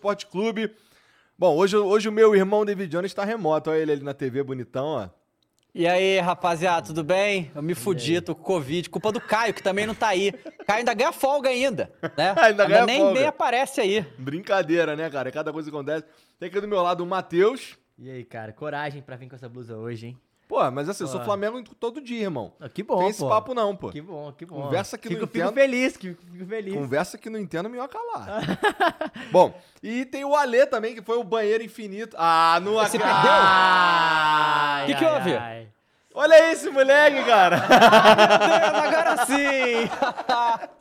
Esporte 0.00 0.26
Clube. 0.26 0.74
Bom, 1.38 1.54
hoje, 1.54 1.76
hoje 1.76 2.08
o 2.08 2.12
meu 2.12 2.34
irmão 2.34 2.64
David 2.64 2.90
Jones 2.90 3.10
está 3.10 3.22
remoto. 3.22 3.68
Olha 3.70 3.78
ele 3.78 3.92
ali 3.92 4.02
na 4.02 4.14
TV, 4.14 4.42
bonitão, 4.42 4.86
ó. 4.86 5.08
E 5.74 5.86
aí, 5.86 6.18
rapaziada, 6.18 6.86
tudo 6.86 7.04
bem? 7.04 7.52
Eu 7.54 7.62
me 7.62 7.74
fudi, 7.74 8.20
tô 8.20 8.34
com 8.34 8.42
Covid. 8.42 8.88
Culpa 8.88 9.12
do 9.12 9.20
Caio, 9.20 9.52
que 9.54 9.62
também 9.62 9.86
não 9.86 9.94
tá 9.94 10.08
aí. 10.08 10.32
Caio 10.66 10.78
ainda 10.78 10.94
ganha 10.94 11.12
folga 11.12 11.50
ainda, 11.50 11.92
né? 12.16 12.34
Ainda 12.42 12.66
ganha 12.66 12.86
nem, 12.86 12.98
folga. 13.00 13.20
nem 13.20 13.28
aparece 13.28 13.80
aí. 13.80 14.00
Brincadeira, 14.18 14.96
né, 14.96 15.08
cara? 15.10 15.30
Cada 15.30 15.52
coisa 15.52 15.70
que 15.70 15.76
acontece. 15.76 16.04
Tem 16.40 16.48
aqui 16.48 16.60
do 16.60 16.66
meu 16.66 16.82
lado 16.82 17.04
o 17.04 17.06
Matheus. 17.06 17.78
E 17.98 18.10
aí, 18.10 18.24
cara, 18.24 18.52
coragem 18.52 19.02
pra 19.02 19.14
vir 19.16 19.28
com 19.28 19.36
essa 19.36 19.48
blusa 19.48 19.76
hoje, 19.76 20.06
hein? 20.08 20.18
Pô, 20.50 20.68
mas 20.72 20.88
assim, 20.88 21.04
eu 21.04 21.08
sou 21.08 21.20
Pô. 21.20 21.26
Flamengo 21.26 21.62
todo 21.78 22.00
dia, 22.00 22.22
irmão. 22.24 22.52
Ah, 22.60 22.68
que 22.68 22.82
bom, 22.82 22.98
Tem 22.98 23.08
esse 23.10 23.20
pô. 23.20 23.28
papo 23.28 23.54
não, 23.54 23.76
pô. 23.76 23.90
Que 23.90 24.00
bom, 24.02 24.32
que 24.32 24.44
bom. 24.44 24.62
Conversa 24.62 24.98
que 24.98 25.06
fico, 25.08 25.20
não 25.20 25.28
fico 25.28 25.38
entendo. 25.38 25.54
feliz, 25.54 25.96
que 25.96 26.08
fico 26.12 26.44
feliz. 26.46 26.74
Conversa 26.74 27.16
que 27.16 27.30
não 27.30 27.38
entendo, 27.38 27.70
melhor 27.70 27.86
calar. 27.86 28.40
Bom, 29.30 29.54
e 29.80 30.04
tem 30.06 30.24
o 30.24 30.34
Alê 30.34 30.66
também, 30.66 30.92
que 30.96 31.02
foi 31.02 31.16
o 31.18 31.22
banheiro 31.22 31.62
infinito. 31.62 32.16
Ah, 32.18 32.58
não 32.64 32.72
Você 32.74 32.98
perdeu? 32.98 33.30
Ai, 33.32 34.86
Que 34.86 34.94
que 34.96 35.04
houve? 35.04 35.36
ai. 35.36 35.68
Olha 36.12 36.50
esse 36.50 36.68
moleque, 36.68 37.22
cara. 37.24 37.56
Agora 37.62 39.26
sim! 39.26 39.88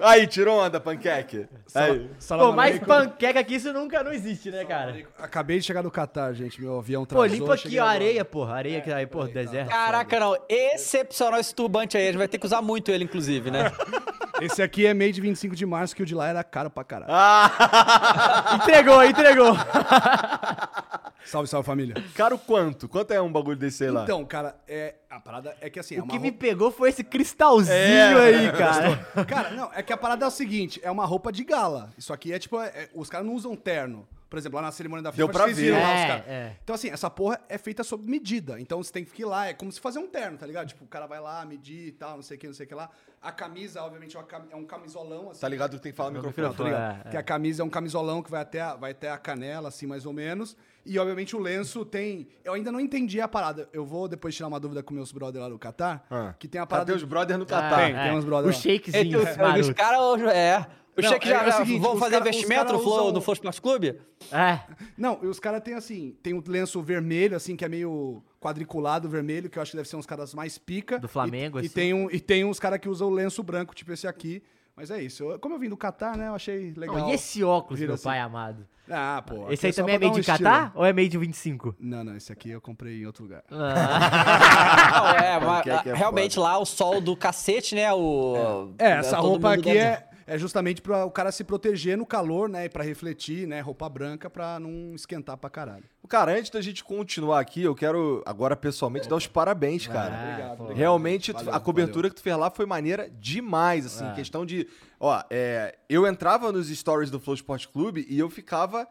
Aí, 0.00 0.26
tirou 0.26 0.60
onda, 0.60 0.78
panqueque. 0.78 1.46
Aí. 1.74 2.08
Pô, 2.28 2.52
mais 2.52 2.78
panqueca 2.78 3.42
que 3.42 3.56
isso 3.56 3.72
nunca 3.72 4.02
não 4.02 4.12
existe, 4.12 4.50
né, 4.50 4.64
cara? 4.64 4.94
Acabei 5.18 5.58
de 5.58 5.64
chegar 5.64 5.82
do 5.82 5.90
Catar, 5.90 6.32
gente. 6.32 6.60
Meu 6.60 6.78
avião 6.78 7.04
Pô, 7.04 7.20
atrasou. 7.20 7.38
limpa 7.38 7.54
aqui, 7.54 7.62
cheguei 7.64 7.80
ó, 7.80 7.82
agora. 7.82 7.94
areia, 7.96 8.24
porra. 8.24 8.54
Areia 8.54 8.80
que 8.80 8.92
aí, 8.92 9.06
pô, 9.06 9.24
deserto. 9.24 9.68
Caraca, 9.70 10.20
não. 10.20 10.36
Excepcional 10.48 11.40
esse 11.40 11.54
turbante 11.54 11.96
aí. 11.96 12.04
A 12.04 12.06
gente 12.06 12.18
vai 12.18 12.28
ter 12.28 12.38
que 12.38 12.46
usar 12.46 12.62
muito 12.62 12.90
ele, 12.90 13.04
inclusive, 13.04 13.50
né? 13.50 13.72
Esse 14.40 14.62
aqui 14.62 14.86
é 14.86 14.94
made 14.94 15.20
25 15.20 15.56
de 15.56 15.66
março, 15.66 15.96
que 15.96 16.02
o 16.04 16.06
de 16.06 16.14
lá 16.14 16.28
era 16.28 16.44
caro 16.44 16.70
pra 16.70 16.84
caralho. 16.84 17.10
Ah! 17.12 18.54
Entregou, 18.62 19.02
entregou. 19.04 19.56
Salve, 21.24 21.48
salve, 21.48 21.66
família. 21.66 21.94
Caro 22.14 22.38
quanto? 22.38 22.88
Quanto 22.88 23.12
é 23.12 23.20
um 23.20 23.30
bagulho 23.30 23.56
desse 23.56 23.84
aí 23.84 23.90
lá? 23.90 24.04
Então, 24.04 24.24
cara, 24.24 24.56
é, 24.66 24.94
a 25.10 25.20
parada 25.20 25.54
é 25.60 25.68
que 25.68 25.78
assim, 25.78 25.96
é 25.96 26.00
o 26.00 26.04
uma 26.04 26.10
que 26.12 26.18
me 26.18 26.28
roupa... 26.28 26.38
pegou 26.40 26.70
foi 26.70 26.88
esse 26.88 27.04
cristalzinho 27.04 27.74
É. 27.76 28.14
aí, 28.14 28.52
cara. 28.52 29.24
Cara, 29.26 29.50
não, 29.50 29.70
é 29.74 29.82
que 29.82 29.92
a 29.92 29.96
parada 29.96 30.24
é 30.24 30.28
o 30.28 30.30
seguinte, 30.30 30.80
é 30.82 30.90
uma 30.90 31.04
roupa 31.04 31.30
de 31.30 31.44
gala. 31.44 31.90
Isso 31.98 32.12
aqui 32.12 32.32
é 32.32 32.38
tipo, 32.38 32.58
é- 32.60 32.68
é- 32.68 32.88
os 32.94 33.10
caras 33.10 33.26
não 33.26 33.34
usam 33.34 33.54
terno. 33.56 34.06
Por 34.28 34.38
exemplo, 34.38 34.56
lá 34.56 34.62
na 34.62 34.70
cerimônia 34.72 35.02
da 35.02 35.10
FIFA, 35.10 35.16
Deu 35.24 35.28
pra 35.32 35.44
vocês 35.44 35.56
ver. 35.56 35.62
viram 35.64 35.78
lá 35.80 35.88
É, 35.90 36.00
os 36.02 36.06
caras. 36.08 36.24
é. 36.28 36.56
Então 36.62 36.74
assim, 36.74 36.90
essa 36.90 37.08
porra 37.08 37.40
é 37.48 37.56
feita 37.56 37.82
sob 37.82 38.08
medida. 38.08 38.60
Então 38.60 38.82
você 38.82 38.92
tem 38.92 39.02
que 39.04 39.22
ir 39.22 39.24
lá, 39.24 39.46
é 39.46 39.54
como 39.54 39.72
se 39.72 39.80
fazer 39.80 39.98
um 39.98 40.06
terno, 40.06 40.36
tá 40.36 40.46
ligado? 40.46 40.68
Tipo, 40.68 40.84
o 40.84 40.88
cara 40.88 41.06
vai 41.06 41.18
lá, 41.20 41.44
medir 41.46 41.88
e 41.88 41.92
tal, 41.92 42.16
não 42.16 42.22
sei 42.22 42.36
o 42.36 42.40
que, 42.40 42.46
não 42.46 42.54
sei 42.54 42.66
o 42.66 42.68
que 42.68 42.74
lá. 42.74 42.90
A 43.22 43.32
camisa, 43.32 43.82
obviamente, 43.82 44.16
é 44.16 44.20
uma 44.20 44.28
é 44.52 44.56
um 44.56 44.64
camisolão, 44.64 45.30
assim. 45.30 45.40
Tá 45.40 45.48
ligado 45.48 45.76
que 45.76 45.82
tem 45.82 45.92
que 45.92 45.96
falar 45.96 46.10
no 46.10 46.16
microfone. 46.18 46.46
Não, 46.46 46.54
tô 46.54 46.62
ligado. 46.64 47.00
É, 47.04 47.08
é. 47.08 47.10
Que 47.10 47.16
a 47.16 47.22
camisa 47.22 47.62
é 47.62 47.64
um 47.64 47.70
camisolão 47.70 48.22
que 48.22 48.30
vai 48.30 48.42
até, 48.42 48.60
a, 48.60 48.76
vai 48.76 48.90
até 48.92 49.10
a 49.10 49.16
canela, 49.18 49.68
assim, 49.68 49.86
mais 49.86 50.04
ou 50.06 50.12
menos. 50.12 50.56
E, 50.86 50.98
obviamente, 50.98 51.34
o 51.34 51.38
lenço 51.40 51.84
tem... 51.84 52.28
Eu 52.44 52.52
ainda 52.54 52.70
não 52.70 52.78
entendi 52.78 53.20
a 53.20 53.26
parada. 53.26 53.68
Eu 53.72 53.84
vou 53.84 54.06
depois 54.08 54.34
tirar 54.36 54.46
uma 54.48 54.60
dúvida 54.60 54.82
com 54.82 54.94
meus 54.94 55.10
brother 55.10 55.42
lá 55.42 55.48
do 55.48 55.58
Catar, 55.58 56.06
Ah. 56.10 56.32
que 56.38 56.46
tem 56.46 56.60
a 56.60 56.66
parada... 56.66 56.92
Cadê 56.92 56.96
os 56.96 57.04
brothers 57.08 57.38
no 57.38 57.44
Ah, 57.44 57.48
Catar? 57.48 57.76
Tem, 57.86 57.94
tem 57.94 58.12
uns 58.16 58.24
brother 58.24 58.50
O 58.50 58.54
lá. 58.54 58.60
shakezinho, 58.60 59.04
Entre 59.04 59.16
os 59.30 59.36
maroto. 59.36 59.74
caras, 59.74 60.22
é. 60.34 60.66
O 60.98 61.02
Não, 61.02 61.08
cheque 61.10 61.28
é- 61.28 61.30
já, 61.30 61.38
é 61.38 61.42
o 61.42 61.46
já 61.46 61.56
seguinte, 61.58 61.80
vão 61.80 61.92
os 61.94 61.98
fazer 62.00 62.10
cara- 62.18 62.24
os 62.24 62.28
investimento 62.28 62.64
cara 62.66 62.72
no 62.76 62.82
Flow, 62.82 62.94
usam- 62.94 63.12
no 63.12 63.20
Flow 63.20 63.34
Sports 63.34 63.60
Clube? 63.60 64.00
É. 64.32 64.58
Não, 64.96 65.18
e 65.22 65.26
os 65.26 65.38
caras 65.38 65.62
têm 65.62 65.74
assim, 65.74 66.16
tem 66.22 66.34
um 66.34 66.42
lenço 66.46 66.82
vermelho, 66.82 67.36
assim, 67.36 67.54
que 67.56 67.64
é 67.64 67.68
meio 67.68 68.22
quadriculado 68.40 69.08
vermelho, 69.08 69.48
que 69.48 69.58
eu 69.58 69.62
acho 69.62 69.70
que 69.70 69.76
deve 69.76 69.88
ser 69.88 69.96
uns 69.96 70.06
caras 70.06 70.34
mais 70.34 70.58
pica. 70.58 70.98
Do 70.98 71.08
Flamengo, 71.08 71.58
e, 71.58 71.62
e 71.62 71.66
assim. 71.66 71.74
tem 71.74 71.94
um 71.94 72.10
E 72.10 72.18
tem 72.20 72.44
uns 72.44 72.58
caras 72.58 72.78
que 72.80 72.88
usam 72.88 73.08
o 73.08 73.10
lenço 73.10 73.42
branco, 73.42 73.74
tipo 73.74 73.92
esse 73.92 74.06
aqui. 74.06 74.42
Mas 74.76 74.92
é 74.92 75.02
isso. 75.02 75.24
Eu- 75.24 75.38
como 75.40 75.56
eu 75.56 75.58
vim 75.58 75.68
do 75.68 75.76
Catar, 75.76 76.16
né, 76.16 76.28
eu 76.28 76.34
achei 76.34 76.72
legal. 76.76 76.96
Não, 76.98 77.10
e 77.10 77.14
esse 77.14 77.42
óculos, 77.42 77.80
Vira 77.80 77.88
meu 77.88 77.94
assim. 77.96 78.04
pai 78.04 78.20
amado? 78.20 78.64
Ah, 78.88 79.22
pô. 79.26 79.50
Esse 79.50 79.66
aí 79.66 79.72
só 79.72 79.82
também 79.82 79.96
é 79.96 79.98
made 79.98 80.16
um 80.16 80.20
estilo. 80.20 80.38
Catar 80.38 80.72
ou 80.74 80.84
é 80.84 80.92
made 80.92 81.16
em 81.16 81.20
25? 81.20 81.74
Não, 81.80 82.04
não, 82.04 82.16
esse 82.16 82.32
aqui 82.32 82.50
eu 82.50 82.60
comprei 82.60 83.02
em 83.02 83.04
outro 83.06 83.24
lugar. 83.24 83.42
Não, 83.50 85.10
é, 85.10 85.40
mas, 85.40 85.62
que 85.62 85.70
é 85.70 85.78
que 85.82 85.88
é 85.90 85.94
realmente 85.94 86.38
lá 86.38 86.58
o 86.58 86.64
sol 86.64 87.00
do 87.00 87.16
cacete, 87.16 87.74
né? 87.74 87.92
O, 87.92 88.70
É, 88.78 88.92
essa 88.92 89.18
roupa 89.18 89.52
aqui 89.54 89.76
é, 89.76 90.04
é 90.28 90.38
justamente 90.38 90.82
pra 90.82 91.04
o 91.06 91.10
cara 91.10 91.32
se 91.32 91.42
proteger 91.42 91.96
no 91.96 92.04
calor, 92.06 92.48
né, 92.48 92.66
e 92.66 92.68
pra 92.68 92.84
refletir, 92.84 93.48
né, 93.48 93.60
roupa 93.60 93.88
branca 93.88 94.28
pra 94.28 94.60
não 94.60 94.94
esquentar 94.94 95.36
pra 95.38 95.48
caralho. 95.48 95.84
Cara, 96.08 96.38
antes 96.38 96.50
da 96.50 96.60
gente 96.60 96.84
continuar 96.84 97.40
aqui, 97.40 97.62
eu 97.62 97.74
quero 97.74 98.22
agora 98.24 98.54
pessoalmente 98.54 99.08
dar 99.08 99.16
os 99.16 99.26
parabéns, 99.26 99.86
cara. 99.86 100.14
Obrigado, 100.14 100.52
obrigado. 100.60 100.76
Realmente, 100.76 101.32
Valeu, 101.32 101.54
a 101.54 101.58
cobertura 101.60 102.08
que 102.08 102.16
tu 102.16 102.22
fez 102.22 102.36
lá 102.36 102.50
foi 102.50 102.66
maneira 102.66 103.10
demais, 103.18 103.84
assim, 103.86 104.06
É. 104.06 104.12
questão 104.14 104.46
de... 104.46 104.66
Ó, 105.00 105.22
é, 105.30 105.76
eu 105.88 106.06
entrava 106.06 106.52
nos 106.52 106.68
stories 106.68 107.10
do 107.10 107.18
Flow 107.18 107.34
Esporte 107.34 107.68
Clube 107.68 108.06
e 108.08 108.18
eu 108.18 108.28
ficava 108.30 108.86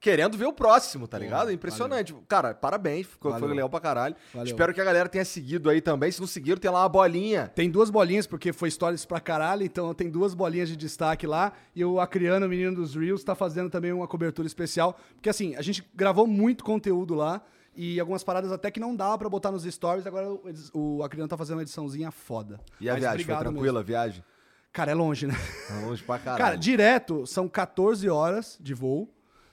querendo 0.00 0.36
ver 0.38 0.46
o 0.46 0.52
próximo, 0.52 1.06
tá 1.06 1.18
ligado? 1.18 1.52
Impressionante. 1.52 2.14
Cara, 2.26 2.54
parabéns, 2.54 3.06
ficou, 3.06 3.30
foi 3.32 3.40
Valeu. 3.40 3.54
legal 3.54 3.68
pra 3.70 3.80
caralho. 3.80 4.16
Valeu. 4.32 4.46
Espero 4.46 4.72
que 4.72 4.80
a 4.80 4.84
galera 4.84 5.08
tenha 5.08 5.24
seguido 5.24 5.68
aí 5.68 5.80
também. 5.80 6.10
Se 6.10 6.20
não 6.20 6.26
seguiram, 6.26 6.58
tem 6.58 6.70
lá 6.70 6.80
uma 6.82 6.88
bolinha. 6.88 7.48
Tem 7.54 7.70
duas 7.70 7.90
bolinhas, 7.90 8.26
porque 8.26 8.52
foi 8.52 8.70
stories 8.70 9.04
pra 9.04 9.20
caralho, 9.20 9.62
então 9.62 9.92
tem 9.92 10.08
duas 10.08 10.32
bolinhas 10.32 10.68
de 10.70 10.76
destaque 10.76 11.26
lá. 11.26 11.52
E 11.76 11.84
o 11.84 12.00
Acriano, 12.00 12.46
o 12.46 12.48
menino 12.48 12.74
dos 12.74 12.94
Reels, 12.94 13.22
tá 13.22 13.34
fazendo 13.34 13.68
também 13.68 13.92
uma 13.92 14.08
cobertura 14.08 14.46
especial. 14.46 14.98
Porque 15.14 15.28
assim, 15.28 15.54
a 15.54 15.62
gente 15.62 15.84
gravou 15.94 16.26
muito 16.26 16.64
conteúdo 16.64 17.14
lá. 17.14 17.42
E 17.76 18.00
algumas 18.00 18.24
paradas 18.24 18.50
até 18.50 18.68
que 18.70 18.80
não 18.80 18.96
dava 18.96 19.16
pra 19.18 19.28
botar 19.28 19.52
nos 19.52 19.62
stories. 19.62 20.06
Agora 20.06 20.28
o, 20.30 20.40
eles- 20.46 20.70
o 20.74 21.02
Acriano 21.04 21.28
tá 21.28 21.36
fazendo 21.36 21.58
uma 21.58 21.62
ediçãozinha 21.62 22.10
foda. 22.10 22.58
E 22.80 22.88
a 22.88 22.94
Mas 22.94 23.02
viagem, 23.02 23.24
foi 23.26 23.36
tranquila 23.36 23.62
mesmo. 23.64 23.78
a 23.78 23.82
viagem? 23.82 24.24
Cara, 24.72 24.90
é 24.90 24.94
longe, 24.94 25.26
né? 25.26 25.34
Tá 25.68 25.80
longe 25.86 26.02
pra 26.02 26.18
caralho. 26.18 26.42
Cara, 26.44 26.56
direto 26.56 27.26
são 27.26 27.48
14 27.48 28.08
horas 28.08 28.58
de 28.60 28.72
voo. 28.74 29.08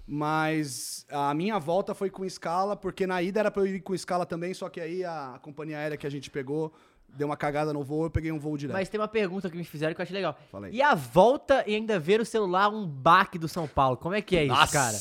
Mas 0.08 1.06
a 1.12 1.34
minha 1.34 1.60
volta 1.60 1.94
foi 1.94 2.10
com 2.10 2.24
escala, 2.24 2.78
porque 2.78 3.06
na 3.06 3.22
ida 3.22 3.42
era 3.42 3.52
pra 3.52 3.62
eu 3.64 3.68
ir 3.68 3.82
com 3.82 3.94
escala 3.94 4.26
também, 4.26 4.54
só 4.54 4.70
que 4.70 4.80
aí 4.80 5.04
a 5.04 5.38
companhia 5.42 5.78
aérea 5.78 5.98
que 5.98 6.08
a 6.08 6.10
gente 6.10 6.32
pegou 6.32 6.72
deu 7.10 7.28
uma 7.28 7.38
cagada 7.38 7.74
no 7.74 7.84
voo, 7.84 8.06
eu 8.06 8.10
peguei 8.10 8.32
um 8.32 8.40
voo 8.40 8.58
direto. 8.58 8.76
Mas 8.76 8.90
tem 8.90 9.00
uma 9.00 9.08
pergunta 9.08 9.50
que 9.50 9.58
me 9.58 9.64
fizeram 9.64 9.94
que 9.94 10.00
eu 10.02 10.04
achei 10.04 10.16
legal. 10.16 10.38
Fala 10.52 10.68
aí. 10.68 10.76
E 10.76 10.82
a 10.82 10.94
volta 10.94 11.64
e 11.66 11.76
ainda 11.76 12.00
ver 12.00 12.22
o 12.22 12.26
celular 12.26 12.70
um 12.70 12.86
baque 12.86 13.38
do 13.38 13.48
São 13.48 13.68
Paulo? 13.68 13.98
Como 13.98 14.14
é 14.14 14.22
que 14.22 14.38
é 14.38 14.44
isso, 14.46 14.54
Nossa. 14.54 14.72
cara? 14.74 14.98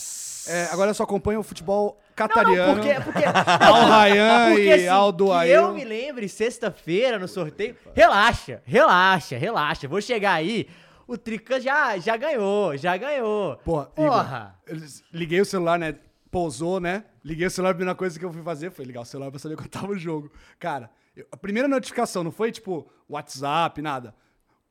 É, 0.48 0.68
agora 0.72 0.90
eu 0.90 0.94
só 0.94 1.02
acompanho 1.02 1.40
o 1.40 1.42
futebol 1.42 1.98
Não, 2.08 2.14
catariano. 2.14 2.74
não, 2.74 2.74
porque... 2.74 2.94
porque 3.00 3.24
Al 3.26 3.84
Rayyan 3.86 4.48
porque, 4.50 4.62
e 4.62 4.72
assim, 4.72 4.88
Aldo 4.88 5.26
que 5.26 5.32
Ail. 5.32 5.54
eu 5.54 5.74
me 5.74 5.84
lembre, 5.84 6.28
sexta-feira, 6.28 7.18
no 7.18 7.26
sorteio... 7.26 7.76
Relaxa, 7.94 8.62
relaxa, 8.64 9.36
relaxa. 9.36 9.88
Vou 9.88 10.00
chegar 10.00 10.34
aí... 10.34 10.68
O 11.06 11.16
Trica 11.16 11.60
já, 11.60 11.96
já 11.98 12.16
ganhou, 12.16 12.76
já 12.76 12.96
ganhou. 12.96 13.56
Porra, 13.58 13.86
Porra. 13.86 14.58
Igor, 14.66 14.82
liguei 15.12 15.40
o 15.40 15.44
celular, 15.44 15.78
né? 15.78 15.94
Pousou, 16.30 16.80
né? 16.80 17.04
Liguei 17.24 17.46
o 17.46 17.50
celular, 17.50 17.70
a 17.70 17.74
primeira 17.74 17.94
coisa 17.96 18.18
que 18.18 18.24
eu 18.24 18.32
fui 18.32 18.42
fazer 18.42 18.70
foi 18.72 18.84
ligar 18.84 19.02
o 19.02 19.04
celular 19.04 19.30
pra 19.30 19.38
saber 19.38 19.54
quando 19.56 19.68
tava 19.68 19.92
o 19.92 19.98
jogo. 19.98 20.30
Cara, 20.58 20.90
eu- 21.16 21.26
a 21.30 21.36
primeira 21.36 21.68
notificação 21.68 22.24
não 22.24 22.32
foi 22.32 22.50
tipo 22.50 22.88
WhatsApp, 23.08 23.80
nada. 23.80 24.14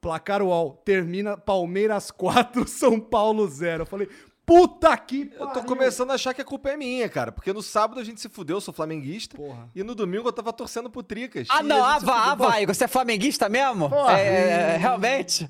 Placar 0.02 0.42
UOL, 0.44 0.74
termina 0.86 1.38
Palmeiras 1.38 2.12
4, 2.12 2.68
São 2.68 3.00
Paulo 3.00 3.48
0. 3.48 3.84
Eu 3.84 3.86
falei, 3.88 4.08
puta 4.46 4.96
que 4.98 5.32
Eu 5.34 5.48
tô 5.48 5.54
pariu. 5.54 5.64
começando 5.64 6.12
a 6.12 6.16
achar 6.16 6.34
que 6.34 6.42
a 6.42 6.46
culpa 6.46 6.70
é 6.70 6.78
minha, 6.78 7.08
cara. 7.10 7.32
Porque 7.32 7.52
no 7.54 7.64
sábado 7.64 8.00
a 8.00 8.04
gente 8.04 8.20
se 8.22 8.30
fudeu, 8.30 8.58
eu 8.58 8.62
sou 8.62 8.74
flamenguista. 8.74 9.36
Porra. 9.38 9.70
E 9.74 9.82
no 9.84 9.96
domingo 9.96 10.28
eu 10.28 10.34
tava 10.34 10.52
torcendo 10.54 10.90
pro 10.90 11.02
Tricas. 11.02 11.48
Ah, 11.50 11.64
não, 11.64 11.84
a 11.84 11.96
ah, 11.96 12.00
vai, 12.00 12.30
ah, 12.30 12.36
vai, 12.36 12.66
você 12.66 12.84
é 12.84 12.88
flamenguista 12.88 13.48
mesmo? 13.50 13.90
Porra. 13.90 14.20
É, 14.20 14.74
é, 14.74 14.78
realmente. 14.78 15.50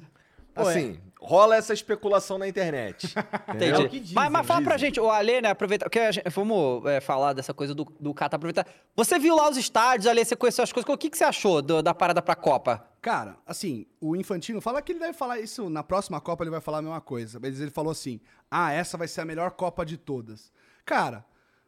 Assim, 0.55 0.99
rola 1.19 1.55
essa 1.55 1.73
especulação 1.73 2.37
na 2.37 2.47
internet. 2.47 3.13
Entendi. 3.53 3.71
É 3.71 3.77
o 3.79 3.89
que 3.89 3.99
dizem, 3.99 4.15
mas, 4.15 4.31
mas 4.31 4.45
fala 4.47 4.61
pra 4.61 4.75
dizem. 4.75 4.87
gente, 4.89 4.99
o 4.99 5.09
Alê, 5.09 5.41
né, 5.41 5.49
aproveitar, 5.49 5.89
que 5.89 5.99
a 5.99 6.11
gente- 6.11 6.29
vamos 6.29 6.85
é, 6.85 7.01
falar 7.01 7.33
dessa 7.33 7.53
coisa 7.53 7.73
do, 7.73 7.83
do 7.99 8.13
Catar, 8.13 8.37
aproveitar. 8.37 8.65
Você 8.95 9.17
viu 9.19 9.35
lá 9.35 9.49
os 9.49 9.57
estádios, 9.57 10.07
Alê, 10.07 10.23
você 10.23 10.35
conheceu 10.35 10.63
as 10.63 10.71
coisas, 10.71 10.87
o 10.89 10.97
que, 10.97 11.09
que 11.09 11.17
você 11.17 11.23
achou 11.23 11.61
do- 11.61 11.81
da 11.83 11.93
parada 11.93 12.21
pra 12.21 12.35
Copa? 12.35 12.85
Cara, 13.01 13.37
assim, 13.45 13.85
o 14.01 14.15
Infantino 14.15 14.59
fala 14.61 14.81
que 14.81 14.91
ele 14.91 14.99
deve 14.99 15.13
falar 15.13 15.39
isso 15.39 15.69
na 15.69 15.83
próxima 15.83 16.19
Copa, 16.21 16.43
ele 16.43 16.51
vai 16.51 16.61
falar 16.61 16.79
a 16.79 16.81
mesma 16.81 17.01
coisa. 17.01 17.39
Mas 17.39 17.59
ele 17.61 17.69
falou 17.71 17.91
assim: 17.91 18.19
ah, 18.49 18.71
essa 18.71 18.97
vai 18.97 19.07
ser 19.07 19.21
a 19.21 19.25
melhor 19.25 19.51
Copa 19.51 19.85
de 19.85 19.97
todas. 19.97 20.51
Cara, 20.85 21.23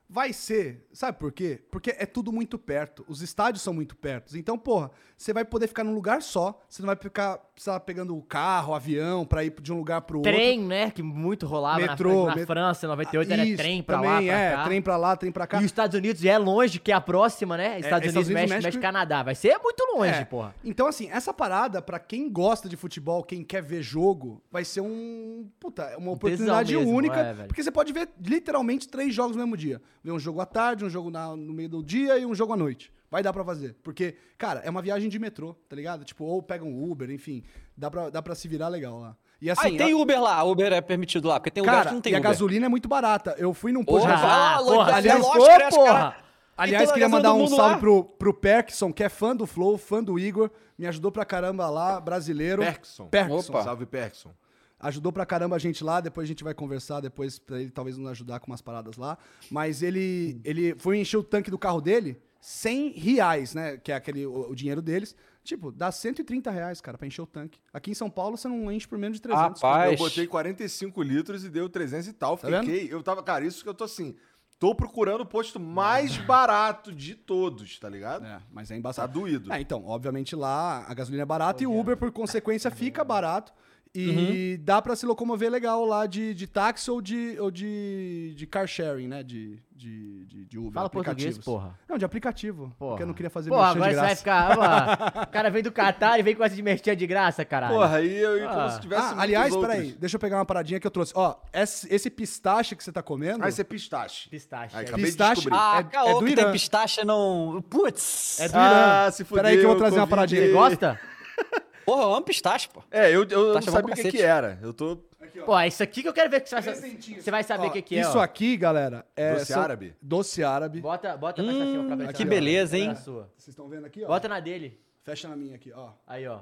vai 0.09 0.31
ser. 0.33 0.85
Sabe 0.93 1.17
por 1.19 1.31
quê? 1.31 1.61
Porque 1.71 1.91
é 1.97 2.05
tudo 2.05 2.31
muito 2.31 2.57
perto. 2.57 3.05
Os 3.07 3.21
estádios 3.21 3.61
são 3.61 3.73
muito 3.73 3.95
perto. 3.95 4.37
Então, 4.37 4.57
porra, 4.57 4.89
você 5.17 5.31
vai 5.33 5.43
poder 5.45 5.67
ficar 5.67 5.83
num 5.83 5.93
lugar 5.93 6.21
só. 6.21 6.59
Você 6.67 6.81
não 6.81 6.87
vai 6.87 6.95
ficar 6.95 7.37
precisar 7.53 7.79
pegando 7.79 8.15
o 8.15 8.21
carro, 8.21 8.71
o 8.71 8.75
avião, 8.75 9.25
pra 9.25 9.43
ir 9.43 9.51
de 9.61 9.73
um 9.73 9.77
lugar 9.77 10.01
pro 10.01 10.19
outro. 10.19 10.31
Trem, 10.31 10.59
né? 10.59 10.91
Que 10.91 11.01
muito 11.01 11.45
rolava 11.47 11.79
na- 11.79 11.87
Metrô, 11.87 12.27
na, 12.27 12.35
met- 12.35 12.45
França, 12.45 12.85
em 12.85 12.89
98 12.89 13.33
era 13.33 13.45
Isso, 13.45 13.57
trem 13.57 13.81
pra 13.83 13.95
também, 13.97 14.09
lá, 14.11 14.17
pra 14.21 14.39
é, 14.39 14.51
cá. 14.55 14.63
trem 14.65 14.81
pra 14.81 14.97
lá, 14.97 15.15
trem 15.15 15.31
pra 15.31 15.47
cá. 15.47 15.57
E 15.57 15.59
os 15.61 15.65
Estados 15.65 15.97
Unidos 15.97 16.23
é 16.23 16.37
longe, 16.37 16.79
que 16.79 16.91
é 16.91 16.95
a 16.95 17.01
próxima, 17.01 17.57
né? 17.57 17.79
Estados, 17.79 17.85
Estados 17.85 18.03
Unidos, 18.05 18.27
Unidos, 18.27 18.33
México, 18.41 18.53
México- 18.53 18.67
México, 18.67 18.81
Canadá. 18.81 19.23
Vai 19.23 19.33
ser 19.35 19.57
muito 19.57 19.83
longe, 19.95 20.11
É. 20.19 20.25
porra. 20.25 20.53
Então, 20.63 20.85
assim, 20.87 21.09
essa 21.09 21.33
parada, 21.33 21.81
pra 21.81 21.97
quem 21.99 22.29
gosta 22.31 22.69
de 22.69 22.77
futebol, 22.77 23.23
quem 23.23 23.43
quer 23.43 23.63
ver 23.63 23.81
jogo, 23.81 24.41
vai 24.51 24.63
ser 24.63 24.81
um. 24.81 25.49
Puta, 25.59 25.97
uma 25.97 26.11
oportunidade 26.11 26.75
mesmo, 26.75 26.91
única. 26.91 27.17
é, 27.19 27.33
porque 27.47 27.63
você 27.63 27.71
pode 27.71 27.91
ver 27.91 28.09
literalmente 28.23 28.87
três 28.87 29.13
jogos 29.15 29.35
no 29.35 29.41
mesmo 29.41 29.57
dia. 29.57 29.81
Ver 30.03 30.11
um 30.11 30.19
jogo 30.19 30.39
à 30.41 30.45
tarde, 30.45 30.85
um 30.85 30.89
jogo 30.89 31.09
na- 31.09 31.35
no 31.35 31.53
meio 31.53 31.69
do 31.69 31.83
dia 31.83 32.17
e 32.17 32.25
um 32.25 32.33
jogo 32.35 32.53
à 32.53 32.57
noite. 32.57 32.91
Vai 33.09 33.23
dar 33.23 33.31
pra 33.31 33.43
fazer. 33.43 33.75
Porque, 33.83 34.15
cara, 34.37 34.59
é 34.65 34.69
uma 34.69 34.81
viagem 34.81 35.09
de 35.09 35.17
metrô, 35.17 35.53
tá 35.69 35.75
ligado? 35.75 36.03
Tipo, 36.03 36.25
ou 36.25 36.41
pega 36.41 36.63
um 36.65 36.89
Uber, 36.91 37.09
enfim. 37.09 37.43
Dá 37.75 37.89
pra, 37.89 38.09
dá 38.09 38.21
pra 38.21 38.35
se 38.35 38.47
virar 38.47 38.67
legal 38.67 38.99
lá. 38.99 39.15
E 39.41 39.49
assim. 39.49 39.75
ah, 39.75 39.77
tem 39.77 39.93
Uber 39.93 40.21
lá, 40.21 40.43
Uber 40.43 40.73
é 40.73 40.81
permitido 40.81 41.27
lá, 41.27 41.39
porque 41.39 41.51
tem 41.51 41.63
Cara, 41.63 41.85
que 41.89 41.93
não 41.93 42.01
tem 42.01 42.11
e 42.11 42.15
a 42.15 42.19
Uber. 42.19 42.29
gasolina 42.31 42.65
é 42.65 42.69
muito 42.69 42.89
barata. 42.89 43.35
Eu 43.37 43.53
fui 43.53 43.71
num 43.71 43.83
posto 43.85 44.03
Porra, 44.05 44.15
de 44.15 44.21
vai 44.21 44.29
lá, 44.29 44.53
Ah, 44.55 44.59
louco, 44.59 44.75
porra, 44.77 44.95
aliás, 44.95 45.19
né, 45.21 45.25
os 45.25 45.75
porra. 45.75 45.87
cara- 45.93 46.17
Aliás, 46.59 46.89
a 46.89 46.93
queria 46.93 47.07
gasolina 47.07 47.29
mandar 47.29 47.33
um 47.35 47.47
salve 47.55 47.73
lá. 47.73 47.77
pro, 47.77 48.03
pro 48.03 48.33
Perkson, 48.33 48.91
que 48.91 49.03
é 49.03 49.09
fã 49.09 49.35
do 49.35 49.45
Flow, 49.45 49.77
fã 49.77 50.03
do 50.03 50.17
Igor. 50.17 50.49
Me 50.75 50.87
ajudou 50.87 51.11
pra 51.11 51.23
caramba 51.23 51.69
lá, 51.69 52.01
brasileiro. 52.01 52.63
Perkson. 52.63 53.05
Perkson. 53.09 53.51
Opa. 53.53 53.63
Salve, 53.63 53.85
Perkson. 53.85 54.31
Ajudou 54.79 55.11
pra 55.11 55.25
caramba 55.25 55.55
a 55.55 55.59
gente 55.59 55.83
lá, 55.83 55.99
depois 55.99 56.25
a 56.25 56.27
gente 56.27 56.43
vai 56.43 56.53
conversar 56.53 56.99
depois 57.01 57.39
pra 57.39 57.59
ele 57.59 57.71
talvez 57.71 57.97
nos 57.97 58.09
ajudar 58.11 58.39
com 58.39 58.51
umas 58.51 58.61
paradas 58.61 58.95
lá. 58.95 59.17
Mas 59.49 59.81
ele, 59.81 60.39
ele 60.43 60.75
foi 60.77 60.99
encher 60.99 61.17
o 61.17 61.23
tanque 61.23 61.49
do 61.49 61.57
carro 61.57 61.81
dele, 61.81 62.21
100 62.39 62.91
reais, 62.91 63.55
né? 63.55 63.77
Que 63.77 63.91
é 63.91 63.95
aquele, 63.95 64.25
o, 64.25 64.51
o 64.51 64.55
dinheiro 64.55 64.81
deles. 64.81 65.15
Tipo, 65.43 65.71
dá 65.71 65.91
130 65.91 66.51
reais, 66.51 66.79
cara, 66.81 66.97
pra 66.97 67.07
encher 67.07 67.21
o 67.21 67.25
tanque. 67.25 67.59
Aqui 67.73 67.89
em 67.89 67.93
São 67.93 68.09
Paulo 68.09 68.37
você 68.37 68.47
não 68.47 68.71
enche 68.71 68.87
por 68.87 68.97
menos 68.99 69.17
de 69.17 69.21
300. 69.23 69.61
Rapaz. 69.61 69.91
Eu 69.93 69.97
botei 69.97 70.27
45 70.27 71.01
litros 71.01 71.43
e 71.43 71.49
deu 71.49 71.67
300 71.69 72.07
e 72.07 72.13
tal. 72.13 72.37
Tá 72.37 72.59
Fiquei. 72.59 72.87
eu 72.91 73.01
tava, 73.01 73.23
cara, 73.23 73.45
isso 73.45 73.63
que 73.63 73.69
eu 73.69 73.73
tô 73.73 73.83
assim. 73.85 74.15
Tô 74.59 74.73
procurando 74.73 75.21
o 75.21 75.25
posto 75.25 75.59
mais 75.59 76.17
barato 76.17 76.91
de 76.91 77.13
todos, 77.15 77.77
tá 77.79 77.87
ligado? 77.87 78.25
É, 78.25 78.41
mas 78.51 78.71
é 78.71 78.73
Tá 78.73 78.79
embaçado. 78.79 79.19
doído. 79.19 79.53
É, 79.53 79.61
então, 79.61 79.85
obviamente 79.85 80.35
lá 80.35 80.83
a 80.87 80.93
gasolina 80.93 81.21
é 81.23 81.25
barata 81.25 81.63
e 81.63 81.67
o 81.67 81.79
Uber, 81.79 81.95
por 81.95 82.11
consequência, 82.11 82.69
fica 82.71 83.03
barato. 83.05 83.53
E 83.99 84.57
Uhum. 84.59 84.63
dá 84.63 84.79
pra 84.79 84.95
se 84.95 85.07
locomover 85.07 85.49
legal 85.49 85.83
lá 85.83 86.05
de, 86.05 86.31
de 86.35 86.45
táxi 86.45 86.91
ou 86.91 87.01
de, 87.01 87.35
ou 87.39 87.49
de, 87.49 88.31
de 88.35 88.45
car 88.45 88.67
sharing, 88.67 89.07
né? 89.07 89.23
De, 89.23 89.57
de, 89.75 90.25
de, 90.25 90.45
de 90.45 90.57
Uber. 90.59 90.71
Fala 90.71 90.87
português, 90.89 91.35
porra. 91.39 91.75
Não, 91.89 91.97
de 91.97 92.05
aplicativo. 92.05 92.71
Porque 92.77 93.01
eu 93.01 93.07
não 93.07 93.13
queria 93.15 93.29
fazer 93.31 93.49
Porra, 93.49 93.73
merchan 93.73 93.77
agora 93.79 93.89
de 93.89 93.95
você 93.95 94.01
vai 94.01 94.41
graça. 94.55 94.55
ficar. 94.55 95.15
ó, 95.17 95.23
o 95.25 95.27
cara 95.27 95.49
vem 95.49 95.63
do 95.63 95.71
Catar 95.71 96.19
e 96.19 96.21
vem 96.21 96.35
com 96.35 96.43
essa 96.43 96.55
de 96.55 96.61
merchan 96.61 96.95
de 96.95 97.07
graça, 97.07 97.43
caralho. 97.43 97.73
Porra, 97.73 97.97
aí 97.97 98.17
eu 98.17 98.37
ia 98.37 98.47
como 98.47 98.59
Ah. 98.59 98.69
se 98.69 98.81
tivesse. 98.81 99.01
Ah, 99.01 99.15
aliás, 99.21 99.51
outros. 99.53 99.73
peraí, 99.73 99.91
deixa 99.93 100.15
eu 100.15 100.19
pegar 100.19 100.37
uma 100.37 100.45
paradinha 100.45 100.79
que 100.79 100.85
eu 100.85 100.91
trouxe. 100.91 101.13
Ó, 101.15 101.35
esse, 101.51 101.91
esse 101.91 102.09
pistache 102.11 102.75
que 102.75 102.83
você 102.83 102.91
tá 102.91 103.01
comendo. 103.01 103.43
Ah, 103.43 103.49
esse 103.49 103.61
é 103.61 103.63
pistache. 103.63 104.29
Pistache. 104.29 104.75
Ai, 104.75 104.83
é. 104.83 104.87
acabei 104.87 105.05
de 105.05 105.11
Pistache- 105.11 105.35
descobrir. 105.41 105.57
Ah, 105.59 105.77
É- 105.79 105.83
caô, 105.83 106.07
é 106.09 106.13
do 106.19 106.25
que 106.25 106.31
Irã. 106.33 106.43
tem 106.43 106.51
pistache 106.51 107.03
não... 107.03 107.63
Putz! 107.67 108.39
É 108.41 108.47
do 108.49 108.55
Ah, 108.57 109.01
Irã. 109.05 109.11
se 109.11 109.23
Peraí 109.25 109.57
que 109.57 109.63
eu 109.63 109.69
vou 109.69 109.77
trazer 109.77 109.97
uma 109.97 110.05
paradinha. 110.07 110.41
Você 110.41 110.51
gosta? 110.53 110.99
Porra, 111.87 112.03
eu 112.03 112.13
amo 112.15 112.21
pistache, 112.25 112.67
pô. 112.67 112.83
É, 112.91 113.07
eu, 113.09 113.23
eu 113.29 113.53
não 113.53 113.61
chamando 113.61 113.87
sabia 113.87 113.93
o 113.93 113.95
que, 113.95 114.11
que 114.11 114.21
era. 114.21 114.59
Eu 114.61 114.73
tô. 114.73 114.97
Pô, 115.45 115.57
é 115.57 115.69
isso 115.69 115.81
aqui 115.81 116.01
que 116.01 116.09
eu 116.09 116.13
quero 116.13 116.29
ver 116.29 116.41
que 116.41 116.49
você 116.49 116.59
vai, 116.59 116.73
você 116.75 117.31
vai 117.31 117.43
saber 117.43 117.67
o 117.67 117.71
que, 117.71 117.81
que 117.81 117.95
é. 117.97 118.01
Isso 118.01 118.17
ó. 118.17 118.21
aqui, 118.21 118.57
galera, 118.57 119.05
é. 119.15 119.35
Doce 119.35 119.53
são- 119.53 119.61
árabe? 119.61 119.95
Doce 120.01 120.43
árabe. 120.43 120.81
Bota, 120.81 121.15
bota 121.15 121.41
mais 121.41 121.55
pra 121.55 121.65
cima 121.65 121.83
pra 121.85 121.95
ver. 121.95 122.13
que 122.13 122.25
beleza, 122.25 122.77
hein? 122.77 122.93
Vocês 122.93 123.47
estão 123.47 123.69
vendo 123.69 123.85
aqui, 123.85 124.03
ó? 124.03 124.07
Bota 124.07 124.27
na 124.27 124.41
dele. 124.41 124.77
Fecha 125.01 125.29
na 125.29 125.37
minha 125.37 125.55
aqui, 125.55 125.71
ó. 125.73 125.91
Aí, 126.05 126.27
ó. 126.27 126.39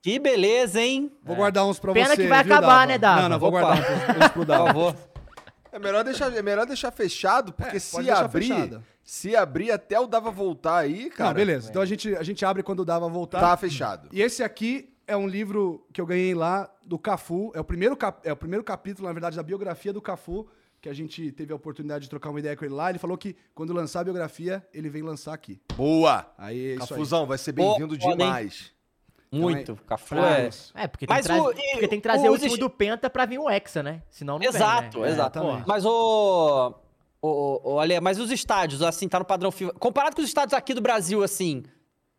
Que 0.00 0.18
beleza, 0.18 0.80
hein? 0.80 1.12
Vou 1.22 1.36
guardar 1.36 1.66
uns 1.66 1.78
pra 1.78 1.92
Pena 1.92 2.08
você. 2.08 2.22
que 2.22 2.26
vai 2.28 2.42
viu, 2.42 2.54
acabar, 2.54 2.86
né, 2.86 2.96
Dava? 2.96 3.22
Não, 3.22 3.28
não, 3.28 3.38
vou 3.38 3.50
Opa. 3.50 3.60
guardar 3.60 3.90
uns, 3.92 4.16
uns 4.24 4.28
pro 4.28 4.30
Por 4.32 4.44
Dava. 4.46 4.66
favor. 4.68 4.96
É 5.72 5.78
melhor 5.78 6.04
deixar, 6.04 6.34
é 6.34 6.42
melhor 6.42 6.66
deixar 6.66 6.90
fechado, 6.90 7.52
porque 7.52 7.76
É, 7.76 7.80
se 7.80 8.10
abrir. 8.10 8.48
fechado. 8.48 8.84
Se 9.02 9.34
abrir 9.36 9.70
até 9.70 9.98
o 9.98 10.06
Dava 10.06 10.30
voltar 10.30 10.78
aí, 10.78 11.08
cara. 11.10 11.30
Não, 11.30 11.34
beleza. 11.36 11.70
Então 11.70 11.80
a 11.80 11.86
gente, 11.86 12.14
a 12.14 12.22
gente 12.22 12.44
abre 12.44 12.62
quando 12.62 12.80
o 12.80 12.84
Dava 12.84 13.08
voltar. 13.08 13.40
Tá 13.40 13.56
fechado. 13.56 14.08
E 14.12 14.20
esse 14.20 14.42
aqui 14.42 14.92
é 15.06 15.16
um 15.16 15.26
livro 15.26 15.86
que 15.92 16.00
eu 16.00 16.04
ganhei 16.06 16.34
lá 16.34 16.70
do 16.84 16.98
Cafu. 16.98 17.50
É 17.54 17.60
o 17.60 17.64
primeiro, 17.64 17.96
cap- 17.96 18.20
é 18.26 18.32
o 18.32 18.36
primeiro 18.36 18.62
capítulo, 18.62 19.06
na 19.08 19.12
verdade, 19.14 19.36
da 19.36 19.42
biografia 19.42 19.92
do 19.92 20.02
Cafu, 20.02 20.46
que 20.80 20.88
a 20.90 20.92
gente 20.94 21.32
teve 21.32 21.52
a 21.52 21.56
oportunidade 21.56 22.04
de 22.04 22.10
trocar 22.10 22.28
uma 22.30 22.38
ideia 22.38 22.54
com 22.56 22.64
ele 22.66 22.74
lá. 22.74 22.90
Ele 22.90 22.98
falou 22.98 23.16
que 23.16 23.34
quando 23.54 23.72
lançar 23.72 24.00
a 24.00 24.04
biografia, 24.04 24.66
ele 24.74 24.90
vem 24.90 25.02
lançar 25.02 25.32
aqui. 25.32 25.58
Boa! 25.74 26.30
Aí 26.36 26.58
é 26.58 26.74
isso 26.74 26.82
aí. 26.82 26.88
Cafuzão, 26.90 27.26
vai 27.26 27.38
ser 27.38 27.52
bem-vindo 27.52 27.94
hein? 27.94 28.77
Demais. 29.32 29.54
Muito. 29.54 29.72
Então, 29.72 29.84
Cafu 29.86 30.14
é... 30.16 30.50
É, 30.74 30.86
porque 30.86 31.06
tem, 31.06 31.16
Mas 31.16 31.26
que, 31.26 31.32
trazer, 31.32 31.42
o- 31.42 31.50
e 31.52 31.70
porque 31.72 31.88
tem 31.88 31.98
que 31.98 32.02
trazer 32.02 32.28
o 32.28 32.32
os 32.32 32.36
último 32.38 32.54
est- 32.54 32.60
do 32.60 32.70
Penta 32.70 33.08
pra 33.10 33.26
vir 33.26 33.38
o 33.38 33.48
Hexa, 33.50 33.82
né? 33.82 34.02
Senão 34.10 34.38
não 34.38 34.44
Exato, 34.46 34.92
vem, 34.98 35.02
né? 35.02 35.08
exato. 35.10 35.38
exatamente. 35.38 35.68
Mas 35.68 35.84
o... 35.84 36.74
O, 37.20 37.28
o, 37.28 37.74
o 37.74 37.80
Ale, 37.80 37.98
mas 38.00 38.20
os 38.20 38.30
estádios, 38.30 38.80
assim, 38.80 39.08
tá 39.08 39.18
no 39.18 39.24
padrão 39.24 39.50
FIFA. 39.50 39.72
Comparado 39.72 40.14
com 40.14 40.22
os 40.22 40.28
estádios 40.28 40.54
aqui 40.54 40.72
do 40.72 40.80
Brasil, 40.80 41.20
assim, 41.24 41.64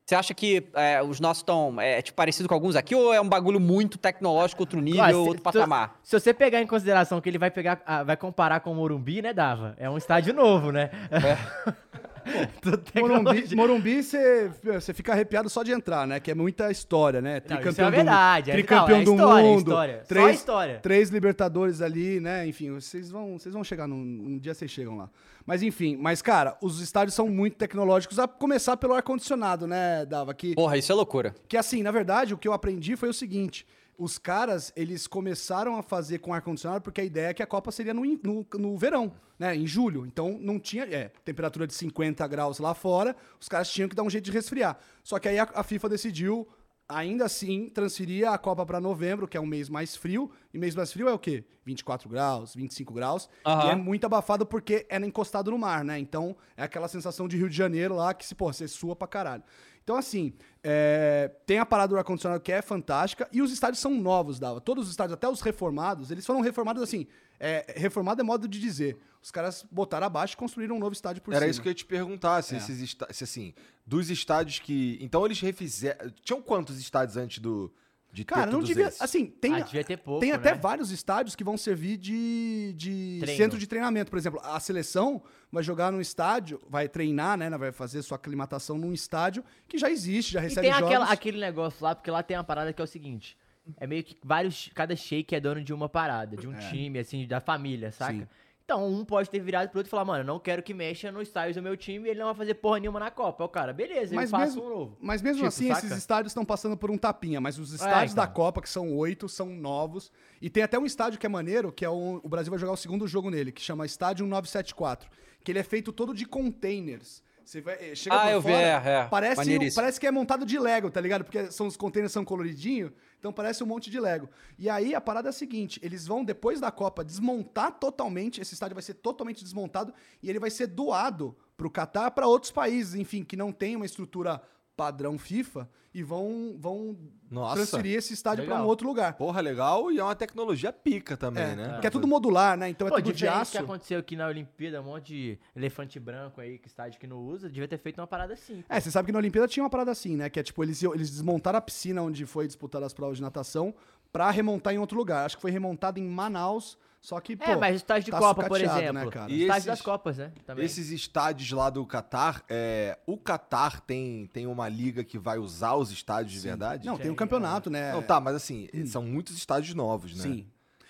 você 0.05 0.13
acha 0.13 0.33
que 0.33 0.67
é, 0.73 1.01
os 1.01 1.21
nossos 1.21 1.39
estão 1.41 1.79
é, 1.79 2.01
tipo, 2.01 2.17
parecido 2.17 2.49
com 2.49 2.53
alguns 2.53 2.75
aqui 2.75 2.93
ou 2.93 3.13
é 3.13 3.21
um 3.21 3.29
bagulho 3.29 3.61
muito 3.61 3.97
tecnológico, 3.97 4.61
outro 4.63 4.81
nível, 4.81 5.05
se- 5.05 5.13
outro 5.13 5.37
se- 5.37 5.41
patamar? 5.43 5.97
Se 6.03 6.19
você 6.19 6.33
pegar 6.33 6.61
em 6.61 6.67
consideração 6.67 7.21
que 7.21 7.29
ele 7.29 7.37
vai 7.37 7.49
pegar, 7.49 7.81
ah, 7.85 8.03
vai 8.03 8.17
comparar 8.17 8.59
com 8.59 8.73
o 8.73 8.75
Morumbi, 8.75 9.21
né, 9.21 9.31
Dava? 9.31 9.73
É 9.77 9.89
um 9.89 9.97
estádio 9.97 10.33
novo, 10.33 10.69
né? 10.69 10.89
Morumbi. 12.99 13.55
Morumbi 13.55 14.03
você 14.03 14.51
você 14.63 14.93
fica 14.93 15.11
arrepiado 15.13 15.49
só 15.49 15.63
de 15.63 15.71
entrar, 15.71 16.07
né? 16.07 16.19
Que 16.19 16.31
é 16.31 16.35
muita 16.35 16.69
história, 16.71 17.21
né? 17.21 17.41
Não, 17.47 17.59
isso 17.69 17.81
é 17.81 17.91
verdade, 17.91 18.51
é- 18.51 18.53
tricampeão 18.53 18.97
não, 18.97 19.01
é 19.01 19.05
do 19.05 19.11
história, 19.13 19.41
é 19.41 19.43
mundo. 19.49 19.57
história. 19.69 19.99
Só 19.99 20.05
Três, 20.07 20.35
história. 20.39 20.79
Três 20.81 21.09
Libertadores 21.09 21.81
ali, 21.81 22.19
né? 22.19 22.45
Enfim, 22.47 22.71
vocês 22.71 23.09
vão, 23.09 23.37
vocês 23.37 23.53
vão 23.53 23.63
chegar 23.63 23.87
num 23.87 23.95
um 23.97 24.37
dia 24.37 24.53
vocês 24.53 24.69
chegam 24.71 24.97
lá. 24.97 25.09
Mas 25.45 25.63
enfim, 25.63 25.97
mas 25.97 26.21
cara, 26.21 26.57
os 26.61 26.79
estádios 26.79 27.15
são 27.15 27.27
muito 27.27 27.55
tecnológicos, 27.57 28.19
a 28.19 28.27
começar 28.27 28.77
pelo 28.77 28.93
ar 28.93 29.01
condicionado, 29.01 29.65
né, 29.65 30.05
Dava? 30.05 30.33
Que 30.33 30.53
Porra, 30.53 30.77
isso 30.77 30.91
é 30.91 30.95
loucura. 30.95 31.33
que 31.47 31.57
assim, 31.57 31.81
na 31.81 31.91
verdade, 31.91 32.33
o 32.33 32.37
que 32.37 32.47
eu 32.47 32.53
aprendi 32.53 32.95
foi 32.95 33.09
o 33.09 33.13
seguinte: 33.13 33.65
os 33.99 34.17
caras, 34.17 34.71
eles 34.77 35.05
começaram 35.05 35.75
a 35.75 35.83
fazer 35.83 36.19
com 36.19 36.33
ar-condicionado 36.33 36.81
porque 36.81 37.01
a 37.01 37.03
ideia 37.03 37.27
é 37.27 37.33
que 37.33 37.43
a 37.43 37.47
Copa 37.47 37.69
seria 37.69 37.93
no, 37.93 38.01
no, 38.23 38.47
no 38.57 38.77
verão, 38.77 39.11
né? 39.37 39.53
Em 39.53 39.67
julho. 39.67 40.05
Então 40.05 40.37
não 40.39 40.57
tinha. 40.57 40.85
É, 40.85 41.11
temperatura 41.25 41.67
de 41.67 41.73
50 41.73 42.25
graus 42.27 42.59
lá 42.59 42.73
fora, 42.73 43.15
os 43.39 43.49
caras 43.49 43.69
tinham 43.69 43.89
que 43.89 43.95
dar 43.95 44.03
um 44.03 44.09
jeito 44.09 44.23
de 44.23 44.31
resfriar. 44.31 44.79
Só 45.03 45.19
que 45.19 45.27
aí 45.27 45.37
a, 45.37 45.49
a 45.53 45.63
FIFA 45.63 45.89
decidiu. 45.89 46.47
Ainda 46.91 47.25
assim, 47.25 47.69
transferir 47.69 48.27
a 48.27 48.35
Copa 48.35 48.65
para 48.65 48.79
novembro, 48.79 49.27
que 49.27 49.37
é 49.37 49.39
um 49.39 49.45
mês 49.45 49.69
mais 49.69 49.95
frio. 49.95 50.31
E 50.51 50.57
mês 50.57 50.73
mais 50.73 50.91
frio 50.91 51.07
é 51.07 51.13
o 51.13 51.19
quê? 51.19 51.43
24 51.63 52.09
graus, 52.09 52.55
25 52.55 52.91
graus. 52.91 53.29
Aham. 53.45 53.67
E 53.67 53.69
é 53.69 53.75
muito 53.75 54.05
abafado 54.05 54.43
porque 54.43 54.87
é 54.89 54.97
encostado 54.97 55.51
no 55.51 55.57
mar, 55.59 55.85
né? 55.85 55.99
Então 55.99 56.35
é 56.57 56.63
aquela 56.63 56.87
sensação 56.87 57.27
de 57.27 57.37
Rio 57.37 57.47
de 57.47 57.55
Janeiro 57.55 57.95
lá 57.95 58.11
que, 58.15 58.25
se, 58.25 58.33
pô, 58.33 58.51
você 58.51 58.67
sua 58.67 58.95
pra 58.95 59.07
caralho. 59.07 59.43
Então, 59.89 59.97
assim, 59.97 60.33
é, 60.63 61.31
tem 61.47 61.57
a 61.57 61.65
parada 61.65 61.87
do 61.87 61.97
ar-condicionado 61.97 62.39
que 62.43 62.51
é 62.51 62.61
fantástica 62.61 63.27
e 63.31 63.41
os 63.41 63.51
estádios 63.51 63.79
são 63.79 63.89
novos, 63.89 64.37
Dava. 64.39 64.61
Todos 64.61 64.83
os 64.85 64.91
estádios, 64.91 65.15
até 65.15 65.27
os 65.27 65.41
reformados, 65.41 66.11
eles 66.11 66.23
foram 66.23 66.41
reformados 66.41 66.83
assim. 66.83 67.07
É, 67.39 67.65
reformado 67.75 68.21
é 68.21 68.23
modo 68.23 68.47
de 68.47 68.59
dizer. 68.59 68.99
Os 69.19 69.31
caras 69.31 69.65
botaram 69.71 70.05
abaixo 70.05 70.35
e 70.35 70.37
construíram 70.37 70.75
um 70.75 70.79
novo 70.79 70.93
estádio 70.93 71.23
por 71.23 71.31
Era 71.33 71.39
cima. 71.39 71.49
isso 71.49 71.61
que 71.63 71.67
eu 71.69 71.71
ia 71.71 71.75
te 71.75 71.85
perguntar, 71.85 72.37
É. 72.37 72.41
se 72.43 72.55
esses 72.55 72.79
está- 72.81 73.07
se 73.11 73.23
assim, 73.23 73.51
dos 73.83 74.11
estádios 74.11 74.59
que. 74.59 74.99
Então 75.01 75.25
eles 75.25 75.39
refizeram. 75.41 76.11
Tinham 76.23 76.39
quantos 76.39 76.77
estádios 76.79 77.17
antes 77.17 77.39
do. 77.39 77.73
De 78.11 78.25
ter 78.25 78.33
Cara, 78.33 78.45
não 78.47 78.53
todos 78.53 78.67
devia. 78.69 78.87
esses? 78.87 79.01
Assim, 79.01 79.27
tem, 79.27 79.53
Ah, 79.53 79.59
devia 79.59 79.83
ter 79.83 79.97
pouco, 79.97 80.19
tem 80.19 80.31
até 80.31 80.53
né? 80.53 80.57
vários 80.59 80.89
estádios 80.89 81.35
que 81.35 81.43
vão 81.43 81.55
servir 81.57 81.95
de, 81.97 82.73
de 82.75 83.17
Treino. 83.21 83.37
centro 83.37 83.59
de 83.59 83.67
treinamento. 83.67 84.09
Por 84.09 84.17
exemplo, 84.17 84.39
a 84.43 84.59
seleção 84.59 85.21
vai 85.51 85.61
jogar 85.63 85.91
num 85.91 86.01
estádio, 86.01 86.59
vai 86.67 86.89
treinar, 86.89 87.37
né? 87.37 87.49
Vai 87.51 87.71
fazer 87.71 88.01
sua 88.01 88.15
aclimatação 88.15 88.77
num 88.79 88.93
estádio 88.93 89.43
que 89.67 89.77
já 89.77 89.91
existe, 89.91 90.33
já 90.33 90.39
E 90.39 90.43
recebe 90.43 90.61
tem 90.67 90.71
jogos. 90.73 90.87
aquela, 90.87 91.05
aquele 91.11 91.39
negócio 91.39 91.83
lá, 91.83 91.93
porque 91.93 92.09
lá 92.09 92.23
tem 92.23 92.35
uma 92.35 92.43
parada 92.43 92.73
que 92.73 92.81
é 92.81 92.83
o 92.83 92.87
seguinte. 92.87 93.37
É 93.77 93.85
meio 93.85 94.03
que 94.03 94.17
vários. 94.23 94.71
Cada 94.73 94.95
shake 94.95 95.35
é 95.35 95.39
dono 95.39 95.63
de 95.63 95.71
uma 95.71 95.87
parada, 95.87 96.35
de 96.35 96.47
um 96.47 96.53
time, 96.57 96.97
assim, 96.97 97.27
da 97.27 97.39
família, 97.39 97.91
saca? 97.91 98.13
Sim. 98.13 98.27
Então, 98.69 98.87
um 98.87 99.03
pode 99.03 99.27
ter 99.31 99.39
virado 99.39 99.67
pro 99.69 99.79
outro 99.79 99.89
e 99.89 99.91
falar, 99.91 100.05
mano, 100.05 100.19
eu 100.19 100.27
não 100.27 100.37
quero 100.37 100.61
que 100.61 100.75
mexa 100.75 101.11
no 101.11 101.23
estádio 101.23 101.55
do 101.55 101.63
meu 101.63 101.75
time 101.75 102.07
e 102.07 102.11
ele 102.11 102.19
não 102.19 102.27
vai 102.27 102.35
fazer 102.35 102.53
porra 102.53 102.79
nenhuma 102.79 102.99
na 102.99 103.09
Copa. 103.09 103.43
É 103.43 103.45
o 103.47 103.49
cara, 103.49 103.73
beleza, 103.73 104.13
Mas 104.13 104.31
eu 104.31 104.37
faço 104.37 104.57
mesmo, 104.57 104.63
um 104.63 104.69
novo. 104.69 104.97
mas 105.01 105.23
mesmo 105.23 105.37
Tipo, 105.37 105.47
assim, 105.47 105.67
saca? 105.69 105.87
esses 105.87 105.97
estádios 105.97 106.29
estão 106.29 106.45
passando 106.45 106.77
por 106.77 106.91
um 106.91 106.97
tapinha. 106.97 107.41
Mas 107.41 107.57
os 107.57 107.73
estádios 107.73 108.11
então. 108.11 108.23
da 108.23 108.29
Copa, 108.29 108.61
que 108.61 108.69
são 108.69 108.95
oito, 108.95 109.27
são 109.27 109.47
novos. 109.47 110.11
E 110.39 110.51
tem 110.51 110.61
até 110.61 110.77
um 110.77 110.85
estádio 110.85 111.17
que 111.17 111.25
é 111.25 111.29
maneiro, 111.29 111.71
que 111.71 111.83
é 111.83 111.89
o, 111.89 112.21
o 112.23 112.29
Brasil 112.29 112.51
vai 112.51 112.59
jogar 112.59 112.73
o 112.73 112.77
segundo 112.77 113.07
jogo 113.07 113.31
nele, 113.31 113.51
que 113.51 113.59
chama 113.59 113.87
Estádio 113.87 114.27
974. 114.27 115.09
Que 115.43 115.51
ele 115.51 115.57
é 115.57 115.63
feito 115.63 115.91
todo 115.91 116.13
de 116.13 116.27
containers. 116.27 117.23
Você 117.43 117.61
vai, 117.61 117.73
eh, 117.79 117.95
chega 117.95 118.15
Ah, 118.15 118.25
por 118.25 118.31
eu 118.33 118.41
vi, 118.41 118.51
fora, 118.51 118.61
é, 118.61 118.89
é. 118.99 119.07
Parece, 119.09 119.73
parece 119.73 119.99
que 119.99 120.05
é 120.05 120.11
montado 120.11 120.45
de 120.45 120.59
Lego, 120.59 120.91
tá 120.91 121.01
ligado? 121.01 121.23
Porque 121.23 121.51
são, 121.51 121.65
os 121.65 121.75
containers 121.75 122.11
são 122.11 122.23
coloridinhos, 122.23 122.91
então 123.19 123.33
parece 123.33 123.63
um 123.63 123.67
monte 123.67 123.91
de 123.91 123.99
Lego. 123.99 124.29
E 124.57 124.69
aí 124.69 124.95
a 124.95 125.01
parada 125.01 125.27
é 125.27 125.31
a 125.31 125.33
seguinte: 125.33 125.79
eles 125.83 126.07
vão, 126.07 126.23
depois 126.23 126.59
da 126.59 126.71
Copa, 126.71 127.03
desmontar 127.03 127.73
totalmente. 127.73 128.39
Esse 128.39 128.53
estádio 128.53 128.75
vai 128.75 128.81
ser 128.81 128.95
totalmente 128.95 129.43
desmontado 129.43 129.93
e 130.23 130.29
ele 130.29 130.39
vai 130.39 130.49
ser 130.49 130.67
doado 130.67 131.35
pro 131.57 131.69
Catar 131.69 132.11
para 132.11 132.25
outros 132.25 132.51
países, 132.51 132.95
enfim, 132.95 133.23
que 133.23 133.35
não 133.35 133.51
tem 133.51 133.75
uma 133.75 133.85
estrutura 133.85 134.41
padrão 134.79 135.17
FIFA 135.17 135.69
e 135.93 136.01
vão, 136.01 136.55
vão 136.57 136.95
Nossa. 137.29 137.55
transferir 137.55 137.97
esse 137.97 138.13
estádio 138.13 138.45
para 138.45 138.61
um 138.63 138.65
outro 138.65 138.87
lugar. 138.87 139.13
Porra, 139.17 139.41
legal. 139.41 139.91
E 139.91 139.99
é 139.99 140.03
uma 140.03 140.15
tecnologia 140.15 140.71
pica 140.71 141.17
também, 141.17 141.43
É, 141.43 141.55
né? 141.55 141.77
Que 141.81 141.87
é 141.87 141.89
tudo 141.89 142.07
modular, 142.07 142.55
né? 142.55 142.69
Então 142.69 142.87
é 142.87 142.91
Pô, 142.91 142.95
tudo 143.01 143.11
de 143.13 143.27
aço. 143.27 143.51
que 143.51 143.57
aconteceu 143.57 143.99
aqui 143.99 144.15
na 144.15 144.27
Olimpíada, 144.27 144.79
um 144.79 144.85
monte 144.85 145.07
de 145.07 145.39
elefante 145.53 145.99
branco 145.99 146.39
aí, 146.39 146.57
que 146.57 146.67
estádio 146.69 146.97
que 146.97 147.07
não 147.07 147.17
usa, 147.17 147.49
devia 147.49 147.67
ter 147.67 147.77
feito 147.77 147.99
uma 147.99 148.07
parada 148.07 148.33
assim. 148.35 148.63
É, 148.69 148.79
você 148.79 148.89
sabe 148.89 149.07
que 149.07 149.11
na 149.11 149.19
Olimpíada 149.19 149.47
tinha 149.49 149.63
uma 149.63 149.69
parada 149.69 149.91
assim, 149.91 150.15
né? 150.15 150.29
Que 150.29 150.39
é 150.39 150.43
tipo, 150.43 150.63
eles, 150.63 150.81
eles 150.81 151.09
desmontaram 151.09 151.57
a 151.57 151.61
piscina 151.61 152.01
onde 152.01 152.25
foi 152.25 152.47
disputar 152.47 152.81
as 152.81 152.93
provas 152.93 153.17
de 153.17 153.21
natação 153.21 153.73
pra 154.13 154.31
remontar 154.31 154.73
em 154.73 154.77
outro 154.77 154.97
lugar. 154.97 155.25
Acho 155.25 155.35
que 155.35 155.41
foi 155.41 155.51
remontado 155.51 155.99
em 155.99 156.07
Manaus, 156.07 156.77
só 157.01 157.19
que, 157.21 157.35
pô... 157.35 157.43
é, 157.43 157.55
mas 157.55 157.75
o 157.75 157.77
estádio 157.77 158.05
de 158.05 158.11
tá 158.11 158.19
Copa, 158.19 158.43
por 158.43 158.57
sucateado, 158.59 158.81
exemplo. 158.81 159.05
né, 159.05 159.11
cara? 159.11 159.31
E 159.31 159.41
estádio 159.41 159.57
esses- 159.59 159.65
das 159.65 159.81
Copas, 159.81 160.17
né? 160.17 160.31
Também. 160.45 160.65
Esses 160.65 160.89
estádios 160.89 161.49
lá 161.51 161.69
do 161.69 161.85
Catar, 161.85 162.43
é, 162.49 162.97
o 163.07 163.17
Catar 163.17 163.79
tem, 163.81 164.27
tem 164.33 164.45
uma 164.47 164.67
liga 164.67 165.03
que 165.03 165.17
vai 165.17 165.37
usar 165.37 165.75
os 165.75 165.91
estádios 165.91 166.33
de 166.33 166.39
verdade? 166.39 166.85
Não, 166.85 166.97
tem 166.97 167.09
um 167.09 167.15
campeonato, 167.15 167.69
né? 167.69 167.93
Não, 167.93 168.01
tá, 168.03 168.19
mas 168.19 168.35
assim, 168.35 168.67
são 168.85 169.01
muitos 169.03 169.35
estádios 169.37 169.73
novos, 169.73 170.13
né? 170.15 170.23
Sim. 170.23 170.47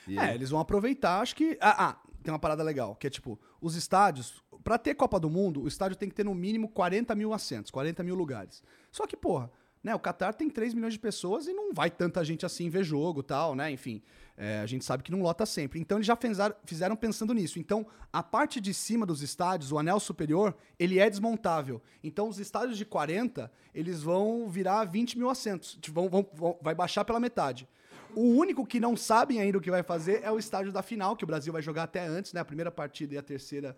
E 0.07 0.17
É, 0.17 0.33
eles 0.33 0.49
vão 0.49 0.59
aproveitar, 0.59 1.19
acho 1.21 1.35
que. 1.35 1.57
Ah, 1.61 1.89
ah, 1.89 1.97
tem 2.23 2.33
uma 2.33 2.39
parada 2.39 2.63
legal, 2.63 2.95
que 2.95 3.05
é 3.05 3.09
tipo, 3.09 3.39
os 3.61 3.75
estádios. 3.75 4.41
Pra 4.63 4.77
ter 4.77 4.93
Copa 4.95 5.19
do 5.19 5.29
Mundo, 5.29 5.61
o 5.61 5.67
estádio 5.67 5.95
tem 5.95 6.09
que 6.09 6.15
ter 6.15 6.25
no 6.25 6.33
mínimo 6.35 6.67
40 6.69 7.15
mil 7.15 7.33
assentos, 7.33 7.71
40 7.71 8.03
mil 8.03 8.15
lugares. 8.15 8.61
Só 8.91 9.07
que, 9.07 9.15
porra, 9.15 9.49
né, 9.83 9.95
o 9.95 9.99
Qatar 9.99 10.33
tem 10.33 10.49
3 10.49 10.73
milhões 10.73 10.93
de 10.93 10.99
pessoas 10.99 11.47
e 11.47 11.53
não 11.53 11.73
vai 11.73 11.89
tanta 11.89 12.23
gente 12.23 12.45
assim 12.45 12.69
ver 12.69 12.83
jogo 12.83 13.23
tal, 13.23 13.55
né? 13.55 13.71
Enfim, 13.71 14.01
é, 14.35 14.59
a 14.59 14.65
gente 14.65 14.83
sabe 14.83 15.03
que 15.03 15.11
não 15.11 15.21
lota 15.21 15.45
sempre. 15.45 15.79
Então 15.79 15.97
eles 15.97 16.07
já 16.07 16.15
fizeram, 16.15 16.55
fizeram 16.65 16.95
pensando 16.95 17.33
nisso. 17.33 17.59
Então, 17.59 17.85
a 18.11 18.21
parte 18.21 18.59
de 18.59 18.73
cima 18.73 19.05
dos 19.05 19.21
estádios, 19.21 19.71
o 19.71 19.77
anel 19.77 19.99
superior, 19.99 20.55
ele 20.77 20.99
é 20.99 21.09
desmontável. 21.09 21.81
Então, 22.03 22.27
os 22.27 22.39
estádios 22.39 22.77
de 22.77 22.85
40, 22.85 23.51
eles 23.73 24.01
vão 24.03 24.49
virar 24.49 24.83
20 24.85 25.17
mil 25.17 25.29
assentos. 25.29 25.77
Tipo, 25.81 26.01
Vão, 26.01 26.09
vão- 26.09 26.29
vão- 26.33 26.59
vai 26.61 26.75
baixar 26.75 27.05
pela 27.05 27.19
metade. 27.19 27.67
O 28.15 28.21
único 28.21 28.65
que 28.65 28.79
não 28.79 28.97
sabem 28.97 29.39
ainda 29.39 29.59
o 29.59 29.61
que 29.61 29.69
vai 29.69 29.83
fazer 29.83 30.21
é 30.23 30.31
o 30.31 30.39
estádio 30.39 30.71
da 30.71 30.81
final, 30.81 31.15
que 31.15 31.23
o 31.23 31.27
Brasil 31.27 31.53
vai 31.53 31.61
jogar 31.61 31.83
até 31.83 32.05
antes, 32.05 32.33
né? 32.33 32.41
A 32.41 32.45
primeira 32.45 32.71
partida 32.71 33.13
e 33.13 33.17
a 33.17 33.21
terceira 33.21 33.77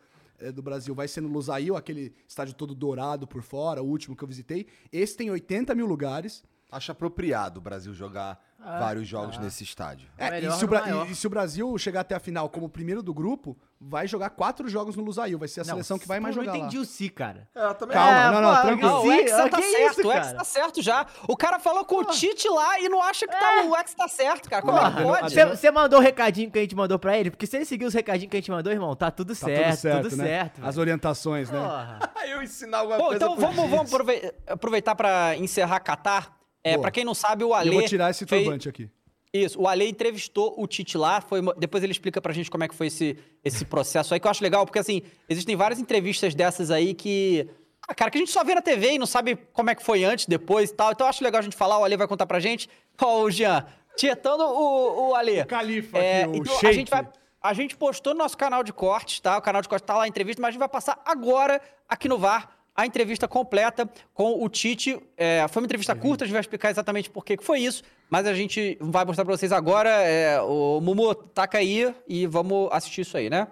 do 0.54 0.62
Brasil 0.62 0.96
vai 0.96 1.08
ser 1.08 1.22
no 1.22 1.28
Lusail, 1.28 1.76
aquele 1.76 2.14
estádio 2.28 2.56
todo 2.56 2.74
dourado 2.74 3.28
por 3.28 3.42
fora, 3.42 3.82
o 3.82 3.86
último 3.86 4.16
que 4.16 4.24
eu 4.24 4.28
visitei. 4.28 4.68
Esse 4.92 5.16
tem 5.16 5.30
80 5.30 5.76
mil 5.76 5.86
lugares. 5.86 6.44
Acho 6.72 6.94
apropriado 6.94 7.60
o 7.60 7.62
Brasil 7.62 7.94
jogar 7.94 8.42
Ah, 8.64 8.80
vários 8.80 9.08
jogos 9.08 9.38
nesse 9.40 9.64
estádio. 9.64 10.08
É, 10.18 10.40
e, 10.40 10.52
se 10.52 10.66
o 10.66 10.70
maior. 10.70 11.08
e- 11.08 11.12
e 11.12 11.16
se 11.16 11.26
o 11.26 11.30
Brasil 11.30 11.76
chegar 11.78 12.02
até 12.02 12.14
a 12.16 12.20
final 12.20 12.48
como 12.50 12.70
primeiro 12.70 13.02
do 13.02 13.14
grupo, 13.14 13.58
vai 13.80 14.08
jogar 14.08 14.30
quatro 14.30 14.70
jogos 14.70 14.96
no 14.96 15.04
Lusail. 15.04 15.40
Vai 15.40 15.48
ser 15.48 15.62
a 15.62 15.64
seleção 15.64 15.98
que 15.98 16.08
vai 16.08 16.20
mais 16.20 16.36
jogar 16.36 16.52
Não 16.52 16.60
lá. 16.60 16.60
entendi 16.68 16.78
o 16.78 16.86
Si, 16.86 17.10
cara. 17.10 17.48
É, 17.56 17.74
também. 17.74 17.96
Calma, 17.98 18.12
É, 18.20 18.32
não, 18.32 18.42
não, 18.42 18.56
pô, 18.56 18.62
tranquilo. 18.62 18.90
Não, 18.92 19.04
o 19.06 19.12
Hexa 19.12 19.44
ah, 19.46 19.50
tá 19.50 19.58
que 19.58 19.64
certo, 19.64 20.00
isso, 20.00 20.08
o 20.08 20.12
Hexa 20.12 20.22
cara? 20.26 20.38
tá 20.38 20.44
certo 20.44 20.82
já. 20.82 21.06
O 21.28 21.36
cara 21.36 21.58
falou 21.60 21.84
com 21.86 21.96
o 21.96 22.06
Tite 22.06 22.48
lá 22.50 22.80
e 22.80 22.88
não 22.88 23.02
acha 23.02 23.26
que 23.26 23.34
tá, 23.34 23.64
o 23.66 23.76
Hexa 23.76 23.96
tá 23.98 24.08
certo, 24.08 24.48
cara. 24.50 24.62
Como 24.62 24.78
é 24.78 24.92
que 24.92 25.04
pode? 25.04 25.58
Você 25.58 25.72
mandou 25.72 25.98
o 26.00 26.02
recadinho 26.02 26.52
que 26.52 26.60
a 26.60 26.62
gente 26.62 26.76
mandou 26.76 27.00
pra 27.00 27.18
ele? 27.18 27.32
Porque 27.32 27.48
se 27.48 27.56
ele 27.58 27.66
seguir 27.66 27.86
os 27.86 27.94
recadinhos 27.96 28.30
que 28.30 28.38
a 28.38 28.40
gente 28.40 28.52
mandou, 28.52 28.72
irmão, 28.72 28.96
tá 28.96 29.10
tudo 29.10 29.30
Tá 29.36 29.46
certo, 29.48 29.66
tudo 29.70 29.78
certo, 29.80 30.04
tudo 30.10 30.18
né? 30.18 30.24
certo. 30.26 30.62
As 30.66 30.78
orientações, 30.78 31.50
né? 31.50 31.60
Eu 32.30 32.44
ensinar 32.44 32.78
alguma 32.80 32.98
Bom, 33.00 33.06
coisa 33.06 33.26
então 33.26 33.36
vamos, 33.36 33.70
vamos 33.70 33.92
aprove- 33.92 34.34
aproveitar 34.46 34.94
pra 34.94 35.36
encerrar 35.36 35.80
Catar. 35.80 36.40
É, 36.64 36.74
Boa. 36.74 36.82
pra 36.84 36.92
quem 36.92 37.04
não 37.04 37.14
sabe, 37.14 37.44
o 37.44 37.54
Ale. 37.54 37.70
eu 37.70 37.74
vou 37.74 37.86
tirar 37.86 38.10
esse 38.12 38.26
fez- 38.26 38.44
turbante 38.44 38.70
aqui. 38.70 38.90
Isso, 39.34 39.62
o 39.62 39.68
Ale 39.68 39.88
entrevistou 39.88 40.54
o 40.58 40.68
Tite 40.68 40.98
lá, 40.98 41.22
foi 41.22 41.40
depois 41.58 41.82
ele 41.84 41.94
explica 41.94 42.20
pra 42.22 42.34
gente 42.34 42.52
como 42.52 42.66
é 42.66 42.68
que 42.68 42.76
foi 42.76 42.88
esse, 42.88 43.18
esse 43.46 43.64
processo 43.64 44.14
aí, 44.14 44.20
que 44.20 44.28
eu 44.28 44.32
acho 44.32 44.44
legal, 44.44 44.66
porque 44.66 44.78
assim, 44.80 45.02
existem 45.30 45.56
várias 45.56 45.80
entrevistas 45.80 46.36
dessas 46.36 46.70
aí 46.70 46.94
que. 46.94 47.48
Ah, 47.88 47.96
cara, 47.96 48.12
que 48.12 48.18
a 48.18 48.20
gente 48.20 48.30
só 48.32 48.44
vê 48.44 48.54
na 48.54 48.62
TV 48.62 48.92
e 48.94 49.00
não 49.00 49.06
sabe 49.08 49.36
como 49.54 49.70
é 49.70 49.76
que 49.76 49.82
foi 49.84 50.04
antes, 50.04 50.26
depois 50.26 50.70
e 50.70 50.74
tal. 50.74 50.92
Então 50.92 51.06
eu 51.06 51.10
acho 51.10 51.24
legal 51.24 51.40
a 51.40 51.44
gente 51.44 51.56
falar, 51.56 51.80
o 51.80 51.84
Ale 51.84 51.96
vai 51.98 52.08
contar 52.08 52.26
pra 52.28 52.40
gente. 52.42 52.70
Ó, 53.02 53.22
o 53.24 53.32
Jean, 53.32 53.66
tietando 53.96 54.44
o, 54.44 55.10
o 55.10 55.16
Ale. 55.16 55.42
O 55.42 55.46
Califa 55.48 55.98
É, 55.98 56.24
aqui, 56.24 56.32
o 56.32 56.36
então 56.36 56.60
a 56.70 56.72
gente 56.74 56.90
vai. 56.92 57.08
A 57.42 57.54
gente 57.54 57.76
postou 57.76 58.14
no 58.14 58.20
nosso 58.20 58.38
canal 58.38 58.64
de 58.64 58.72
cortes, 58.72 59.20
tá? 59.22 59.38
O 59.38 59.42
canal 59.42 59.62
de 59.64 59.68
cortes 59.70 59.86
tá 59.88 59.96
lá 59.98 60.04
a 60.04 60.08
entrevista, 60.08 60.40
mas 60.42 60.50
a 60.50 60.52
gente 60.52 60.60
vai 60.60 60.70
passar 60.70 61.02
agora 61.06 61.60
aqui 61.90 62.08
no 62.08 62.18
VAR 62.20 62.50
a 62.76 62.86
entrevista 62.86 63.28
completa 63.28 63.90
com 64.14 64.44
o 64.44 64.50
Tite. 64.50 65.02
É, 65.18 65.46
foi 65.48 65.62
uma 65.62 65.66
entrevista 65.66 65.96
curta, 65.96 66.24
a 66.24 66.28
gente 66.28 66.34
vai 66.34 66.42
explicar 66.42 66.72
exatamente 66.72 67.10
por 67.10 67.26
que 67.26 67.38
foi 67.42 67.60
isso, 67.60 67.84
mas 68.10 68.26
a 68.26 68.34
gente 68.34 68.78
vai 68.80 69.06
mostrar 69.06 69.26
pra 69.26 69.36
vocês 69.36 69.52
agora. 69.52 69.90
É, 69.90 70.42
o 70.42 70.80
Mumu, 70.82 71.14
taca 71.14 71.58
aí 71.58 71.94
e 72.08 72.26
vamos 72.26 72.70
assistir 72.72 73.02
isso 73.02 73.18
aí, 73.18 73.30
né? 73.30 73.48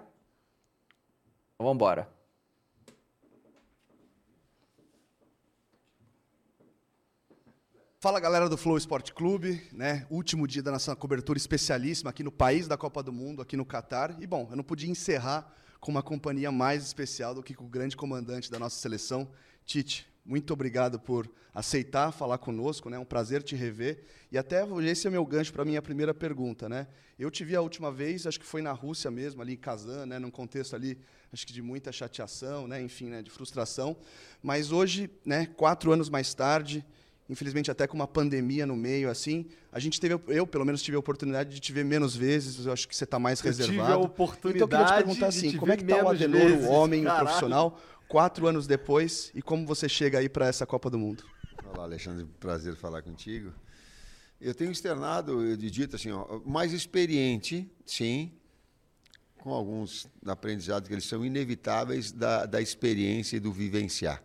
Então, 1.54 1.66
vambora. 1.66 2.08
Fala 8.02 8.18
galera 8.18 8.48
do 8.48 8.56
Flow 8.56 8.78
Esporte 8.78 9.12
Clube, 9.12 9.62
né? 9.70 10.06
Último 10.08 10.48
dia 10.48 10.62
da 10.62 10.72
nossa 10.72 10.96
cobertura 10.96 11.36
especialíssima 11.36 12.08
aqui 12.08 12.22
no 12.22 12.32
país 12.32 12.66
da 12.66 12.74
Copa 12.78 13.02
do 13.02 13.12
Mundo, 13.12 13.42
aqui 13.42 13.58
no 13.58 13.66
Catar. 13.66 14.16
E 14.18 14.26
bom, 14.26 14.48
eu 14.50 14.56
não 14.56 14.64
podia 14.64 14.88
encerrar 14.88 15.54
com 15.80 15.90
uma 15.90 16.02
companhia 16.02 16.52
mais 16.52 16.84
especial 16.84 17.34
do 17.34 17.42
que 17.42 17.54
com 17.54 17.64
o 17.64 17.68
grande 17.68 17.96
comandante 17.96 18.50
da 18.50 18.58
nossa 18.58 18.78
seleção, 18.78 19.28
Tite. 19.64 20.06
Muito 20.24 20.52
obrigado 20.52 21.00
por 21.00 21.30
aceitar 21.54 22.12
falar 22.12 22.38
conosco, 22.38 22.90
né? 22.90 22.96
É 22.96 23.00
um 23.00 23.04
prazer 23.04 23.42
te 23.42 23.56
rever. 23.56 24.04
E 24.30 24.38
até 24.38 24.62
esse 24.82 25.06
é 25.06 25.10
meu 25.10 25.24
gancho 25.24 25.52
para 25.52 25.64
minha 25.64 25.80
primeira 25.80 26.14
pergunta, 26.14 26.68
né? 26.68 26.86
Eu 27.18 27.30
te 27.30 27.44
vi 27.44 27.56
a 27.56 27.60
última 27.60 27.90
vez, 27.90 28.26
acho 28.26 28.38
que 28.38 28.46
foi 28.46 28.62
na 28.62 28.72
Rússia 28.72 29.10
mesmo, 29.10 29.42
ali 29.42 29.54
em 29.54 29.56
Kazan, 29.56 30.06
né? 30.06 30.18
Num 30.18 30.30
contexto 30.30 30.76
ali, 30.76 30.98
acho 31.32 31.46
que 31.46 31.52
de 31.52 31.62
muita 31.62 31.90
chateação, 31.90 32.68
né? 32.68 32.80
Enfim, 32.82 33.06
né? 33.06 33.22
De 33.22 33.30
frustração. 33.30 33.96
Mas 34.42 34.70
hoje, 34.70 35.10
né? 35.24 35.46
Quatro 35.46 35.90
anos 35.90 36.08
mais 36.08 36.34
tarde, 36.34 36.84
infelizmente 37.30 37.70
até 37.70 37.86
com 37.86 37.94
uma 37.94 38.08
pandemia 38.08 38.66
no 38.66 38.76
meio, 38.76 39.08
assim, 39.08 39.46
a 39.70 39.78
gente 39.78 40.00
teve, 40.00 40.20
eu 40.26 40.46
pelo 40.46 40.64
menos 40.64 40.82
tive 40.82 40.96
a 40.96 41.00
oportunidade 41.00 41.54
de 41.54 41.60
te 41.60 41.72
ver 41.72 41.84
menos 41.84 42.16
vezes, 42.16 42.66
eu 42.66 42.72
acho 42.72 42.88
que 42.88 42.96
você 42.96 43.04
está 43.04 43.20
mais 43.20 43.38
Eu 43.42 43.52
tive 43.52 43.62
a 43.62 43.66
reservado. 43.66 44.02
oportunidade 44.02 44.64
então 44.64 44.66
eu 44.66 44.68
queria 44.68 44.84
te 44.84 45.04
perguntar 45.04 45.26
assim, 45.28 45.50
te 45.52 45.56
como 45.56 45.70
é 45.70 45.76
que 45.76 45.84
tá 45.84 46.04
o 46.04 46.08
Adenor, 46.08 46.40
vezes, 46.40 46.66
o 46.66 46.70
homem, 46.70 47.04
caralho. 47.04 47.20
o 47.20 47.24
profissional, 47.24 47.80
quatro 48.08 48.48
anos 48.48 48.66
depois, 48.66 49.30
e 49.32 49.40
como 49.40 49.64
você 49.64 49.88
chega 49.88 50.18
aí 50.18 50.28
para 50.28 50.48
essa 50.48 50.66
Copa 50.66 50.90
do 50.90 50.98
Mundo? 50.98 51.24
Olá, 51.72 51.84
Alexandre, 51.84 52.26
prazer 52.40 52.74
falar 52.74 53.00
contigo. 53.02 53.52
Eu 54.40 54.52
tenho 54.52 54.72
externado, 54.72 55.46
eu 55.46 55.56
dito 55.56 55.94
assim, 55.94 56.10
ó, 56.10 56.40
mais 56.44 56.72
experiente, 56.72 57.70
sim, 57.86 58.32
com 59.38 59.52
alguns 59.52 60.08
aprendizados 60.26 60.88
que 60.88 60.94
eles 60.94 61.04
são 61.04 61.24
inevitáveis 61.24 62.10
da, 62.10 62.44
da 62.44 62.60
experiência 62.60 63.36
e 63.36 63.40
do 63.40 63.52
vivenciar. 63.52 64.20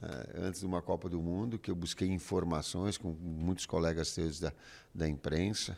Eh, 0.00 0.40
antes 0.42 0.60
de 0.60 0.66
uma 0.66 0.80
Copa 0.80 1.08
do 1.08 1.20
Mundo, 1.20 1.58
que 1.58 1.70
eu 1.70 1.74
busquei 1.74 2.08
informações 2.08 2.96
com 2.96 3.08
muitos 3.08 3.66
colegas 3.66 4.14
teus 4.14 4.38
da, 4.38 4.52
da 4.94 5.08
imprensa. 5.08 5.76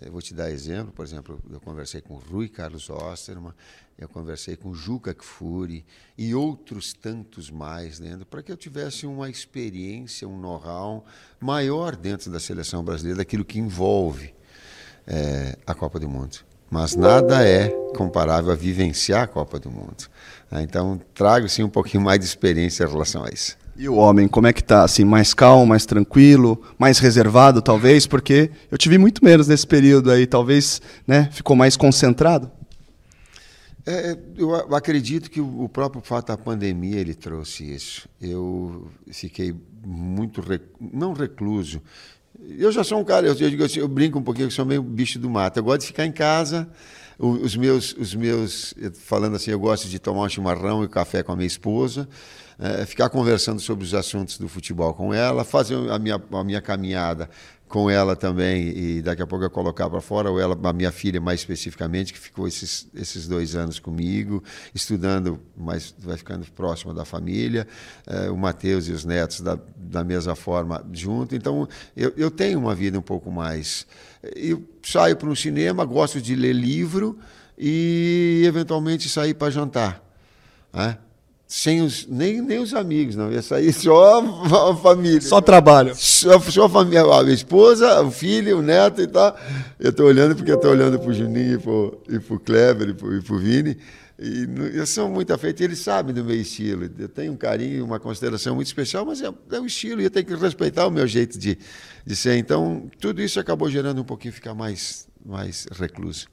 Eu 0.00 0.12
vou 0.12 0.22
te 0.22 0.32
dar 0.32 0.50
exemplo, 0.50 0.92
por 0.92 1.04
exemplo, 1.04 1.40
eu 1.50 1.60
conversei 1.60 2.00
com 2.00 2.14
Rui 2.14 2.48
Carlos 2.48 2.88
Osterman, 2.88 3.52
eu 3.98 4.08
conversei 4.08 4.54
com 4.56 4.72
Juca 4.72 5.12
Kfouri 5.12 5.84
e 6.16 6.32
outros 6.32 6.92
tantos 6.92 7.50
mais 7.50 7.98
dentro, 7.98 8.24
para 8.24 8.40
que 8.40 8.52
eu 8.52 8.56
tivesse 8.56 9.04
uma 9.04 9.28
experiência, 9.28 10.28
um 10.28 10.38
know-how 10.38 11.04
maior 11.40 11.96
dentro 11.96 12.30
da 12.30 12.38
seleção 12.38 12.84
brasileira, 12.84 13.18
daquilo 13.18 13.44
que 13.44 13.58
envolve 13.58 14.32
eh, 15.08 15.58
a 15.66 15.74
Copa 15.74 15.98
do 15.98 16.08
Mundo. 16.08 16.49
Mas 16.70 16.94
nada 16.94 17.46
é 17.46 17.68
comparável 17.96 18.52
a 18.52 18.54
vivenciar 18.54 19.22
a 19.22 19.26
Copa 19.26 19.58
do 19.58 19.70
Mundo. 19.70 20.04
Ah, 20.50 20.62
Então, 20.62 21.00
trago 21.14 21.48
sim 21.48 21.62
um 21.64 21.68
pouquinho 21.68 22.02
mais 22.02 22.18
de 22.20 22.24
experiência 22.26 22.84
em 22.84 22.88
relação 22.88 23.24
a 23.24 23.28
isso. 23.30 23.58
E 23.76 23.88
o 23.88 23.94
homem, 23.94 24.28
como 24.28 24.46
é 24.46 24.52
que 24.52 24.62
tá? 24.62 24.84
Assim, 24.84 25.04
mais 25.04 25.32
calmo, 25.32 25.66
mais 25.66 25.86
tranquilo, 25.86 26.60
mais 26.78 26.98
reservado, 26.98 27.62
talvez, 27.62 28.06
porque 28.06 28.50
eu 28.70 28.76
te 28.76 28.88
vi 28.88 28.98
muito 28.98 29.24
menos 29.24 29.48
nesse 29.48 29.66
período 29.66 30.10
aí, 30.10 30.26
talvez, 30.26 30.80
né? 31.06 31.28
Ficou 31.32 31.56
mais 31.56 31.76
concentrado? 31.76 32.50
É, 33.86 34.16
eu 34.36 34.54
a- 34.54 34.76
acredito 34.76 35.30
que 35.30 35.40
o 35.40 35.68
próprio 35.68 36.02
fato 36.02 36.26
da 36.28 36.36
pandemia 36.36 36.98
ele 37.00 37.14
trouxe 37.14 37.64
isso. 37.74 38.06
Eu 38.20 38.88
fiquei 39.10 39.54
muito 39.84 40.40
re- 40.42 40.60
não 40.78 41.14
recluso. 41.14 41.80
Eu 42.58 42.72
já 42.72 42.82
sou 42.84 42.98
um 42.98 43.04
cara, 43.04 43.26
eu, 43.26 43.34
eu 43.34 43.50
digo 43.50 43.64
assim, 43.64 43.80
eu 43.80 43.88
brinco 43.88 44.18
um 44.18 44.22
pouquinho 44.22 44.48
que 44.48 44.54
sou 44.54 44.64
meio 44.64 44.82
bicho 44.82 45.18
do 45.18 45.28
mato. 45.28 45.58
Eu 45.58 45.64
gosto 45.64 45.80
de 45.82 45.86
ficar 45.88 46.06
em 46.06 46.12
casa, 46.12 46.68
Os 47.18 47.54
meus, 47.54 47.94
os 47.98 48.14
meus, 48.14 48.72
eu- 48.78 48.92
falando 48.94 49.36
assim, 49.36 49.50
eu 49.50 49.60
gosto 49.60 49.86
de 49.88 49.98
tomar 49.98 50.22
um 50.22 50.28
chimarrão 50.28 50.82
e 50.82 50.88
café 50.88 51.22
com 51.22 51.32
a 51.32 51.36
minha 51.36 51.46
esposa, 51.46 52.08
eh, 52.58 52.86
ficar 52.86 53.10
conversando 53.10 53.60
sobre 53.60 53.84
os 53.84 53.92
assuntos 53.92 54.38
do 54.38 54.48
futebol 54.48 54.94
com 54.94 55.12
ela, 55.12 55.44
fazer 55.44 55.74
a 55.90 55.98
minha, 55.98 56.18
a 56.32 56.42
minha 56.44 56.62
caminhada 56.62 57.28
com 57.70 57.88
ela 57.88 58.16
também 58.16 58.76
e 58.76 59.00
daqui 59.00 59.22
a 59.22 59.26
pouco 59.26 59.44
eu 59.44 59.50
colocar 59.50 59.88
para 59.88 60.00
fora, 60.00 60.28
ou 60.28 60.40
ela, 60.40 60.58
a 60.60 60.72
minha 60.72 60.90
filha 60.90 61.20
mais 61.20 61.38
especificamente, 61.40 62.12
que 62.12 62.18
ficou 62.18 62.48
esses, 62.48 62.88
esses 62.92 63.28
dois 63.28 63.54
anos 63.54 63.78
comigo, 63.78 64.42
estudando, 64.74 65.40
mas 65.56 65.94
vai 65.96 66.16
ficando 66.16 66.44
próxima 66.50 66.92
da 66.92 67.04
família, 67.04 67.68
eh, 68.08 68.28
o 68.28 68.36
Matheus 68.36 68.88
e 68.88 68.92
os 68.92 69.04
netos 69.04 69.40
da, 69.40 69.56
da 69.76 70.02
mesma 70.02 70.34
forma 70.34 70.84
junto. 70.92 71.36
Então, 71.36 71.68
eu, 71.96 72.12
eu 72.16 72.28
tenho 72.28 72.58
uma 72.58 72.74
vida 72.74 72.98
um 72.98 73.02
pouco 73.02 73.30
mais. 73.30 73.86
Eu 74.34 74.68
saio 74.82 75.16
para 75.16 75.28
um 75.28 75.36
cinema, 75.36 75.84
gosto 75.84 76.20
de 76.20 76.34
ler 76.34 76.52
livro 76.52 77.20
e, 77.56 78.42
eventualmente, 78.44 79.08
sair 79.08 79.34
para 79.34 79.48
jantar. 79.48 80.02
né? 80.72 80.98
Sem 81.52 81.82
os, 81.82 82.06
nem, 82.06 82.40
nem 82.40 82.60
os 82.60 82.72
amigos, 82.72 83.16
não. 83.16 83.32
Ia 83.32 83.42
sair 83.42 83.72
só 83.72 84.20
a 84.70 84.76
família. 84.80 85.20
Só 85.20 85.40
trabalho. 85.40 85.96
Só, 85.96 86.38
só 86.38 86.66
a 86.66 86.70
família, 86.70 87.02
a 87.02 87.22
minha 87.24 87.34
esposa, 87.34 88.02
o 88.02 88.10
filho, 88.12 88.58
o 88.58 88.62
neto 88.62 89.02
e 89.02 89.06
tal. 89.08 89.36
Eu 89.76 89.90
estou 89.90 90.06
olhando 90.06 90.36
porque 90.36 90.52
eu 90.52 90.54
estou 90.54 90.70
olhando 90.70 90.96
para 91.00 91.10
o 91.10 91.12
Juninho 91.12 91.54
e 91.54 91.58
para 91.58 91.72
o 91.72 92.02
e 92.08 92.20
pro 92.20 92.38
Kleber 92.38 92.90
e 92.90 92.94
para 92.94 93.34
o 93.34 93.38
Vini. 93.40 93.76
E 94.16 94.46
eu 94.74 94.86
sou 94.86 95.10
muito 95.10 95.34
afeito, 95.34 95.60
eles 95.64 95.80
sabem 95.80 96.14
do 96.14 96.24
meu 96.24 96.40
estilo. 96.40 96.88
Eu 96.96 97.08
tenho 97.08 97.32
um 97.32 97.36
carinho, 97.36 97.84
uma 97.84 97.98
consideração 97.98 98.54
muito 98.54 98.68
especial, 98.68 99.04
mas 99.04 99.20
é, 99.20 99.28
é 99.50 99.58
o 99.58 99.66
estilo 99.66 100.00
e 100.00 100.04
eu 100.04 100.10
tenho 100.10 100.26
que 100.26 100.36
respeitar 100.36 100.86
o 100.86 100.90
meu 100.90 101.04
jeito 101.04 101.36
de, 101.36 101.58
de 102.06 102.14
ser. 102.14 102.36
Então, 102.36 102.88
tudo 103.00 103.20
isso 103.20 103.40
acabou 103.40 103.68
gerando 103.68 104.00
um 104.00 104.04
pouquinho 104.04 104.32
ficar 104.32 104.54
mais, 104.54 105.08
mais 105.26 105.66
recluso. 105.72 106.28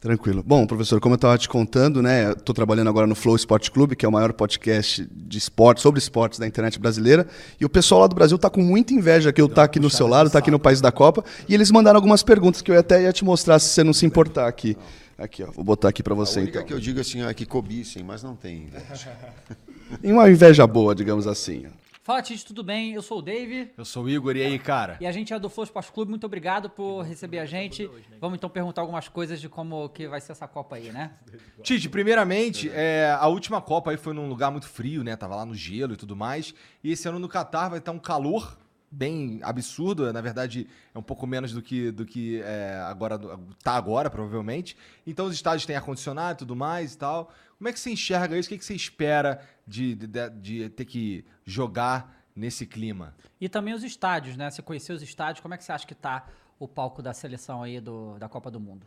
Tranquilo. 0.00 0.44
Bom, 0.46 0.64
professor, 0.64 1.00
como 1.00 1.14
eu 1.14 1.16
estava 1.16 1.36
te 1.36 1.48
contando, 1.48 2.00
né, 2.00 2.30
estou 2.30 2.54
trabalhando 2.54 2.88
agora 2.88 3.06
no 3.06 3.16
Flow 3.16 3.34
Sport 3.34 3.70
Clube, 3.70 3.96
que 3.96 4.06
é 4.06 4.08
o 4.08 4.12
maior 4.12 4.32
podcast 4.32 5.08
de 5.10 5.38
esporte, 5.38 5.80
sobre 5.80 5.98
esportes 5.98 6.38
da 6.38 6.46
internet 6.46 6.78
brasileira, 6.78 7.26
e 7.60 7.64
o 7.64 7.68
pessoal 7.68 8.02
lá 8.02 8.06
do 8.06 8.14
Brasil 8.14 8.36
está 8.36 8.48
com 8.48 8.62
muita 8.62 8.94
inveja 8.94 9.32
que 9.32 9.40
eu 9.40 9.48
tá 9.48 9.64
aqui 9.64 9.80
no 9.80 9.90
seu 9.90 10.06
lado, 10.06 10.30
tá 10.30 10.38
aqui 10.38 10.52
no 10.52 10.58
país 10.58 10.80
da 10.80 10.92
Copa, 10.92 11.24
e 11.48 11.54
eles 11.54 11.70
mandaram 11.72 11.96
algumas 11.96 12.22
perguntas 12.22 12.62
que 12.62 12.70
eu 12.70 12.78
até 12.78 13.02
ia 13.02 13.12
te 13.12 13.24
mostrar 13.24 13.58
se 13.58 13.70
você 13.70 13.82
não 13.82 13.92
se 13.92 14.06
importar 14.06 14.46
aqui. 14.46 14.76
Aqui, 15.18 15.42
ó, 15.42 15.50
vou 15.50 15.64
botar 15.64 15.88
aqui 15.88 16.00
para 16.00 16.14
você 16.14 16.38
a 16.38 16.42
única 16.42 16.58
então. 16.58 16.68
que 16.68 16.72
eu 16.72 16.78
digo 16.78 17.00
assim 17.00 17.22
é 17.22 17.34
que 17.34 17.44
cobissem, 17.44 18.04
mas 18.04 18.22
não 18.22 18.36
tem 18.36 18.64
inveja. 18.64 19.10
E 20.04 20.12
uma 20.12 20.30
inveja 20.30 20.66
boa, 20.66 20.94
digamos 20.94 21.26
assim. 21.26 21.64
Fala, 22.08 22.22
Tite, 22.22 22.42
tudo 22.46 22.64
bem? 22.64 22.94
Eu 22.94 23.02
sou 23.02 23.18
o 23.18 23.22
Dave 23.22 23.70
Eu 23.76 23.84
sou 23.84 24.04
o 24.04 24.08
Igor, 24.08 24.34
e 24.34 24.42
aí, 24.42 24.58
cara? 24.58 24.96
e 24.98 25.06
a 25.06 25.12
gente 25.12 25.34
é 25.34 25.38
do 25.38 25.50
Flow 25.50 25.64
Esporte 25.64 25.92
Clube. 25.92 26.08
Muito 26.08 26.24
obrigado 26.24 26.70
por 26.70 27.02
receber 27.02 27.38
a 27.38 27.44
gente. 27.44 27.86
Vamos 28.18 28.38
então 28.38 28.48
perguntar 28.48 28.80
algumas 28.80 29.08
coisas 29.08 29.38
de 29.38 29.46
como 29.46 29.90
que 29.90 30.08
vai 30.08 30.18
ser 30.18 30.32
essa 30.32 30.48
Copa 30.48 30.76
aí, 30.76 30.90
né? 30.90 31.10
Tite, 31.62 31.86
primeiramente, 31.86 32.70
é, 32.70 33.14
a 33.20 33.26
última 33.26 33.60
Copa 33.60 33.90
aí 33.90 33.98
foi 33.98 34.14
num 34.14 34.26
lugar 34.26 34.50
muito 34.50 34.66
frio, 34.66 35.04
né? 35.04 35.16
Tava 35.16 35.36
lá 35.36 35.44
no 35.44 35.54
gelo 35.54 35.92
e 35.92 35.96
tudo 35.98 36.16
mais. 36.16 36.54
E 36.82 36.92
esse 36.92 37.06
ano 37.06 37.18
no 37.18 37.28
Catar 37.28 37.68
vai 37.68 37.78
estar 37.78 37.92
um 37.92 37.98
calor 37.98 38.56
bem 38.90 39.40
absurdo. 39.42 40.10
Na 40.10 40.22
verdade, 40.22 40.66
é 40.94 40.98
um 40.98 41.02
pouco 41.02 41.26
menos 41.26 41.52
do 41.52 41.60
que, 41.60 41.90
do 41.90 42.06
que 42.06 42.40
é, 42.42 42.80
agora 42.86 43.20
tá 43.62 43.72
agora, 43.74 44.08
provavelmente. 44.08 44.78
Então 45.06 45.26
os 45.26 45.34
estádios 45.34 45.66
têm 45.66 45.76
ar-condicionado 45.76 46.36
e 46.36 46.38
tudo 46.38 46.56
mais 46.56 46.94
e 46.94 46.96
tal. 46.96 47.30
Como 47.58 47.68
é 47.68 47.72
que 47.72 47.78
você 47.80 47.90
enxerga 47.90 48.38
isso? 48.38 48.46
O 48.48 48.50
que, 48.50 48.56
que 48.58 48.64
você 48.64 48.74
espera 48.74 49.40
de, 49.66 49.94
de- 49.94 50.30
de 50.40 50.68
ter 50.70 50.84
que 50.84 51.24
jogar 51.48 52.24
nesse 52.36 52.66
clima? 52.66 53.14
E 53.40 53.48
também 53.48 53.74
os 53.74 53.82
estádios, 53.82 54.36
né? 54.36 54.50
Você 54.50 54.62
conheceu 54.62 54.94
os 54.94 55.02
estádios, 55.02 55.40
como 55.40 55.54
é 55.54 55.56
que 55.56 55.64
você 55.64 55.72
acha 55.72 55.86
que 55.86 55.94
tá 55.94 56.26
o 56.58 56.68
palco 56.68 57.00
da 57.02 57.12
seleção 57.12 57.62
aí 57.62 57.80
do, 57.80 58.18
da 58.18 58.28
Copa 58.28 58.50
do 58.50 58.60
Mundo? 58.60 58.86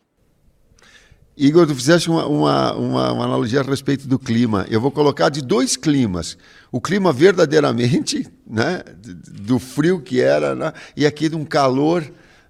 Igor, 1.35 1.65
tu 1.65 1.73
fizeste 1.73 2.09
uma, 2.09 2.25
uma, 2.27 2.73
uma, 2.73 3.13
uma 3.13 3.23
analogia 3.25 3.61
a 3.61 3.63
respeito 3.63 4.07
do 4.07 4.19
clima. 4.19 4.65
Eu 4.69 4.81
vou 4.81 4.91
colocar 4.91 5.29
de 5.29 5.41
dois 5.41 5.77
climas. 5.77 6.37
O 6.71 6.81
clima 6.81 7.13
verdadeiramente, 7.13 8.27
né, 8.45 8.83
do 9.01 9.57
frio 9.57 10.01
que 10.01 10.21
era, 10.21 10.53
né, 10.53 10.73
e 10.95 11.05
aqui 11.05 11.29
de 11.29 11.35
um 11.35 11.45
calor 11.45 12.03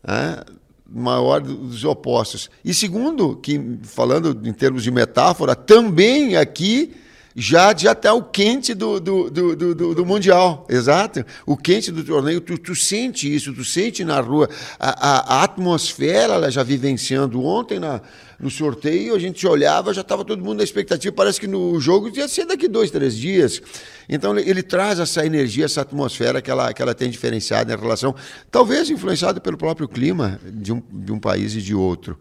né, 0.04 0.44
maior 0.90 1.40
dos 1.40 1.86
opostos. 1.86 2.50
E 2.66 2.74
segundo, 2.74 3.38
que 3.38 3.80
falando 3.84 4.42
em 4.48 4.52
termos 4.52 4.84
de 4.84 4.92
metáfora, 4.92 5.56
também 5.56 6.36
aqui 6.36 6.96
já, 7.36 7.76
já 7.76 7.94
está 7.94 8.14
o 8.14 8.24
quente 8.24 8.74
do, 8.74 9.00
do, 9.00 9.30
do, 9.30 9.56
do, 9.56 9.76
do- 9.76 9.96
do 9.96 10.06
Mundial, 10.06 10.66
exato. 10.70 11.24
O 11.46 11.56
quente 11.56 11.92
do 11.92 12.04
torneio, 12.04 12.42
tu, 12.42 12.58
tu 12.58 12.76
sente 12.76 13.34
isso, 13.34 13.54
tu 13.54 13.64
sente 13.64 14.04
na 14.04 14.20
rua. 14.20 14.50
A, 14.80 14.90
a, 15.10 15.40
a 15.40 15.44
atmosfera 15.44 16.34
ela 16.34 16.52
já 16.52 16.64
vivenciando. 16.64 17.42
Ontem 17.44 17.80
na, 17.80 18.02
no 18.40 18.50
sorteio, 18.50 19.16
a 19.16 19.20
gente 19.20 19.48
olhava, 19.48 19.94
já 19.94 20.02
estava 20.02 20.26
todo 20.26 20.44
mundo 20.44 20.58
na 20.58 20.64
expectativa. 20.64 21.14
Parece 21.16 21.40
que 21.40 21.48
no 21.48 21.80
jogo 21.80 22.10
ia 22.16 22.28
ser 22.28 22.46
daqui 22.46 22.68
dois, 22.68 22.92
três 22.92 23.16
dias. 23.16 23.62
Então, 24.10 24.38
ele, 24.38 24.50
ele 24.50 24.64
traz 24.64 25.00
essa 25.00 25.26
energia, 25.26 25.66
essa 25.66 25.82
atmosfera 25.82 26.42
que 26.42 26.52
ela, 26.52 26.74
que 26.74 26.82
ela 26.82 26.94
tem 26.94 27.10
diferenciada 27.10 27.74
em 27.74 27.78
relação, 27.78 28.14
talvez 28.50 28.90
influenciada 28.90 29.40
pelo 29.40 29.58
próprio 29.58 29.88
clima 29.88 30.40
de 30.44 30.74
um, 30.74 30.82
de 30.92 31.12
um 31.12 31.20
país 31.20 31.56
e 31.56 31.62
de 31.62 31.74
outro. 31.74 32.20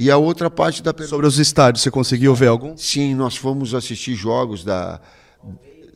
E 0.00 0.10
a 0.10 0.16
outra 0.16 0.48
parte 0.48 0.82
da 0.82 0.94
pergunta. 0.94 1.10
Sobre 1.10 1.26
os 1.26 1.38
estádios, 1.38 1.82
você 1.82 1.90
conseguiu 1.90 2.34
ver 2.34 2.46
algum? 2.46 2.74
Sim, 2.74 3.14
nós 3.14 3.36
fomos 3.36 3.74
assistir 3.74 4.14
jogos 4.14 4.64
da, 4.64 4.98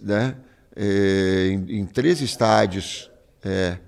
né, 0.02 0.36
eh, 0.76 1.48
em, 1.50 1.78
em 1.78 1.86
três 1.86 2.20
estádios. 2.20 3.10
é. 3.42 3.78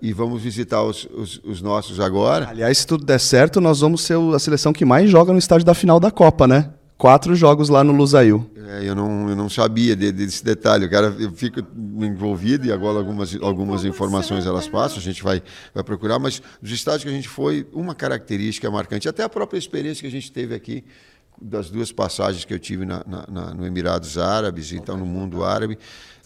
E 0.00 0.12
vamos 0.12 0.42
visitar 0.42 0.82
os, 0.82 1.06
os, 1.14 1.40
os 1.44 1.60
nossos 1.60 2.00
agora. 2.00 2.48
Aliás, 2.48 2.78
se 2.78 2.86
tudo 2.86 3.04
der 3.04 3.20
certo, 3.20 3.60
nós 3.60 3.80
vamos 3.80 4.00
ser 4.00 4.16
a 4.34 4.38
seleção 4.38 4.72
que 4.72 4.84
mais 4.84 5.10
joga 5.10 5.30
no 5.30 5.38
estádio 5.38 5.66
da 5.66 5.74
final 5.74 6.00
da 6.00 6.10
Copa, 6.10 6.46
né? 6.46 6.72
Quatro 6.96 7.34
jogos 7.34 7.68
lá 7.68 7.82
no 7.82 7.92
Lusail. 7.92 8.48
É, 8.56 8.88
eu, 8.88 8.94
não, 8.94 9.28
eu 9.28 9.36
não 9.36 9.48
sabia 9.48 9.94
de- 9.96 10.12
desse 10.12 10.44
detalhe. 10.44 10.88
Cara, 10.88 11.14
eu 11.18 11.32
fico 11.32 11.60
envolvido 11.76 12.66
e 12.66 12.72
agora 12.72 12.98
algumas, 12.98 13.36
algumas 13.42 13.84
informações 13.84 14.46
elas 14.46 14.68
passam, 14.68 14.98
a 14.98 15.02
gente 15.02 15.22
vai, 15.22 15.42
vai 15.74 15.82
procurar, 15.82 16.18
mas 16.18 16.40
dos 16.62 16.70
estádios 16.70 17.02
que 17.04 17.10
a 17.10 17.12
gente 17.12 17.28
foi, 17.28 17.66
uma 17.72 17.94
característica 17.94 18.70
marcante, 18.70 19.08
até 19.08 19.22
a 19.24 19.28
própria 19.28 19.58
experiência 19.58 20.02
que 20.02 20.06
a 20.06 20.10
gente 20.10 20.30
teve 20.32 20.54
aqui, 20.54 20.84
das 21.42 21.68
duas 21.68 21.90
passagens 21.90 22.44
que 22.44 22.54
eu 22.54 22.58
tive 22.60 22.86
na, 22.86 23.02
na- 23.06 23.26
na- 23.28 23.54
no 23.54 23.66
Emirados 23.66 24.16
Árabes, 24.16 24.72
então 24.72 24.96
no 24.96 25.04
mundo 25.04 25.42
árabe, 25.44 25.76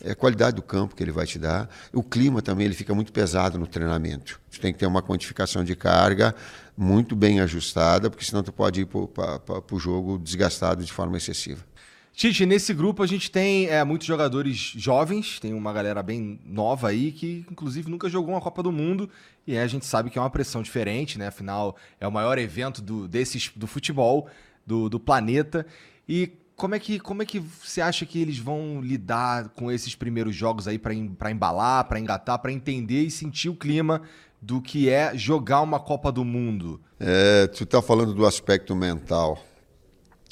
é 0.03 0.13
a 0.13 0.15
qualidade 0.15 0.57
do 0.57 0.63
campo 0.63 0.95
que 0.95 1.03
ele 1.03 1.13
vai 1.13 1.27
te 1.27 1.39
dar. 1.39 1.69
O 1.93 2.03
clima 2.03 2.41
também 2.41 2.67
ele 2.67 2.75
fica 2.75 2.95
muito 2.95 3.13
pesado 3.13 3.59
no 3.59 3.67
treinamento. 3.67 4.41
Tu 4.51 4.61
tem 4.61 4.73
que 4.73 4.79
ter 4.79 4.87
uma 4.87 5.03
quantificação 5.03 5.65
de 5.65 5.75
carga 5.75 6.35
muito 6.77 7.17
bem 7.17 7.41
ajustada, 7.41 8.09
porque 8.09 8.25
senão 8.25 8.43
tu 8.43 8.53
pode 8.53 8.83
ir 8.83 8.87
para 8.87 9.75
o 9.75 9.79
jogo 9.79 10.19
desgastado 10.19 10.85
de 10.85 10.93
forma 10.93 11.17
excessiva. 11.17 11.65
Tite, 12.13 12.45
nesse 12.45 12.75
grupo 12.75 13.03
a 13.03 13.07
gente 13.07 13.31
tem 13.31 13.67
é, 13.69 13.85
muitos 13.85 14.07
jogadores 14.07 14.57
jovens, 14.77 15.39
tem 15.39 15.55
uma 15.55 15.73
galera 15.73 16.03
bem 16.03 16.41
nova 16.45 16.89
aí 16.89 17.13
que, 17.13 17.45
inclusive, 17.49 17.89
nunca 17.89 18.09
jogou 18.09 18.35
uma 18.35 18.41
Copa 18.41 18.61
do 18.61 18.73
Mundo 18.73 19.09
e 19.47 19.57
a 19.57 19.67
gente 19.69 19.87
sabe 19.87 20.11
que 20.11 20.19
é 20.19 20.21
uma 20.21 20.29
pressão 20.29 20.61
diferente, 20.61 21.17
né? 21.17 21.29
Afinal, 21.29 21.77
é 22.01 22.09
o 22.09 22.11
maior 22.11 22.37
evento 22.37 22.83
do, 22.83 23.07
desses, 23.07 23.53
do 23.55 23.69
futebol 23.69 24.29
do, 24.67 24.89
do 24.89 24.99
planeta. 24.99 25.65
E 26.09 26.33
como 26.59 26.75
é, 26.75 26.81
que, 26.81 26.99
como 26.99 27.23
é 27.23 27.25
que 27.25 27.39
você 27.39 27.81
acha 27.81 28.05
que 28.05 28.21
eles 28.21 28.37
vão 28.37 28.81
lidar 28.83 29.49
com 29.51 29.71
esses 29.71 29.95
primeiros 29.95 30.35
jogos 30.35 30.67
aí 30.67 30.77
para 30.77 31.31
embalar, 31.31 31.85
para 31.85 32.01
engatar, 32.01 32.37
para 32.41 32.51
entender 32.51 33.03
e 33.03 33.11
sentir 33.13 33.49
o 33.49 33.55
clima 33.55 34.03
do 34.43 34.61
que 34.61 34.89
é 34.91 35.17
jogar 35.17 35.61
uma 35.61 35.79
Copa 35.79 36.11
do 36.11 36.25
Mundo? 36.25 36.81
É, 36.99 37.47
tu 37.47 37.63
está 37.63 37.81
falando 37.81 38.13
do 38.13 38.27
aspecto 38.27 38.75
mental, 38.75 39.41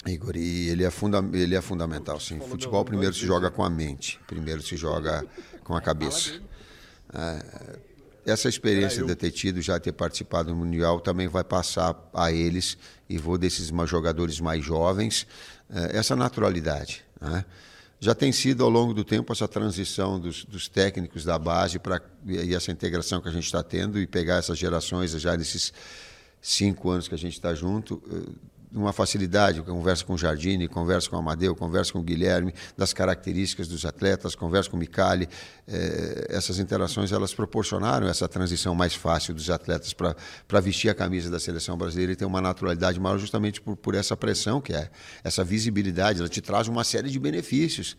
Igor, 0.05 0.37
e 0.37 0.69
ele 0.69 0.83
é, 0.83 0.91
funda 0.91 1.25
ele 1.33 1.55
é 1.55 1.61
fundamental. 1.61 2.19
Sim. 2.19 2.41
Futebol 2.41 2.85
primeiro 2.85 3.15
se 3.15 3.25
joga 3.25 3.49
com 3.49 3.63
a 3.63 3.71
mente, 3.71 4.19
primeiro 4.27 4.61
se 4.63 4.77
joga 4.77 5.25
com 5.63 5.77
a 5.77 5.81
cabeça. 5.81 6.41
É, 7.15 7.79
essa 8.27 8.49
experiência 8.49 9.05
de 9.05 9.15
ter 9.15 9.31
tido, 9.31 9.63
já 9.63 9.79
ter 9.79 9.93
participado 9.93 10.49
do 10.49 10.57
Mundial, 10.57 10.99
também 10.99 11.29
vai 11.29 11.45
passar 11.45 11.97
a 12.13 12.33
eles, 12.33 12.77
e 13.09 13.17
vou 13.17 13.39
desses 13.39 13.71
mais 13.71 13.89
jogadores 13.89 14.41
mais 14.41 14.65
jovens, 14.65 15.29
essa 15.93 16.15
naturalidade. 16.15 17.05
né? 17.21 17.45
Já 17.99 18.15
tem 18.15 18.31
sido, 18.31 18.63
ao 18.63 18.69
longo 18.71 18.93
do 18.93 19.03
tempo, 19.03 19.33
essa 19.33 19.49
transição 19.49 20.21
dos, 20.21 20.45
dos 20.45 20.69
técnicos 20.69 21.25
da 21.25 21.39
base 21.39 21.79
para 21.79 22.01
e 22.27 22.55
essa 22.55 22.71
integração 22.71 23.23
que 23.23 23.29
a 23.29 23.33
gente 23.33 23.45
está 23.45 23.63
tendo 23.63 23.99
e 23.99 24.07
pegar 24.07 24.37
essas 24.37 24.59
gerações 24.59 25.13
já 25.13 25.35
nesses 25.37 25.73
cinco 26.41 26.91
anos 26.91 27.09
que 27.09 27.15
a 27.15 27.19
gente 27.19 27.33
está 27.33 27.55
junto, 27.55 28.03
eh, 28.13 28.33
uma 28.79 28.93
facilidade. 28.93 29.63
Converso 29.63 30.07
com 30.07 30.15
o 30.15 30.19
Jardine, 30.19 30.69
converso 30.69 31.11
com 31.11 31.17
o 31.17 31.19
Amadeu, 31.19 31.55
converso 31.55 31.93
com 31.93 31.99
o 31.99 32.03
Guilherme, 32.03 32.55
das 32.77 32.93
características 32.93 33.69
dos 33.69 33.85
atletas, 33.85 34.35
converso 34.35 34.71
com 34.71 34.77
o 34.77 34.81
Micali. 34.81 35.29
Eh, 35.67 36.27
essas 36.31 36.59
interações 36.59 37.13
elas 37.13 37.35
proporcionaram 37.35 38.07
essa 38.09 38.29
transição 38.29 38.75
mais 38.75 38.95
fácil 38.95 39.35
dos 39.35 39.51
atletas 39.51 39.93
para 39.93 40.61
vestir 40.61 40.89
a 40.89 40.95
camisa 40.95 41.31
da 41.31 41.41
seleção 41.41 41.77
brasileira 41.77 42.13
e 42.13 42.17
ter 42.17 42.25
uma 42.25 42.41
naturalidade 42.41 42.99
maior, 43.01 43.19
justamente 43.19 43.61
por, 43.61 43.77
por 43.77 43.95
essa 43.95 44.17
pressão 44.17 44.61
que 44.61 44.73
é 44.73 44.91
essa 45.25 45.43
visibilidade. 45.43 46.21
Ela 46.21 46.29
te 46.29 46.41
traz 46.41 46.69
uma 46.69 46.85
série 46.85 47.11
de 47.11 47.19
benefícios. 47.19 47.97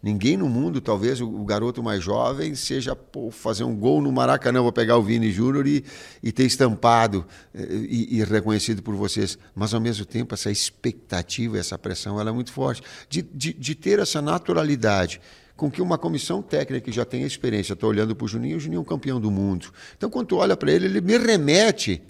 Ninguém 0.00 0.36
no 0.36 0.48
mundo, 0.48 0.80
talvez 0.80 1.20
o, 1.20 1.44
garoto 1.44 1.82
mais 1.82 2.02
jovem, 2.02 2.54
seja 2.54 2.94
pô, 2.94 3.32
fazer 3.32 3.64
um 3.64 3.74
gol 3.74 4.00
no 4.00 4.12
Maracanã, 4.12 4.62
vou 4.62 4.70
pegar 4.70 4.96
o 4.96 5.02
Vini 5.02 5.32
Júnior 5.32 5.66
e, 5.66 5.84
e 6.22 6.30
ter 6.30 6.44
estampado 6.44 7.26
eh, 7.52 7.66
e, 7.72 8.18
e 8.18 8.24
reconhecido 8.24 8.80
por 8.80 8.94
vocês. 8.94 9.36
Mas, 9.56 9.74
ao 9.74 9.80
mesmo 9.80 10.04
tempo, 10.04 10.34
essa 10.34 10.52
expectativa, 10.52 11.58
essa 11.58 11.76
pressão, 11.76 12.20
ela 12.20 12.30
é 12.30 12.32
muito 12.32 12.52
forte. 12.52 12.80
De, 13.08 13.22
de, 13.22 13.52
de 13.52 13.74
ter 13.74 13.98
essa 13.98 14.22
naturalidade 14.22 15.20
com 15.56 15.68
que 15.68 15.82
uma 15.82 15.98
comissão 15.98 16.40
técnica 16.40 16.84
que 16.84 16.92
já 16.92 17.04
tem 17.04 17.24
experiência, 17.24 17.72
estou 17.72 17.90
olhando 17.90 18.14
para 18.14 18.24
o 18.24 18.28
Juninho, 18.28 18.56
o 18.56 18.60
Juninho 18.60 18.78
é 18.78 18.82
um 18.82 18.84
campeão 18.84 19.20
do 19.20 19.32
mundo. 19.32 19.72
Então, 19.96 20.08
quando 20.08 20.28
tu 20.28 20.36
olha 20.36 20.56
para 20.56 20.70
ele, 20.70 20.86
ele 20.86 21.00
me 21.00 21.18
remete 21.18 22.00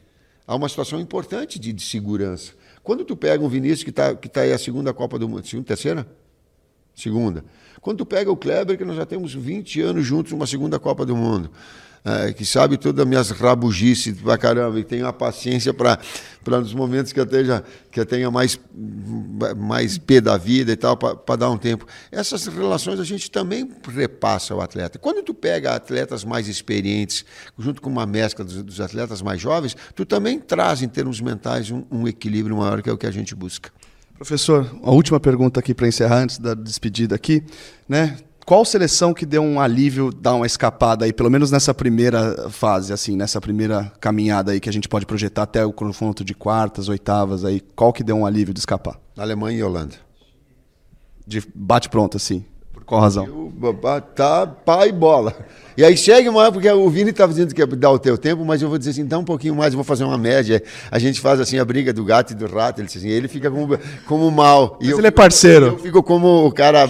a 0.47 0.55
uma 0.55 0.69
situação 0.69 1.01
importante 1.01 1.59
de, 1.59 1.73
de 1.73 1.83
segurança. 1.83 2.53
Quando 2.83 3.03
tu 3.03 3.17
pega 3.17 3.43
um 3.43 3.49
Vinícius 3.49 3.83
que 3.83 3.91
está 3.91 4.15
que 4.15 4.29
tá 4.29 4.43
aí 4.43 4.53
a 4.53 4.59
segunda 4.59 4.93
Copa 4.93 5.19
do 5.19 5.27
Mundo, 5.27 5.47
segunda, 5.47 5.67
terceira? 5.67 6.07
Segunda. 6.95 7.45
Quando 7.89 7.97
tu 8.01 8.05
pega 8.05 8.31
o 8.31 8.37
Kleber, 8.37 8.77
que 8.77 8.85
nós 8.85 8.97
já 8.97 9.07
temos 9.07 9.33
20 9.33 9.81
anos 9.81 10.05
juntos 10.05 10.33
numa 10.33 10.47
segunda 10.47 10.79
Copa 10.79 11.07
do 11.07 11.17
Mundo, 11.17 11.51
é, 12.05 12.35
que 12.35 12.45
sabe 12.45 12.77
todas 12.77 13.01
as 13.01 13.09
minhas 13.09 13.31
rabugices 13.31 14.21
pra 14.21 14.37
caramba, 14.37 14.79
e 14.79 14.85
tem 14.85 15.01
a 15.01 15.11
paciência 15.11 15.73
para 15.73 15.99
nos 16.47 16.75
momentos 16.75 17.15
que 17.15 17.19
eu, 17.19 17.25
tenha, 17.25 17.65
que 17.91 17.99
eu 17.99 18.05
tenha 18.05 18.31
mais, 18.31 18.61
mais 19.57 19.97
pé 19.97 20.21
da 20.21 20.37
vida 20.37 20.71
e 20.71 20.77
tal, 20.77 20.99
para 20.99 21.37
dar 21.37 21.49
um 21.49 21.57
tempo. 21.57 21.87
Essas 22.13 22.47
relações 22.47 23.01
a 23.01 23.05
gente 23.05 23.31
também 23.31 23.67
repassa 23.89 24.53
ao 24.53 24.61
atleta. 24.61 24.99
Quando 24.99 25.23
tu 25.23 25.33
pega 25.33 25.75
atletas 25.75 26.25
mais 26.25 26.47
experientes, 26.47 27.25
junto 27.59 27.81
com 27.81 27.89
uma 27.89 28.05
mescla 28.05 28.45
dos, 28.45 28.63
dos 28.63 28.83
atletas 28.83 29.23
mais 29.23 29.41
jovens, 29.41 29.75
tu 29.95 30.05
também 30.05 30.39
traz, 30.39 30.83
em 30.83 30.89
termos 30.89 31.23
mentais, 31.23 31.71
um, 31.71 31.85
um 31.91 32.07
equilíbrio 32.07 32.59
maior, 32.59 32.83
que 32.83 32.91
é 32.91 32.93
o 32.93 32.99
que 32.99 33.07
a 33.07 33.11
gente 33.11 33.35
busca. 33.35 33.71
Professor, 34.19 34.69
a 34.83 34.91
última 34.91 35.21
pergunta 35.21 35.61
aqui 35.61 35.73
para 35.73 35.87
encerrar, 35.87 36.19
antes 36.19 36.39
da 36.39 36.53
despedida 36.53 37.15
aqui, 37.15 37.45
né? 37.89 38.17
Qual 38.45 38.65
seleção 38.65 39.15
que 39.15 39.25
deu 39.25 39.43
um 39.43 39.61
alívio, 39.61 40.11
dar 40.11 40.35
uma 40.35 40.47
escapada 40.47 41.05
aí, 41.05 41.13
pelo 41.13 41.31
menos 41.31 41.53
nessa 41.53 41.73
primeira 41.73 42.51
fase, 42.51 42.93
assim, 42.93 43.15
nessa 43.15 43.41
primeira 43.41 43.93
caminhada 44.01 44.51
aí 44.51 44.59
que 44.59 44.69
a 44.69 44.73
gente 44.73 44.89
pode 44.89 45.07
projetar 45.07 45.45
até 45.45 45.65
o 45.65 45.73
confronto 45.73 46.25
de 46.25 46.35
quartas, 46.35 46.89
oitavas 46.89 47.45
aí, 47.45 47.61
qual 47.77 47.93
que 47.93 48.03
deu 48.03 48.17
um 48.17 48.27
alívio 48.27 48.53
de 48.53 48.59
escapar? 48.59 48.99
Alemanha 49.17 49.59
e 49.59 49.63
Holanda. 49.63 49.95
De 51.25 51.41
bate 51.55 51.89
pronto, 51.89 52.17
assim. 52.17 52.45
Qual 52.89 53.03
razão? 53.03 53.27
Eu, 53.27 53.53
tá 54.15 54.47
pai 54.47 54.91
bola. 54.91 55.37
E 55.77 55.85
aí 55.85 55.97
chega 55.97 56.29
uma 56.31 56.51
porque 56.51 56.69
o 56.69 56.89
Vini 56.89 57.11
estava 57.11 57.31
dizendo 57.31 57.55
que 57.55 57.61
ia 57.61 57.67
dar 57.67 57.91
o 57.91 57.99
teu 57.99 58.17
tempo, 58.17 58.45
mas 58.45 58.63
eu 58.63 58.69
vou 58.69 58.79
dizer 58.79 58.91
assim, 58.91 59.05
dá 59.05 59.19
um 59.19 59.25
pouquinho 59.25 59.55
mais, 59.55 59.75
eu 59.75 59.77
vou 59.77 59.85
fazer 59.85 60.05
uma 60.05 60.17
média. 60.17 60.61
A 60.91 60.99
gente 60.99 61.21
faz 61.21 61.39
assim 61.39 61.59
a 61.59 61.65
briga 61.65 61.93
do 61.93 62.03
gato 62.03 62.33
e 62.33 62.35
do 62.35 62.47
rato, 62.47 62.81
ele, 62.81 62.87
assim, 62.87 63.09
ele 63.09 63.29
fica 63.29 63.51
como, 63.51 63.79
como 64.07 64.31
mal. 64.31 64.79
Mas 64.81 64.89
eu, 64.89 64.99
ele 64.99 65.07
é 65.07 65.11
parceiro. 65.11 65.67
Eu 65.67 65.79
fico 65.79 66.03
como 66.03 66.47
o 66.47 66.51
cara, 66.51 66.89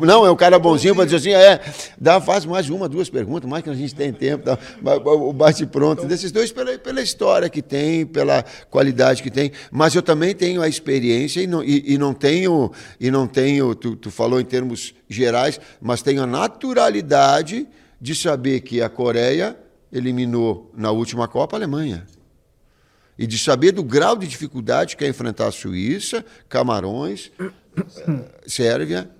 não, 0.00 0.24
é 0.24 0.30
o 0.30 0.36
cara 0.36 0.58
bonzinho 0.58 0.94
para 0.94 1.04
dizer 1.04 1.16
assim, 1.16 1.32
é, 1.32 1.60
dá, 2.00 2.20
faz 2.20 2.46
mais 2.46 2.70
uma, 2.70 2.88
duas 2.88 3.10
perguntas, 3.10 3.50
mais 3.50 3.62
que 3.62 3.68
a 3.68 3.74
gente 3.74 3.94
tem 3.94 4.12
tempo, 4.12 4.44
tá, 4.44 4.56
o 5.04 5.32
bate 5.32 5.66
pronto. 5.66 6.06
Desses 6.06 6.30
dois 6.32 6.52
pela, 6.52 6.78
pela 6.78 7.02
história 7.02 7.50
que 7.50 7.60
tem, 7.60 8.06
pela 8.06 8.42
qualidade 8.70 9.22
que 9.22 9.30
tem, 9.30 9.52
mas 9.70 9.94
eu 9.94 10.00
também 10.00 10.34
tenho 10.34 10.62
a 10.62 10.68
experiência 10.68 11.42
e 11.42 11.46
não, 11.46 11.62
e, 11.62 11.92
e 11.92 11.98
não 11.98 12.14
tenho, 12.14 12.70
e 12.98 13.10
não 13.10 13.26
tenho, 13.26 13.74
tu, 13.74 13.96
tu 13.96 14.10
falou 14.10 14.40
em 14.40 14.44
termos 14.44 14.94
gerais, 15.10 15.60
mas 15.80 16.00
tenho 16.00 16.22
a 16.22 16.26
naturalidade 16.26 17.66
de 18.00 18.14
saber 18.14 18.60
que 18.60 18.80
a 18.80 18.88
Coreia 18.88 19.58
eliminou 19.92 20.70
na 20.74 20.90
última 20.90 21.26
Copa 21.26 21.56
a 21.56 21.58
Alemanha. 21.58 22.06
E 23.18 23.26
de 23.26 23.36
saber 23.36 23.72
do 23.72 23.82
grau 23.82 24.16
de 24.16 24.26
dificuldade 24.26 24.96
que 24.96 25.04
é 25.04 25.08
enfrentar 25.08 25.48
a 25.48 25.52
Suíça, 25.52 26.24
Camarões, 26.48 27.30
Sérvia. 28.46 29.10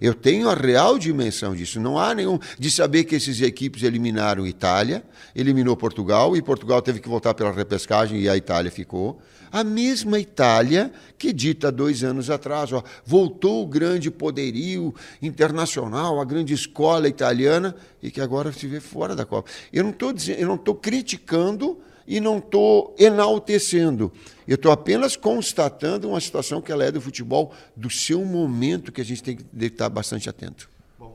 Eu 0.00 0.14
tenho 0.14 0.48
a 0.48 0.54
real 0.54 0.98
dimensão 0.98 1.54
disso. 1.54 1.78
Não 1.78 1.96
há 1.96 2.12
nenhum. 2.12 2.40
De 2.58 2.68
saber 2.68 3.04
que 3.04 3.14
esses 3.14 3.40
equipes 3.40 3.84
eliminaram 3.84 4.44
Itália, 4.44 5.04
eliminou 5.36 5.76
Portugal, 5.76 6.36
e 6.36 6.42
Portugal 6.42 6.82
teve 6.82 6.98
que 6.98 7.08
voltar 7.08 7.34
pela 7.34 7.52
repescagem 7.52 8.20
e 8.20 8.28
a 8.28 8.36
Itália 8.36 8.72
ficou. 8.72 9.22
A 9.50 9.64
mesma 9.64 10.18
Itália 10.18 10.92
que 11.18 11.32
dita 11.32 11.72
dois 11.72 12.04
anos 12.04 12.30
atrás, 12.30 12.72
ó, 12.72 12.82
voltou 13.04 13.62
o 13.62 13.66
grande 13.66 14.10
poderio 14.10 14.94
internacional, 15.20 16.20
a 16.20 16.24
grande 16.24 16.54
escola 16.54 17.08
italiana, 17.08 17.74
e 18.02 18.10
que 18.10 18.20
agora 18.20 18.52
se 18.52 18.66
vê 18.66 18.80
fora 18.80 19.16
da 19.16 19.24
Copa. 19.24 19.50
Eu 19.72 19.82
não 19.82 19.90
estou 19.90 20.12
dizendo, 20.12 20.38
eu 20.38 20.48
não 20.48 20.54
estou 20.54 20.74
criticando 20.74 21.78
e 22.06 22.20
não 22.20 22.38
estou 22.38 22.94
enaltecendo. 22.98 24.10
Eu 24.46 24.54
estou 24.54 24.72
apenas 24.72 25.16
constatando 25.16 26.08
uma 26.08 26.20
situação 26.20 26.62
que 26.62 26.72
ela 26.72 26.84
é 26.84 26.90
do 26.90 27.00
futebol, 27.00 27.52
do 27.76 27.90
seu 27.90 28.24
momento, 28.24 28.90
que 28.90 29.00
a 29.00 29.04
gente 29.04 29.22
tem 29.22 29.36
que 29.36 29.44
estar 29.66 29.88
bastante 29.90 30.28
atento. 30.28 30.70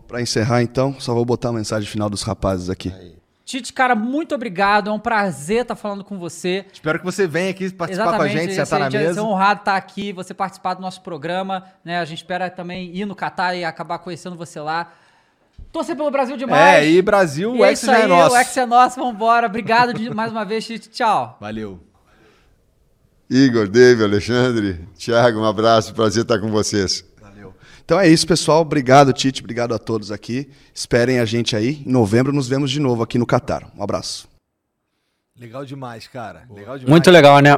Para 0.08 0.22
encerrar, 0.22 0.62
então, 0.62 1.00
só 1.00 1.13
vou 1.13 1.26
botar 1.26 1.50
a 1.50 1.54
mensagem 1.54 1.89
final 1.89 2.10
dos 2.10 2.22
rapazes 2.22 2.69
aqui. 2.69 2.93
Aí. 2.93 3.22
Tite, 3.45 3.73
cara, 3.73 3.93
muito 3.93 4.34
obrigado. 4.34 4.89
É 4.89 4.93
um 4.93 4.99
prazer 4.99 5.63
estar 5.63 5.75
falando 5.75 6.03
com 6.03 6.17
você. 6.17 6.65
Espero 6.71 6.99
que 6.99 7.06
você 7.06 7.27
venha 7.27 7.51
aqui 7.51 7.69
participar 7.71 8.08
Exatamente, 8.08 8.34
com 8.34 8.38
a 8.38 8.41
gente, 8.41 8.53
sentar 8.56 8.79
na 8.79 8.91
Ser 8.91 8.97
mesa. 8.99 9.19
É 9.19 9.23
honrado 9.23 9.60
estar 9.60 9.75
aqui, 9.75 10.13
você 10.13 10.34
participar 10.34 10.75
do 10.75 10.82
nosso 10.82 11.01
programa. 11.01 11.65
Né? 11.84 11.99
A 11.99 12.06
gente 12.06 12.19
espera 12.19 12.49
também 12.49 12.95
ir 12.95 13.06
no 13.06 13.15
Catar 13.15 13.53
e 13.53 13.65
acabar 13.65 13.99
conhecendo 13.99 14.38
você 14.38 14.62
lá. 14.62 14.93
Torcer 15.73 15.95
pelo 15.95 16.10
Brasil 16.10 16.38
demais. 16.38 16.84
É, 16.84 16.89
e 16.89 17.01
Brasil, 17.01 17.56
E 17.56 17.60
o 17.60 17.65
é 17.65 17.69
ex 17.69 17.82
já 17.82 17.97
é 17.97 18.01
aí, 18.03 18.08
nosso. 18.08 18.36
o 18.36 18.38
ex 18.38 18.58
é 18.58 18.65
nosso, 18.65 18.99
vambora. 18.99 19.47
Obrigado 19.47 19.93
de, 19.93 20.10
mais 20.13 20.32
uma 20.32 20.45
vez, 20.45 20.65
Tite. 20.65 20.89
Tchau. 20.89 21.38
Valeu. 21.41 21.79
Igor, 23.29 23.67
David, 23.67 24.03
Alexandre, 24.03 24.88
Thiago, 24.95 25.39
um 25.39 25.45
abraço, 25.45 25.93
prazer 25.93 26.21
estar 26.21 26.39
com 26.39 26.49
vocês. 26.49 27.03
Então 27.86 28.00
é 28.00 28.08
isso, 28.08 28.26
pessoal. 28.26 28.62
Obrigado, 28.62 29.12
Tite. 29.12 29.41
Obrigado 29.41 29.74
a 29.74 29.80
todos 29.80 30.12
aqui. 30.12 30.50
Esperem 30.74 31.19
a 31.19 31.26
gente 31.26 31.56
aí. 31.56 31.84
Em 31.86 31.91
novembro 31.91 32.32
nos 32.32 32.48
vemos 32.48 32.72
de 32.72 32.80
novo 32.80 33.04
aqui 33.04 33.17
no 33.17 33.26
Catar. 33.26 33.69
Um 33.78 33.84
abraço. 33.84 34.28
Legal 35.38 35.65
demais, 35.65 36.08
cara. 36.08 36.48
Legal 36.50 36.78
demais. 36.78 36.89
Muito 36.89 37.12
legal, 37.12 37.39
né? 37.39 37.58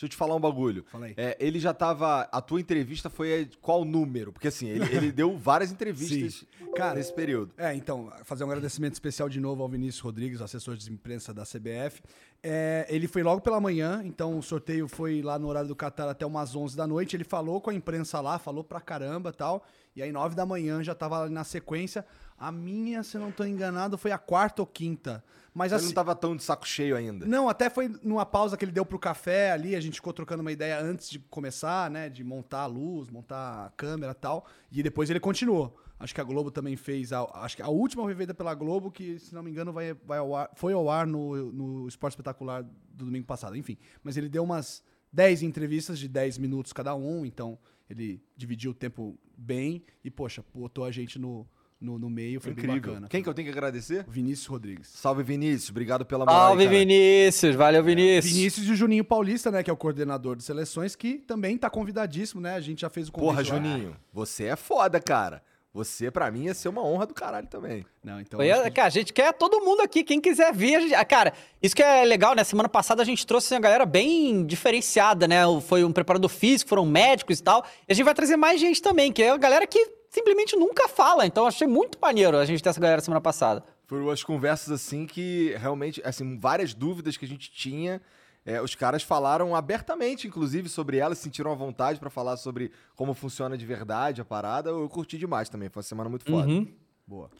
Deixa 0.00 0.06
eu 0.06 0.08
te 0.08 0.16
falar 0.16 0.34
um 0.34 0.40
bagulho. 0.40 0.84
Fala 0.90 1.06
aí. 1.06 1.14
É, 1.16 1.36
ele 1.38 1.60
já 1.60 1.74
tava. 1.74 2.22
A 2.32 2.40
tua 2.40 2.60
entrevista 2.60 3.10
foi 3.10 3.50
qual 3.60 3.84
número? 3.84 4.32
Porque 4.32 4.48
assim, 4.48 4.66
ele, 4.66 4.96
ele 4.96 5.12
deu 5.12 5.36
várias 5.36 5.70
entrevistas 5.70 6.46
Cara, 6.74 6.94
nesse 6.94 7.12
período. 7.12 7.52
É, 7.58 7.74
então, 7.74 8.12
fazer 8.24 8.44
um 8.44 8.46
agradecimento 8.46 8.94
especial 8.94 9.28
de 9.28 9.40
novo 9.40 9.62
ao 9.62 9.68
Vinícius 9.68 10.00
Rodrigues, 10.00 10.40
assessor 10.40 10.76
de 10.76 10.90
imprensa 10.90 11.34
da 11.34 11.42
CBF. 11.42 12.00
É, 12.42 12.86
ele 12.88 13.06
foi 13.06 13.22
logo 13.22 13.42
pela 13.42 13.60
manhã, 13.60 14.00
então 14.02 14.38
o 14.38 14.42
sorteio 14.42 14.88
foi 14.88 15.20
lá 15.20 15.38
no 15.38 15.46
horário 15.46 15.68
do 15.68 15.76
Qatar 15.76 16.08
até 16.08 16.24
umas 16.24 16.56
11 16.56 16.74
da 16.76 16.86
noite. 16.86 17.14
Ele 17.14 17.24
falou 17.24 17.60
com 17.60 17.68
a 17.70 17.74
imprensa 17.74 18.20
lá, 18.20 18.38
falou 18.38 18.64
pra 18.64 18.80
caramba 18.80 19.32
tal. 19.32 19.62
E 19.94 20.02
aí, 20.02 20.10
9 20.10 20.34
da 20.34 20.46
manhã, 20.46 20.82
já 20.82 20.94
tava 20.94 21.28
na 21.28 21.44
sequência. 21.44 22.04
A 22.38 22.50
minha, 22.50 23.02
se 23.02 23.16
eu 23.16 23.20
não 23.20 23.30
tô 23.30 23.44
enganado, 23.44 23.98
foi 23.98 24.12
a 24.12 24.18
quarta 24.18 24.62
ou 24.62 24.66
quinta. 24.66 25.22
Mas 25.52 25.72
Ele 25.72 25.76
assim. 25.76 25.86
não 25.88 25.94
tava 25.94 26.14
tão 26.14 26.34
de 26.34 26.42
saco 26.42 26.66
cheio 26.66 26.96
ainda. 26.96 27.26
Não, 27.26 27.48
até 27.48 27.68
foi 27.68 27.88
numa 28.02 28.24
pausa 28.24 28.56
que 28.56 28.64
ele 28.64 28.72
deu 28.72 28.86
pro 28.86 28.98
café 28.98 29.50
ali, 29.50 29.74
a 29.76 29.80
gente 29.80 29.94
ficou 29.94 30.12
trocando 30.12 30.40
uma 30.40 30.52
ideia 30.52 30.80
antes 30.80 31.10
de 31.10 31.18
começar, 31.18 31.90
né? 31.90 32.08
De 32.08 32.24
montar 32.24 32.60
a 32.60 32.66
luz, 32.66 33.10
montar 33.10 33.66
a 33.66 33.70
câmera 33.76 34.12
e 34.12 34.14
tal. 34.14 34.46
E 34.70 34.82
depois 34.82 35.10
ele 35.10 35.20
continuou. 35.20 35.76
Acho 36.00 36.14
que 36.14 36.20
a 36.20 36.24
Globo 36.24 36.50
também 36.50 36.76
fez. 36.76 37.12
A, 37.12 37.22
acho 37.44 37.56
que 37.56 37.62
a 37.62 37.68
última 37.68 38.02
foi 38.04 38.14
feita 38.14 38.32
pela 38.32 38.54
Globo, 38.54 38.90
que, 38.90 39.18
se 39.18 39.34
não 39.34 39.42
me 39.42 39.50
engano, 39.50 39.70
vai, 39.70 39.92
vai 39.92 40.18
ao 40.18 40.34
ar, 40.34 40.50
foi 40.54 40.72
ao 40.72 40.88
ar 40.88 41.06
no, 41.06 41.52
no 41.52 41.86
Esporte 41.86 42.14
Espetacular 42.14 42.62
do 42.62 43.04
domingo 43.04 43.26
passado. 43.26 43.54
Enfim. 43.54 43.76
Mas 44.02 44.16
ele 44.16 44.30
deu 44.30 44.42
umas 44.42 44.82
10 45.12 45.42
entrevistas 45.42 45.98
de 45.98 46.08
10 46.08 46.38
minutos 46.38 46.72
cada 46.72 46.94
um, 46.94 47.26
então 47.26 47.58
ele 47.88 48.22
dividiu 48.34 48.70
o 48.70 48.74
tempo 48.74 49.18
bem 49.36 49.84
e, 50.02 50.10
poxa, 50.10 50.42
botou 50.54 50.86
a 50.86 50.90
gente 50.90 51.18
no, 51.18 51.46
no, 51.78 51.98
no 51.98 52.08
meio, 52.08 52.40
foi 52.40 52.54
bem 52.54 52.64
Incrível. 52.64 52.92
bacana. 52.92 53.08
Quem 53.08 53.22
que 53.22 53.28
eu 53.28 53.34
tenho 53.34 53.46
que 53.46 53.52
agradecer? 53.52 54.06
Vinícius 54.08 54.46
Rodrigues. 54.46 54.88
Salve, 54.88 55.22
Vinícius. 55.22 55.68
Obrigado 55.68 56.06
pela 56.06 56.24
moral. 56.24 56.48
Salve, 56.48 56.64
cara. 56.64 56.78
Vinícius. 56.78 57.56
Valeu, 57.56 57.82
Vinícius. 57.84 58.34
Vinícius 58.34 58.66
e 58.66 58.70
o 58.70 58.74
Juninho 58.74 59.04
Paulista, 59.04 59.50
né, 59.50 59.62
que 59.62 59.68
é 59.68 59.72
o 59.72 59.76
coordenador 59.76 60.36
de 60.36 60.44
seleções, 60.44 60.94
que 60.94 61.18
também 61.18 61.58
tá 61.58 61.68
convidadíssimo, 61.68 62.40
né? 62.40 62.54
A 62.54 62.60
gente 62.60 62.82
já 62.82 62.88
fez 62.88 63.08
o 63.08 63.12
convite. 63.12 63.28
Porra, 63.28 63.38
lá. 63.38 63.42
Juninho, 63.42 63.96
você 64.12 64.44
é 64.44 64.56
foda, 64.56 64.98
cara. 64.98 65.42
Você, 65.72 66.10
pra 66.10 66.28
mim, 66.32 66.46
ia 66.46 66.54
ser 66.54 66.68
uma 66.68 66.82
honra 66.84 67.06
do 67.06 67.14
caralho 67.14 67.46
também. 67.46 67.86
Não, 68.02 68.20
então. 68.20 68.40
Acho 68.40 68.62
que- 68.64 68.70
cara, 68.72 68.88
a 68.88 68.90
gente 68.90 69.12
quer 69.12 69.32
todo 69.32 69.60
mundo 69.60 69.80
aqui, 69.82 70.02
quem 70.02 70.20
quiser 70.20 70.52
vir. 70.52 70.74
a 70.74 70.80
gente- 70.80 70.94
ah, 70.94 71.04
Cara, 71.04 71.32
isso 71.62 71.76
que 71.76 71.82
é 71.82 72.04
legal, 72.04 72.34
né? 72.34 72.42
Semana 72.42 72.68
passada 72.68 73.02
a 73.02 73.04
gente 73.04 73.24
trouxe 73.24 73.54
uma 73.54 73.60
galera 73.60 73.86
bem 73.86 74.44
diferenciada, 74.44 75.28
né? 75.28 75.42
Foi 75.66 75.84
um 75.84 75.92
preparador 75.92 76.28
físico, 76.28 76.68
foram 76.68 76.84
médicos 76.84 77.38
e 77.38 77.42
tal. 77.42 77.64
E 77.88 77.92
a 77.92 77.94
gente 77.94 78.04
vai 78.04 78.14
trazer 78.14 78.36
mais 78.36 78.60
gente 78.60 78.82
também, 78.82 79.12
que 79.12 79.22
é 79.22 79.30
a 79.30 79.36
galera 79.36 79.64
que 79.64 79.92
simplesmente 80.08 80.56
nunca 80.56 80.88
fala. 80.88 81.24
Então 81.24 81.46
achei 81.46 81.68
muito 81.68 81.98
maneiro 82.02 82.36
a 82.36 82.44
gente 82.44 82.60
ter 82.60 82.68
essa 82.70 82.80
galera 82.80 83.00
semana 83.00 83.20
passada. 83.20 83.62
Foram 83.86 84.10
as 84.10 84.24
conversas 84.24 84.72
assim 84.72 85.06
que 85.06 85.54
realmente, 85.58 86.00
assim, 86.04 86.36
várias 86.36 86.74
dúvidas 86.74 87.16
que 87.16 87.24
a 87.24 87.28
gente 87.28 87.48
tinha. 87.50 88.00
É, 88.44 88.60
os 88.60 88.74
caras 88.74 89.02
falaram 89.02 89.54
abertamente, 89.54 90.26
inclusive, 90.26 90.68
sobre 90.68 90.96
elas, 90.98 91.18
sentiram 91.18 91.52
a 91.52 91.54
vontade 91.54 92.00
pra 92.00 92.08
falar 92.10 92.36
sobre 92.36 92.72
como 92.96 93.14
funciona 93.14 93.56
de 93.56 93.66
verdade 93.66 94.20
a 94.20 94.24
parada. 94.24 94.70
Eu 94.70 94.88
curti 94.88 95.18
demais 95.18 95.48
também, 95.48 95.68
foi 95.68 95.80
uma 95.80 95.84
semana 95.84 96.08
muito 96.10 96.24
foda. 96.24 96.48
Uhum. 96.48 96.72
Boa. 97.06 97.30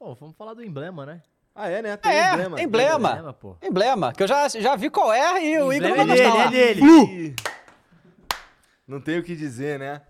Bom, 0.00 0.14
vamos 0.18 0.36
falar 0.36 0.54
do 0.54 0.62
emblema, 0.64 1.04
né? 1.04 1.22
Ah, 1.54 1.68
é, 1.68 1.82
né? 1.82 1.96
Tem 1.96 2.12
É, 2.12 2.32
emblema. 2.32 2.60
emblema. 2.62 3.10
Emblema, 3.10 3.32
pô. 3.32 3.56
Emblema, 3.60 4.12
que 4.12 4.22
eu 4.22 4.28
já, 4.28 4.48
já 4.48 4.76
vi 4.76 4.88
qual 4.90 5.12
é 5.12 5.44
e 5.44 5.58
o 5.60 5.72
Igor 5.72 5.88
não 5.88 5.96
vai 5.96 6.04
é 6.04 6.08
gostar 6.24 6.30
dele, 6.30 6.36
lá. 6.38 6.44
é 6.44 6.50
dele. 6.50 6.80
Ih, 7.28 7.34
Não 8.86 9.00
tenho 9.00 9.20
o 9.20 9.24
que 9.24 9.34
dizer, 9.36 9.78
né? 9.78 10.00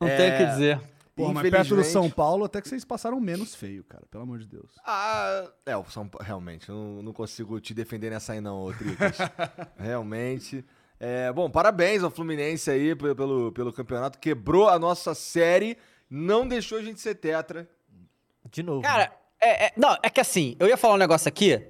Não 0.00 0.08
É, 0.08 0.16
tem 0.16 0.34
o 0.34 0.36
que 0.38 0.44
dizer. 0.52 0.80
Porra, 1.24 1.34
mas 1.34 1.50
perto 1.50 1.76
do 1.76 1.84
São 1.84 2.10
Paulo, 2.10 2.44
até 2.44 2.60
que 2.60 2.68
vocês 2.68 2.84
passaram 2.84 3.20
menos 3.20 3.54
feio, 3.54 3.84
cara. 3.84 4.04
Pelo 4.10 4.22
amor 4.22 4.38
de 4.38 4.46
Deus. 4.46 4.70
Ah, 4.86 5.50
é, 5.66 5.76
o 5.76 5.84
São 5.90 6.08
Pa- 6.08 6.22
realmente, 6.22 6.68
eu 6.68 6.74
não, 6.74 7.02
não 7.02 7.12
consigo 7.12 7.60
te 7.60 7.74
defender 7.74 8.10
nessa 8.10 8.32
aí 8.32 8.40
não, 8.40 8.64
ô 8.64 8.72
Tricas. 8.72 9.18
realmente. 9.76 10.64
É, 11.00 11.32
bom, 11.32 11.48
parabéns 11.50 12.02
ao 12.02 12.10
Fluminense 12.10 12.70
aí 12.70 12.94
pe- 12.94 13.14
pelo, 13.14 13.52
pelo 13.52 13.72
campeonato. 13.72 14.18
Quebrou 14.18 14.68
a 14.68 14.78
nossa 14.78 15.14
série, 15.14 15.76
não 16.10 16.46
deixou 16.46 16.78
a 16.78 16.82
gente 16.82 17.00
ser 17.00 17.14
tetra. 17.14 17.68
De 18.50 18.62
novo. 18.62 18.82
Cara, 18.82 19.12
é, 19.40 19.66
é- 19.66 19.72
não, 19.76 19.96
é 20.02 20.10
que 20.10 20.20
assim, 20.20 20.56
eu 20.58 20.66
ia 20.66 20.76
falar 20.76 20.94
um 20.94 20.98
negócio 20.98 21.28
aqui 21.28 21.62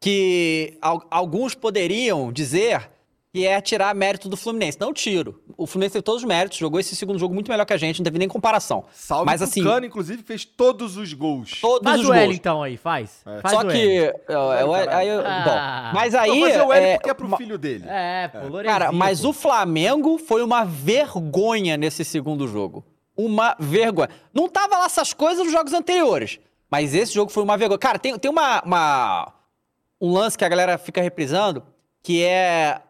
que 0.00 0.76
al- 0.80 1.06
alguns 1.10 1.54
poderiam 1.54 2.32
dizer 2.32 2.90
que 3.36 3.46
é 3.46 3.60
tirar 3.60 3.94
mérito 3.94 4.28
do 4.30 4.36
Fluminense. 4.36 4.78
Não 4.80 4.94
tiro. 4.94 5.42
O 5.58 5.66
Fluminense 5.66 5.92
teve 5.92 6.02
todos 6.02 6.22
os 6.22 6.26
méritos, 6.28 6.56
jogou 6.56 6.80
esse 6.80 6.96
segundo 6.96 7.18
jogo 7.18 7.34
muito 7.34 7.50
melhor 7.50 7.66
que 7.66 7.72
a 7.72 7.76
gente, 7.76 7.98
não 8.00 8.04
teve 8.04 8.18
nem 8.18 8.26
comparação. 8.28 8.84
Salve 8.92 9.26
Mas 9.26 9.40
o 9.42 9.44
assim, 9.44 9.62
Tucano, 9.62 9.84
inclusive, 9.84 10.22
fez 10.22 10.44
todos 10.44 10.96
os 10.96 11.12
gols. 11.12 11.60
todos 11.60 11.82
Faz 11.86 12.00
os 12.00 12.08
o 12.08 12.12
L 12.14 12.24
gols. 12.26 12.36
então 12.36 12.62
aí, 12.62 12.76
faz. 12.78 13.20
Faz 13.42 13.54
Só 13.54 13.60
o 13.60 13.68
que. 13.68 13.76
L. 13.76 14.12
eu- 14.28 14.34
eu- 14.52 14.74
aí 14.74 15.10
Ah. 15.10 15.42
bom, 15.92 15.98
mas 15.98 16.14
Não, 16.14 16.20
aí. 16.20 16.40
fazer 16.40 16.62
o 16.62 16.72
L 16.72 16.86
é, 16.86 16.94
porque 16.96 17.10
é 17.10 17.14
pro 17.14 17.36
filho 17.36 17.58
dele. 17.58 17.84
É, 17.86 18.28
pô, 18.28 18.38
Lorenzinho, 18.38 18.64
Cara, 18.64 18.90
mas 18.92 19.20
pô. 19.20 19.28
o 19.28 19.32
Flamengo 19.34 20.16
foi 20.18 20.42
uma 20.42 20.64
vergonha 20.64 21.76
nesse 21.76 22.04
segundo 22.04 22.48
jogo. 22.48 22.84
Uma 23.16 23.54
vergonha. 23.58 24.08
Não 24.32 24.48
tava 24.48 24.78
lá 24.78 24.86
essas 24.86 25.12
coisas 25.12 25.44
nos 25.44 25.52
jogos 25.52 25.72
anteriores. 25.74 26.38
Mas 26.70 26.94
esse 26.94 27.12
jogo 27.14 27.30
foi 27.30 27.42
uma 27.42 27.56
vergonha. 27.56 27.78
Cara, 27.78 27.98
tem, 27.98 28.18
tem 28.18 28.30
uma, 28.30 28.62
uma- 28.64 29.32
um 30.00 30.12
lance 30.12 30.36
que 30.36 30.44
a 30.44 30.48
galera 30.48 30.76
fica 30.78 31.00
reprisando, 31.00 31.62
que 32.02 32.22
é. 32.24 32.80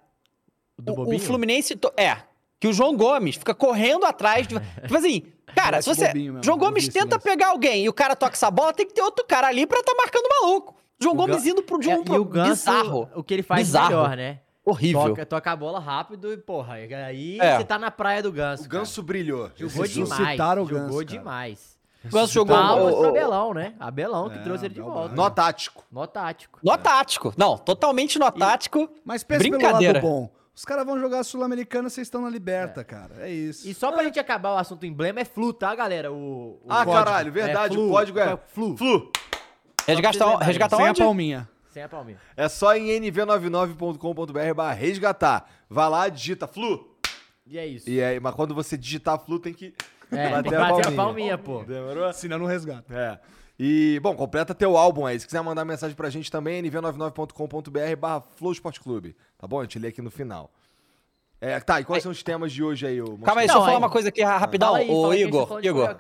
Do 0.79 0.93
o- 0.93 1.15
o? 1.15 1.19
Fluminense. 1.19 1.75
to- 1.77 1.93
É. 1.97 2.19
Que 2.59 2.69
o 2.69 2.73
João 2.73 2.97
Gomes 2.97 3.37
fica 3.37 3.55
correndo 3.55 4.05
atrás. 4.07 4.47
De, 4.47 4.55
tipo 4.83 4.97
assim, 4.97 5.23
cara, 5.55 5.81
se 5.83 5.89
você. 5.89 6.12
mesmo, 6.12 6.41
João 6.43 6.57
Gomes 6.59 6.89
tenta 6.89 7.19
pegar 7.19 7.49
alguém 7.49 7.85
e 7.85 7.89
o 7.89 7.93
cara 7.93 8.17
toca 8.17 8.33
essa 8.35 8.51
bola, 8.51 8.73
tem 8.73 8.87
que 8.87 8.95
ter 8.95 9.03
outro 9.03 9.25
cara 9.27 9.49
ali 9.49 9.67
pra 9.67 9.83
tá 9.83 9.95
marcando 9.97 10.25
o 10.25 10.43
maluco. 10.47 10.75
João 10.99 11.15
O 11.15 11.17
Gomes 11.19 11.45
Gan- 11.45 11.51
indo 11.51 11.62
pro 11.62 11.79
É, 11.79 11.83
João 11.83 12.05
e 12.07 12.11
o 12.19 12.25
Ganso, 12.25 12.51
bizarro. 12.51 13.09
o 13.15 13.23
que 13.23 13.35
ele 13.35 13.43
faz 13.43 13.67
Bizarro. 13.67 13.89
melhor, 13.91 14.17
né? 14.17 14.41
Horrível. 14.65 15.03
Toca, 15.11 15.27
toca 15.27 15.53
a 15.53 15.57
bola 15.57 15.79
rápido 15.79 16.33
e, 16.33 16.37
porra, 16.39 16.75
aí 16.75 17.39
É. 17.41 17.59
você 17.59 17.65
tá 17.65 17.79
na 17.79 17.91
praia 17.91 18.23
do 18.23 18.33
Ganso. 18.33 18.65
O 18.65 18.69
Ganso 18.69 19.03
brilhou. 19.03 19.51
cara. 19.51 19.55
jogou 19.69 19.87
demais. 19.87 20.19
o 20.19 20.37
jogou 20.37 20.67
Ganso, 20.67 20.93
cara. 20.95 21.05
demais. 21.05 21.79
O 22.05 22.09
Ganso 22.09 22.33
jogou. 22.33 22.57
Palmas 22.57 22.95
o- 22.95 22.97
pro 22.97 23.07
o- 23.07 23.09
Abelão, 23.11 23.55
né? 23.55 23.75
Abelão 23.79 24.31
que 24.31 24.39
É, 24.39 24.43
trouxe 24.43 24.65
ele 24.65 24.75
de 24.75 24.81
volta. 24.81 25.15
Nó 25.15 25.29
tático. 25.31 25.85
Nó 25.93 26.07
tático. 26.07 26.59
No 26.62 26.77
tático. 26.79 27.35
Não, 27.37 27.57
totalmente 27.59 28.19
no 28.19 28.31
tático. 28.33 28.89
Mas 29.05 29.23
pensa 29.23 29.45
pelo 29.45 29.59
Brincadeira. 29.59 29.95
lado 30.01 30.03
bom. 30.03 30.31
Os 30.57 30.64
caras 30.64 30.87
vão 30.87 30.99
jogar 30.99 31.23
Sul-Americana, 31.23 31.90
vocês 31.90 32.07
estão 32.07 32.23
na 32.23 32.31
liberta, 32.31 32.83
cara. 32.83 33.14
É 33.19 33.31
isso. 33.31 33.69
E 33.69 33.75
só 33.75 33.92
pra 33.92 34.03
gente 34.03 34.19
acabar 34.19 34.55
o 34.55 34.57
assunto 34.57 34.87
emblema, 34.87 35.21
é 35.21 35.25
Flu, 35.25 35.53
tá, 35.53 35.75
galera? 35.75 36.11
O, 36.11 36.59
o 36.64 36.66
Ah, 36.66 36.77
código. 36.85 36.92
caralho, 37.05 37.31
verdade. 37.33 37.75
Flu. 37.75 37.87
o 37.88 37.90
código 37.90 38.19
é 38.19 38.37
Flu. 38.49 38.75
Flu. 38.77 39.12
Resgatar, 39.87 40.38
resgatar 40.38 40.77
Sem 40.79 40.87
a 40.88 40.95
palminha. 40.95 41.49
Sem 41.71 41.83
a 41.83 41.88
palminha. 41.90 42.19
É 42.35 42.49
só 42.49 42.75
em 42.75 42.88
nv99.com.br 43.01 44.55
barra 44.55 44.73
resgatar. 44.73 45.47
Vai 45.69 45.88
lá, 45.90 46.09
digita 46.09 46.47
Flu. 46.47 46.97
E 47.47 47.59
é 47.59 47.66
isso. 47.66 47.88
E 47.88 48.03
aí, 48.03 48.19
mas 48.19 48.35
quando 48.35 48.55
você 48.55 48.77
digitar 48.79 49.19
Flu, 49.19 49.38
tem 49.38 49.53
que 49.53 49.75
É, 50.11 50.31
bater 50.31 50.42
tem 50.42 50.51
que 50.53 50.57
a 50.57 50.61
bater 50.61 50.83
palminha. 50.83 50.88
a 50.88 50.92
palminha, 51.05 51.38
pô. 51.38 51.62
Demorou? 51.64 52.12
Senão 52.12 52.38
não 52.38 52.47
resgata. 52.47 52.95
É. 52.95 53.19
E, 53.59 53.99
bom, 54.03 54.14
completa 54.14 54.55
teu 54.55 54.77
álbum 54.77 55.07
aí. 55.07 55.19
Se 55.19 55.27
quiser 55.27 55.42
mandar 55.42 55.64
mensagem 55.64 55.97
pra 55.97 56.11
gente 56.11 56.31
também, 56.31 56.62
nv99.com.br 56.62 57.97
barra 57.99 58.23
Flow 58.37 58.53
Clube. 58.83 59.16
Tá 59.38 59.47
bom? 59.47 59.61
A 59.61 59.62
gente 59.62 59.79
lê 59.79 59.88
aqui 59.88 60.03
no 60.03 60.11
final. 60.11 60.51
É, 61.40 61.61
tá, 61.61 61.81
e 61.81 61.85
quais 61.85 62.03
são 62.03 62.11
os 62.11 62.23
temas 62.23 62.51
de 62.51 62.62
hoje 62.62 62.87
aí? 62.87 62.99
Calma 63.23 63.42
aí, 63.42 63.49
só 63.49 63.64
falar 63.64 63.77
uma 63.77 63.90
coisa 63.90 64.09
aqui 64.09 64.23
rapidão, 64.23 64.69
Fala 64.69 64.79
aí, 64.79 64.90
ô 64.90 65.12
Igor. 65.12 65.61
Igor, 65.62 65.97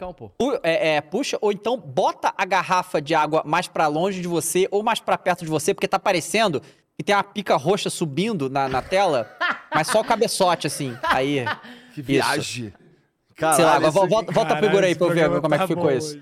é, 0.62 0.96
é, 0.96 1.00
puxa, 1.02 1.36
ou 1.42 1.52
então 1.52 1.76
bota 1.78 2.32
a 2.36 2.44
garrafa 2.46 3.02
de 3.02 3.14
água 3.14 3.42
mais 3.44 3.68
pra 3.68 3.86
longe 3.86 4.22
de 4.22 4.28
você 4.28 4.66
ou 4.70 4.82
mais 4.82 4.98
pra 4.98 5.18
perto 5.18 5.44
de 5.44 5.50
você, 5.50 5.74
porque 5.74 5.86
tá 5.86 5.98
parecendo 5.98 6.62
que 6.96 7.04
tem 7.04 7.14
uma 7.14 7.22
pica 7.22 7.54
roxa 7.56 7.90
subindo 7.90 8.48
na, 8.48 8.66
na 8.66 8.80
tela, 8.80 9.30
mas 9.74 9.88
só 9.88 10.00
o 10.00 10.04
cabeçote, 10.04 10.66
assim. 10.66 10.96
Aí. 11.02 11.44
Que 11.94 12.02
viagem. 12.02 12.74
Caralho, 13.34 13.56
Sei 13.56 13.64
lá, 13.64 13.78
volta, 13.78 14.08
volta 14.08 14.30
a 14.30 14.32
Caralho, 14.32 14.66
figura 14.66 14.86
aí 14.86 14.94
pra 14.94 15.06
eu 15.06 15.14
ver 15.14 15.40
como 15.40 15.54
é 15.54 15.58
que 15.58 15.64
tá 15.64 15.66
ficou 15.66 15.90
isso. 15.90 16.20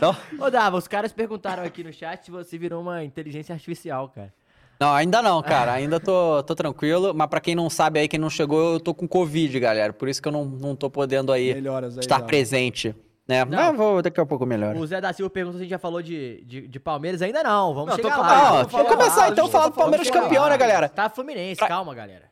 Não? 0.00 0.16
Ô, 0.38 0.50
Dava, 0.50 0.76
os 0.76 0.88
caras 0.88 1.12
perguntaram 1.12 1.62
aqui 1.62 1.82
no 1.84 1.92
chat 1.92 2.24
se 2.24 2.30
você 2.30 2.56
virou 2.58 2.82
uma 2.82 3.04
inteligência 3.04 3.52
artificial, 3.54 4.08
cara. 4.08 4.32
Não, 4.80 4.92
ainda 4.92 5.22
não, 5.22 5.40
cara. 5.42 5.72
Ainda 5.74 6.00
tô, 6.00 6.42
tô 6.42 6.54
tranquilo. 6.56 7.14
Mas 7.14 7.28
pra 7.28 7.40
quem 7.40 7.54
não 7.54 7.70
sabe 7.70 8.00
aí, 8.00 8.08
quem 8.08 8.18
não 8.18 8.28
chegou, 8.30 8.74
eu 8.74 8.80
tô 8.80 8.92
com 8.92 9.06
Covid, 9.06 9.60
galera. 9.60 9.92
Por 9.92 10.08
isso 10.08 10.20
que 10.20 10.26
eu 10.26 10.32
não, 10.32 10.44
não 10.44 10.74
tô 10.74 10.90
podendo 10.90 11.30
aí 11.30 11.54
Melhoras 11.54 11.96
aí, 11.96 12.00
estar 12.00 12.16
Dava. 12.16 12.26
presente. 12.26 12.94
Né? 13.28 13.44
Não. 13.44 13.56
Mas 13.68 13.76
vou 13.76 14.02
daqui 14.02 14.20
a 14.20 14.26
pouco 14.26 14.44
melhor. 14.44 14.74
O 14.74 14.84
Zé 14.84 15.00
da 15.00 15.12
Silva 15.12 15.30
perguntou 15.30 15.58
se 15.58 15.62
a 15.62 15.64
gente 15.64 15.70
já 15.70 15.78
falou 15.78 16.02
de, 16.02 16.42
de, 16.44 16.66
de 16.66 16.80
Palmeiras. 16.80 17.22
Ainda 17.22 17.44
não, 17.44 17.72
vamos 17.72 17.90
Não, 17.90 17.96
tô 17.96 18.02
chegar 18.02 18.16
com- 18.16 18.22
lá. 18.22 18.50
não, 18.62 18.68
vamos 18.68 18.88
começar 18.90 19.24
a 19.26 19.28
então 19.28 19.44
gente 19.44 19.52
falar 19.52 19.68
do 19.68 19.74
Palmeiras 19.74 20.10
campeão, 20.10 20.48
né, 20.48 20.58
galera? 20.58 20.88
Tá 20.88 21.08
Fluminense, 21.08 21.60
calma, 21.60 21.94
galera. 21.94 22.24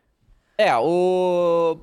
É, 0.59 0.75
o 0.77 1.79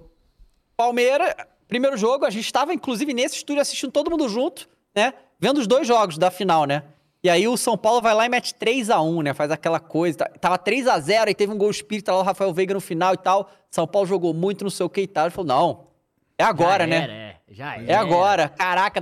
Palmeiras, 0.75 1.33
primeiro 1.67 1.95
jogo, 1.97 2.25
a 2.25 2.29
gente 2.29 2.45
estava 2.45 2.73
inclusive 2.73 3.13
nesse 3.13 3.37
estúdio 3.37 3.61
assistindo 3.61 3.91
todo 3.91 4.11
mundo 4.11 4.27
junto, 4.27 4.67
né? 4.93 5.13
Vendo 5.39 5.59
os 5.59 5.67
dois 5.67 5.87
jogos 5.87 6.17
da 6.17 6.31
final, 6.31 6.65
né? 6.65 6.83
E 7.23 7.29
aí 7.29 7.47
o 7.47 7.57
São 7.57 7.77
Paulo 7.77 8.01
vai 8.01 8.13
lá 8.13 8.25
e 8.25 8.29
mete 8.29 8.53
3 8.55 8.89
a 8.89 9.01
1 9.01 9.21
né? 9.23 9.33
Faz 9.33 9.51
aquela 9.51 9.79
coisa. 9.79 10.17
Tava 10.39 10.57
3 10.57 10.87
a 10.87 10.99
0 10.99 11.27
aí 11.27 11.35
teve 11.35 11.51
um 11.51 11.57
gol 11.57 11.69
espírita 11.69 12.11
lá, 12.13 12.19
o 12.19 12.23
Rafael 12.23 12.53
Veiga 12.53 12.73
no 12.73 12.79
final 12.79 13.13
e 13.13 13.17
tal. 13.17 13.49
São 13.69 13.85
Paulo 13.87 14.07
jogou 14.07 14.33
muito, 14.33 14.63
não 14.63 14.69
sei 14.71 14.85
o 14.85 14.89
que 14.89 15.01
e 15.01 15.07
tal. 15.07 15.25
Ele 15.25 15.31
falou, 15.31 15.47
não, 15.47 15.87
é 16.37 16.43
agora, 16.43 16.83
Já 16.83 16.87
né? 16.87 16.95
era, 17.03 17.13
é, 17.13 17.35
já 17.49 17.75
É 17.77 17.83
era. 17.91 17.99
agora. 17.99 18.49
Caraca, 18.49 19.01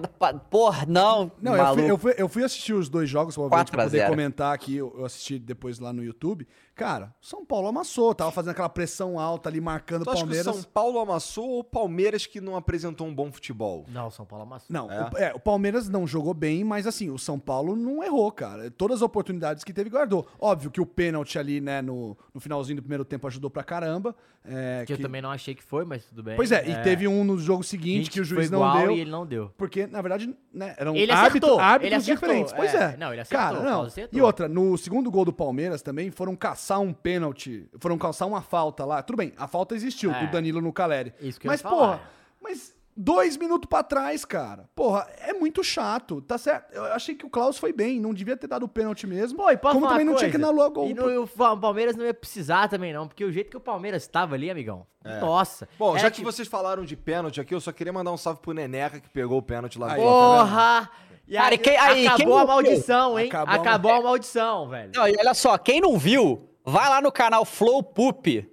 porra, 0.50 0.86
não, 0.88 1.32
Não, 1.41 1.56
eu 1.56 1.74
fui, 1.76 1.91
eu, 1.91 1.98
fui, 1.98 2.15
eu 2.17 2.30
fui 2.30 2.43
assistir 2.43 2.74
os 2.74 2.88
dois 2.89 3.10
jogos, 3.10 3.36
provavelmente, 3.36 3.71
4 3.71 3.71
pra 3.74 3.84
poder 3.84 3.98
0. 4.00 4.10
comentar 4.10 4.54
aqui. 4.56 4.78
Eu 4.78 5.06
assisti 5.06 5.38
depois 5.38 5.80
lá 5.80 5.91
no 5.91 6.04
YouTube. 6.04 6.48
Cara, 6.75 7.15
São 7.21 7.45
Paulo 7.45 7.69
amassou, 7.69 8.13
tava 8.13 8.31
fazendo 8.31 8.51
aquela 8.51 8.67
pressão 8.67 9.17
alta 9.17 9.47
ali, 9.47 9.61
marcando 9.61 10.01
o 10.01 10.03
Tu 10.03 10.09
acha 10.11 10.17
que 10.17 10.23
o 10.23 10.27
Palmeiras. 10.27 10.55
São 10.55 10.63
Paulo 10.73 10.99
amassou 10.99 11.49
ou 11.49 11.59
o 11.59 11.63
Palmeiras 11.63 12.25
que 12.25 12.41
não 12.41 12.57
apresentou 12.57 13.07
um 13.07 13.15
bom 13.15 13.31
futebol? 13.31 13.85
Não, 13.88 14.11
São 14.11 14.25
Paulo 14.25 14.43
amassou. 14.43 14.67
Não, 14.69 14.91
É? 14.91 15.09
O, 15.09 15.17
é, 15.17 15.33
o 15.33 15.39
Palmeiras 15.39 15.88
não 15.88 16.05
jogou 16.05 16.33
bem, 16.33 16.65
mas 16.65 16.85
assim, 16.85 17.09
o 17.09 17.17
São 17.17 17.39
Paulo 17.39 17.77
não 17.77 18.03
errou, 18.03 18.29
cara. 18.31 18.69
Todas 18.69 18.97
as 18.97 19.01
oportunidades 19.01 19.63
que 19.63 19.71
teve, 19.71 19.89
guardou. 19.89 20.27
Óbvio 20.38 20.69
que 20.69 20.81
o 20.81 20.85
pênalti 20.85 21.39
ali, 21.39 21.61
né, 21.61 21.81
no, 21.81 22.17
no 22.33 22.41
finalzinho 22.41 22.75
do 22.75 22.81
primeiro 22.81 23.05
tempo 23.05 23.25
ajudou 23.27 23.49
pra 23.49 23.63
caramba. 23.63 24.13
É, 24.47 24.83
Que 24.85 24.93
eu 24.93 24.97
que- 24.97 25.01
também 25.03 25.21
não 25.23 25.31
achei 25.31 25.55
que 25.55 25.63
foi, 25.63 25.85
mas 25.85 26.05
tudo 26.05 26.21
bem. 26.21 26.35
Pois 26.35 26.51
é, 26.51 26.69
e 26.69 26.75
teve 26.83 27.07
um 27.07 27.23
no 27.23 27.38
jogo 27.39 27.63
seguinte 27.63 28.03
Gente, 28.05 28.11
que 28.11 28.19
o 28.21 28.25
foi 28.25 28.35
juiz 28.35 28.51
não 28.51 28.59
igual 28.59 28.77
deu. 28.79 28.91
e 28.91 28.99
ele 28.99 29.09
não 29.09 29.25
deu. 29.25 29.49
Porque, 29.57 29.88
na 29.88 30.01
verdade, 30.03 30.35
né, 30.53 30.75
eram 30.77 30.95
Ele 30.95 31.11
árbitro- 31.11 31.47
acertou, 31.47 31.59
árbitros 31.59 32.07
ele 32.07 32.15
diferentes. 32.15 32.53
Pois 32.53 32.73
é. 32.75 32.93
é. 32.93 32.97
Não, 32.97 33.11
ele 33.11 33.21
acertou, 33.21 33.43
Cara, 33.45 33.59
o 33.59 33.63
não. 33.63 33.88
E 34.11 34.21
outra, 34.21 34.47
no 34.47 34.77
segundo 34.77 35.09
gol 35.09 35.25
do 35.25 35.33
Palmeiras 35.33 35.81
também 35.81 36.11
foram 36.11 36.35
caçar 36.65 36.80
um 36.80 36.91
pênalti, 36.91 37.69
foram 37.80 37.97
caçar 37.97 38.28
uma 38.28 38.41
falta 38.41 38.84
lá. 38.84 39.04
Tudo 39.04 39.17
bem, 39.17 39.32
a 39.38 39.47
falta 39.47 39.75
existiu, 39.75 40.12
É. 40.12 40.25
do 40.25 40.32
Danilo 40.32 40.60
no 40.62 40.73
Caleri. 40.73 41.13
Isso 41.21 41.39
que 41.39 41.47
eu 41.47 41.51
Mas, 41.51 41.62
falar. 41.62 41.75
porra, 41.75 42.01
mas 42.41 42.75
dois 42.97 43.38
minutos 43.38 43.67
pra 43.69 43.84
trás, 43.84 44.25
cara. 44.25 44.67
Porra, 44.73 45.08
é 45.19 45.32
muito 45.34 45.63
chato, 45.63 46.21
tá 46.21 46.38
certo? 46.39 46.73
Eu 46.73 46.86
achei 46.86 47.13
que 47.13 47.23
o 47.25 47.30
Klaus 47.30 47.58
foi 47.60 47.71
bem, 47.71 47.99
não 47.99 48.13
devia 48.15 48.36
ter 48.36 48.47
dado 48.47 48.63
o 48.63 48.67
pênalti 48.67 49.06
mesmo. 49.06 49.38
Pô, 49.38 49.51
e 49.51 49.58
posso 49.58 49.75
como 49.75 49.86
falar 49.86 49.99
também 49.99 50.08
uma 50.08 50.13
não 50.13 50.17
tinha 50.17 50.32
que 50.32 50.38
coisa? 50.38 50.49
anular 50.49 50.67
o 50.69 50.71
gol. 50.71 50.88
E 50.89 50.93
no, 50.95 51.23
o 51.23 51.58
Palmeiras 51.60 51.95
não 51.95 52.04
ia 52.06 52.13
precisar 52.13 52.67
também, 52.67 52.91
não, 52.93 53.08
porque 53.08 53.23
o 53.23 53.32
jeito 53.32 53.51
que 53.51 53.58
o 53.58 53.62
Palmeiras 53.62 54.08
tava 54.08 54.34
ali, 54.34 54.49
amigão. 54.49 54.88
Nossa. 55.21 55.69
Bom, 55.78 55.91
era 55.91 55.99
já 55.99 56.10
que 56.10 56.15
tipo- 56.17 56.32
vocês 56.32 56.47
falaram 56.47 56.84
de 56.84 56.95
pênalti 56.95 57.39
aqui, 57.39 57.54
eu 57.54 57.62
só 57.62 57.71
queria 57.71 57.93
mandar 57.93 58.12
um 58.12 58.17
salve 58.17 58.39
pro 58.41 58.54
Neneca 58.54 58.99
que 58.99 59.10
pegou 59.10 59.38
o 59.38 59.41
pênalti 59.43 59.78
lá 59.78 59.93
Aí. 59.93 60.01
Porra! 60.01 60.89
E 61.28 61.34
Cara, 61.34 61.47
aí, 61.49 61.54
e 61.56 61.58
quem- 61.58 61.75
aí, 61.78 62.06
acabou 62.08 62.34
quem 62.36 62.39
a 62.39 62.45
maldição, 62.45 63.19
hein? 63.19 63.28
Acabou 63.30 63.56
Acabou, 63.56 63.91
a- 63.91 63.97
a 63.97 64.01
maldição, 64.01 64.69
velho. 64.69 64.91
Não, 64.93 65.08
e 65.08 65.15
olha 65.17 65.34
só, 65.34 65.58
quem 65.58 65.82
não 65.82 65.97
viu, 65.97 66.47
vai 66.65 66.89
lá 66.89 67.01
no 67.01 67.12
canal 67.12 67.45
Flow 67.45 67.82
Poop 67.84 68.49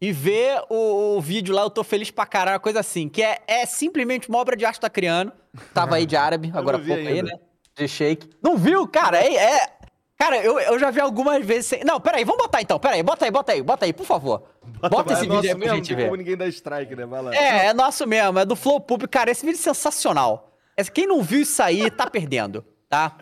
e 0.00 0.12
vê 0.12 0.62
o, 0.68 1.16
o 1.16 1.20
vídeo 1.20 1.54
lá, 1.54 1.62
eu 1.62 1.70
tô 1.70 1.82
feliz 1.82 2.10
pra 2.10 2.26
caralho, 2.26 2.54
uma 2.54 2.60
coisa 2.60 2.80
assim, 2.80 3.08
que 3.08 3.22
é, 3.22 3.40
é 3.46 3.66
simplesmente 3.66 4.28
uma 4.28 4.38
obra 4.38 4.56
de 4.56 4.64
arte 4.64 4.80
tacriano. 4.80 5.32
Tava 5.72 5.96
aí 5.96 6.06
de 6.06 6.16
árabe, 6.16 6.50
agora 6.54 6.76
há 6.76 6.80
pouco 6.80 6.94
aí, 6.94 7.08
ainda. 7.08 7.32
né? 7.32 7.38
De 7.74 7.88
shake. 7.88 8.30
Não 8.42 8.56
viu, 8.56 8.86
cara? 8.86 9.18
É. 9.18 9.34
é- 9.34 9.76
Cara, 10.18 10.38
eu, 10.38 10.58
eu 10.58 10.78
já 10.78 10.90
vi 10.90 10.98
algumas 10.98 11.44
vezes. 11.44 11.66
Sem... 11.66 11.84
Não, 11.84 12.00
peraí, 12.00 12.24
vamos 12.24 12.42
botar 12.42 12.62
então. 12.62 12.78
Peraí, 12.78 13.02
bota 13.02 13.26
aí, 13.26 13.30
bota 13.30 13.52
aí, 13.52 13.62
bota 13.62 13.84
aí, 13.84 13.92
por 13.92 14.06
favor. 14.06 14.44
Bota, 14.90 15.12
esse 15.12 15.26
é 15.26 15.28
vídeo 15.28 15.40
aí 15.40 15.48
pra 15.50 15.58
mesmo, 15.58 15.74
gente 15.76 15.94
ver. 15.94 16.04
como 16.04 16.16
ninguém 16.16 16.34
dá 16.34 16.46
strike, 16.48 16.96
né? 16.96 17.04
Vai 17.04 17.20
lá. 17.20 17.34
É, 17.36 17.66
é 17.66 17.74
nosso 17.74 18.06
mesmo, 18.06 18.38
é 18.38 18.46
do 18.46 18.56
Flow 18.56 18.80
Pub. 18.80 19.06
Cara, 19.08 19.30
esse 19.30 19.44
vídeo 19.44 19.58
é 19.58 19.62
sensacional. 19.62 20.56
Quem 20.94 21.06
não 21.06 21.22
viu 21.22 21.42
isso 21.42 21.62
aí, 21.62 21.90
tá 21.90 22.08
perdendo, 22.08 22.64
tá? 22.88 23.14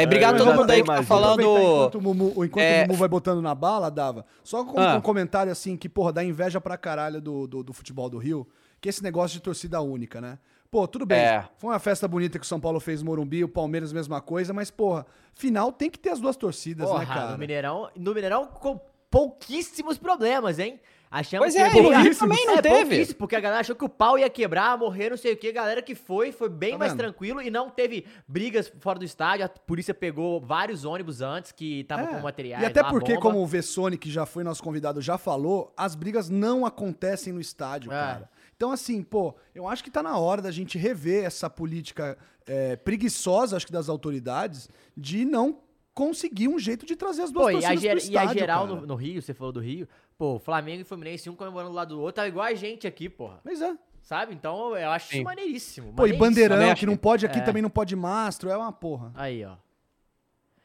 É, 0.00 0.04
obrigado 0.04 0.34
a 0.34 0.38
todo 0.38 0.54
mundo 0.54 0.70
aí 0.70 0.80
que 0.82 0.86
tá 0.86 1.02
falando... 1.02 1.40
Enquanto 1.42 1.94
o 1.96 2.00
Mumu, 2.02 2.44
enquanto 2.44 2.58
É. 2.64 2.84
o 2.84 2.86
Mumu 2.88 2.98
vai 2.98 3.08
botando 3.08 3.40
na 3.42 3.54
bala, 3.54 3.90
dava. 3.90 4.24
Só 4.44 4.64
com 4.64 4.78
Ah. 4.80 4.96
um 4.96 5.00
comentário 5.00 5.50
assim 5.52 5.76
que, 5.76 5.88
porra, 5.88 6.12
dá 6.12 6.22
inveja 6.24 6.60
pra 6.60 6.76
caralho 6.76 7.20
do, 7.20 7.46
do, 7.46 7.62
do 7.62 7.72
futebol 7.72 8.08
do 8.08 8.18
Rio, 8.18 8.46
que 8.80 8.88
é 8.88 8.90
esse 8.90 9.02
negócio 9.02 9.36
de 9.36 9.42
torcida 9.42 9.80
única, 9.80 10.20
né? 10.20 10.38
Pô, 10.70 10.86
tudo 10.86 11.06
bem. 11.06 11.18
É. 11.18 11.44
Foi 11.56 11.70
uma 11.70 11.78
festa 11.78 12.06
bonita 12.06 12.38
que 12.38 12.44
o 12.44 12.48
São 12.48 12.60
Paulo 12.60 12.78
fez 12.78 13.00
no 13.02 13.06
Morumbi, 13.06 13.42
o 13.42 13.48
Palmeiras, 13.48 13.92
mesma 13.92 14.20
coisa, 14.20 14.52
mas, 14.52 14.70
porra, 14.70 15.06
final 15.32 15.72
tem 15.72 15.88
que 15.90 15.98
ter 15.98 16.10
as 16.10 16.20
duas 16.20 16.36
torcidas, 16.36 16.86
Porra, 16.86 17.00
né, 17.00 17.06
cara? 17.06 17.30
no 17.32 17.38
Mineirão, 17.38 17.88
no 17.96 18.12
Mineirão 18.14 18.46
com- 18.46 18.78
pouquíssimos 19.10 19.98
problemas, 19.98 20.58
hein? 20.58 20.78
Achamos 21.10 21.54
Pois 21.54 21.56
é, 21.56 21.70
que 21.70 21.78
e 21.78 21.80
o 21.80 22.02
Rio 22.02 22.18
também 22.18 22.46
não 22.46 22.58
é, 22.58 22.62
teve. 22.62 22.78
pouquíssimo, 22.80 23.16
porque 23.18 23.34
a 23.36 23.40
galera 23.40 23.60
achou 23.60 23.74
que 23.74 23.84
o 23.84 23.88
pau 23.88 24.18
ia 24.18 24.28
quebrar, 24.28 24.76
morrer, 24.76 25.10
não 25.10 25.16
sei 25.16 25.32
o 25.32 25.36
que. 25.36 25.48
A 25.48 25.52
galera 25.52 25.80
que 25.80 25.94
foi, 25.94 26.32
foi 26.32 26.48
bem 26.48 26.72
Tá 26.72 26.78
mais 26.78 26.92
vendo? 26.92 26.98
tranquilo 27.00 27.40
e 27.40 27.50
não 27.50 27.70
teve 27.70 28.04
brigas 28.26 28.70
fora 28.80 28.98
do 28.98 29.04
estádio. 29.04 29.46
A 29.46 29.48
polícia 29.48 29.94
pegou 29.94 30.40
vários 30.40 30.84
ônibus 30.84 31.22
antes 31.22 31.50
que 31.52 31.80
estavam 31.80 32.06
É. 32.06 32.08
com 32.14 32.20
materiais. 32.20 32.62
E 32.62 32.66
até 32.66 32.82
lá, 32.82 32.90
porque, 32.90 33.16
como 33.16 33.38
o 33.40 33.46
Vessone, 33.46 33.96
que 33.96 34.10
já 34.10 34.26
foi 34.26 34.44
nosso 34.44 34.62
convidado, 34.62 35.00
já 35.00 35.16
falou, 35.16 35.72
as 35.76 35.94
brigas 35.94 36.28
não 36.28 36.66
acontecem 36.66 37.32
no 37.32 37.40
estádio, 37.40 37.90
É. 37.90 37.94
cara. 37.94 38.30
Então, 38.56 38.70
assim, 38.72 39.02
pô, 39.02 39.34
eu 39.54 39.66
acho 39.68 39.82
que 39.84 39.90
tá 39.90 40.02
na 40.02 40.18
hora 40.18 40.42
da 40.42 40.50
gente 40.50 40.76
rever 40.76 41.24
essa 41.24 41.48
política 41.48 42.18
é, 42.46 42.76
preguiçosa, 42.76 43.56
acho 43.56 43.66
que 43.66 43.72
das 43.72 43.88
autoridades, 43.88 44.68
de 44.96 45.24
não 45.24 45.58
conseguir 45.98 46.46
um 46.46 46.60
jeito 46.60 46.86
de 46.86 46.94
trazer 46.94 47.22
as 47.22 47.32
duas 47.32 47.46
Pô, 47.46 47.50
e 47.50 47.64
a, 47.64 47.70
torcidas 47.70 48.04
pro 48.04 48.12
e 48.12 48.16
a 48.16 48.22
estádio, 48.22 48.38
geral 48.38 48.66
no, 48.68 48.86
no 48.86 48.94
Rio, 48.94 49.20
você 49.20 49.34
falou 49.34 49.52
do 49.52 49.58
Rio, 49.58 49.88
pô, 50.16 50.38
Flamengo 50.38 50.82
e 50.82 50.84
Fluminense, 50.84 51.28
um 51.28 51.34
comemorando 51.34 51.70
do 51.72 51.76
lado 51.76 51.96
do 51.96 52.00
outro, 52.00 52.22
tá 52.22 52.28
igual 52.28 52.46
a 52.46 52.54
gente 52.54 52.86
aqui, 52.86 53.08
porra. 53.08 53.40
Mas 53.44 53.60
é. 53.60 53.74
Sabe? 54.00 54.32
Então 54.32 54.76
eu 54.76 54.90
acho 54.90 55.08
Sim. 55.08 55.16
isso 55.16 55.24
maneiríssimo. 55.24 55.92
Pô, 55.94 56.06
e 56.06 56.12
bandeirão, 56.12 56.72
que 56.76 56.86
não 56.86 56.96
pode 56.96 57.26
aqui, 57.26 57.40
É. 57.40 57.42
também 57.42 57.60
não 57.60 57.68
pode 57.68 57.96
mastro, 57.96 58.48
é 58.48 58.56
uma 58.56 58.70
porra. 58.70 59.10
Aí, 59.16 59.44
ó. 59.44 59.54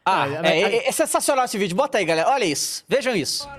Ah, 0.06 0.28
é, 0.46 0.62
é- 0.62 0.88
é 0.88 0.92
sensacional 0.92 1.46
esse 1.46 1.58
vídeo. 1.58 1.76
Bota 1.76 1.98
aí, 1.98 2.06
galera. 2.06 2.30
Olha 2.30 2.46
isso. 2.46 2.84
Vejam 2.88 3.16
isso. 3.16 3.50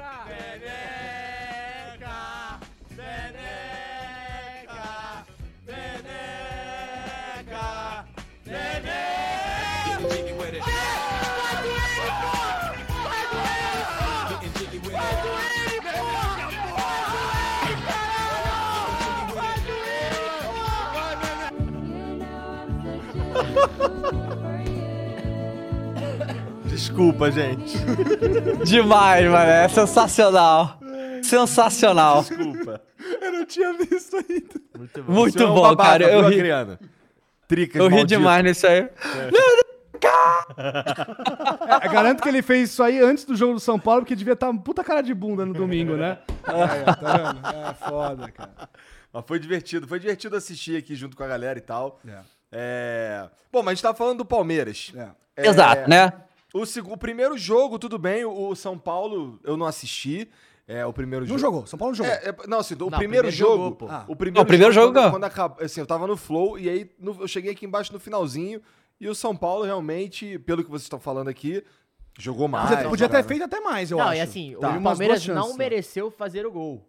Desculpa, 26.85 27.31
gente. 27.31 27.79
Demais, 28.66 29.25
mano. 29.25 29.51
É 29.51 29.66
sensacional. 29.68 30.79
Sensacional. 31.23 32.23
Desculpa. 32.23 32.83
Eu 33.23 33.33
não 33.33 33.47
tinha 33.47 33.73
visto 33.73 34.16
ainda. 34.16 34.61
Muito 34.77 35.03
bom. 35.03 35.12
Muito 35.12 35.38
Você 35.38 35.44
é 35.44 35.47
um 35.47 35.55
bom, 35.55 35.62
babaca, 35.62 35.90
cara. 35.90 36.12
Eu 36.12 36.29
ri? 36.29 36.42
Tricas 37.49 37.81
eu 37.81 37.88
ri 37.88 38.05
demais 38.05 38.44
nisso 38.44 38.66
aí. 38.66 38.87
É, 41.81 41.88
garanto 41.88 42.23
que 42.23 42.29
ele 42.29 42.42
fez 42.42 42.68
isso 42.68 42.83
aí 42.83 43.01
antes 43.01 43.25
do 43.25 43.35
jogo 43.35 43.55
do 43.55 43.61
São 43.61 43.79
Paulo, 43.79 44.03
porque 44.03 44.14
devia 44.14 44.35
estar 44.35 44.51
uma 44.51 44.61
puta 44.61 44.85
cara 44.85 45.01
de 45.01 45.14
bunda 45.14 45.47
no 45.47 45.55
domingo, 45.55 45.97
né? 45.97 46.18
Ó, 46.47 46.66
tá 46.94 47.16
vendo? 47.16 47.40
É 47.47 47.75
foda, 47.88 48.31
cara. 48.31 48.68
Mas 49.11 49.25
foi 49.27 49.38
divertido. 49.38 49.88
Foi 49.88 49.99
divertido 49.99 50.37
assistir 50.37 50.77
aqui 50.77 50.94
junto 50.94 51.16
com 51.16 51.23
a 51.23 51.29
galera 51.29 51.59
e 51.59 51.62
tal. 51.62 51.99
É. 52.07 52.18
É... 52.53 53.29
Bom, 53.51 53.61
mas 53.62 53.68
a 53.68 53.75
gente 53.75 53.83
tava 53.83 53.97
falando 53.97 54.18
do 54.18 54.25
Palmeiras. 54.27 54.92
É. 54.94 55.09
É, 55.37 55.49
Exato, 55.49 55.88
né? 55.88 56.12
O, 56.55 56.64
seg- 56.64 56.88
o 56.88 56.97
primeiro 56.97 57.37
jogo, 57.37 57.79
tudo 57.79 57.99
bem. 57.99 58.25
O, 58.25 58.49
o 58.51 58.55
São 58.57 58.79
Paulo, 58.79 59.38
eu 59.45 59.57
não 59.57 59.67
assisti. 59.67 60.29
É, 60.67 60.87
o 60.87 60.93
primeiro 60.95 61.27
Não 61.27 61.37
jogo. 61.37 61.40
jogou, 61.40 61.67
São 61.67 61.79
Paulo 61.79 61.90
não 61.93 61.97
jogou. 61.97 62.11
É, 62.12 62.29
é, 62.31 62.47
não, 62.47 62.59
assim, 62.61 62.75
o 62.75 62.79
Não, 62.79 62.87
primeiro 62.90 62.99
primeiro 63.29 63.31
jogo. 63.31 63.53
jogou, 63.64 63.73
pô. 63.73 63.87
Ah. 63.90 64.05
O 64.09 64.17
primeiro, 64.17 64.37
Não, 64.37 64.43
o 64.45 64.47
primeiro 64.47 64.73
jogo 64.73 64.87
quando, 64.87 64.95
ganhou. 64.95 65.11
quando 65.11 65.25
acaba- 65.25 65.62
assim, 65.62 65.81
eu 65.81 65.87
tava 65.87 66.07
no 66.07 66.17
flow 66.17 66.59
e 66.59 66.71
aí 66.71 66.90
no- 66.99 67.21
eu 67.21 67.29
cheguei 67.29 67.51
aqui 67.53 67.67
embaixo 67.67 67.93
no 67.93 68.01
finalzinho 68.01 68.62
e 68.99 69.07
o 69.07 69.14
São 69.14 69.37
Paulo 69.37 69.64
realmente, 69.64 70.38
pelo 70.38 70.64
que 70.64 70.71
vocês 70.71 70.85
estão 70.85 70.99
falando 70.99 71.29
aqui, 71.29 71.62
jogou 72.19 72.49
mais. 72.49 72.71
Podia, 72.71 72.88
podia 72.88 73.09
ter 73.11 73.25
feito 73.25 73.45
até 73.45 73.61
mais, 73.61 73.90
eu 73.90 73.99
não, 73.99 74.05
acho. 74.07 74.14
e 74.17 74.21
assim, 74.23 74.57
Teve 74.59 74.79
o 74.79 74.83
Palmeiras 74.83 75.27
não 75.27 75.35
chances, 75.43 75.57
mereceu 75.59 76.11
fazer 76.11 76.47
o 76.47 76.51
gol. 76.53 76.88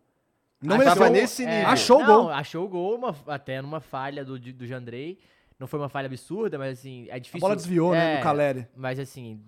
Não 0.62 0.76
Ah, 0.76 0.78
mereceu. 0.78 0.98
tava 1.00 1.10
nesse 1.10 1.44
É, 1.44 1.58
nível. 1.58 1.68
Achou 1.72 1.98
o 2.00 2.06
não, 2.06 2.22
gol. 2.24 2.30
Achou 2.30 2.66
o 2.66 2.70
gol, 2.70 2.96
uma- 2.96 3.16
até 3.28 3.62
numa 3.62 3.82
falha 3.82 4.24
do, 4.24 4.40
do 4.40 4.66
Jandrei. 4.66 5.18
Não 5.60 5.68
foi 5.68 5.80
uma 5.80 5.90
falha 5.90 6.06
absurda, 6.08 6.58
mas 6.58 6.80
assim, 6.80 7.08
é 7.10 7.20
difícil. 7.20 7.40
A 7.46 7.48
bola 7.50 7.56
desviou, 7.56 7.92
né, 7.94 8.16
É, 8.16 8.18
do 8.18 8.24
Caleri. 8.24 8.68
Mas 8.76 9.00
assim. 9.00 9.40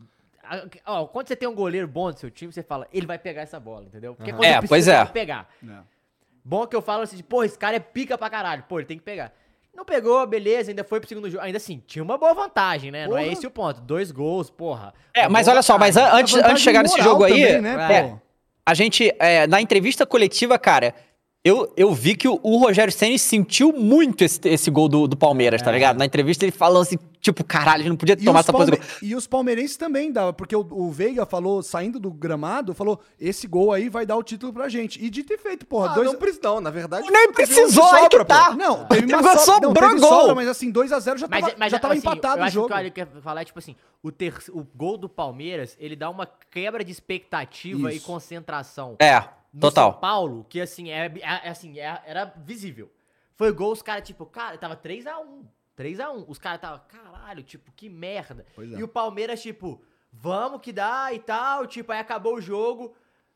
ó, 0.85 1.05
quando 1.05 1.27
você 1.27 1.35
tem 1.35 1.47
um 1.47 1.55
goleiro 1.55 1.87
bom 1.87 2.11
do 2.11 2.17
seu 2.19 2.31
time, 2.31 2.51
você 2.51 2.63
fala, 2.63 2.87
ele 2.93 3.05
vai 3.05 3.17
pegar 3.19 3.41
essa 3.41 3.59
bola, 3.59 3.85
entendeu? 3.85 4.15
Porque 4.15 4.31
quando 4.31 4.43
É, 4.45 4.61
pois 4.61 4.87
é. 4.87 4.97
tem 4.97 5.05
que 5.07 5.13
pegar. 5.13 5.49
Bom 6.43 6.65
que 6.65 6.75
eu 6.75 6.81
falo 6.81 7.01
assim, 7.03 7.17
de, 7.17 7.23
pô, 7.23 7.43
esse 7.43 7.57
cara 7.59 7.75
é 7.75 7.79
pica 7.79 8.17
pra 8.17 8.29
caralho. 8.29 8.63
Pô, 8.69 8.79
ele 8.79 8.85
tem 8.87 8.97
que 8.97 9.03
pegar. 9.03 9.33
Não 9.75 9.83
pegou, 9.85 10.25
beleza, 10.25 10.71
ainda 10.71 10.83
foi 10.83 10.99
pro 10.99 11.07
segundo 11.09 11.29
jogo. 11.29 11.43
Ainda 11.43 11.57
assim, 11.57 11.83
tinha 11.85 12.01
uma 12.01 12.17
boa 12.17 12.33
vantagem, 12.33 12.89
né? 12.89 13.05
Não 13.05 13.17
é 13.17 13.23
Porra. 13.23 13.33
esse 13.33 13.45
o 13.45 13.51
ponto. 13.51 13.81
Dois 13.81 14.09
gols, 14.11 14.49
porra. 14.49 14.93
É, 15.13 15.23
Uma 15.23 15.29
mas 15.31 15.47
olha 15.47 15.61
só, 15.61 15.77
mas 15.77 15.93
vantagem. 15.95 16.15
an- 16.15 16.19
antes, 16.21 16.33
Vantagem 16.33 16.51
antes 16.51 16.61
de 16.63 16.69
chegar 16.69 16.83
nesse 16.83 17.01
jogo 17.01 17.23
aí, 17.25 17.31
também, 17.33 17.61
né, 17.61 17.93
é, 17.93 18.03
pô? 18.07 18.19
a 18.65 18.73
gente, 18.73 19.13
é, 19.19 19.45
na 19.45 19.61
entrevista 19.61 20.05
coletiva, 20.05 20.57
cara, 20.57 20.95
eu, 21.47 21.71
eu 21.77 21.93
vi 21.93 22.15
que 22.15 22.27
o, 22.27 22.39
o 22.43 22.57
Rogério 22.57 22.91
Senna 22.91 23.17
sentiu 23.17 23.71
muito 23.71 24.23
esse, 24.23 24.39
esse 24.45 24.69
gol 24.69 24.87
do, 24.89 25.07
do 25.07 25.15
Palmeiras, 25.15 25.61
tá 25.61 25.71
ligado? 25.71 25.97
Na 25.97 26.05
entrevista 26.05 26.43
ele 26.45 26.51
falou 26.51 26.81
assim, 26.81 26.97
tipo, 27.21 27.43
caralho, 27.43 27.81
ele 27.83 27.89
não 27.89 27.95
podia 27.95 28.15
É. 28.15 28.17
E 28.19 28.25
tomar 28.25 28.39
essa 28.41 28.51
coisa. 28.51 28.71
palme- 28.75 28.85
e 29.01 29.15
os 29.15 29.27
palmeirenses 29.27 29.77
também 29.77 30.11
dava, 30.11 30.33
porque 30.33 30.55
o, 30.55 30.65
o 30.71 30.91
Veiga 30.91 31.25
falou, 31.25 31.61
saindo 31.63 31.99
do 31.99 32.11
gramado, 32.11 32.73
falou: 32.73 32.99
esse 33.19 33.47
gol 33.47 33.71
aí 33.71 33.89
vai 33.89 34.05
dar 34.05 34.15
o 34.17 34.23
título 34.23 34.51
pra 34.53 34.67
gente. 34.69 35.03
E 35.03 35.09
dito 35.09 35.31
e 35.33 35.37
feito, 35.37 35.65
porra. 35.65 35.91
Ah, 35.91 35.93
dois... 35.95 36.07
não, 36.07 36.15
precisa, 36.15 36.41
não, 36.43 36.61
na 36.61 36.69
verdade. 36.69 37.09
Nem 37.09 37.27
um 37.27 37.31
precisou, 37.33 37.83
de 37.89 37.95
aí 37.95 38.09
que 38.09 38.17
sobra, 38.17 38.19
pô. 38.19 38.25
tá. 38.25 38.55
Não, 38.55 38.85
teve 38.85 39.13
uma 39.13 39.37
Sobrou 39.37 39.39
so... 39.39 39.61
não, 39.61 39.73
teve 39.73 39.99
gol. 39.99 40.09
sobra, 40.09 40.35
mas 40.35 40.47
assim, 40.47 40.71
2x0 40.71 41.17
já 41.17 41.27
Mas, 41.29 41.41
tava, 41.45 41.55
mas 41.57 41.71
já 41.71 41.79
tava 41.79 41.93
assim, 41.93 42.01
empatado 42.01 42.37
eu 42.37 42.41
o 42.41 42.45
acho 42.45 42.53
jogo. 42.53 42.73
que 42.75 42.91
quer 42.91 43.07
falar, 43.21 43.45
tipo 43.45 43.59
assim, 43.59 43.75
o, 44.03 44.11
ter, 44.11 44.33
o 44.49 44.63
gol 44.75 44.97
do 44.97 45.07
Palmeiras, 45.09 45.75
ele 45.79 45.95
dá 45.95 46.09
uma 46.09 46.27
quebra 46.51 46.83
de 46.83 46.91
expectativa 46.91 47.91
e 47.91 47.97
Isso. 47.97 48.05
concentração. 48.05 48.95
É, 48.99 49.23
total. 49.59 49.91
São 49.93 49.99
Paulo, 50.01 50.45
que 50.49 50.59
assim, 50.61 50.89
é, 50.89 51.11
é- 51.21 51.49
assim, 51.49 51.79
é- 51.79 52.01
era 52.05 52.25
visível. 52.37 52.91
Foi 53.35 53.51
gol, 53.51 53.71
os 53.71 53.81
caras, 53.81 54.07
tipo, 54.07 54.25
cara, 54.25 54.57
tava 54.57 54.75
3x1. 54.75 55.45
3x1. 55.75 56.25
Os 56.27 56.39
caras 56.39 56.59
tava, 56.61 56.79
caralho, 56.79 57.43
tipo, 57.43 57.71
que 57.75 57.87
merda. 57.89 58.45
Pois 58.55 58.71
é. 58.73 58.77
E 58.77 58.83
o 58.83 58.87
Palmeiras, 58.87 59.41
tipo, 59.41 59.81
vamos 60.11 60.59
que 60.61 60.73
dá 60.73 61.13
e 61.13 61.19
tal. 61.19 61.67
Tipo, 61.67 61.91
aí 61.91 61.99
acabou 61.99 62.35
o 62.35 62.41
jogo. 62.41 62.95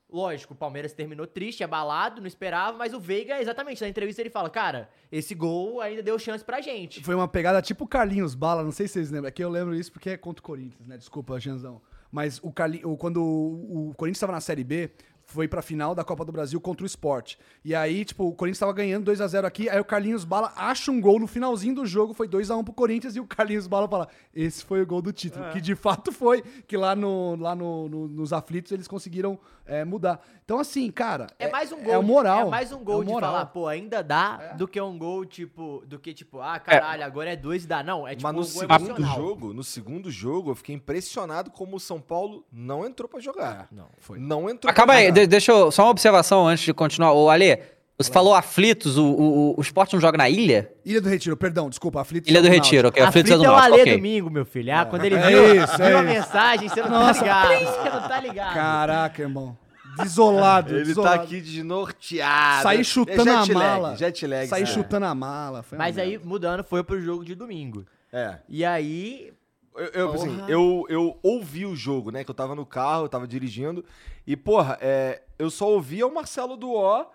Lógico, 0.10 0.54
o 0.54 0.58
Palmeiras 0.58 0.92
terminou 0.92 1.26
triste, 1.26 1.64
abalado, 1.64 2.20
não 2.20 2.28
esperava, 2.28 2.78
mas 2.78 2.94
o 2.94 3.00
Veiga, 3.00 3.40
exatamente, 3.40 3.82
na 3.82 3.88
entrevista 3.88 4.22
ele 4.22 4.30
fala, 4.30 4.50
cara, 4.50 4.90
esse 5.10 5.34
gol 5.34 5.80
ainda 5.80 6.04
deu 6.04 6.20
chance 6.20 6.44
pra 6.44 6.60
gente. 6.60 7.02
Foi 7.02 7.16
uma 7.16 7.30
pegada 7.30 7.62
tipo 7.62 7.86
o 7.86 7.88
Carlinhos 7.88 8.36
Bala, 8.36 8.62
não 8.62 8.74
sei 8.74 8.88
se 8.90 8.94
vocês 8.96 9.10
lembram. 9.10 9.30
Aqui 9.30 9.42
eu 9.42 9.50
lembro 9.50 9.74
isso 9.74 9.90
porque 9.90 10.10
é 10.10 10.18
contra 10.18 10.42
o 10.42 10.44
Corinthians, 10.44 10.86
né? 10.86 10.98
Desculpa, 10.98 11.40
Janzão. 11.40 11.82
Mas 12.12 12.42
o 12.44 12.52
Carli... 12.52 12.82
o- 12.84 12.98
quando 12.98 13.24
o, 13.24 13.92
o 13.92 13.94
Corinthians 13.96 14.18
estava 14.18 14.34
na 14.34 14.42
Série 14.42 14.66
B, 14.66 14.92
foi 15.32 15.48
pra 15.48 15.62
final 15.62 15.96
da 15.96 16.04
Copa 16.04 16.26
do 16.26 16.32
Brasil 16.32 16.60
contra 16.60 16.84
o 16.84 16.86
Sport. 16.88 17.36
E 17.64 17.74
aí, 17.74 18.04
tipo, 18.04 18.26
o 18.26 18.34
Corinthians 18.36 18.60
tava 18.60 18.74
ganhando 18.74 19.06
2 19.06 19.22
a 19.22 19.28
0 19.28 19.48
aqui, 19.48 19.70
aí 19.70 19.80
o 19.80 19.86
Carlinhos 19.86 20.26
Bala 20.26 20.52
acha 20.56 20.92
um 20.92 21.00
gol 21.00 21.20
no 21.20 21.28
finalzinho 21.28 21.76
do 21.76 21.86
jogo, 21.86 22.14
foi 22.14 22.28
2 22.28 22.52
a 22.52 22.56
1 22.58 22.64
pro 22.64 22.74
Corinthians, 22.74 23.16
e 23.16 23.20
o 23.20 23.26
Carlinhos 23.26 23.68
Bala 23.68 23.88
fala: 23.88 24.08
esse 24.34 24.64
foi 24.66 24.82
o 24.82 24.86
gol 24.86 25.02
do 25.02 25.12
título. 25.14 25.50
Que 25.52 25.62
de 25.62 25.76
fato 25.76 26.12
foi, 26.12 26.42
que 26.68 26.76
lá, 26.78 26.96
no, 26.96 27.36
lá 27.38 27.56
no, 27.56 27.88
no- 27.88 28.08
nos 28.08 28.34
aflitos 28.34 28.72
eles 28.72 28.88
conseguiram 28.88 29.40
é, 29.66 29.86
mudar. 29.86 30.20
Então, 30.44 30.60
assim, 30.60 30.92
cara. 30.92 31.28
É 31.40 31.50
mais 31.50 31.72
um 31.72 31.82
gol. 31.82 31.94
É 31.94 31.98
o 31.98 32.04
moral. 32.04 32.48
É 32.48 32.50
mais 32.50 32.72
um 32.74 32.84
gol 32.84 32.96
É 33.04 33.06
o 33.06 33.06
de 33.06 33.20
falar, 33.20 33.46
pô, 33.46 33.68
ainda 33.68 34.04
dá, 34.04 34.54
do 34.58 34.68
que 34.68 34.82
um 34.82 34.98
gol, 34.98 35.26
tipo, 35.26 35.82
do 35.88 35.98
que, 35.98 36.14
tipo, 36.14 36.42
ah, 36.42 36.60
caralho, 36.60 37.06
agora 37.06 37.32
é 37.32 37.36
dois 37.38 37.64
e 37.64 37.68
dá. 37.68 37.82
Não, 37.82 38.06
é 38.08 38.12
tipo 38.16 38.24
Mas 38.24 38.34
no 38.36 38.42
um 38.42 38.44
gol 38.44 38.52
segundo 38.52 38.76
emocional. 38.90 39.16
jogo, 39.16 39.54
no 39.54 39.64
segundo 39.64 40.12
jogo, 40.12 40.52
eu 40.52 40.56
fiquei 40.56 40.76
impressionado 40.76 41.50
como 41.52 41.78
o 41.78 41.80
São 41.80 42.02
Paulo 42.02 42.46
não 42.52 42.86
entrou 42.86 43.08
pra 43.08 43.20
jogar. 43.22 43.68
Não, 43.72 43.88
foi. 44.00 44.20
Não 44.20 44.50
entrou 44.50 44.70
Acaba 44.70 44.94
pra 44.94 45.00
aí, 45.02 45.08
jogar. 45.08 45.21
De- 45.22 45.28
deixa 45.28 45.52
eu. 45.52 45.72
Só 45.72 45.84
uma 45.84 45.92
observação 45.92 46.48
antes 46.48 46.64
de 46.64 46.74
continuar. 46.74 47.14
Ô, 47.14 47.30
Ale, 47.30 47.60
você 47.98 48.12
falou 48.12 48.34
aflitos, 48.34 48.98
o, 48.98 49.06
o, 49.06 49.56
o 49.58 49.62
esporte 49.62 49.94
não 49.94 50.02
joga 50.02 50.18
na 50.18 50.30
ilha? 50.30 50.72
Ilha 50.84 51.00
do 51.02 51.08
Retiro, 51.10 51.38
perdão, 51.38 51.70
desculpa, 51.70 52.02
aflitos. 52.02 52.30
Ilha 52.30 52.42
do 52.42 52.48
Retiro, 52.50 52.88
ok. 52.88 53.02
Aflitos 53.04 53.32
é 53.32 53.38
do 53.38 53.46
é 53.46 53.48
o 53.48 53.52
norte, 53.52 53.66
Alê 53.68 53.82
ok. 53.82 53.96
domingo, 53.96 54.30
meu 54.30 54.46
filho. 54.46 54.74
Ah, 54.76 54.86
quando 54.86 55.06
ele 55.06 55.16
É 55.16 55.28
viu, 55.28 55.64
isso, 55.64 55.78
viu 55.78 55.86
é 55.86 55.94
a 55.96 56.02
mensagem, 56.02 56.68
você 56.68 56.82
não 56.82 56.90
tá 56.90 57.12
ligado. 57.14 57.60
Você 57.60 57.90
não 57.90 58.08
tá 58.08 58.20
ligado. 58.20 58.54
Caraca, 58.54 59.22
irmão. 59.22 59.58
Desolado. 59.98 60.74
Ele 60.76 60.86
desolado. 60.86 61.18
tá 61.18 61.24
aqui 61.24 61.42
desnorteado. 61.42 62.64
Saí 62.64 62.80
É 62.80 62.84
chutando 62.84 63.24
jet 63.26 63.30
a 63.30 63.36
lag, 63.40 63.54
mala. 63.54 63.96
Jet 63.98 64.28
lag. 64.28 64.48
Saí 64.48 64.64
é. 64.64 64.66
chutando 64.66 65.06
a 65.06 65.14
mala. 65.16 65.64
Foi 65.64 65.78
Mas 65.78 65.98
aí, 65.98 66.18
mudando, 66.18 66.64
foi 66.64 66.84
pro 66.84 67.00
jogo 67.02 67.24
de 67.26 67.36
domingo. 67.36 67.86
É. 68.12 68.36
E 68.50 68.64
aí, 68.66 69.32
Eu, 69.76 69.86
eu, 69.88 70.14
assim, 70.14 70.44
eu, 70.48 70.86
eu 70.90 71.18
ouvi 71.24 71.66
o 71.66 71.76
jogo, 71.76 72.12
né? 72.12 72.24
Que 72.24 72.30
eu 72.30 72.36
tava 72.36 72.54
no 72.56 72.66
carro, 72.66 73.06
eu 73.06 73.10
tava 73.10 73.28
dirigindo. 73.28 73.84
E, 74.28 74.36
porra, 74.36 74.78
é, 74.82 75.22
eu 75.40 75.50
só 75.50 75.70
ouvia 75.70 76.06
o 76.06 76.14
Marcelo 76.14 76.58
Duó. 76.58 77.06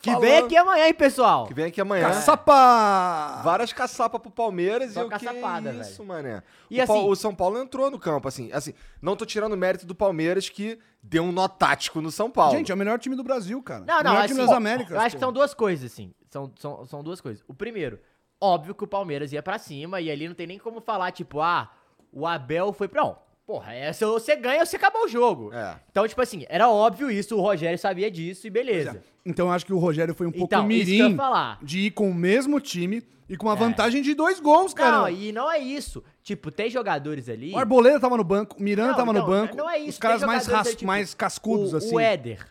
que 0.00 0.10
falando- 0.10 0.22
vem 0.28 0.38
aqui 0.38 0.56
amanhã, 0.56 0.86
hein, 0.86 0.94
pessoal? 0.94 1.46
Que 1.46 1.54
vem 1.54 1.66
aqui 1.66 1.80
amanhã. 1.80 2.06
Caçapa! 2.08 3.42
Várias 3.42 3.72
caçapas 3.72 4.20
pro 4.20 4.30
Palmeiras 4.30 4.92
Só 4.92 5.02
e 5.02 5.04
o 5.04 5.10
que 5.10 5.18
caçapada, 5.24 5.72
isso, 5.72 6.04
mané. 6.04 6.42
E 6.70 6.80
o, 6.80 6.82
assim- 6.82 7.08
o 7.08 7.14
São 7.14 7.34
Paulo 7.34 7.58
entrou 7.58 7.90
no 7.90 7.98
campo, 7.98 8.28
assim, 8.28 8.50
assim, 8.52 8.72
não 9.00 9.16
tô 9.16 9.24
tirando 9.26 9.52
o 9.52 9.56
mérito 9.56 9.86
do 9.86 9.94
Palmeiras 9.94 10.48
que 10.48 10.78
deu 11.02 11.22
um 11.22 11.32
nó 11.32 11.48
tático 11.48 12.00
no 12.00 12.10
São 12.10 12.30
Paulo. 12.30 12.56
Gente, 12.56 12.70
é 12.72 12.74
o 12.74 12.78
melhor 12.78 12.98
time 12.98 13.14
do 13.16 13.22
Brasil, 13.24 13.62
cara. 13.62 13.84
Não, 13.86 13.96
não, 13.96 14.02
melhor 14.10 14.24
assim, 14.24 14.34
time 14.34 14.46
das 14.46 14.56
Américas. 14.56 14.90
eu 14.92 15.00
acho 15.00 15.16
que 15.16 15.20
são 15.20 15.32
duas 15.32 15.52
coisas, 15.54 15.92
assim. 15.92 16.12
São, 16.30 16.52
são, 16.58 16.86
são 16.86 17.02
duas 17.02 17.20
coisas. 17.20 17.42
O 17.46 17.54
primeiro, 17.54 17.98
óbvio 18.40 18.74
que 18.74 18.84
o 18.84 18.86
Palmeiras 18.86 19.32
ia 19.32 19.42
pra 19.42 19.58
cima 19.58 20.00
e 20.00 20.10
ali 20.10 20.26
não 20.28 20.34
tem 20.34 20.46
nem 20.46 20.58
como 20.58 20.80
falar, 20.80 21.10
tipo, 21.12 21.40
ah, 21.40 21.70
o 22.18 22.26
Abel 22.26 22.72
foi 22.72 22.88
pra... 22.88 23.02
Não, 23.02 23.26
Porra, 23.46 23.72
é, 23.74 23.92
se 23.92 24.04
você 24.04 24.34
ganha, 24.34 24.66
você 24.66 24.74
acabou 24.74 25.04
o 25.04 25.08
jogo. 25.08 25.52
É. 25.54 25.76
Então, 25.88 26.08
tipo 26.08 26.20
assim, 26.20 26.44
era 26.48 26.68
óbvio 26.68 27.08
isso, 27.08 27.36
o 27.36 27.40
Rogério 27.40 27.78
sabia 27.78 28.10
disso 28.10 28.44
e 28.44 28.50
beleza. 28.50 29.00
Então 29.24 29.46
eu 29.46 29.52
acho 29.52 29.64
que 29.64 29.72
o 29.72 29.78
Rogério 29.78 30.14
foi 30.16 30.26
um 30.26 30.32
pouco 30.32 30.46
Então, 30.52 30.68
isso 30.68 30.84
que 30.84 30.90
eu 30.90 30.96
ia 30.96 31.02
mirim 31.04 31.16
falar. 31.16 31.58
de 31.62 31.78
ir 31.78 31.90
com 31.92 32.10
o 32.10 32.14
mesmo 32.14 32.58
time 32.58 33.04
e 33.28 33.36
com 33.36 33.46
uma 33.46 33.52
É. 33.54 33.56
vantagem 33.56 34.02
de 34.02 34.14
dois 34.14 34.40
gols, 34.40 34.74
cara. 34.74 34.98
Não, 35.02 35.08
e 35.08 35.30
não 35.30 35.48
é 35.48 35.60
isso. 35.60 36.02
Tipo, 36.24 36.50
tem 36.50 36.68
jogadores 36.68 37.28
ali. 37.28 37.52
O 37.52 37.58
Arboleda 37.58 38.00
tava 38.00 38.16
no 38.16 38.24
banco, 38.24 38.56
o 38.58 38.62
Miranda 38.62 38.88
Não, 38.90 38.96
tava 38.96 39.12
no 39.12 39.20
não, 39.20 39.26
banco. 39.26 39.56
Não 39.56 39.70
é 39.70 39.78
isso. 39.78 39.90
Os 39.90 39.98
caras 39.98 40.18
tem 40.18 40.26
mais, 40.26 40.42
jogadores 40.44 40.66
ras- 40.66 40.76
tipo, 40.76 40.86
mais 40.88 41.14
cascudos, 41.14 41.72
o, 41.72 41.76
assim. 41.76 41.94
O 41.94 42.00
Éder. 42.00 42.44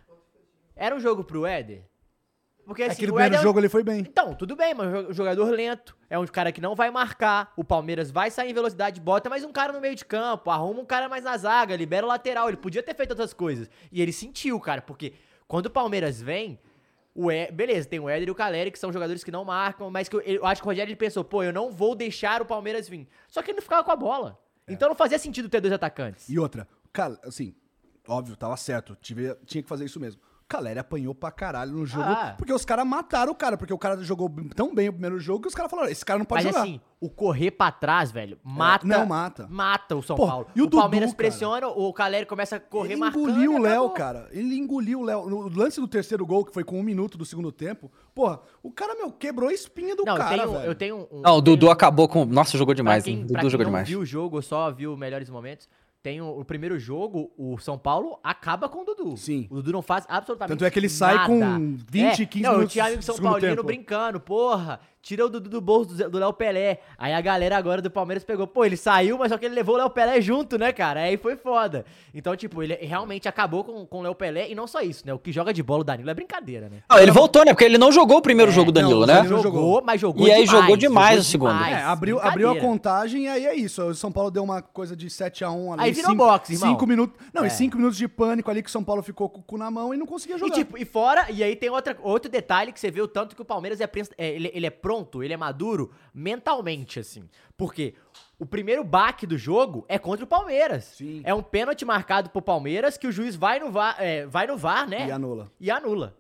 Era 0.77 0.95
um 0.95 0.99
jogo 1.01 1.25
pro 1.25 1.45
Éder? 1.45 1.83
Porque 2.65 2.83
assim, 2.83 2.93
Aquele 2.93 3.11
o 3.11 3.15
primeiro 3.15 3.43
jogo 3.43 3.59
ele 3.59 3.69
foi 3.69 3.83
bem. 3.83 3.99
Então, 3.99 4.33
tudo 4.33 4.55
bem, 4.55 4.73
mas 4.73 5.09
o 5.09 5.13
jogador 5.13 5.49
lento. 5.51 5.95
É 6.09 6.17
um 6.17 6.25
cara 6.25 6.51
que 6.51 6.59
não 6.59 6.75
vai 6.75 6.89
marcar. 6.89 7.53
O 7.55 7.63
Palmeiras 7.63 8.09
vai 8.09 8.31
sair 8.31 8.49
em 8.49 8.53
velocidade, 8.53 8.99
bota 8.99 9.29
mais 9.29 9.43
um 9.43 9.51
cara 9.51 9.71
no 9.71 9.79
meio 9.79 9.95
de 9.95 10.03
campo, 10.03 10.49
arruma 10.49 10.81
um 10.81 10.85
cara 10.85 11.07
mais 11.07 11.23
na 11.23 11.37
zaga, 11.37 11.75
libera 11.75 12.05
o 12.05 12.09
lateral. 12.09 12.47
Ele 12.47 12.57
podia 12.57 12.81
ter 12.81 12.95
feito 12.95 13.11
outras 13.11 13.33
coisas. 13.33 13.69
E 13.91 14.01
ele 14.01 14.11
sentiu, 14.11 14.59
cara, 14.59 14.81
porque 14.81 15.13
quando 15.47 15.67
o 15.67 15.69
Palmeiras 15.69 16.21
vem. 16.21 16.59
O 17.13 17.31
e... 17.31 17.49
Beleza, 17.49 17.87
tem 17.87 17.99
o 17.99 18.09
Éder 18.09 18.27
e 18.27 18.31
o 18.31 18.35
Caleri, 18.35 18.69
que 18.69 18.79
são 18.79 18.91
jogadores 18.91 19.23
que 19.23 19.31
não 19.31 19.45
marcam, 19.45 19.89
mas 19.89 20.09
que 20.09 20.17
eu, 20.17 20.21
eu 20.21 20.45
acho 20.45 20.61
que 20.61 20.67
o 20.67 20.69
Rogério 20.69 20.89
ele 20.89 20.97
pensou, 20.97 21.23
pô, 21.23 21.43
eu 21.43 21.53
não 21.53 21.71
vou 21.71 21.95
deixar 21.95 22.41
o 22.41 22.45
Palmeiras 22.45 22.89
vir. 22.89 23.07
Só 23.29 23.41
que 23.41 23.51
ele 23.51 23.55
não 23.55 23.63
ficava 23.63 23.83
com 23.85 23.91
a 23.91 23.95
bola. 23.95 24.37
Então 24.67 24.89
não 24.89 24.95
fazia 24.95 25.17
sentido 25.17 25.47
ter 25.47 25.61
dois 25.61 25.73
atacantes. 25.73 26.27
E 26.27 26.37
outra, 26.37 26.67
cara, 26.91 27.17
assim, 27.23 27.55
óbvio, 28.07 28.35
tava 28.35 28.57
certo. 28.57 28.97
Tive, 28.99 29.33
tinha 29.45 29.61
que 29.61 29.69
fazer 29.69 29.85
isso 29.85 29.99
mesmo. 29.99 30.19
O 30.45 30.47
Caleri 30.47 30.77
apanhou 30.77 31.15
pra 31.15 31.31
caralho 31.31 31.71
no 31.71 31.87
jogo, 31.87 32.03
Ah. 32.07 32.35
porque 32.37 32.53
os 32.53 32.63
caras 32.63 32.85
mataram 32.85 33.31
o 33.31 33.35
cara, 33.35 33.57
porque 33.57 33.73
o 33.73 33.79
cara 33.79 33.97
jogou 34.03 34.31
tão 34.55 34.75
bem 34.75 34.87
o 34.89 34.93
primeiro 34.93 35.19
jogo 35.19 35.41
que 35.41 35.47
os 35.47 35.55
caras 35.55 35.71
falaram, 35.71 35.89
esse 35.89 36.05
cara 36.05 36.19
não 36.19 36.25
pode 36.25 36.43
Mas 36.43 36.53
jogar. 36.53 36.67
assim, 36.67 36.79
o 37.01 37.09
correr 37.09 37.49
pra 37.49 37.71
trás, 37.71 38.11
velho, 38.11 38.37
mata. 38.43 38.85
não, 38.85 39.07
mata. 39.07 39.47
Mata 39.49 39.95
o 39.95 40.03
São 40.03 40.15
Pô, 40.15 40.27
Paulo. 40.27 40.45
e 40.55 40.61
o 40.61 40.65
o 40.65 40.69
Palmeiras 40.69 41.09
Dudu, 41.09 41.17
cara? 41.17 41.29
pressiona, 41.29 41.67
o 41.67 41.91
Caleri 41.91 42.27
começa 42.27 42.57
a 42.57 42.59
correr 42.59 42.91
ele 42.91 42.99
marcando. 42.99 43.27
engoliu 43.27 43.55
o 43.55 43.57
Léo, 43.57 43.89
cara. 43.89 44.29
Ele 44.31 44.55
engoliu 44.55 44.99
o 44.99 45.03
Léo. 45.03 45.27
No 45.27 45.49
lance 45.49 45.81
do 45.81 45.87
terceiro 45.87 46.23
gol, 46.27 46.45
que 46.45 46.53
foi 46.53 46.63
com 46.63 46.79
um 46.79 46.83
minuto 46.83 47.17
do 47.17 47.25
segundo 47.25 47.51
tempo, 47.51 47.91
porra, 48.13 48.39
o 48.61 48.71
cara, 48.71 48.93
meu, 48.93 49.11
quebrou 49.11 49.49
a 49.49 49.53
espinha 49.53 49.95
do 49.95 50.03
Não, 50.05 50.13
eu 50.13 50.19
cara, 50.19 50.37
tenho, 50.37 50.51
velho. 50.51 50.65
eu 50.65 50.75
tenho 50.75 51.07
um. 51.11 51.21
Não, 51.21 51.37
o 51.37 51.41
Dudu 51.41 51.71
acabou 51.71 52.07
com. 52.07 52.23
Nossa, 52.23 52.55
jogou 52.55 52.75
pra 52.75 52.83
demais. 52.83 53.03
quem, 53.03 53.13
hein? 53.15 53.19
pra 53.21 53.27
Dudu 53.29 53.39
quem 53.39 53.49
jogou 53.49 53.63
não 53.63 53.71
demais. 53.71 53.87
viu 53.89 54.01
o 54.01 54.05
jogo, 54.05 54.39
só 54.43 54.69
viu 54.71 54.95
melhores 54.95 55.27
momentos. 55.27 55.67
Tem 56.05 56.21
o, 56.21 56.39
o 56.39 56.45
primeiro 56.45 56.77
jogo, 56.77 57.31
o 57.35 57.57
São 57.57 57.79
Paulo 57.79 58.19
acaba 58.23 58.69
com 58.69 58.83
o 58.83 58.85
Dudu. 58.85 59.17
Sim. 59.17 59.47
O 59.49 59.55
Dudu 59.55 59.71
não 59.71 59.81
faz 59.81 60.05
absolutamente 60.07 60.55
Tanto 60.55 60.63
é 60.63 60.69
que 60.69 60.77
ele 60.77 60.87
sai 60.87 61.15
nada. 61.15 61.25
com 61.27 61.75
20, 61.89 62.21
É, 62.21 62.25
15 62.27 62.43
não, 62.43 62.51
eu 62.51 62.55
minutos 62.57 62.73
tinha 62.73 62.85
amigo 62.85 63.01
São 63.01 63.17
Paulino 63.17 63.55
tempo. 63.55 63.63
brincando, 63.63 64.19
porra, 64.19 64.79
tira 65.05 65.23
o 65.23 65.29
Dudu 65.29 65.47
do 65.51 65.61
bolso 65.61 65.93
do 65.93 66.09
do 66.09 66.17
Léo 66.17 66.33
Pelé. 66.33 66.79
Aí 66.97 67.13
a 67.13 67.21
galera 67.21 67.55
agora 67.55 67.79
do 67.79 67.91
Palmeiras 67.91 68.23
pegou, 68.23 68.47
pô, 68.47 68.65
ele 68.65 68.75
saiu, 68.75 69.19
mas 69.19 69.31
só 69.31 69.37
que 69.37 69.45
ele 69.45 69.53
levou 69.53 69.75
o 69.75 69.77
Léo 69.77 69.89
Pelé 69.91 70.19
junto, 70.19 70.57
né, 70.57 70.73
cara? 70.73 71.01
Aí 71.01 71.15
foi 71.15 71.35
foda. 71.35 71.85
Então, 72.13 72.35
tipo, 72.35 72.63
ele 72.63 72.73
realmente 72.81 73.27
acabou 73.29 73.63
com, 73.63 73.85
com 73.85 73.99
o 73.99 74.01
Léo 74.01 74.15
Pelé, 74.15 74.49
e 74.49 74.55
não 74.55 74.65
só 74.65 74.81
isso, 74.81 75.05
né? 75.05 75.13
O 75.13 75.19
que 75.19 75.31
joga 75.31 75.53
de 75.53 75.61
bola 75.61 75.81
o 75.81 75.83
Danilo 75.83 76.09
é 76.09 76.13
brincadeira, 76.15 76.69
né? 76.69 76.77
Não, 76.89 76.97
ele 76.97 77.11
voltou, 77.11 77.45
né? 77.45 77.53
Porque 77.53 77.65
ele 77.65 77.77
não 77.77 77.91
jogou 77.91 78.17
o 78.17 78.21
primeiro 78.21 78.51
jogo, 78.51 78.71
Danilo, 78.71 79.01
não, 79.01 79.07
né? 79.07 79.13
Danilo 79.17 79.43
jogou, 79.43 79.61
jogou. 79.61 79.83
mas 79.85 80.01
jogou 80.01 80.27
E 80.27 80.31
aí 80.31 80.43
demais, 80.45 80.49
jogou 80.61 80.77
demais 80.77 81.19
o 81.19 81.23
segundo. 81.23 81.53
demais, 81.53 81.75
É, 81.77 81.83
abriu, 81.83 82.19
abriu 82.19 82.49
a 82.49 82.59
contagem 82.59 83.25
e 83.25 83.27
aí 83.27 83.45
é 83.45 83.53
isso. 83.53 83.83
O 83.83 83.93
São 83.93 84.11
Paulo 84.11 84.31
deu 84.31 84.43
uma 84.43 84.61
coisa 84.63 84.95
de 84.95 85.07
7x1 85.07 85.73
ali. 85.73 85.83
Aí 85.83 85.91
virou 85.91 86.11
cinco- 86.11 86.25
boxe, 86.25 86.53
irmão. 86.53 86.69
Cinco 86.69 86.87
minutos. 86.87 87.15
Não, 87.31 87.43
É. 87.43 87.47
e 87.47 87.49
cinco 87.51 87.77
minutos 87.77 87.97
de 87.97 88.07
pânico 88.07 88.49
ali 88.49 88.63
que 88.63 88.69
o 88.69 88.71
São 88.71 88.83
Paulo 88.83 89.03
ficou 89.03 89.29
com 89.29 89.39
o 89.39 89.43
cu 89.43 89.57
na 89.57 89.69
mão 89.69 89.93
e 89.93 89.97
não 89.97 90.07
conseguia 90.07 90.35
E, 90.37 90.39
jogar. 90.39 90.55
tipo, 90.55 90.77
e 90.79 90.85
fora, 90.85 91.27
e 91.31 91.43
aí 91.43 91.55
tem 91.55 91.69
outra, 91.69 91.95
outro 92.01 92.29
detalhe 92.31 92.71
que 92.71 92.79
você 92.79 92.89
vê 92.89 93.01
o 93.01 93.07
tanto 93.07 93.35
que 93.35 93.41
o 93.41 93.45
Palmeiras 93.45 93.79
é, 93.79 93.89
é, 94.17 94.29
ele, 94.35 94.49
ele 94.53 94.65
é 94.65 94.69
pronto, 94.95 95.23
ele 95.23 95.33
é 95.33 95.37
maduro 95.37 95.91
mentalmente, 96.13 96.99
assim. 96.99 97.27
Porque 97.57 97.93
o 98.39 98.45
primeiro 98.45 98.83
baque 98.83 99.27
do 99.27 99.37
jogo 99.37 99.85
é 99.87 99.99
contra 99.99 100.23
o 100.23 100.27
Palmeiras. 100.27 100.85
Sim. 100.85 101.21
É 101.25 101.33
um 101.33 101.43
pênalti 101.43 101.83
marcado 101.83 102.29
pro 102.29 102.41
Palmeiras 102.41 102.97
que 102.97 103.07
o 103.07 103.11
juiz 103.11 103.35
vai 103.35 103.59
no 103.59 103.71
VAR, 103.71 103.95
é, 103.99 104.25
vai 104.25 104.47
no 104.47 104.57
VAR 104.57 104.87
né? 104.87 105.07
E 105.07 105.11
anula. 105.11 105.51
E 105.59 105.71
anula. 105.71 106.15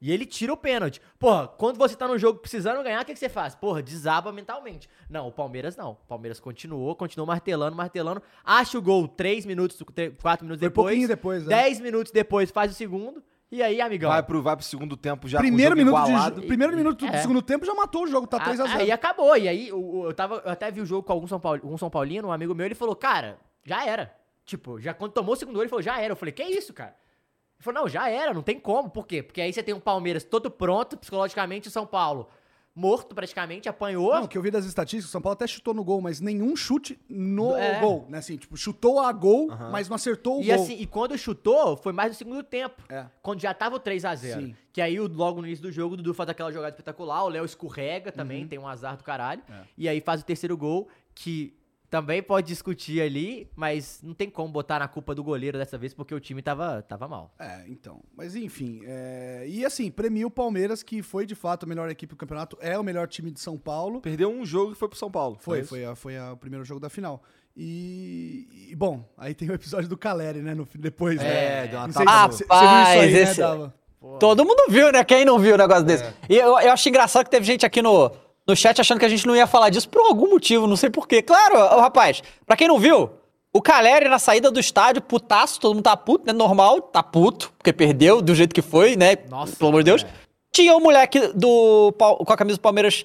E 0.00 0.12
ele 0.12 0.24
tira 0.24 0.52
o 0.52 0.56
pênalti. 0.56 1.00
Porra, 1.18 1.48
quando 1.48 1.76
você 1.76 1.96
tá 1.96 2.06
no 2.06 2.16
jogo 2.16 2.38
precisando 2.38 2.84
ganhar, 2.84 3.02
o 3.02 3.04
que, 3.04 3.12
que 3.12 3.18
você 3.18 3.28
faz? 3.28 3.56
Porra, 3.56 3.82
desaba 3.82 4.30
mentalmente. 4.30 4.88
Não, 5.10 5.26
o 5.26 5.32
Palmeiras 5.32 5.76
não. 5.76 5.92
O 5.92 6.06
Palmeiras 6.06 6.38
continuou, 6.38 6.94
continuou 6.94 7.26
martelando, 7.26 7.74
martelando. 7.74 8.22
Acha 8.44 8.78
o 8.78 8.82
gol 8.82 9.08
3 9.08 9.44
minutos, 9.44 9.82
4 10.22 10.44
minutos 10.44 10.60
Foi 10.60 10.68
depois. 10.68 10.86
pouquinho 10.86 11.08
depois, 11.08 11.44
né? 11.44 11.62
10 11.62 11.80
minutos 11.80 12.12
depois 12.12 12.50
faz 12.52 12.70
o 12.70 12.74
segundo. 12.74 13.22
E 13.50 13.62
aí, 13.62 13.80
amigão? 13.80 14.10
Vai 14.10 14.22
pro, 14.22 14.42
vai 14.42 14.54
pro 14.56 14.64
segundo 14.64 14.94
tempo 14.96 15.26
já 15.26 15.38
primeiro 15.38 15.74
com 15.74 15.80
o 15.82 15.84
jogo 15.86 15.96
minuto, 15.96 16.08
igualado. 16.10 16.40
de, 16.42 16.46
primeiro 16.46 16.76
minuto 16.76 17.06
do 17.06 17.14
É. 17.14 17.22
segundo 17.22 17.40
tempo 17.40 17.64
já 17.64 17.74
matou 17.74 18.04
o 18.04 18.06
jogo, 18.06 18.26
tá 18.26 18.38
3x0. 18.38 18.76
Aí 18.80 18.90
acabou. 18.90 19.34
E 19.36 19.48
aí, 19.48 19.72
o- 19.72 20.04
eu, 20.04 20.12
tava, 20.12 20.42
eu 20.44 20.50
até 20.52 20.70
vi 20.70 20.82
o 20.82 20.86
jogo 20.86 21.02
com 21.02 21.12
algum 21.14 21.26
São, 21.26 21.40
Paulo, 21.40 21.60
um 21.64 21.78
São 21.78 21.88
Paulino, 21.88 22.28
um 22.28 22.32
amigo 22.32 22.54
meu, 22.54 22.66
ele 22.66 22.74
falou, 22.74 22.94
cara, 22.94 23.38
já 23.64 23.86
era. 23.86 24.14
Tipo, 24.44 24.78
já 24.78 24.92
quando 24.92 25.12
tomou 25.12 25.32
o 25.32 25.36
segundo 25.36 25.54
gol, 25.54 25.62
ele 25.62 25.70
falou, 25.70 25.82
já 25.82 25.98
era. 25.98 26.12
Eu 26.12 26.16
falei, 26.16 26.32
que 26.32 26.42
isso, 26.42 26.74
cara? 26.74 26.90
Ele 26.90 27.64
falou, 27.64 27.80
não, 27.82 27.88
já 27.88 28.08
era, 28.10 28.34
não 28.34 28.42
tem 28.42 28.60
como. 28.60 28.90
Por 28.90 29.06
quê? 29.06 29.22
Porque 29.22 29.40
aí 29.40 29.50
você 29.52 29.62
tem 29.62 29.74
um 29.74 29.80
Palmeiras 29.80 30.24
todo 30.24 30.50
pronto, 30.50 30.96
psicologicamente, 30.98 31.68
o 31.68 31.70
São 31.70 31.86
Paulo 31.86 32.28
morto 32.78 33.14
praticamente, 33.14 33.68
apanhou. 33.68 34.14
Não, 34.14 34.24
o 34.24 34.28
que 34.28 34.38
eu 34.38 34.42
vi 34.42 34.50
das 34.50 34.64
estatísticas, 34.64 35.08
o 35.08 35.12
São 35.12 35.20
Paulo 35.20 35.32
até 35.34 35.46
chutou 35.46 35.74
no 35.74 35.82
gol, 35.82 36.00
mas 36.00 36.20
nenhum 36.20 36.54
chute 36.54 36.98
no 37.08 37.56
É. 37.56 37.80
gol, 37.80 38.06
né? 38.08 38.18
Assim, 38.18 38.36
tipo, 38.36 38.56
chutou 38.56 39.00
a 39.00 39.12
gol, 39.12 39.48
mas 39.72 39.88
não 39.88 39.96
acertou 39.96 40.38
o 40.38 40.42
E 40.42 40.46
gol. 40.46 40.54
assim, 40.54 40.74
e 40.78 40.86
quando 40.86 41.18
chutou, 41.18 41.76
foi 41.76 41.92
mais 41.92 42.12
no 42.12 42.14
segundo 42.16 42.42
tempo. 42.42 42.80
É. 42.88 43.06
Quando 43.20 43.40
já 43.40 43.52
tava 43.52 43.76
o 43.76 43.80
3x0. 43.80 44.40
Sim. 44.40 44.54
Que 44.72 44.80
aí, 44.80 44.98
logo 45.00 45.40
no 45.40 45.46
início 45.48 45.62
do 45.64 45.72
jogo, 45.72 45.94
o 45.94 45.96
Dudu 45.96 46.14
faz 46.14 46.28
aquela 46.30 46.52
jogada 46.52 46.70
espetacular, 46.70 47.24
o 47.24 47.28
Léo 47.28 47.44
escorrega 47.44 48.12
também, 48.12 48.42
Uhum. 48.42 48.48
tem 48.48 48.58
um 48.60 48.68
azar 48.68 48.96
do 48.96 49.02
caralho. 49.02 49.42
É. 49.50 49.62
E 49.76 49.88
aí 49.88 50.00
faz 50.00 50.20
o 50.20 50.24
terceiro 50.24 50.56
gol, 50.56 50.88
que 51.14 51.52
também 51.90 52.22
pode 52.22 52.46
discutir 52.48 53.00
ali, 53.00 53.48
mas 53.56 54.00
não 54.02 54.12
tem 54.14 54.28
como 54.28 54.52
botar 54.52 54.78
na 54.78 54.86
culpa 54.88 55.14
do 55.14 55.22
goleiro 55.24 55.56
dessa 55.56 55.78
vez, 55.78 55.94
porque 55.94 56.14
o 56.14 56.20
time 56.20 56.42
tava, 56.42 56.82
tava 56.82 57.08
mal. 57.08 57.32
É, 57.38 57.64
então. 57.68 58.00
Mas 58.16 58.36
enfim. 58.36 58.82
é, 58.84 59.44
E 59.48 59.64
assim, 59.64 59.90
premia 59.90 60.26
o 60.26 60.30
Palmeiras, 60.30 60.82
que 60.82 61.02
foi 61.02 61.24
de 61.24 61.34
fato 61.34 61.64
a 61.64 61.66
melhor 61.66 61.88
equipe 61.90 62.14
do 62.14 62.16
campeonato, 62.18 62.58
é 62.60 62.78
o 62.78 62.82
melhor 62.84 63.08
time 63.08 63.30
de 63.30 63.40
São 63.40 63.56
Paulo. 63.56 64.00
Perdeu 64.00 64.30
um 64.30 64.44
jogo 64.44 64.72
e 64.72 64.74
foi 64.74 64.88
pro 64.88 64.98
São 64.98 65.10
Paulo. 65.10 65.38
Foi, 65.40 65.60
é 65.60 65.64
foi, 65.64 65.84
a- 65.84 65.94
foi 65.94 66.16
a- 66.18 66.32
o 66.32 66.36
primeiro 66.36 66.64
jogo 66.64 66.78
da 66.80 66.90
final. 66.90 67.22
E, 67.56 68.68
e, 68.70 68.74
bom, 68.76 69.04
aí 69.16 69.34
tem 69.34 69.50
o 69.50 69.54
episódio 69.54 69.88
do 69.88 69.96
Caleri, 69.96 70.40
né? 70.40 70.54
No, 70.54 70.66
depois, 70.76 71.16
né? 71.18 71.64
É, 71.64 71.66
deu 71.68 71.78
uma 71.80 71.92
sei 71.92 72.04
no- 72.04 72.12
você- 72.32 72.44
você 72.44 72.60
viu 72.60 72.66
isso 72.66 72.68
aí, 72.68 72.94
Rapaz, 72.98 73.12
né, 73.12 73.20
esse- 73.22 73.40
Dava? 73.40 73.74
Todo 74.20 74.44
mundo 74.44 74.62
viu, 74.70 74.92
né? 74.92 75.02
Quem 75.02 75.24
não 75.24 75.38
viu 75.40 75.54
o 75.54 75.58
negócio 75.58 75.84
desse? 75.84 76.04
E 76.28 76.36
eu, 76.36 76.58
eu 76.60 76.70
acho 76.72 76.88
engraçado 76.88 77.24
que 77.24 77.30
teve 77.32 77.44
gente 77.44 77.66
aqui 77.66 77.82
no, 77.82 78.12
no 78.48 78.56
chat 78.56 78.80
achando 78.80 78.98
que 78.98 79.04
a 79.04 79.08
gente 79.08 79.26
não 79.26 79.36
ia 79.36 79.46
falar 79.46 79.68
disso 79.68 79.88
por 79.88 80.00
algum 80.06 80.30
motivo, 80.30 80.66
não 80.66 80.76
sei 80.76 80.88
porquê. 80.88 81.20
Claro, 81.20 81.58
rapaz, 81.80 82.22
pra 82.46 82.56
quem 82.56 82.66
não 82.66 82.78
viu, 82.78 83.10
o 83.52 83.60
Caleri 83.60 84.08
na 84.08 84.18
saída 84.18 84.50
do 84.50 84.58
estádio, 84.58 85.02
putaço, 85.02 85.60
todo 85.60 85.74
mundo 85.74 85.84
tá 85.84 85.96
puto, 85.96 86.26
né? 86.26 86.32
Normal, 86.32 86.80
tá 86.80 87.02
puto, 87.02 87.52
porque 87.58 87.72
perdeu 87.72 88.22
do 88.22 88.34
jeito 88.34 88.54
que 88.54 88.62
foi, 88.62 88.96
né? 88.96 89.16
Nossa, 89.28 89.54
Pelo 89.54 89.68
amor 89.68 89.82
de 89.82 89.90
Deus. 89.90 90.02
é. 90.04 90.28
Tinha 90.50 90.74
um 90.74 90.80
moleque 90.80 91.20
do, 91.34 91.92
com 91.98 92.32
a 92.32 92.36
camisa 92.36 92.56
do 92.56 92.60
Palmeiras 92.62 93.04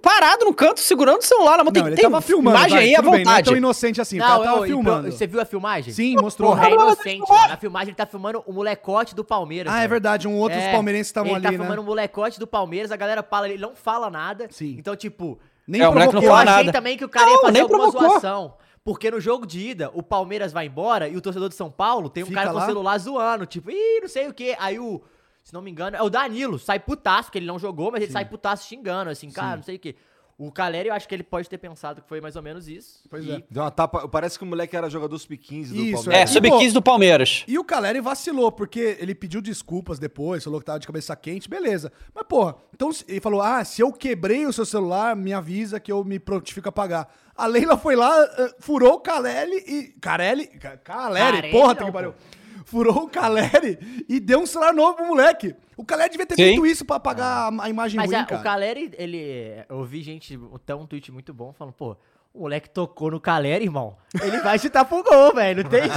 parado 0.00 0.44
no 0.44 0.54
canto, 0.54 0.80
segurando 0.80 1.18
o 1.18 1.22
celular 1.22 1.58
na 1.58 1.64
mão. 1.64 1.66
Não, 1.66 1.72
Tem, 1.72 1.86
ele 1.86 1.96
tem 1.96 2.04
tava 2.04 2.20
filmando. 2.20 2.56
imagem 2.56 2.76
vai, 2.76 2.84
aí 2.86 2.94
à 2.94 2.98
tudo 2.98 3.10
bem, 3.10 3.24
não 3.24 3.30
é 3.30 3.34
vontade. 3.34 3.48
tão 3.48 3.56
inocente 3.56 4.00
assim. 4.00 4.16
o 4.18 4.22
cara 4.22 4.42
tava 4.42 4.56
eu- 4.58 4.64
e 4.64 4.68
filmando. 4.68 5.12
Você 5.12 5.26
viu 5.26 5.40
a 5.40 5.44
filmagem? 5.44 5.92
Sim, 5.92 6.16
mostrou. 6.16 6.50
Porra, 6.50 6.66
é 6.66 6.70
Não, 6.70 6.76
não, 6.76 6.86
inocente, 6.86 7.18
não, 7.20 7.26
não. 7.28 7.36
mano. 7.36 7.48
Na 7.48 7.56
filmagem 7.56 7.88
ele 7.88 7.96
tá 7.96 8.06
filmando 8.06 8.42
o 8.46 8.52
molecote 8.52 9.14
do 9.14 9.24
Palmeiras. 9.24 9.72
Ah, 9.72 9.76
é 9.76 9.80
velho. 9.80 9.90
verdade. 9.90 10.28
Um 10.28 10.36
outros 10.38 10.62
É, 10.62 10.72
palmeirenses 10.72 11.08
estavam 11.08 11.28
ele 11.30 11.36
ali, 11.36 11.44
tá 11.44 11.50
né? 11.52 11.58
filmando 11.58 11.82
o 11.82 11.84
molecote 11.84 12.38
do 12.38 12.46
Palmeiras, 12.46 12.90
a 12.92 12.96
galera 12.96 13.22
fala, 13.22 13.48
ele 13.48 13.60
não 13.60 13.74
fala 13.74 14.08
nada. 14.08 14.46
Sim. 14.50 14.76
Então, 14.78 14.94
tipo, 14.96 15.38
Nem 15.68 15.82
É, 15.82 15.88
o 15.88 15.92
moleque 15.92 16.14
não 16.14 16.22
eu 16.22 16.28
fala 16.30 16.42
achei 16.52 16.66
nada. 16.66 16.72
também 16.78 16.96
que 16.96 17.04
o 17.04 17.08
cara 17.08 17.26
Não, 17.26 17.32
ia 17.34 17.40
fazer 17.40 17.60
alguma 17.62 17.78
provocou. 17.90 18.08
zoação. 18.10 18.54
Porque 18.84 19.10
no 19.10 19.20
jogo 19.20 19.44
de 19.44 19.58
ida, 19.70 19.90
o 19.92 20.00
Palmeiras 20.00 20.52
vai 20.52 20.66
embora 20.66 21.08
e 21.08 21.16
o 21.16 21.20
torcedor 21.20 21.48
de 21.48 21.56
São 21.56 21.68
Paulo 21.72 22.08
tem 22.08 22.22
um 22.22 22.26
Fica 22.28 22.38
cara 22.42 22.52
com 22.52 22.58
o 22.60 22.64
celular 22.64 22.96
zoando. 22.98 23.44
Tipo, 23.46 23.72
ih, 23.72 23.98
não 24.00 24.08
sei 24.08 24.28
o 24.28 24.32
quê. 24.32 24.54
Aí 24.60 24.78
o, 24.78 25.02
se 25.46 25.54
não 25.54 25.62
me 25.62 25.70
engano, 25.70 25.96
é 25.96 26.02
o 26.02 26.10
Danilo. 26.10 26.58
Sai 26.58 26.80
putaço, 26.80 27.30
que 27.30 27.38
ele 27.38 27.46
não 27.46 27.56
jogou, 27.56 27.92
mas 27.92 28.02
ele 28.02 28.10
sai 28.10 28.24
putaço 28.24 28.66
xingando, 28.66 29.10
assim, 29.10 29.30
cara, 29.30 29.54
não 29.56 29.62
sei 29.62 29.76
o 29.76 29.78
quê. 29.78 29.94
O 30.36 30.50
Caleri, 30.50 30.88
eu 30.88 30.94
acho 30.94 31.06
que 31.08 31.14
ele 31.14 31.22
pode 31.22 31.48
ter 31.48 31.56
pensado 31.56 32.02
que 32.02 32.08
foi 32.08 32.20
mais 32.20 32.34
ou 32.34 32.42
menos 32.42 32.66
isso. 32.68 33.04
Pois 33.08 33.24
E- 33.24 33.30
é. 33.30 33.42
Deu 33.48 33.62
uma 33.62 33.70
tapa. 33.70 34.06
Parece 34.08 34.36
que 34.36 34.44
o 34.44 34.46
moleque 34.46 34.76
era 34.76 34.90
jogador 34.90 35.16
sub-15 35.18 35.68
do 35.68 35.76
Isso, 35.76 36.02
Palmeiras. 36.04 36.30
É, 36.30 36.32
sub-15 36.34 36.72
do 36.72 36.82
Palmeiras. 36.82 37.44
E 37.46 37.56
o 37.58 37.64
Caleri 37.64 38.00
vacilou, 38.00 38.50
porque 38.52 38.98
ele 39.00 39.14
pediu 39.14 39.40
desculpas 39.40 39.98
depois, 40.00 40.42
falou 40.44 40.58
que 40.60 40.66
tava 40.66 40.80
de 40.80 40.86
cabeça 40.86 41.14
quente, 41.14 41.48
beleza. 41.48 41.90
Mas, 42.12 42.26
porra, 42.26 42.56
então 42.74 42.90
ele 43.08 43.20
falou: 43.20 43.40
ah, 43.40 43.64
se 43.64 43.80
eu 43.80 43.90
quebrei 43.92 44.44
o 44.46 44.52
seu 44.52 44.66
celular, 44.66 45.14
me 45.16 45.32
avisa 45.32 45.78
que 45.80 45.90
eu 45.92 46.04
me 46.04 46.18
prontifico 46.18 46.68
a 46.68 46.72
pagar. 46.72 47.08
A 47.34 47.46
Leila 47.46 47.78
foi 47.78 47.94
lá, 47.96 48.12
eh, 48.36 48.54
furou 48.58 48.94
o 48.94 49.00
Caleri 49.00 49.56
e. 49.66 49.82
Carelli? 50.00 50.48
Ca- 50.48 50.76
Caleri, 50.76 51.36
Carelli 51.36 51.50
porra, 51.52 51.74
tem 51.76 51.86
que 51.86 51.92
pariu. 51.92 52.12
pô. 52.12 52.35
Furou 52.66 53.04
o 53.04 53.08
Caleri 53.08 53.78
e 54.08 54.18
deu 54.18 54.40
um 54.40 54.46
celular 54.46 54.74
novo 54.74 54.96
pro 54.96 55.06
moleque. 55.06 55.54
O 55.76 55.84
Caleri 55.84 56.10
devia 56.10 56.26
ter 56.26 56.34
Sim. 56.34 56.42
feito 56.42 56.66
isso 56.66 56.84
pra 56.84 56.98
pagar 56.98 57.48
a, 57.52 57.64
a 57.64 57.70
imagem 57.70 57.96
Mas 57.96 58.10
ruim, 58.10 58.20
é, 58.20 58.24
cara. 58.24 58.40
o 58.40 58.44
Caleri, 58.44 58.90
ele. 58.98 59.64
Eu 59.68 59.84
vi 59.84 60.02
gente, 60.02 60.38
até 60.52 60.74
um 60.74 60.84
tweet 60.84 61.12
muito 61.12 61.32
bom, 61.32 61.52
falando, 61.52 61.74
pô, 61.74 61.96
o 62.34 62.40
moleque 62.40 62.68
tocou 62.68 63.10
no 63.10 63.20
Caleri, 63.20 63.64
irmão. 63.64 63.96
Ele 64.20 64.40
vai 64.40 64.58
chutar 64.58 64.84
pro 64.84 65.02
gol, 65.02 65.32
velho. 65.32 65.62
Não 65.62 65.70
tem 65.70 65.82
jeito. 65.88 65.94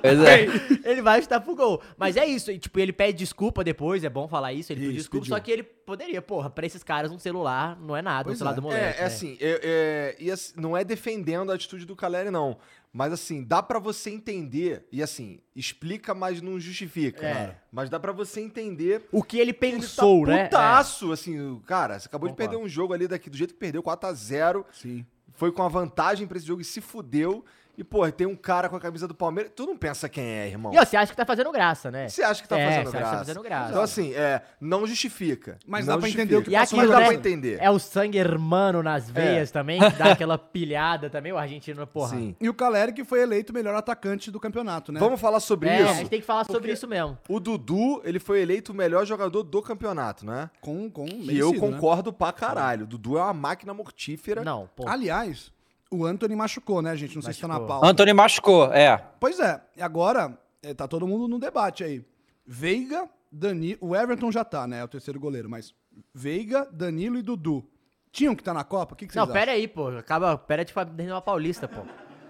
Pois 0.00 0.20
é. 0.20 0.46
ele 0.88 1.02
vai 1.02 1.20
chutar 1.20 1.40
pro 1.40 1.54
gol. 1.54 1.82
Mas 1.96 2.16
é 2.16 2.24
isso. 2.24 2.50
E, 2.50 2.58
tipo, 2.58 2.78
ele 2.78 2.92
pede 2.92 3.18
desculpa 3.18 3.62
depois, 3.64 4.04
é 4.04 4.08
bom 4.08 4.28
falar 4.28 4.52
isso. 4.52 4.72
Ele 4.72 4.80
pediu 4.80 4.90
Isso, 4.92 5.00
desculpa, 5.00 5.24
pediu. 5.24 5.36
só 5.36 5.40
que 5.42 5.50
ele 5.50 5.62
poderia, 5.62 6.22
porra, 6.22 6.48
pra 6.48 6.64
esses 6.64 6.82
caras, 6.82 7.10
um 7.10 7.18
celular 7.18 7.78
não 7.80 7.96
é 7.96 8.02
nada, 8.02 8.24
Pois 8.24 8.36
um 8.36 8.38
celular 8.38 8.52
é. 8.52 8.56
do 8.56 8.62
moleque. 8.62 8.84
É, 8.84 8.88
é 8.96 9.00
né? 9.00 9.06
assim, 9.06 9.36
é, 9.40 9.60
é, 9.62 10.16
e 10.18 10.30
assim, 10.30 10.52
não 10.56 10.76
é 10.76 10.84
defendendo 10.84 11.50
a 11.52 11.54
atitude 11.54 11.84
do 11.84 11.94
Caleri, 11.96 12.30
não. 12.30 12.56
Mas 12.92 13.10
assim, 13.12 13.42
dá 13.42 13.62
pra 13.62 13.78
você 13.78 14.10
entender, 14.10 14.86
e 14.92 15.02
assim, 15.02 15.40
explica, 15.56 16.14
mas 16.14 16.42
não 16.42 16.60
justifica. 16.60 17.26
É. 17.26 17.56
Mas 17.72 17.88
dá 17.88 17.98
pra 17.98 18.12
você 18.12 18.40
entender 18.42 19.08
O 19.10 19.22
que 19.22 19.38
ele 19.38 19.52
que 19.54 19.64
ele 19.64 19.76
pensou, 19.78 20.26
tá 20.26 20.32
né? 20.32 20.44
putaço, 20.44 21.10
assim, 21.10 21.40
o- 21.40 21.60
cara, 21.66 21.98
você 21.98 22.06
acabou 22.06 22.28
de 22.28 22.34
perder 22.36 22.56
um 22.56 22.68
jogo 22.68 22.92
ali 22.92 23.08
daqui, 23.08 23.30
do 23.30 23.36
jeito 23.36 23.54
que 23.54 23.60
perdeu, 23.60 23.82
4x0, 23.82 24.64
Sim. 24.72 25.06
foi 25.32 25.50
com 25.50 25.62
a 25.62 25.68
vantagem 25.68 26.26
pra 26.26 26.36
esse 26.36 26.46
jogo 26.46 26.60
e 26.60 26.64
se 26.66 26.82
fudeu. 26.82 27.42
E, 27.82 27.84
pô, 27.84 28.08
tem 28.12 28.28
um 28.28 28.36
cara 28.36 28.68
com 28.68 28.76
a 28.76 28.80
camisa 28.80 29.08
do 29.08 29.14
Palmeiras, 29.14 29.50
tu 29.56 29.66
não 29.66 29.76
pensa 29.76 30.08
quem 30.08 30.22
é, 30.24 30.46
irmão. 30.48 30.72
E 30.72 30.78
ó, 30.78 30.84
você 30.84 30.96
acha 30.96 31.10
que 31.10 31.16
tá 31.16 31.26
fazendo 31.26 31.50
graça, 31.50 31.90
né? 31.90 32.08
Você 32.08 32.22
acha 32.22 32.40
que 32.40 32.48
tá 32.48 32.56
É, 32.56 32.64
fazendo 32.64 32.84
você 32.84 32.88
acha 32.88 32.90
que 32.96 32.98
graça. 32.98 33.12
tá 33.12 33.18
fazendo 33.24 33.42
graça. 33.42 33.70
Então, 33.70 33.82
assim, 33.82 34.14
é, 34.14 34.40
não 34.60 34.86
justifica. 34.86 35.58
Mas 35.66 35.84
não 35.84 35.94
dá 35.96 36.00
pra 36.00 36.08
entender 36.08 36.36
o 36.36 36.42
que 36.44 36.50
E 36.50 36.54
passou 36.56 36.76
Mas 36.78 36.84
aquilo, 36.86 36.92
dá 36.92 37.00
né? 37.00 37.06
pra 37.06 37.14
entender. 37.14 37.58
É 37.60 37.68
o 37.70 37.78
sangue 37.80 38.18
hermano 38.18 38.84
nas 38.84 39.10
veias 39.10 39.50
também, 39.50 39.80
que 39.80 39.98
dá 39.98 40.12
aquela 40.12 40.38
pilhada 40.38 41.10
também, 41.10 41.32
o 41.32 41.36
argentino, 41.38 41.84
porra. 41.88 42.10
Sim. 42.10 42.36
E 42.40 42.48
o 42.48 42.54
Caleri 42.54 42.92
que 42.92 43.02
foi 43.04 43.20
eleito 43.20 43.50
o 43.50 43.54
melhor 43.54 43.74
atacante 43.74 44.30
do 44.30 44.38
campeonato, 44.38 44.92
né? 44.92 45.00
Vamos 45.00 45.20
falar 45.20 45.40
sobre 45.40 45.68
É, 45.68 45.80
isso? 45.82 45.90
a 45.90 45.94
gente 45.94 46.08
tem 46.10 46.20
que 46.20 46.26
falar 46.26 46.44
sobre 46.44 46.70
isso 46.70 46.86
mesmo. 46.86 47.18
O 47.28 47.40
Dudu, 47.40 48.00
ele 48.04 48.20
foi 48.20 48.40
eleito 48.42 48.70
o 48.70 48.74
melhor 48.76 49.04
jogador 49.04 49.42
do 49.42 49.60
campeonato, 49.60 50.24
né? 50.24 50.48
Com, 50.60 50.88
com 50.88 51.06
E 51.08 51.36
eu 51.36 51.50
né? 51.52 51.58
concordo 51.58 52.12
pra 52.12 52.32
caralho. 52.32 52.84
O 52.84 52.86
Dudu 52.86 53.18
é 53.18 53.22
uma 53.22 53.32
máquina 53.34 53.74
mortífera. 53.74 54.44
Não, 54.44 54.68
pô. 54.76 54.88
Aliás, 54.88 55.50
o 55.94 56.06
Anthony 56.06 56.34
machucou, 56.34 56.80
né, 56.82 56.96
gente? 56.96 57.14
Não 57.14 57.22
sei 57.22 57.32
se 57.32 57.40
tá 57.40 57.48
na 57.48 57.54
Machucou. 57.54 57.68
pauta. 57.68 57.86
Antônio 57.86 58.14
machucou, 58.14 58.72
é. 58.72 58.96
Pois 59.20 59.38
é, 59.40 59.60
e 59.76 59.82
agora 59.82 60.38
é, 60.62 60.72
tá 60.74 60.86
todo 60.88 61.06
mundo 61.06 61.28
no 61.28 61.38
debate 61.38 61.84
aí. 61.84 62.04
Veiga, 62.46 63.08
Danilo. 63.30 63.78
O 63.80 63.96
Everton 63.96 64.30
já 64.32 64.44
tá, 64.44 64.66
né? 64.66 64.80
É 64.80 64.84
o 64.84 64.88
terceiro 64.88 65.18
goleiro, 65.20 65.48
mas 65.48 65.74
Veiga, 66.14 66.68
Danilo 66.72 67.18
e 67.18 67.22
Dudu. 67.22 67.64
Tinham 68.10 68.34
que 68.34 68.42
estar 68.42 68.52
na 68.52 68.64
Copa? 68.64 68.92
O 68.92 68.96
que, 68.96 69.06
que 69.06 69.12
vocês 69.12 69.26
Não, 69.26 69.32
pera 69.32 69.52
aí, 69.52 69.66
pô. 69.66 69.88
Acaba, 69.88 70.36
pera 70.36 70.64
de 70.64 70.72
uma 71.10 71.22
paulista, 71.22 71.66
pô. 71.66 71.80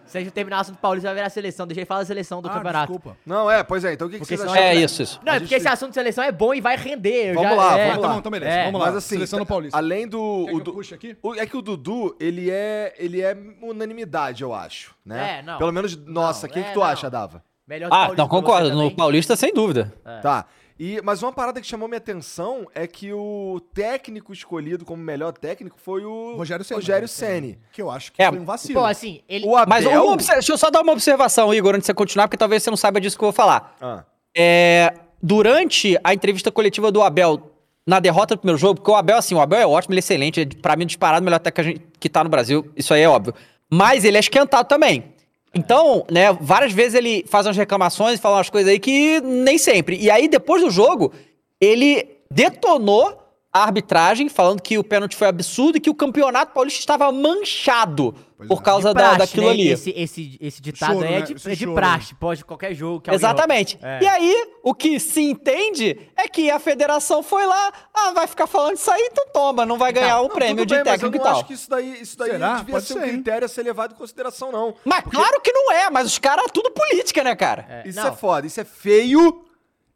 Se 0.06 0.18
a 0.18 0.20
gente 0.20 0.32
terminar 0.32 0.58
o 0.58 0.60
assunto 0.60 0.78
paulista, 0.78 1.08
vai 1.08 1.14
virar 1.16 1.30
seleção. 1.30 1.66
Deixa 1.66 1.80
eu 1.80 1.86
falar 1.86 2.00
da 2.00 2.06
seleção 2.06 2.42
do 2.42 2.48
Ah, 2.48 2.52
campeonato. 2.52 2.92
desculpa. 2.92 3.16
Não, 3.24 3.50
é, 3.50 3.62
pois 3.62 3.84
é. 3.84 3.92
Então 3.94 4.08
o 4.08 4.10
que, 4.10 4.18
que 4.18 4.24
vocês 4.26 4.40
acham? 4.40 4.54
É 4.56 4.74
isso, 4.74 5.02
isso. 5.02 5.20
Não, 5.24 5.32
A 5.32 5.36
é 5.36 5.38
gente 5.38 5.44
porque 5.46 5.54
esse 5.54 5.64
tem- 5.64 5.72
assunto 5.72 5.88
de 5.90 5.94
seleção 5.94 6.22
é 6.24 6.30
bom 6.32 6.52
e 6.52 6.60
vai 6.60 6.76
render. 6.76 7.34
Vamos 7.34 7.50
já- 7.50 7.56
lá, 7.56 7.78
é. 7.78 7.86
vamos 7.88 8.00
Tá 8.02 8.06
lá. 8.08 8.12
bom, 8.14 8.18
então 8.20 8.32
beleza. 8.32 8.52
É. 8.52 8.64
Vamos 8.66 8.80
lá. 8.80 8.86
Mas 8.86 8.96
assim, 8.96 9.14
Seleção 9.14 9.38
do 9.38 9.46
Paulista. 9.46 9.78
além 9.78 10.06
do... 10.08 10.44
Quer 10.46 10.50
o 10.50 10.54
que 10.54 10.60
eu 10.60 10.64
Du- 10.64 10.72
puxe 10.74 10.94
aqui? 10.94 11.16
o- 11.22 11.34
é 11.34 11.46
que 11.46 11.56
o 11.56 11.62
Dudu, 11.62 12.16
ele 12.20 12.50
é, 12.50 12.94
ele 12.98 13.20
é 13.22 13.36
unanimidade, 13.62 14.42
eu 14.42 14.52
acho, 14.54 14.94
né? 15.04 15.38
É, 15.38 15.42
não. 15.42 15.58
Pelo 15.58 15.72
menos, 15.72 15.96
nossa, 16.06 16.46
o 16.46 16.48
que, 16.50 16.62
que 16.62 16.68
é, 16.68 16.72
tu 16.72 16.80
não. 16.80 16.86
acha, 16.86 17.08
Dava? 17.10 17.42
Melhor 17.66 17.88
do 17.88 17.94
Ah, 17.94 17.98
Paulista 17.98 18.22
não, 18.22 18.28
concordo. 18.28 18.70
No. 18.74 18.90
Paulista, 18.90 19.36
sem 19.36 19.54
dúvida. 19.54 19.92
Tá. 20.22 20.44
E, 20.84 21.00
mas 21.00 21.22
uma 21.22 21.32
parada 21.32 21.60
que 21.60 21.66
chamou 21.68 21.86
minha 21.86 21.98
atenção 21.98 22.66
é 22.74 22.88
que 22.88 23.12
o 23.12 23.60
técnico 23.72 24.32
escolhido 24.32 24.84
como 24.84 25.00
melhor 25.00 25.30
técnico 25.30 25.78
foi 25.80 26.04
o 26.04 26.34
Rogério 26.34 26.64
Ceni. 26.64 26.80
Rogério 26.80 27.06
Ceni. 27.06 27.58
Que 27.70 27.80
eu 27.80 27.88
acho 27.88 28.10
que 28.10 28.20
É, 28.20 28.28
foi 28.28 28.40
um 28.40 28.44
vacilo. 28.44 28.80
Pô, 28.80 28.84
assim, 28.84 29.20
ele... 29.28 29.46
O 29.46 29.56
Abel... 29.56 29.68
Mas 29.68 29.86
uma 29.86 30.16
deixa 30.16 30.52
eu 30.52 30.58
só 30.58 30.72
dar 30.72 30.82
uma 30.82 30.90
observação, 30.90 31.54
Igor, 31.54 31.76
antes 31.76 31.82
de 31.82 31.86
você 31.86 31.94
continuar, 31.94 32.26
porque 32.26 32.36
talvez 32.36 32.64
você 32.64 32.70
não 32.70 32.76
saiba 32.76 33.00
disso 33.00 33.16
que 33.16 33.22
eu 33.22 33.26
vou 33.26 33.32
falar. 33.32 33.76
Ah, 33.80 34.02
É, 34.36 34.92
durante 35.22 35.96
a 36.02 36.12
entrevista 36.12 36.50
coletiva 36.50 36.90
do 36.90 37.00
Abel 37.00 37.52
na 37.86 38.00
derrota 38.00 38.34
do 38.34 38.40
primeiro 38.40 38.58
jogo, 38.58 38.80
porque 38.80 38.90
o 38.90 38.96
Abel, 38.96 39.18
assim, 39.18 39.36
o 39.36 39.40
Abel 39.40 39.60
é 39.60 39.66
ótimo, 39.66 39.92
ele 39.92 39.98
é 39.98 40.00
excelente, 40.00 40.40
é, 40.40 40.46
pra 40.60 40.74
mim, 40.74 40.84
disparado 40.84 41.22
o 41.22 41.24
melhor 41.24 41.38
técnico 41.38 41.54
que, 41.54 41.60
a 41.60 41.64
gente, 41.64 41.92
que 42.00 42.08
tá 42.08 42.24
no 42.24 42.30
Brasil, 42.30 42.68
isso 42.76 42.92
aí 42.92 43.02
é 43.02 43.08
óbvio. 43.08 43.32
Mas 43.70 44.04
ele 44.04 44.16
é 44.16 44.20
esquentado 44.20 44.66
também. 44.66 45.11
Então, 45.54 46.06
né, 46.10 46.32
várias 46.40 46.72
vezes 46.72 46.94
ele 46.94 47.24
faz 47.28 47.46
umas 47.46 47.56
reclamações, 47.56 48.18
fala 48.18 48.36
umas 48.36 48.48
coisas 48.48 48.70
aí 48.70 48.78
que 48.78 49.20
nem 49.20 49.58
sempre. 49.58 49.96
E 49.98 50.10
aí, 50.10 50.26
depois 50.26 50.62
do 50.62 50.70
jogo, 50.70 51.12
ele 51.60 52.08
detonou 52.30 53.18
a 53.52 53.62
arbitragem, 53.62 54.30
falando 54.30 54.62
que 54.62 54.78
o 54.78 54.84
pênalti 54.84 55.14
foi 55.14 55.28
absurdo 55.28 55.76
e 55.76 55.80
que 55.80 55.90
o 55.90 55.94
campeonato 55.94 56.54
paulista 56.54 56.80
estava 56.80 57.12
manchado 57.12 58.14
por 58.48 58.58
é. 58.58 58.62
causa 58.62 58.88
de 58.88 58.94
da, 58.94 59.00
praxe, 59.00 59.18
daquilo 59.18 59.46
né? 59.46 59.52
ali. 59.52 59.68
Esse, 59.68 59.90
esse, 59.90 60.38
esse 60.40 60.62
ditado 60.62 60.94
Choro, 60.94 61.06
aí 61.06 61.14
é 61.14 61.20
né? 61.20 61.26
de, 61.26 61.32
Esse 61.34 61.50
é 61.50 61.54
de 61.54 61.66
praxe. 61.66 62.14
Pode 62.14 62.44
qualquer 62.44 62.74
jogo 62.74 63.00
que 63.00 63.10
Exatamente. 63.10 63.78
É. 63.82 64.02
E 64.02 64.06
aí, 64.06 64.52
o 64.62 64.74
que 64.74 64.98
se 65.00 65.20
entende 65.22 65.98
é 66.16 66.28
que 66.28 66.50
a 66.50 66.58
federação 66.58 67.22
foi 67.22 67.44
lá, 67.46 67.72
ah, 67.92 68.12
vai 68.12 68.26
ficar 68.26 68.46
falando 68.46 68.76
isso 68.76 68.90
aí, 68.90 69.08
então 69.10 69.26
toma, 69.32 69.66
não 69.66 69.78
vai 69.78 69.92
ganhar 69.92 70.20
o 70.20 70.28
não, 70.28 70.34
prêmio 70.34 70.56
tudo 70.64 70.68
de 70.68 70.74
bem, 70.74 70.84
técnico 70.84 71.06
eu 71.06 71.14
e 71.14 71.18
não 71.18 71.24
tal. 71.24 71.34
acho 71.36 71.44
que 71.46 71.54
isso 71.54 71.70
daí, 71.70 72.02
isso 72.02 72.18
daí 72.18 72.30
Será? 72.30 72.56
devia 72.58 72.74
Pode 72.74 72.86
ser 72.86 72.94
um 72.94 72.96
ser, 73.00 73.04
hein? 73.06 73.12
critério 73.14 73.44
a 73.44 73.48
ser 73.48 73.62
levado 73.62 73.92
em 73.92 73.96
consideração, 73.96 74.52
não. 74.52 74.74
Mas 74.84 75.04
claro 75.04 75.40
que 75.40 75.52
não 75.52 75.72
é, 75.72 75.90
mas 75.90 76.06
os 76.06 76.18
caras, 76.18 76.46
tudo 76.52 76.70
política, 76.70 77.22
né, 77.24 77.34
cara? 77.34 77.66
É, 77.68 77.88
Isso 77.88 78.00
não. 78.00 78.08
é 78.08 78.12
foda, 78.12 78.46
isso 78.46 78.60
é 78.60 78.64
feio, 78.64 79.44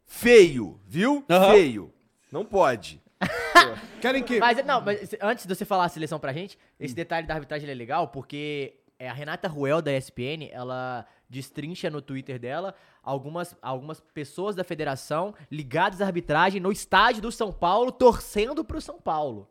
feio, 0.05 0.79
viu? 0.87 1.23
Aham. 1.29 1.51
Feio. 1.51 1.93
Não 2.31 2.45
pode. 2.45 3.01
Querem 4.01 4.23
que... 4.23 4.39
Mas, 4.39 4.63
não, 4.65 4.81
mas 4.81 5.15
antes 5.21 5.45
de 5.45 5.55
você 5.55 5.65
falar 5.65 5.85
a 5.85 5.89
seleção 5.89 6.19
pra 6.19 6.33
gente, 6.33 6.57
esse 6.79 6.93
detalhe 6.93 7.25
da 7.25 7.33
arbitragem 7.33 7.69
é 7.69 7.73
legal, 7.73 8.09
porque 8.09 8.75
é, 8.99 9.09
a 9.09 9.13
Renata 9.13 9.47
Ruel, 9.47 9.81
da 9.81 9.95
ESPN, 9.95 10.49
ela 10.51 11.05
destrincha 11.29 11.89
no 11.89 12.01
Twitter 12.01 12.39
dela 12.39 12.73
algumas, 13.03 13.55
algumas 13.61 13.99
pessoas 13.99 14.55
da 14.55 14.63
federação 14.63 15.33
ligadas 15.51 16.01
à 16.01 16.05
arbitragem 16.05 16.61
no 16.61 16.71
estádio 16.71 17.21
do 17.21 17.31
São 17.31 17.51
Paulo, 17.51 17.91
torcendo 17.91 18.63
pro 18.63 18.79
São 18.81 18.99
Paulo. 18.99 19.49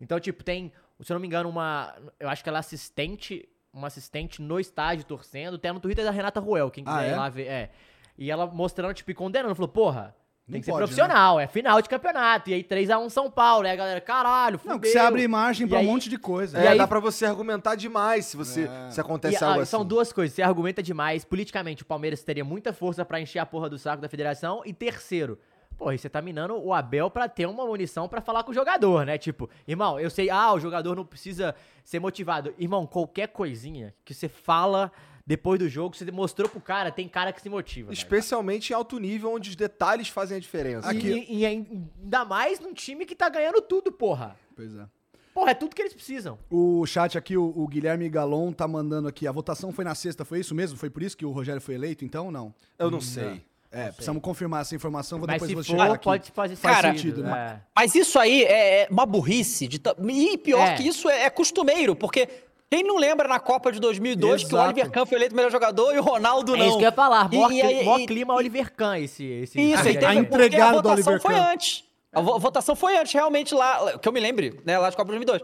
Então, 0.00 0.18
tipo, 0.20 0.44
tem, 0.44 0.72
se 1.00 1.10
eu 1.12 1.14
não 1.14 1.20
me 1.20 1.26
engano, 1.26 1.48
uma. 1.48 1.94
Eu 2.20 2.28
acho 2.28 2.42
que 2.42 2.48
ela 2.48 2.58
é 2.58 2.60
assistente. 2.60 3.48
Uma 3.72 3.88
assistente 3.88 4.40
no 4.40 4.58
estádio 4.58 5.04
torcendo. 5.04 5.56
Até 5.56 5.70
no 5.72 5.78
Twitter 5.80 6.04
da 6.04 6.10
Renata 6.10 6.40
Ruel, 6.40 6.70
quem 6.70 6.84
quiser 6.84 6.96
Ah, 6.98 7.04
é? 7.04 7.12
ir 7.12 7.16
lá 7.16 7.28
ver. 7.28 7.46
É. 7.46 7.70
E 8.16 8.30
ela 8.30 8.46
mostrando, 8.46 8.94
tipo, 8.94 9.10
e 9.10 9.14
condenando. 9.14 9.54
Falou, 9.54 9.68
porra. 9.68 10.16
Tem 10.50 10.60
que 10.60 10.64
ser 10.64 10.70
pode, 10.72 10.80
né? 10.82 10.86
profissional, 10.86 11.38
é 11.40 11.46
final 11.46 11.82
de 11.82 11.88
campeonato. 11.88 12.48
E 12.50 12.54
aí 12.54 12.64
3x1 12.64 13.10
São 13.10 13.30
Paulo. 13.30 13.66
E 13.66 13.68
aí 13.68 13.74
a 13.74 13.76
galera, 13.76 14.00
caralho, 14.00 14.58
fudeu. 14.58 14.74
Não, 14.74 14.80
que 14.80 14.88
você 14.88 14.98
abre 14.98 15.22
imagem 15.22 15.66
E 15.66 15.68
pra 15.70 15.78
aí- 15.80 15.86
um 15.86 15.90
monte 15.90 16.08
de 16.08 16.18
coisa. 16.18 16.58
É, 16.58 16.64
E 16.64 16.68
aí- 16.68 16.78
dá 16.78 16.86
pra 16.86 17.00
você 17.00 17.26
argumentar 17.26 17.74
demais 17.74 18.26
se 18.26 18.36
você 18.36 18.68
se 18.90 18.98
E, 18.98 19.00
acontece 19.00 19.44
ah, 19.44 19.48
algo 19.48 19.60
assim. 19.60 19.70
São 19.70 19.84
duas 19.84 20.12
coisas. 20.12 20.34
Você 20.34 20.42
argumenta 20.42 20.82
demais. 20.82 21.24
Politicamente, 21.24 21.82
o 21.82 21.86
Palmeiras 21.86 22.22
teria 22.22 22.44
muita 22.44 22.72
força 22.72 23.04
pra 23.04 23.20
encher 23.20 23.38
a 23.40 23.46
porra 23.46 23.68
do 23.68 23.78
saco 23.78 24.00
da 24.00 24.08
federação. 24.08 24.62
E 24.64 24.72
terceiro, 24.72 25.38
porra, 25.76 25.94
e 25.94 25.98
você 25.98 26.08
tá 26.08 26.22
minando 26.22 26.56
o 26.56 26.72
Abel 26.72 27.10
pra 27.10 27.28
ter 27.28 27.46
uma 27.46 27.66
munição 27.66 28.08
pra 28.08 28.20
falar 28.20 28.42
com 28.42 28.50
o 28.50 28.54
jogador, 28.54 29.04
né? 29.04 29.18
Tipo, 29.18 29.48
irmão, 29.66 30.00
eu 30.00 30.08
sei, 30.10 30.30
ah, 30.30 30.52
o 30.54 30.58
jogador 30.58 30.96
não 30.96 31.04
precisa 31.04 31.54
ser 31.84 32.00
motivado. 32.00 32.54
Irmão, 32.58 32.86
qualquer 32.86 33.28
coisinha 33.28 33.94
que 34.04 34.14
você 34.14 34.28
fala 34.28 34.90
depois 35.28 35.58
do 35.60 35.68
jogo, 35.68 35.94
você 35.94 36.10
mostrou 36.10 36.48
pro 36.48 36.58
cara, 36.58 36.90
tem 36.90 37.06
cara 37.06 37.34
que 37.34 37.40
se 37.42 37.50
motiva. 37.50 37.88
velho. 37.88 37.92
Especialmente 37.98 38.70
em 38.70 38.74
alto 38.74 38.98
nível, 38.98 39.30
onde 39.34 39.50
os 39.50 39.56
detalhes 39.56 40.08
fazem 40.08 40.38
a 40.38 40.40
diferença. 40.40 40.90
E, 40.94 40.98
e- 41.06 41.38
e 41.40 41.46
ainda 41.46 42.24
mais 42.24 42.58
num 42.58 42.72
time 42.72 43.04
que 43.04 43.14
tá 43.14 43.28
ganhando 43.28 43.60
tudo, 43.60 43.92
porra. 43.92 44.34
Pois 44.56 44.74
é. 44.74 44.86
Porra, 45.34 45.50
é 45.50 45.54
tudo 45.54 45.76
que 45.76 45.82
eles 45.82 45.92
precisam. 45.92 46.38
O 46.50 46.84
chat 46.86 47.18
aqui, 47.18 47.36
o, 47.36 47.52
o 47.54 47.68
Guilherme 47.68 48.08
Galon 48.08 48.50
tá 48.52 48.66
mandando 48.66 49.06
aqui. 49.06 49.26
A 49.28 49.30
votação 49.32 49.70
foi 49.70 49.84
na 49.84 49.94
sexta, 49.94 50.24
foi 50.24 50.40
isso 50.40 50.54
mesmo? 50.54 50.78
Foi 50.78 50.88
por 50.88 51.02
isso 51.02 51.14
que 51.14 51.26
o 51.26 51.30
Rogério 51.30 51.60
foi 51.60 51.74
eleito, 51.74 52.06
então 52.06 52.24
ou 52.26 52.32
não? 52.32 52.54
Eu 52.78 52.90
não 52.90 53.00
sei. 53.00 53.42
É, 53.70 53.88
precisamos 53.92 54.22
confirmar 54.22 54.62
essa 54.62 54.74
informação. 54.74 55.18
Vou 55.18 55.26
Mas 55.26 55.34
depois 55.34 55.48
se 55.50 55.54
vou 55.54 55.62
for, 55.62 55.70
chegar 55.82 55.92
aqui. 55.94 56.04
pode 56.04 56.30
fazer 56.32 56.56
Faz 56.56 56.76
Cara, 56.76 56.94
sentido, 56.94 57.22
né? 57.22 57.60
É. 57.60 57.60
Mas 57.76 57.94
isso 57.94 58.18
aí 58.18 58.42
é 58.44 58.84
é 58.84 58.88
uma 58.90 59.04
burrice. 59.04 59.68
De 59.68 59.78
E 60.08 60.38
pior 60.38 60.66
É. 60.68 60.74
que 60.74 60.88
isso 60.88 61.06
é, 61.10 61.24
é 61.24 61.30
costumeiro, 61.30 61.94
porque 61.94 62.26
quem 62.70 62.82
não 62.82 62.96
lembra 62.98 63.26
na 63.28 63.40
Copa 63.40 63.72
de 63.72 63.80
2002 63.80 64.42
que 64.44 64.48
o 64.48 64.56
Exato. 64.56 64.64
Oliver 64.64 64.90
Kahn 64.90 65.06
foi 65.06 65.16
eleito 65.18 65.34
melhor 65.34 65.50
jogador 65.50 65.94
e 65.94 65.98
o 65.98 66.02
Ronaldo 66.02 66.56
não? 66.56 66.64
É 66.64 66.68
isso 66.68 66.76
que 66.78 66.84
eu 66.84 66.88
ia 66.88 66.92
falar. 66.92 67.28
E- 67.32 67.36
Mó, 67.36 67.50
e 67.50 67.84
mó 67.84 67.98
e- 67.98 68.06
clima 68.06 68.34
Oliver 68.34 68.72
Kahn 68.74 68.98
esse, 68.98 69.24
esse 69.24 69.60
Isso, 69.60 69.88
aí 69.88 70.04
a 70.04 70.08
a 70.10 70.14
entregada 70.14 70.82
do 70.82 70.88
votação 70.88 71.12
Oliver 71.14 71.20
foi 71.22 71.34
Kahn. 71.34 71.52
antes. 71.52 71.84
A 72.12 72.20
vo- 72.20 72.38
votação 72.38 72.74
foi 72.76 72.96
antes, 72.98 73.12
realmente, 73.12 73.54
lá, 73.54 73.98
que 73.98 74.08
eu 74.08 74.12
me 74.12 74.20
lembre, 74.20 74.60
né, 74.64 74.78
lá 74.78 74.88
de 74.90 74.96
Copa 74.96 75.12
de 75.12 75.18
2002. 75.24 75.42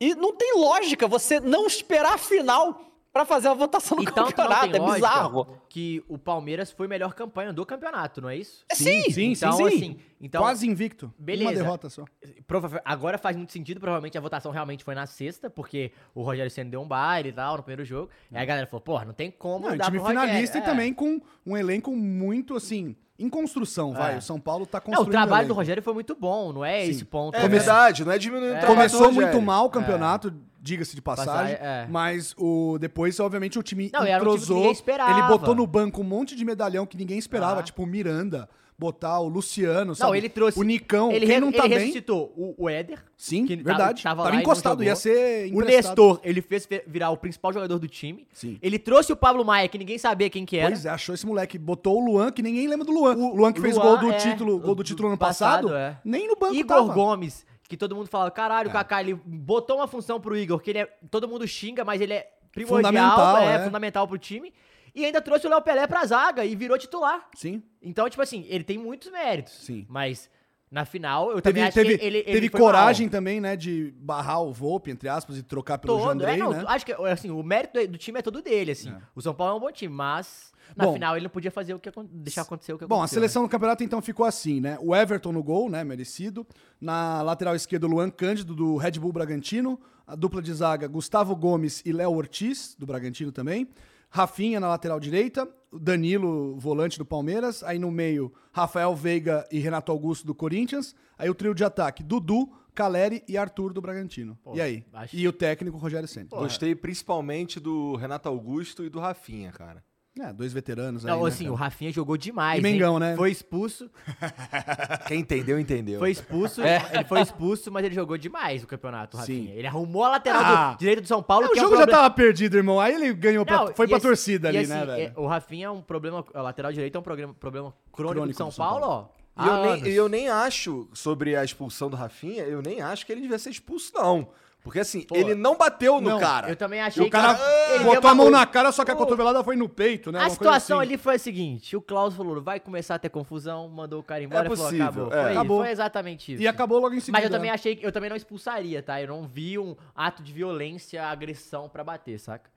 E 0.00 0.14
não 0.14 0.32
tem 0.34 0.54
lógica 0.56 1.06
você 1.08 1.40
não 1.40 1.66
esperar 1.66 2.14
a 2.14 2.18
final 2.18 2.80
pra 3.18 3.34
fazer 3.34 3.48
a 3.48 3.54
votação 3.54 3.96
no 3.96 4.02
E 4.02 4.06
tanto 4.06 4.16
não 4.18 4.26
campeonato, 4.32 4.76
é 4.76 4.94
bizarro. 4.94 5.58
que 5.68 6.02
o 6.08 6.16
Palmeiras 6.18 6.70
foi 6.70 6.86
melhor 6.88 7.14
campanha 7.14 7.52
do 7.52 7.64
campeonato, 7.66 8.20
não 8.20 8.28
é 8.28 8.36
isso? 8.36 8.64
Sim, 8.72 9.10
sim, 9.10 9.32
então, 9.32 9.52
sim. 9.52 9.66
assim, 9.66 9.96
então, 10.20 10.40
Quase 10.42 10.66
invicto. 10.68 11.12
beleza. 11.18 11.50
Uma 11.50 11.56
derrota 11.56 11.88
só. 11.90 12.04
prova- 12.46 12.80
agora 12.84 13.18
faz 13.18 13.36
muito 13.36 13.52
sentido, 13.52 13.80
provavelmente 13.80 14.16
a 14.16 14.20
votação 14.20 14.50
realmente 14.52 14.82
foi 14.84 14.94
na 14.94 15.06
sexta, 15.06 15.48
porque 15.50 15.92
o 16.14 16.22
Rogério 16.22 16.50
Senna 16.50 16.70
deu 16.70 16.80
um 16.80 16.88
baile 16.88 17.28
e 17.28 17.32
tal 17.32 17.56
no 17.56 17.62
primeiro 17.62 17.84
jogo. 17.84 18.08
Aí 18.32 18.42
a 18.42 18.44
galera 18.44 18.66
falou, 18.66 18.80
porra, 18.82 19.04
não 19.04 19.12
tem 19.12 19.30
como 19.30 19.68
Não, 19.68 19.76
dar 19.76 19.84
time 19.86 19.98
pro 19.98 20.06
Rogério. 20.08 20.28
finalista 20.28 20.58
É. 20.58 20.60
e 20.60 20.64
também 20.64 20.92
com 20.94 21.20
um 21.46 21.56
elenco 21.56 21.90
muito, 21.94 22.54
assim, 22.56 22.94
em 23.18 23.28
construção, 23.28 23.92
vai. 23.92 24.14
É. 24.14 24.18
O 24.18 24.22
São 24.22 24.38
Paulo 24.40 24.64
tá 24.66 24.80
construindo 24.80 25.08
o 25.08 25.10
trabalho 25.10 25.48
do. 25.48 25.54
Rogério 25.54 25.82
foi 25.82 25.92
muito 25.94 26.14
bom, 26.14 26.52
não 26.52 26.64
é 26.64 26.84
Sim. 26.84 26.90
esse 26.90 27.04
ponto. 27.04 27.36
É 27.36 27.42
né? 27.42 27.48
verdade, 27.48 28.04
não 28.04 28.12
é 28.12 28.18
diminuindo 28.18 28.46
o 28.46 28.58
trabalho 28.60 28.66
do 28.72 28.76
Começou 28.76 29.06
Rogério. 29.08 29.28
muito 29.32 29.42
mal 29.44 29.66
o 29.66 29.70
campeonato, 29.70 30.32
diga-se 30.60 30.94
de 30.94 31.02
passagem, 31.02 31.54
é. 31.54 31.86
mas 31.88 32.34
o 32.36 32.78
depois, 32.78 33.18
obviamente, 33.20 33.58
o 33.58 33.62
time 33.62 33.90
Não, 33.92 34.02
era 34.02 34.22
um 34.22 34.36
time 34.36 34.42
entrosou. 34.42 34.64
ele 34.66 35.22
botou 35.28 35.54
no 35.54 35.66
banco 35.66 36.00
um 36.00 36.04
monte 36.04 36.34
de 36.34 36.44
medalhão 36.44 36.86
que 36.86 36.96
ninguém 36.96 37.18
esperava, 37.18 37.60
Ah. 37.60 37.62
tipo 37.62 37.82
o 37.82 37.86
Miranda, 37.86 38.48
botar 38.78 39.18
o 39.18 39.28
Luciano, 39.28 39.92
sabe? 39.94 40.08
Não, 40.08 40.14
ele 40.16 40.28
trouxe. 40.28 40.58
O 40.58 40.62
Nicão, 40.62 41.10
ele, 41.10 41.26
quem 41.26 41.40
não 41.40 41.50
tá 41.50 41.64
ele 41.64 41.74
bem... 41.74 41.78
ressuscitou 41.80 42.32
o, 42.36 42.54
o 42.56 42.68
Éder. 42.70 43.04
Sim, 43.16 43.44
que 43.44 43.56
verdade. 43.56 44.02
Tava, 44.02 44.22
Tava 44.22 44.36
encostado, 44.36 44.84
ia 44.84 44.94
ser 44.94 45.52
O. 45.52 45.60
Nestor, 45.62 46.20
ele 46.22 46.40
fez 46.40 46.64
fe- 46.64 46.84
virar 46.86 47.10
o 47.10 47.16
principal 47.16 47.52
jogador 47.52 47.78
do 47.80 47.88
time. 47.88 48.26
Sim. 48.32 48.56
Ele 48.62 48.78
trouxe 48.78 49.12
o 49.12 49.16
Pablo 49.16 49.44
Maia, 49.44 49.68
que 49.68 49.76
ninguém 49.78 49.98
sabia 49.98 50.30
quem 50.30 50.46
que 50.46 50.56
era. 50.56 50.68
Pois 50.70 50.86
é, 50.86 50.90
achou 50.90 51.12
esse 51.14 51.26
moleque. 51.26 51.58
Botou 51.58 52.00
o 52.00 52.04
Luan, 52.04 52.30
que 52.30 52.40
ninguém 52.40 52.68
lembra 52.68 52.86
do 52.86 52.92
Luan. 52.92 53.16
O 53.16 53.34
Luan 53.34 53.52
que 53.52 53.60
fez 53.60 53.74
Luan, 53.76 53.84
gol 53.84 53.98
do 53.98 54.12
é, 54.12 54.16
título, 54.16 54.58
gol 54.60 54.74
do 54.76 54.82
do 54.82 54.84
título 54.84 55.08
ano 55.08 55.18
passado, 55.18 55.68
passado, 55.68 55.76
é. 55.76 55.98
nem 56.04 56.28
no 56.28 56.36
banco 56.36 56.54
Igor 56.54 56.76
tava. 56.76 56.92
Gomes, 56.94 57.44
que 57.68 57.76
todo 57.76 57.94
mundo 57.94 58.08
fala, 58.08 58.30
caralho, 58.30 58.70
o 58.70 58.72
Kaká, 58.72 59.00
ele 59.02 59.14
botou 59.14 59.76
uma 59.76 59.86
função 59.86 60.18
pro 60.20 60.36
Igor, 60.36 60.58
que 60.60 60.70
ele 60.70 60.78
é. 60.80 60.86
Todo 61.10 61.28
mundo 61.28 61.46
xinga, 61.46 61.84
mas 61.84 62.00
ele 62.00 62.14
é 62.14 62.30
primordial, 62.50 62.90
Fundamental, 62.92 63.38
é, 63.38 63.54
é. 63.56 63.64
fundamental 63.64 64.08
pro 64.08 64.18
time. 64.18 64.52
E 64.94 65.04
ainda 65.04 65.20
trouxe 65.20 65.46
o 65.46 65.50
Léo 65.50 65.60
Pelé 65.62 65.86
pra 65.86 66.04
zaga 66.06 66.44
e 66.44 66.56
virou 66.56 66.76
titular. 66.78 67.28
Sim. 67.34 67.62
Então, 67.80 68.08
tipo 68.08 68.22
assim, 68.22 68.44
ele 68.48 68.64
tem 68.64 68.78
muitos 68.78 69.12
méritos. 69.12 69.52
Sim. 69.52 69.86
Mas 69.88 70.28
na 70.70 70.84
final, 70.84 71.30
eu 71.30 71.40
Teve, 71.40 71.42
também 71.42 71.62
acho 71.64 71.74
teve, 71.74 71.98
que 71.98 72.04
ele, 72.04 72.18
ele 72.18 72.32
teve 72.32 72.48
coragem 72.48 73.06
mal. 73.06 73.12
também, 73.12 73.40
né, 73.40 73.54
de 73.54 73.92
barrar 73.98 74.40
o 74.42 74.52
Volpe, 74.52 74.90
entre 74.90 75.08
aspas, 75.08 75.36
e 75.38 75.42
trocar 75.42 75.78
pelo 75.78 75.96
todo. 75.98 76.08
Jandrei, 76.08 76.34
é, 76.34 76.36
não, 76.38 76.50
né? 76.50 76.64
Acho 76.66 76.84
que 76.86 76.92
assim, 76.92 77.30
o 77.30 77.42
mérito 77.42 77.78
do- 77.78 77.88
do 77.92 77.98
time 77.98 78.18
é 78.18 78.22
todo 78.22 78.42
dele, 78.42 78.72
assim. 78.72 78.92
O 79.14 79.20
São 79.22 79.34
Paulo 79.34 79.54
é 79.54 79.56
um 79.56 79.60
bom 79.60 79.70
time, 79.72 79.92
mas 79.94 80.52
na 80.76 80.84
Bom. 80.84 80.92
final 80.94 81.16
ele 81.16 81.24
não 81.24 81.30
podia 81.30 81.50
fazer 81.50 81.74
o 81.74 81.78
que 81.78 81.90
deixar 82.10 82.42
acontecer 82.42 82.72
o 82.72 82.78
que 82.78 82.86
Bom, 82.86 82.96
a 82.96 82.98
aconteceu. 82.98 83.16
seleção 83.16 83.42
do 83.42 83.48
campeonato 83.48 83.82
então 83.84 84.00
ficou 84.02 84.24
assim, 84.26 84.60
né? 84.60 84.78
O 84.80 84.94
Everton 84.94 85.32
no 85.32 85.42
gol, 85.42 85.68
né? 85.70 85.82
Merecido. 85.84 86.46
Na 86.80 87.22
lateral 87.22 87.54
esquerda, 87.54 87.86
o 87.86 87.90
Luan 87.90 88.10
Cândido, 88.10 88.54
do 88.54 88.76
Red 88.76 88.92
Bull 88.92 89.12
Bragantino. 89.12 89.78
A 90.06 90.14
dupla 90.14 90.40
de 90.40 90.52
zaga, 90.54 90.88
Gustavo 90.88 91.36
Gomes 91.36 91.82
e 91.84 91.92
Léo 91.92 92.12
Ortiz, 92.14 92.74
do 92.78 92.86
Bragantino 92.86 93.30
também. 93.30 93.68
Rafinha 94.10 94.58
na 94.58 94.68
lateral 94.68 94.98
direita. 94.98 95.46
Danilo, 95.70 96.56
volante 96.58 96.96
do 96.98 97.04
Palmeiras. 97.04 97.62
Aí 97.62 97.78
no 97.78 97.90
meio, 97.90 98.32
Rafael 98.52 98.94
Veiga 98.96 99.46
e 99.52 99.58
Renato 99.58 99.92
Augusto, 99.92 100.26
do 100.26 100.34
Corinthians. 100.34 100.94
Aí 101.18 101.28
o 101.28 101.34
trio 101.34 101.54
de 101.54 101.62
ataque, 101.62 102.02
Dudu, 102.02 102.50
Caleri 102.74 103.22
e 103.28 103.36
Arthur, 103.36 103.72
do 103.74 103.80
Bragantino. 103.82 104.38
e 104.54 104.60
aí? 104.62 104.84
acho- 104.94 105.14
E 105.16 105.28
o 105.28 105.32
técnico, 105.32 105.76
Rogério 105.76 106.08
Senna. 106.08 106.28
Gostei 106.30 106.74
principalmente 106.74 107.60
do 107.60 107.96
Renato 107.96 108.28
Augusto 108.28 108.82
e 108.84 108.88
do 108.88 108.98
Rafinha, 108.98 109.52
cara. 109.52 109.84
É, 110.20 110.32
dois 110.32 110.52
veteranos 110.52 111.04
aí, 111.06 111.10
Não, 111.12 111.22
né, 111.22 111.28
assim, 111.28 111.44
cara? 111.44 111.52
o 111.52 111.56
Rafinha 111.56 111.92
jogou 111.92 112.16
demais. 112.16 112.58
E 112.58 112.62
Mengão, 112.62 112.94
hein? 112.94 113.00
né? 113.00 113.16
Foi 113.16 113.30
expulso. 113.30 113.88
Quem 115.06 115.20
entendeu, 115.20 115.58
entendeu. 115.58 115.98
Foi 115.98 116.10
expulso. 116.10 116.60
Ele 116.62 117.04
foi 117.04 117.20
expulso, 117.20 117.70
mas 117.70 117.84
ele 117.84 117.94
jogou 117.94 118.16
demais 118.18 118.62
o 118.62 118.66
campeonato, 118.66 119.16
o 119.16 119.20
É. 119.20 119.24
Sim. 119.24 119.38
Rafinha. 119.40 119.54
Ele 119.58 119.66
arrumou 119.66 120.04
a 120.04 120.08
lateral 120.10 120.42
Ah. 120.44 120.72
do 120.72 120.78
direito 120.78 121.02
do 121.02 121.08
São 121.08 121.22
Paulo. 121.22 121.46
É, 121.46 121.48
o 121.48 121.52
que 121.52 121.58
é 121.58 121.62
um 121.62 121.64
jogo 121.66 121.76
já 121.76 121.82
problema- 121.82 122.02
tava 122.02 122.14
perdido, 122.14 122.56
irmão. 122.56 122.80
Aí 122.80 122.94
ele 122.94 123.12
ganhou 123.14 123.44
pra, 123.46 123.56
Não, 123.58 123.74
foi 123.74 123.86
e 123.86 123.88
pra 123.88 123.98
assim- 123.98 124.06
torcida 124.06 124.48
ali, 124.48 124.58
assim, 124.58 124.68
né, 124.70 124.84
velho? 124.86 125.12
é, 125.16 125.20
o 125.20 125.26
Rafinha 125.26 125.66
é 125.66 125.70
um 125.70 125.80
problema. 125.80 126.24
A 126.34 126.42
lateral 126.42 126.72
direito 126.72 126.96
é 126.96 126.98
um 126.98 127.02
programa- 127.04 127.34
problema 127.34 127.72
crônico, 127.92 128.14
Crônico 128.14 128.26
do 128.34 128.36
São, 128.36 128.48
do 128.48 128.52
São 128.54 128.64
Paulo, 128.64 128.80
Paulo. 128.80 129.10
ó. 129.14 129.18
E 129.40 129.46
eu, 129.46 129.52
há 129.52 129.62
nem, 129.76 129.86
e 129.86 129.94
eu 129.94 130.08
nem 130.08 130.28
acho, 130.28 130.88
sobre 130.92 131.36
a 131.36 131.44
expulsão 131.44 131.88
do 131.88 131.96
Rafinha, 131.96 132.42
eu 132.42 132.60
nem 132.60 132.80
acho 132.80 133.06
que 133.06 133.12
ele 133.12 133.20
devia 133.20 133.38
ser 133.38 133.50
expulso, 133.50 133.92
não. 133.94 134.30
Porque 134.62 134.80
assim, 134.80 135.02
Pô, 135.02 135.14
ele 135.16 135.34
não 135.34 135.56
bateu 135.56 136.00
no 136.00 136.10
não, 136.10 136.18
cara. 136.20 136.50
Eu 136.50 136.56
também 136.56 136.80
achei 136.80 137.02
o 137.06 137.08
cara 137.08 137.34
que. 137.34 137.42
ele 137.74 137.84
deu 137.84 137.94
botou 137.94 138.10
a 138.10 138.14
mão 138.14 138.28
na 138.28 138.44
cara, 138.44 138.70
só 138.72 138.84
que 138.84 138.90
a 138.90 138.96
cotovelada 138.96 139.42
foi 139.42 139.56
no 139.56 139.68
peito, 139.68 140.12
né? 140.12 140.18
A 140.18 140.22
Uma 140.22 140.26
coisa 140.28 140.34
situação 140.34 140.78
assim. 140.80 140.88
ali 140.88 140.98
foi 140.98 141.14
a 141.14 141.18
seguinte: 141.18 141.76
o 141.76 141.80
Klaus 141.80 142.14
falou, 142.14 142.42
vai 142.42 142.60
começar 142.60 142.96
a 142.96 142.98
ter 142.98 143.08
confusão, 143.08 143.68
mandou 143.68 144.00
o 144.00 144.02
cara 144.02 144.22
embora 144.22 144.52
e 144.52 144.56
falou, 144.56 144.66
acabou. 144.74 145.06
é. 145.06 145.10
Foi, 145.10 145.20
isso, 145.20 145.30
Acabou. 145.30 145.60
foi 145.60 145.70
exatamente 145.70 146.32
isso. 146.34 146.42
E 146.42 146.48
acabou 146.48 146.78
logo 146.80 146.94
em 146.94 147.00
seguida. 147.00 147.12
Mas 147.18 147.24
eu 147.24 147.30
também 147.30 147.50
né? 147.50 147.54
achei 147.54 147.76
que 147.76 147.86
eu 147.86 147.92
também 147.92 148.10
não 148.10 148.16
expulsaria, 148.16 148.82
tá? 148.82 149.00
Eu 149.00 149.08
não 149.08 149.26
vi 149.26 149.58
um 149.58 149.74
ato 149.94 150.22
de 150.22 150.32
violência, 150.32 151.06
agressão 151.06 151.68
pra 151.68 151.82
bater, 151.82 152.18
saca? 152.18 152.50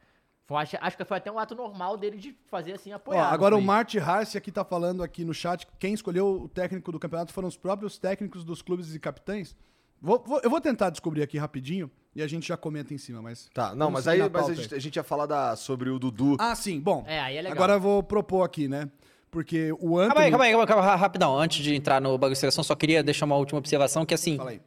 Foi, 0.48 0.58
acho, 0.58 0.76
acho 0.82 0.98
que 0.98 1.06
foi 1.06 1.18
até 1.18 1.32
um 1.32 1.40
ato 1.40 1.56
normal 1.56 1.96
dele 1.96 2.18
de 2.18 2.36
fazer 2.50 2.74
assim, 2.74 2.92
Ó, 2.92 2.96
apoiar. 2.98 3.30
agora 3.32 3.56
o 3.56 3.62
Marty 3.62 4.00
Harce 4.00 4.38
aqui 4.38 4.52
tá 4.52 4.66
falando 4.66 5.02
aqui 5.02 5.24
no 5.24 5.34
chat, 5.34 5.66
quem 5.80 5.94
escolheu 5.94 6.42
o 6.44 6.50
técnico 6.50 6.92
do 6.92 7.00
campeonato 7.00 7.32
foram 7.32 7.48
os 7.48 7.56
próprios 7.56 7.98
técnicos 7.98 8.44
dos 8.44 8.62
clubes 8.62 8.94
e 8.94 9.00
capitães. 9.00 9.56
Vou- 10.02 10.24
vou- 10.26 10.42
eu 10.44 10.50
vou 10.50 10.60
tentar 10.60 10.90
descobrir 10.90 11.22
aqui 11.22 11.38
rapidinho 11.38 11.90
e 12.16 12.22
a 12.24 12.28
gente 12.28 12.48
já 12.48 12.58
comenta 12.58 12.94
em 12.94 12.98
cima, 12.98 13.22
mas... 13.22 13.48
Tá, 13.54 13.76
não, 13.76 13.92
mas 13.92 14.08
aí 14.08 14.20
mas 14.30 14.50
a, 14.50 14.54
gente, 14.54 14.74
a 14.76 14.80
gente 14.80 14.96
ia 14.96 15.04
falar 15.04 15.26
da, 15.28 15.56
sobre 15.56 15.90
o 15.90 16.00
Dudu. 16.00 16.36
Ah, 16.40 16.56
sim, 16.56 16.80
bom. 16.80 17.04
É, 17.08 17.20
aí 17.20 17.38
é 17.38 17.42
legal. 17.42 17.56
Agora 17.56 17.74
eu 17.74 17.80
vou 17.80 18.02
propor 18.02 18.44
aqui, 18.44 18.68
né? 18.68 18.90
Porque 19.30 19.72
o 19.80 19.98
Anthony... 19.98 20.08
Calma 20.10 20.22
aí, 20.24 20.32
calma 20.32 20.44
aí, 20.46 20.52
calma 20.52 20.64
aí, 20.64 20.68
calma 20.68 20.96
rapidão. 20.96 21.38
Antes 21.38 21.64
de 21.64 21.76
entrar 21.76 22.02
no 22.02 22.18
bagulho 22.18 22.34
de 22.34 22.40
seleção, 22.40 22.64
só 22.64 22.76
queria 22.76 23.02
deixar 23.04 23.26
uma 23.26 23.36
última 23.38 23.60
observação, 23.60 24.06
que 24.06 24.14
assim, 24.14 24.36
Fala 24.38 24.50
aí. 24.50 24.62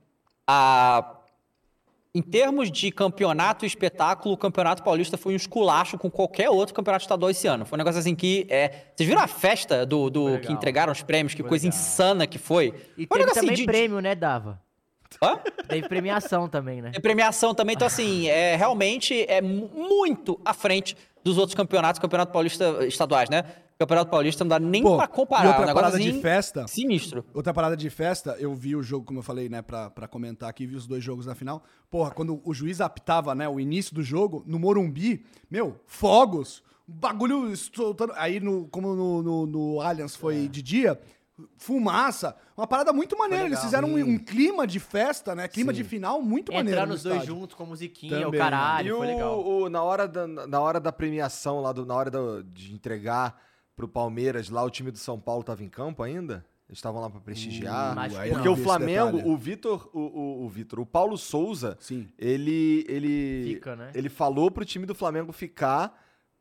a... 0.46 1.16
em 2.14 2.22
termos 2.22 2.70
de 2.70 2.90
campeonato 2.90 3.64
e 3.64 3.68
espetáculo, 3.68 4.34
o 4.34 4.38
Campeonato 4.38 4.82
Paulista 4.82 5.18
foi 5.18 5.34
um 5.34 5.36
esculacho 5.36 5.98
com 5.98 6.10
qualquer 6.10 6.48
outro 6.48 6.74
campeonato 6.74 7.02
estadual 7.04 7.30
esse 7.30 7.46
ano. 7.46 7.66
Foi 7.66 7.76
um 7.76 7.78
negócio 7.80 7.98
assim 7.98 8.14
que. 8.14 8.46
É... 8.48 8.86
Vocês 8.96 9.06
viram 9.08 9.20
a 9.20 9.26
festa 9.26 9.84
do, 9.84 10.08
do 10.08 10.38
que 10.38 10.50
entregaram 10.52 10.92
os 10.92 11.02
prêmios? 11.02 11.34
Que 11.34 11.42
Foi 11.42 11.48
coisa 11.50 11.66
legal. 11.66 11.78
insana 11.78 12.26
que 12.26 12.38
foi. 12.38 12.66
E 12.66 12.72
foi 12.72 12.78
um 13.04 13.06
teve 13.08 13.18
negócio 13.18 13.34
também 13.34 13.52
assim 13.54 13.62
de- 13.62 13.66
prêmio, 13.66 14.00
né, 14.00 14.14
Dava? 14.14 14.62
Hã? 15.22 15.38
Teve 15.68 15.88
premiação 15.88 16.48
também, 16.48 16.82
né? 16.82 16.90
Tem 16.90 17.00
premiação 17.00 17.54
também, 17.54 17.74
então 17.74 17.86
assim, 17.86 18.28
é, 18.28 18.56
realmente 18.56 19.24
é 19.28 19.40
mu- 19.40 19.70
muito 19.74 20.40
à 20.44 20.52
frente 20.54 20.96
dos 21.22 21.38
outros 21.38 21.54
campeonatos, 21.54 21.98
campeonato 22.00 22.32
paulista 22.32 22.84
estaduais, 22.86 23.30
né? 23.30 23.44
Campeonato 23.78 24.10
paulista 24.10 24.44
não 24.44 24.48
dá 24.50 24.58
nem 24.60 24.82
Pô, 24.82 24.96
pra 24.96 25.06
e 25.06 25.08
comparar, 25.08 25.46
outra 25.48 25.62
é 25.62 25.64
um 25.64 25.66
negócio 25.66 25.82
parada 25.90 25.98
de 26.02 26.10
assim 26.10 26.20
festa... 26.20 26.68
sinistro. 26.68 27.24
Outra 27.34 27.52
parada 27.52 27.76
de 27.76 27.90
festa, 27.90 28.36
eu 28.38 28.54
vi 28.54 28.76
o 28.76 28.82
jogo, 28.82 29.04
como 29.04 29.18
eu 29.18 29.22
falei, 29.22 29.48
né, 29.48 29.62
pra, 29.62 29.90
pra 29.90 30.06
comentar 30.06 30.48
aqui, 30.48 30.64
vi 30.66 30.76
os 30.76 30.86
dois 30.86 31.02
jogos 31.02 31.26
na 31.26 31.34
final. 31.34 31.62
Porra, 31.90 32.10
quando 32.12 32.40
o 32.44 32.54
juiz 32.54 32.80
apitava, 32.80 33.34
né, 33.34 33.48
o 33.48 33.58
início 33.58 33.92
do 33.94 34.02
jogo, 34.02 34.44
no 34.46 34.60
Morumbi, 34.60 35.24
meu, 35.50 35.80
fogos, 35.86 36.62
bagulho 36.86 37.56
soltando. 37.56 38.12
Aí, 38.16 38.38
no, 38.38 38.68
como 38.68 38.94
no, 38.94 39.22
no, 39.22 39.46
no 39.46 39.80
Allianz 39.80 40.14
É. 40.14 40.18
foi 40.18 40.46
de 40.46 40.62
dia, 40.62 41.00
fumaça, 41.56 42.36
uma 42.56 42.66
parada 42.66 42.92
muito 42.92 43.16
maneira. 43.18 43.46
Eles 43.46 43.60
fizeram 43.60 43.88
um, 43.88 43.98
um 43.98 44.18
clima 44.18 44.66
de 44.66 44.78
festa, 44.78 45.34
né, 45.34 45.48
clima 45.48 45.72
de 45.72 45.82
final 45.82 46.22
muito 46.22 46.52
maneiro. 46.52 46.78
Entrando 46.78 46.88
no 46.90 46.94
os 46.94 47.02
dois 47.02 47.24
juntos 47.24 47.56
com 47.56 47.66
musiquinha, 47.66 48.22
Também, 48.22 48.26
o 48.40 48.42
caralho, 48.42 48.86
e 48.94 48.96
foi 48.98 49.06
o, 49.06 49.10
legal. 49.10 49.44
o- 49.46 49.68
na, 49.68 49.82
hora 49.82 50.06
da, 50.06 50.26
na 50.26 50.60
hora 50.60 50.78
da 50.78 50.92
premiação, 50.92 51.60
lá 51.60 51.72
do- 51.72 51.84
na 51.86 51.94
hora 51.94 52.10
do- 52.10 52.42
de 52.44 52.72
entregar 52.72 53.40
pro 53.76 53.88
Palmeiras, 53.88 54.48
lá 54.48 54.62
o 54.62 54.70
time 54.70 54.90
do 54.90 54.98
São 54.98 55.18
Paulo 55.18 55.42
tava 55.42 55.64
em 55.64 55.68
campo 55.68 56.02
ainda? 56.02 56.46
Eles 56.68 56.78
estavam 56.78 57.00
lá 57.00 57.10
pra 57.10 57.20
prestigiar. 57.20 57.92
Hum, 57.98 58.08
porque 58.32 58.48
não 58.48 58.54
o 58.54 58.56
Flamengo, 58.56 59.28
o 59.28 59.36
Vitor, 59.36 59.90
o, 59.92 60.00
o, 60.00 60.44
o 60.44 60.48
Vitor, 60.48 60.80
o 60.80 60.86
Paulo 60.86 61.18
Souza, 61.18 61.76
Sim. 61.80 62.08
ele 62.18 62.86
ele 62.88 63.54
Fica, 63.54 63.76
né? 63.76 63.90
ele 63.94 64.08
falou 64.08 64.50
pro 64.50 64.64
time 64.64 64.86
do 64.86 64.94
Flamengo 64.94 65.30
ficar 65.32 66.00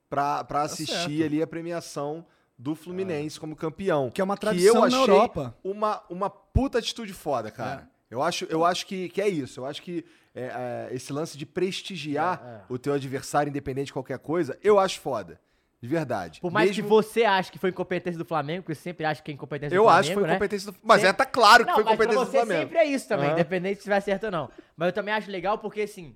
pra, 0.09 0.43
pra 0.45 0.59
Tá 0.59 0.65
assistir 0.65 1.23
ali 1.23 1.41
a 1.41 1.47
premiação 1.47 2.25
do 2.57 2.75
Fluminense 2.75 3.39
como 3.39 3.55
campeão. 3.55 4.09
Que 4.11 4.21
é 4.21 4.23
uma 4.23 4.35
eu 4.35 4.37
tradição 4.37 4.81
na 4.81 4.87
achei 4.87 4.99
Europa. 4.99 5.55
Uma, 5.63 6.01
uma 6.09 6.29
puta 6.29 6.77
atitude 6.79 7.13
foda, 7.13 7.51
cara. 7.51 7.89
Eu 8.09 8.21
acho, 8.21 8.45
eu 8.45 8.63
acho 8.63 8.85
que, 8.85 9.09
que 9.09 9.21
é 9.21 9.27
isso. 9.27 9.59
Eu 9.59 9.65
acho 9.65 9.81
que 9.81 10.05
é, 10.35 10.87
é, 10.91 10.95
esse 10.95 11.11
lance 11.11 11.37
de 11.37 11.45
prestigiar 11.45 12.65
o 12.69 12.77
teu 12.77 12.93
adversário, 12.93 13.49
independente 13.49 13.87
de 13.87 13.93
qualquer 13.93 14.19
coisa, 14.19 14.57
eu 14.63 14.79
acho 14.79 14.99
foda. 14.99 15.39
De 15.81 15.89
verdade. 15.89 16.39
Por 16.39 16.49
mais 16.49 16.69
Mesmo- 16.69 16.83
que 16.83 16.87
você 16.89 17.25
ache 17.25 17.51
que 17.51 17.59
foi 17.59 17.69
incompetência 17.71 18.17
do 18.17 18.23
Flamengo, 18.23 18.63
porque 18.63 18.73
você 18.75 18.81
sempre 18.81 19.03
acha 19.05 19.21
que 19.21 19.31
é 19.31 19.33
incompetência 19.33 19.75
Eu 19.75 19.81
do 19.81 19.85
Flamengo, 19.85 19.99
acho 19.99 20.09
que 20.11 20.13
foi 20.15 20.23
né? 20.27 20.33
competência 20.35 20.71
do 20.71 20.77
Mas 20.81 21.01
Sempre- 21.01 21.09
é, 21.09 21.13
tá 21.13 21.25
claro 21.25 21.65
que 21.65 21.71
Não, 21.71 21.75
foi 21.75 21.83
mas 21.83 21.97
pra 21.97 22.05
competência 22.05 22.25
do 22.25 22.31
você 22.31 22.37
Flamengo. 22.37 22.61
sempre 22.61 22.77
é 22.77 22.85
isso 22.85 23.07
também, 23.09 23.25
Aham. 23.25 23.33
independente 23.33 23.73
se 23.73 23.79
estiver 23.79 23.99
certo 23.99 24.23
ou 24.27 24.31
não. 24.31 24.49
Mas 24.77 24.87
eu 24.87 24.93
também 24.93 25.13
acho 25.13 25.29
legal 25.29 25.57
porque, 25.57 25.81
assim, 25.81 26.15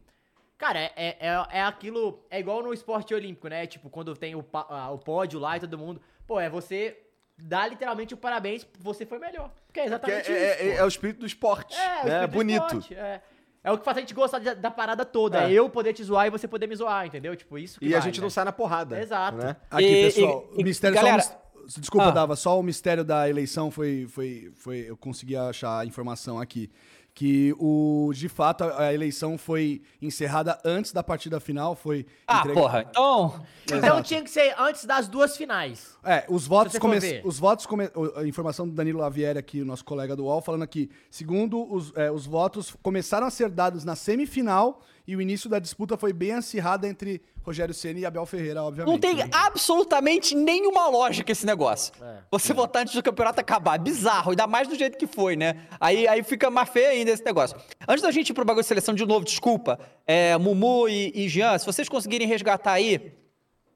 cara, 0.58 0.80
é, 0.80 0.94
é, 0.96 1.18
é- 1.20 1.48
é 1.58 1.62
aquilo, 1.64 2.24
é 2.30 2.40
igual 2.40 2.64
no 2.64 2.72
esporte 2.72 3.14
olímpico, 3.14 3.50
né? 3.50 3.68
Tipo, 3.68 3.90
quando 3.90 4.16
tem 4.16 4.36
o, 4.36 4.46
ah, 4.54 4.90
o 4.92 4.98
pódio 5.00 5.38
lá 5.38 5.58
e 5.58 5.60
todo 5.60 5.78
mundo, 5.78 6.02
pô, 6.28 6.40
é 6.40 6.50
você 6.50 6.98
dar 7.38 7.68
literalmente 7.68 8.14
o 8.14 8.18
parabéns, 8.18 8.68
você 8.80 9.06
foi 9.06 9.20
melhor. 9.20 9.52
Porque 9.68 9.80
é 9.80 9.84
Que 9.84 9.90
exatamente 9.90 10.32
é, 10.32 10.54
isso, 10.54 10.64
é- 10.64 10.72
pô. 10.74 10.80
é 10.80 10.84
o 10.84 10.88
espírito 10.88 11.20
do 11.22 11.26
esporte. 11.26 11.76
É, 11.76 11.80
o 11.80 11.84
né? 11.84 11.94
espírito 11.96 12.12
É 12.24 12.28
do 12.28 12.34
bonito. 12.34 12.64
esporte, 12.66 12.96
é. 12.96 13.22
É 13.64 13.72
o 13.72 13.78
que 13.78 13.84
faz 13.84 13.98
a 13.98 14.00
gente 14.00 14.14
gostar 14.14 14.40
da, 14.40 14.54
da 14.54 14.72
parada 14.72 15.04
toda. 15.04 15.44
É. 15.44 15.50
É. 15.50 15.54
eu 15.54 15.70
poder 15.70 15.92
te 15.94 16.02
zoar 16.04 16.28
e 16.28 16.30
você 16.30 16.48
poder 16.48 16.68
me 16.68 16.76
zoar, 16.76 17.06
entendeu? 17.06 17.36
Tipo, 17.36 17.58
isso 17.58 17.80
que 17.80 17.86
E 17.86 17.90
a 17.90 18.00
vale, 18.00 18.10
gente 18.12 18.20
não 18.22 18.28
né? 18.28 18.32
sai 18.32 18.46
na 18.46 18.52
porrada. 18.54 19.00
Exato. 19.00 19.38
né? 19.38 19.56
Aqui, 19.70 19.84
E- 19.86 20.04
pessoal, 20.06 20.50
e- 20.56 20.62
o 20.62 20.64
mistério 20.64 20.96
galera- 20.96 21.22
só 21.22 21.32
mis- 21.34 21.48
Desculpa, 21.76 22.08
Ah. 22.08 22.12
Dava, 22.12 22.36
só 22.38 22.58
o 22.58 22.64
mistério 22.64 23.04
da 23.04 23.28
eleição 23.30 23.70
foi, 23.70 24.08
foi, 24.10 24.50
foi. 24.56 24.86
Eu 24.88 24.96
consegui 24.96 25.36
achar 25.36 25.80
a 25.80 25.86
informação 25.86 26.40
aqui. 26.40 26.72
Que 27.18 27.51
o, 27.57 28.11
de 28.13 28.30
fato 28.30 28.63
a, 28.63 28.80
a 28.84 28.93
eleição 28.93 29.39
foi 29.39 29.82
encerrada 29.99 30.59
antes 30.63 30.91
da 30.91 31.01
partida 31.01 31.39
final. 31.39 31.74
Foi 31.76 32.05
Ah, 32.28 32.41
entregue- 32.41 32.59
porra, 32.59 32.86
então. 32.88 33.43
Então 33.72 34.03
tinha 34.03 34.22
que 34.22 34.30
ser 34.30 34.53
antes 34.55 34.86
das 34.86 35.07
duas 35.07 35.36
finais. 35.36 35.97
É, 36.03 36.26
os 36.30 36.45
votos 36.45 36.78
come... 36.78 36.99
os 37.24 37.39
votos 37.39 37.65
come... 37.65 37.89
a 38.15 38.24
informação 38.24 38.68
do 38.70 38.76
Danilo 38.76 38.99
Lavieri 38.99 39.39
aqui, 39.39 39.63
o 39.63 39.65
nosso 39.65 39.84
colega 39.84 40.15
do 40.15 40.26
UOL, 40.26 40.43
falando 40.43 40.61
aqui, 40.61 40.91
segundo 41.09 41.74
os, 41.74 41.91
é, 41.95 42.11
os 42.11 42.28
votos 42.28 42.76
começaram 42.84 43.26
a 43.26 43.32
ser 43.32 43.49
dados 43.49 43.84
na 43.84 43.95
semifinal 43.95 44.80
e 45.08 45.16
o 45.16 45.22
início 45.22 45.49
da 45.49 45.58
disputa 45.58 45.95
foi 45.95 46.12
bem 46.12 46.34
acirrada 46.34 46.86
entre 46.86 47.22
Rogério 47.41 47.74
Ceni 47.74 48.01
e 48.01 48.05
Abel 48.05 48.26
Ferreira, 48.26 48.62
obviamente. 48.62 48.91
Não 48.91 48.99
tem 48.99 49.16
né? 49.16 49.30
absolutamente 49.32 50.36
nenhuma 50.36 50.89
lógica 50.89 51.32
esse 51.32 51.45
negócio. 51.45 51.93
É. 52.01 52.18
Você 52.30 52.53
votar 52.53 52.82
antes 52.82 52.93
do 52.93 53.01
campeonato 53.01 53.39
acabar. 53.39 53.76
É 53.76 53.80
bizarro, 53.80 54.32
ainda 54.32 54.45
mais 54.45 54.68
do 54.68 54.76
jeito 54.76 54.97
que 54.97 55.08
foi, 55.08 55.38
né? 55.38 55.66
Aí, 55.80 56.05
aí 56.08 56.22
fica 56.24 56.49
mais 56.49 56.68
feio 56.68 56.89
ainda 56.89 57.12
esse 57.12 57.24
negócio. 57.24 57.58
Antes 57.88 58.01
da 58.01 58.12
gente 58.12 58.32
ir 58.32 58.34
pro 58.34 58.43
bagulho 58.43 58.64
de 58.64 58.68
seleção 58.68 58.93
de 58.93 59.05
novo, 59.05 59.24
desculpa, 59.24 59.80
é, 60.05 60.38
Mumu 60.38 60.89
e, 60.89 61.14
e 61.16 61.30
Jean, 61.30 61.58
se 61.58 61.66
vocês 61.66 61.88
conseguirem 61.88 62.28
resgatar 62.28 62.74
aí, 62.74 63.14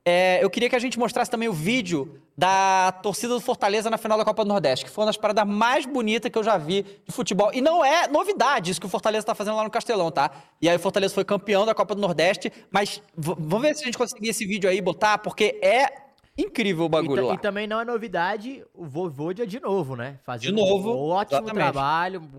é, 0.06 0.44
eu 0.44 0.50
queria 0.50 0.70
que 0.70 0.76
a 0.76 0.80
gente 0.80 0.98
mostrasse 0.98 1.30
também 1.30 1.48
o 1.48 1.54
vídeo 1.54 2.20
da 2.36 2.92
torcida 3.04 3.34
do 3.36 3.40
Fortaleza 3.42 3.90
na 3.90 3.98
final 3.98 4.18
da 4.18 4.26
Copa 4.26 4.44
do 4.44 4.48
Nordeste, 4.48 4.86
que 4.86 4.92
foi 4.92 5.04
uma 5.04 5.08
das 5.08 5.18
paradas 5.18 5.46
mais 5.48 5.86
bonitas 5.86 6.32
que 6.32 6.38
eu 6.38 6.44
já 6.44 6.58
vi 6.58 6.84
de 7.06 7.12
futebol. 7.12 7.52
E 7.54 7.62
não 7.62 7.86
é 7.86 8.08
novidade 8.08 8.72
isso 8.72 8.80
que 8.82 8.88
o 8.88 8.90
Fortaleza 8.90 9.26
tá 9.26 9.36
fazendo 9.36 9.58
lá 9.58 9.64
no 9.64 9.70
Castelão, 9.70 10.10
tá? 10.10 10.32
E 10.60 10.68
aí 10.68 10.76
o 10.76 10.80
Fortaleza 10.80 11.14
foi 11.14 11.24
campeão 11.24 11.66
da 11.66 11.76
Copa 11.76 11.94
do 11.94 12.02
Nordeste, 12.02 12.52
mas 12.72 13.02
vamos 13.16 13.62
ver 13.62 13.76
se 13.76 13.84
a 13.84 13.86
gente 13.86 13.98
conseguir 13.98 14.30
esse 14.30 14.46
vídeo 14.46 14.68
aí 14.70 14.82
botar, 14.82 15.20
porque 15.20 15.60
é 15.62 15.86
incrível 16.36 16.86
o 16.86 16.88
E, 16.88 16.90
bagulho 16.90 17.22
ta- 17.22 17.28
lá. 17.28 17.34
e 17.36 17.38
também 17.38 17.68
não 17.68 17.80
é 17.80 17.86
novidade 17.86 18.64
o 18.74 18.86
Voivoda 18.88 19.46
de 19.46 19.60
novo, 19.60 19.96
né? 19.96 20.18
Fazendo 20.24 20.56
De 20.56 20.62
novo, 20.62 20.94
um 20.96 21.10
ótimo 21.10 21.38
exatamente. 21.42 21.64
trabalho. 21.64 22.30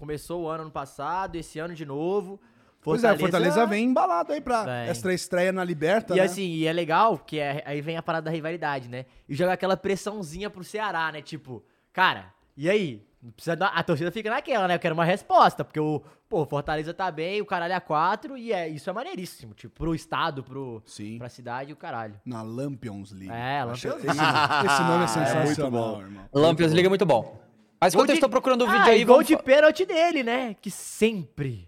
Começou 0.00 0.42
o 0.42 0.48
ano 0.48 0.62
ano 0.62 0.70
passado, 0.72 1.36
esse 1.36 1.60
ano 1.60 1.74
de 1.74 1.84
novo. 1.86 2.40
Pois 2.84 3.02
é, 3.02 3.12
o 3.12 3.18
Fortaleza 3.18 3.66
vem 3.66 3.86
embalado 3.86 4.32
aí 4.32 4.40
pra 4.40 4.62
Vem. 4.64 4.88
essa 4.90 5.12
estreia 5.12 5.50
na 5.50 5.64
Liberta, 5.64 6.14
E 6.14 6.18
né? 6.18 6.22
assim, 6.22 6.46
e 6.50 6.66
é 6.66 6.72
legal, 6.72 7.18
que 7.18 7.40
é- 7.40 7.62
aí 7.66 7.80
vem 7.80 7.96
a 7.96 8.02
parada 8.02 8.26
da 8.26 8.30
rivalidade, 8.30 8.88
né? 8.88 9.06
E 9.28 9.34
joga 9.34 9.54
aquela 9.54 9.76
pressãozinha 9.76 10.50
pro 10.50 10.62
Ceará, 10.62 11.10
né? 11.10 11.22
Tipo, 11.22 11.64
cara, 11.92 12.26
e 12.56 12.68
aí? 12.70 13.02
Não 13.22 13.32
Precisa 13.32 13.56
dar, 13.56 13.68
a 13.68 13.82
torcida 13.82 14.10
fica 14.12 14.28
naquela, 14.28 14.68
né? 14.68 14.74
Eu 14.74 14.78
quero 14.78 14.94
uma 14.94 15.02
resposta, 15.04 15.64
porque 15.64 15.80
o, 15.80 16.02
pô, 16.28 16.44
Fortaleza 16.44 16.92
tá 16.92 17.10
bem, 17.10 17.40
o 17.40 17.46
caralho 17.46 17.72
é 17.72 17.80
quatro, 17.80 18.36
e 18.36 18.52
é, 18.52 18.68
isso 18.68 18.90
é 18.90 18.92
maneiríssimo, 18.92 19.54
tipo, 19.54 19.74
pro 19.74 19.94
estado, 19.94 20.44
pro, 20.44 20.82
Sim. 20.84 21.16
pra 21.16 21.30
cidade, 21.30 21.72
o 21.72 21.76
caralho. 21.76 22.20
Na 22.22 22.42
Lampions 22.42 23.12
League. 23.12 23.32
É, 23.32 23.64
Lampions 23.64 23.82
esse, 23.96 24.06
esse 24.08 24.82
nome 24.82 25.04
é 25.04 25.06
sensacional, 25.08 25.46
muito 25.46 25.70
bom. 25.70 26.00
irmão. 26.02 26.24
Lampions 26.34 26.72
Liga 26.72 26.86
é 26.86 26.90
muito 26.90 27.06
bom. 27.06 27.40
Mas 27.80 27.94
enquanto 27.94 28.10
eu 28.10 28.14
estou 28.14 28.28
procurando 28.28 28.62
o 28.62 28.66
vídeo 28.66 28.80
Ah, 28.82 28.84
aí, 28.88 29.00
e 29.00 29.04
gol 29.06 29.14
vamos 29.16 29.26
de 29.28 29.36
pênalti 29.38 29.86
dele, 29.86 30.22
né? 30.22 30.54
Que 30.60 30.70
sempre 30.70 31.66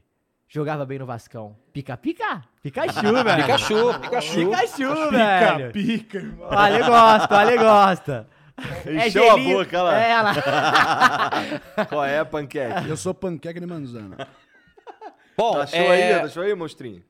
jogava 0.48 0.84
bem 0.86 0.98
no 0.98 1.06
Vascão. 1.06 1.56
Pica-pica? 1.72 2.42
Pikachu, 2.62 3.00
velho. 3.24 3.42
Pikachu, 3.42 4.00
Pikachu. 4.00 4.50
Pikachu, 4.50 5.10
velho. 5.10 5.72
Pica, 5.72 6.18
irmão. 6.18 6.48
Olha, 6.50 6.74
ele 6.74 6.84
gosta, 6.84 7.36
olha, 7.36 7.48
ele 7.52 7.62
gosta. 7.62 8.28
Encheu 9.06 9.30
a 9.30 9.34
gelinho- 9.36 9.58
boca, 9.58 9.82
olha 9.82 9.90
lá. 9.92 10.00
É, 10.02 10.14
olha 10.14 10.22
lá. 11.76 11.84
Qual 11.88 12.04
é, 12.04 12.24
panqueque? 12.24 12.88
Eu 12.88 12.96
sou 12.96 13.12
panqueca 13.12 13.60
de 13.60 13.66
manzana. 13.66 14.26
Bom, 15.36 15.52
Tá 15.54 15.66
show 15.66 15.78
é, 15.78 16.20
aí? 16.22 16.28
Show 16.30 16.42
aí, 16.42 16.54
monstrinho? 16.54 17.02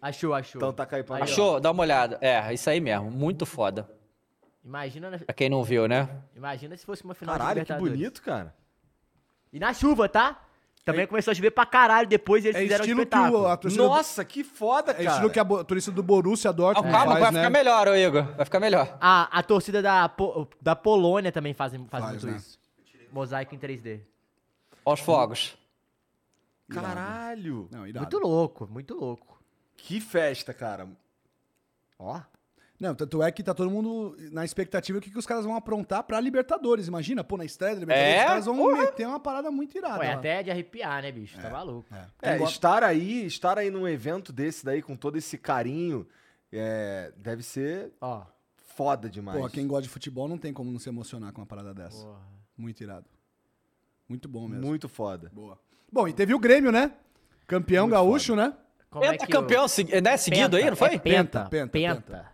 Achou, 0.00 0.32
achou. 0.34 0.58
Então 0.60 0.72
tá 0.72 0.86
aí 0.92 1.02
pra. 1.02 1.16
Achou? 1.24 1.58
Dá 1.60 1.70
uma 1.72 1.82
olhada. 1.82 2.16
É, 2.20 2.52
isso 2.54 2.68
aí 2.70 2.80
mesmo. 2.80 3.10
Muito 3.10 3.44
foda. 3.44 3.88
Imagina, 4.64 5.10
na- 5.10 5.18
Pra 5.18 5.34
quem 5.34 5.48
não 5.48 5.64
viu, 5.64 5.88
né? 5.88 6.08
imagina 6.36 6.76
se 6.76 6.86
fosse 6.86 7.02
uma 7.04 7.14
final 7.14 7.34
de 7.34 7.38
Caralho, 7.40 7.54
que 7.56 7.60
Libertadores. 7.62 7.98
bonito, 7.98 8.22
cara. 8.22 8.54
E 9.52 9.58
na 9.58 9.74
chuva, 9.74 10.08
tá? 10.08 10.40
Também 10.84 11.06
começou 11.06 11.30
a 11.30 11.34
chover 11.34 11.52
pra 11.52 11.64
caralho 11.64 12.08
depois 12.08 12.44
eles 12.44 12.56
É 12.56 12.60
fizeram 12.62 12.80
um 12.80 12.84
estilo 12.84 13.00
que 13.06 13.14
espetáculo. 13.14 13.42
o, 13.44 13.46
a 13.46 13.56
torcida 13.56 13.82
do- 13.84 13.88
Nossa, 13.88 14.24
que 14.24 14.42
foda, 14.42 14.90
é 14.90 14.94
cara. 14.94 15.10
estilo 15.10 15.30
que 15.30 15.38
a 15.38 15.44
torcida 15.44 15.94
do 15.94 16.02
Borussia 16.02 16.50
Ah, 16.50 16.52
Dortmund 16.52 16.90
calma, 16.92 17.12
faz, 17.12 17.20
vai 17.22 17.30
né? 17.32 17.38
ficar 17.40 17.50
melhor, 17.50 17.86
ô 17.88 17.94
Igor. 17.94 18.24
Vai 18.34 18.44
ficar 18.44 18.58
melhor. 18.60 18.98
A, 19.00 19.38
a 19.38 19.42
torcida 19.44 19.80
da, 19.80 20.08
Po- 20.08 20.48
da 20.60 20.74
Polônia 20.74 21.30
também 21.30 21.54
faz, 21.54 21.72
faz, 21.72 21.86
Faz, 21.88 22.04
muito 22.10 22.26
né? 22.26 22.36
isso. 22.36 22.58
Mosaico 23.12 23.54
em 23.54 23.58
3D. 23.58 24.00
Ó 24.84 24.94
os 24.94 25.00
fogos. 25.00 25.56
Caralho. 26.68 27.68
Não. 27.70 27.80
Muito 27.82 28.18
louco, 28.18 28.66
muito 28.70 28.94
louco. 28.94 29.40
Que 29.76 30.00
festa, 30.00 30.52
cara. 30.54 30.88
Ó. 31.98 32.20
Não, 32.82 32.96
tanto 32.96 33.22
é 33.22 33.30
que 33.30 33.44
tá 33.44 33.54
todo 33.54 33.70
mundo 33.70 34.16
na 34.32 34.44
expectativa 34.44 34.98
do 34.98 35.02
que, 35.04 35.10
que 35.10 35.18
os 35.18 35.24
caras 35.24 35.44
vão 35.44 35.54
aprontar 35.54 36.02
pra 36.02 36.18
Libertadores. 36.18 36.88
Imagina, 36.88 37.22
pô, 37.22 37.36
na 37.36 37.44
estreia 37.44 37.74
da 37.74 37.80
Libertadores, 37.80 38.16
É? 38.16 38.22
os 38.22 38.26
caras 38.28 38.44
vão 38.46 38.76
meter 38.76 39.06
uma 39.06 39.20
parada 39.20 39.52
muito 39.52 39.78
irada. 39.78 39.98
Pô, 39.98 40.02
é 40.02 40.12
até 40.12 40.42
de 40.42 40.50
arrepiar, 40.50 41.00
né, 41.02 41.12
bicho? 41.12 41.40
Tá 41.40 41.48
maluco. 41.48 41.86
É, 42.20 42.36
gosta- 42.36 42.54
estar 42.56 42.82
aí, 42.82 43.24
estar 43.24 43.56
aí 43.56 43.70
num 43.70 43.86
evento 43.86 44.32
desse 44.32 44.64
daí 44.64 44.82
com 44.82 44.96
todo 44.96 45.16
esse 45.16 45.38
carinho, 45.38 46.04
é, 46.52 47.12
deve 47.16 47.44
ser 47.44 47.92
Ó. 48.00 48.22
foda 48.74 49.08
demais. 49.08 49.38
Pô, 49.40 49.48
quem 49.48 49.64
gosta 49.66 49.82
de 49.84 49.88
futebol 49.88 50.26
não 50.26 50.36
tem 50.36 50.52
como 50.52 50.68
não 50.72 50.80
se 50.80 50.88
emocionar 50.88 51.32
com 51.32 51.40
uma 51.40 51.46
parada 51.46 51.72
dessa. 51.72 52.04
Porra. 52.04 52.18
Muito 52.58 52.82
irado. 52.82 53.06
Muito 54.08 54.28
bom 54.28 54.48
mesmo. 54.48 54.66
Muito 54.66 54.88
foda. 54.88 55.30
Boa. 55.32 55.56
Bom, 55.90 56.08
e 56.08 56.12
teve 56.12 56.34
o 56.34 56.38
Grêmio, 56.40 56.72
né? 56.72 56.92
Campeão 57.46 57.84
Muito 57.86 57.92
gaúcho, 57.94 58.34
né? 58.34 58.52
Como 58.90 59.04
é 59.04 59.12
Penta 59.12 59.26
que 59.26 59.32
o- 59.36 59.40
campeão, 59.40 59.68
segui- 59.68 60.00
né? 60.00 60.16
Seguido 60.16 60.56
aí, 60.56 60.68
não 60.68 60.76
foi? 60.76 60.88
É 60.88 60.98
penta, 60.98 61.44
Penta, 61.48 61.68
penta, 61.70 61.70
penta. 62.02 62.31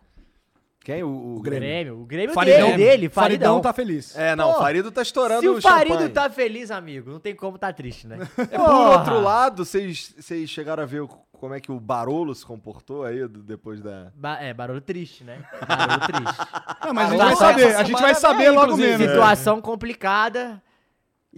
Quem? 0.85 1.03
O, 1.03 1.09
o 1.09 1.37
O 1.37 1.41
Grêmio. 1.43 1.61
Grêmio. 1.69 2.01
O 2.01 2.05
Grêmio 2.07 2.35
Faridão, 2.35 2.67
dele, 2.69 2.77
dele, 2.79 3.09
Faridão 3.09 3.13
Faridão. 3.55 3.61
tá 3.61 3.73
feliz. 3.73 4.17
É, 4.17 4.35
não, 4.35 4.53
Pô, 4.53 4.57
o 4.57 4.59
Farido 4.61 4.91
tá 4.91 5.03
estourando 5.03 5.41
Se 5.43 5.49
o 5.49 5.61
champanhe. 5.61 5.89
Farido 5.91 6.09
tá 6.11 6.31
feliz, 6.31 6.71
amigo, 6.71 7.11
não 7.11 7.21
tem 7.21 7.35
como 7.35 7.59
tá 7.59 7.73
triste, 7.73 8.07
né? 8.07 8.19
É, 8.51 8.57
por 8.57 8.71
outro 8.71 9.21
lado, 9.21 9.65
vocês 9.65 10.15
chegaram 10.47 10.83
a 10.83 10.87
ver 10.87 11.01
o- 11.03 11.09
como 11.09 11.55
é 11.55 11.61
que 11.61 11.71
o 11.71 11.79
Barolo 11.79 12.35
se 12.35 12.45
comportou 12.45 13.05
aí 13.05 13.29
depois 13.29 13.81
da... 13.81 14.11
Ba- 14.15 14.41
é, 14.41 14.53
barulho 14.55 14.81
triste, 14.81 15.23
né? 15.25 15.39
Barulho 15.69 16.01
triste. 16.01 16.39
Não, 16.85 16.95
mas 16.95 17.07
a 17.07 17.11
gente 17.11 17.19
vai 17.19 17.37
saber. 17.37 17.77
A 17.77 17.85
gente 17.85 18.03
vai 18.03 18.15
saber 18.15 18.45
vem, 18.45 18.51
logo 18.51 18.77
mesmo. 18.77 19.07
Situação 19.07 19.61
complicada. 19.61 20.61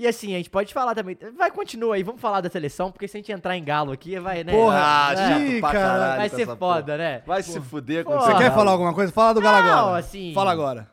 E 0.01 0.07
assim, 0.07 0.33
a 0.35 0.39
gente 0.39 0.49
pode 0.49 0.73
falar 0.73 0.95
também. 0.95 1.15
Vai, 1.37 1.51
continua 1.51 1.95
aí, 1.95 2.03
vamos 2.03 2.23
falar 2.23 2.41
da 2.41 2.49
seleção, 2.49 2.91
porque 2.91 3.07
se 3.07 3.19
a 3.19 3.21
gente 3.21 3.31
entrar 3.31 3.55
em 3.55 3.63
galo 3.63 3.93
aqui, 3.93 4.19
vai, 4.19 4.43
né? 4.43 4.51
Porra, 4.51 4.79
Ah, 4.83 5.13
é, 5.13 5.17
chato 5.17 5.61
pra 5.61 5.73
cara, 5.73 5.89
caralho 5.89 6.17
vai 6.17 6.29
ser 6.31 6.47
foda, 6.47 6.57
porra. 6.85 6.97
né? 6.97 7.23
Vai 7.27 7.43
se 7.43 7.61
fuder 7.61 8.05
com. 8.05 8.19
Você 8.19 8.35
quer 8.37 8.51
falar 8.55 8.71
alguma 8.71 8.95
coisa? 8.95 9.13
Fala 9.13 9.35
do 9.35 9.43
Galo 9.43 9.63
Não, 9.63 9.79
agora. 9.79 9.99
assim- 9.99 10.33
Fala 10.35 10.51
agora. 10.51 10.91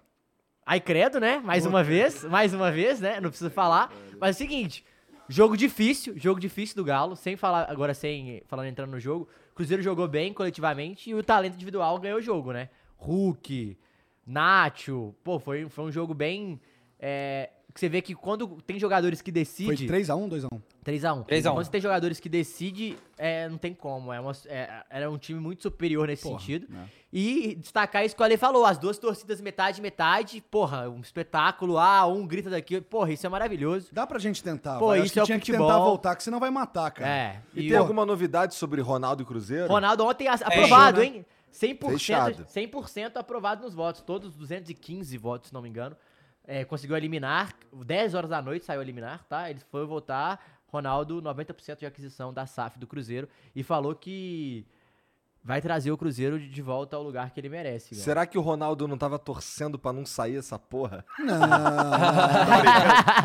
Aí 0.66 0.82
credo, 0.82 1.22
né? 1.22 1.40
Mais 1.42 1.66
uma 1.66 1.82
vez, 1.86 2.26
mais 2.26 2.54
uma 2.54 2.70
vez, 2.70 3.00
né? 3.00 3.22
Não 3.22 3.30
precisa 3.30 3.50
falar. 3.50 3.90
Mas 4.20 4.32
é 4.32 4.32
o 4.32 4.38
seguinte, 4.38 4.84
jogo 5.30 5.56
difícil, 5.56 6.14
jogo 6.18 6.38
difícil 6.38 6.76
do 6.76 6.84
Galo, 6.84 7.16
sem 7.16 7.38
falar, 7.38 7.72
agora 7.72 7.94
sem, 7.94 8.44
falando 8.46 8.68
entrando 8.68 8.92
no 8.92 9.00
jogo, 9.00 9.30
Cruzeiro 9.56 9.82
jogou 9.82 10.06
bem 10.10 10.34
coletivamente 10.34 11.10
e 11.10 11.16
o 11.16 11.24
talento 11.24 11.54
individual 11.54 11.98
ganhou 11.98 12.20
o 12.20 12.22
jogo, 12.22 12.52
né? 12.52 12.68
Hulk, 12.98 13.78
Nacho, 14.26 15.16
pô, 15.24 15.40
foi, 15.40 15.70
foi 15.70 15.86
um 15.86 15.92
jogo 15.94 16.14
bem... 16.14 16.60
é, 17.00 17.50
que 17.78 17.82
você 17.82 17.90
vê 17.90 18.02
que 18.02 18.16
quando 18.16 18.48
tem 18.66 18.80
jogadores 18.80 19.22
que 19.22 19.32
Foi 19.32 19.40
decidem... 19.40 19.88
3x1, 19.88 20.30
2x1. 20.30 20.62
3x1. 20.84 20.84
3 20.84 21.06
a 21.06 21.14
1. 21.14 21.24
Quando 21.56 21.66
você 21.66 21.72
tem 21.72 21.82
jogadores 21.82 22.20
que 22.20 22.28
decidem, 22.28 22.98
é, 23.18 23.48
não 23.48 23.58
tem 23.58 23.74
como. 23.74 24.12
É 24.12 24.20
uma, 24.20 24.32
é, 24.48 24.84
era 24.90 25.12
um 25.12 25.18
time 25.18 25.40
muito 25.40 25.62
superior 25.62 26.08
nesse 26.08 26.24
Porra, 26.24 26.40
sentido. 26.40 26.66
né? 26.70 26.90
E 27.14 27.56
destacar 27.56 28.04
isso 28.06 28.16
que 28.16 28.22
o 28.22 28.26
Ale 28.26 28.36
falou: 28.38 28.66
as 28.66 28.78
duas 28.78 28.98
torcidas 28.98 29.40
metade, 29.42 29.82
metade. 29.82 30.42
Porra, 30.50 30.90
um 30.90 31.00
espetáculo. 31.02 31.78
Ah, 31.78 32.06
um 32.08 32.26
grita 32.26 32.50
daqui. 32.50 32.82
Porra, 32.82 33.12
isso 33.14 33.26
é 33.26 33.30
maravilhoso. 33.30 33.90
Dá 33.92 34.06
pra 34.08 34.18
gente 34.20 34.44
tentar. 34.44 34.80
Pô, 34.80 34.96
isso 34.96 35.14
que 35.14 35.20
é 35.20 35.24
o 35.24 35.26
tinha 35.26 35.40
que 35.40 35.46
futebol. 35.46 35.68
tentar 35.68 35.80
voltar, 35.80 36.16
que 36.16 36.24
senão 36.24 36.40
vai 36.40 36.50
matar, 36.50 36.90
cara. 36.92 37.10
É. 37.10 37.42
E, 37.54 37.66
E, 37.66 37.70
tem 37.70 37.78
o 37.78 37.82
alguma 37.82 38.06
novidade 38.06 38.56
sobre 38.56 38.82
Ronaldo 38.82 39.24
e 39.24 39.26
Cruzeiro? 39.26 39.68
Ronaldo 39.68 40.06
ontem 40.06 40.28
as- 40.28 40.42
aprovado, 40.42 41.02
hein? 41.02 41.26
100%, 41.54 41.90
Fechado. 41.92 42.46
100% 42.46 43.18
aprovado 43.18 43.64
nos 43.64 43.74
votos. 43.74 44.02
Todos 44.02 44.36
215 44.36 45.18
votos, 45.18 45.48
se 45.50 45.54
não 45.54 45.62
me 45.62 45.70
engano. 45.70 45.96
É, 46.48 46.64
conseguiu 46.64 46.96
eliminar. 46.96 47.54
10 47.74 48.14
horas 48.16 48.30
da 48.30 48.42
noite 48.42 48.66
saiu 48.66 48.82
eliminar, 48.82 49.24
tá? 49.28 49.50
Ele 49.50 49.60
foi 49.70 49.86
votar. 49.86 50.40
Ronaldo, 50.68 51.22
90% 51.22 51.80
de 51.80 51.86
aquisição 51.86 52.34
da 52.34 52.46
SAF 52.46 52.80
do 52.80 52.88
Cruzeiro. 52.88 53.28
E 53.56 53.64
falou 53.64 53.94
que 53.96 54.66
vai 55.44 55.62
trazer 55.62 55.92
o 55.92 55.98
Cruzeiro 55.98 56.38
de 56.40 56.62
volta 56.62 56.96
ao 56.98 57.04
lugar 57.04 57.32
que 57.32 57.40
ele 57.40 57.48
merece. 57.48 57.92
velho. 57.96 58.04
Será 58.04 58.26
que 58.26 58.38
o 58.38 58.42
Ronaldo 58.42 58.86
não 58.88 58.98
tava 58.98 59.18
torcendo 59.18 59.80
pra 59.80 59.94
não 59.94 60.06
sair 60.06 60.38
essa 60.38 60.58
porra? 60.60 61.06
Não. 61.20 61.40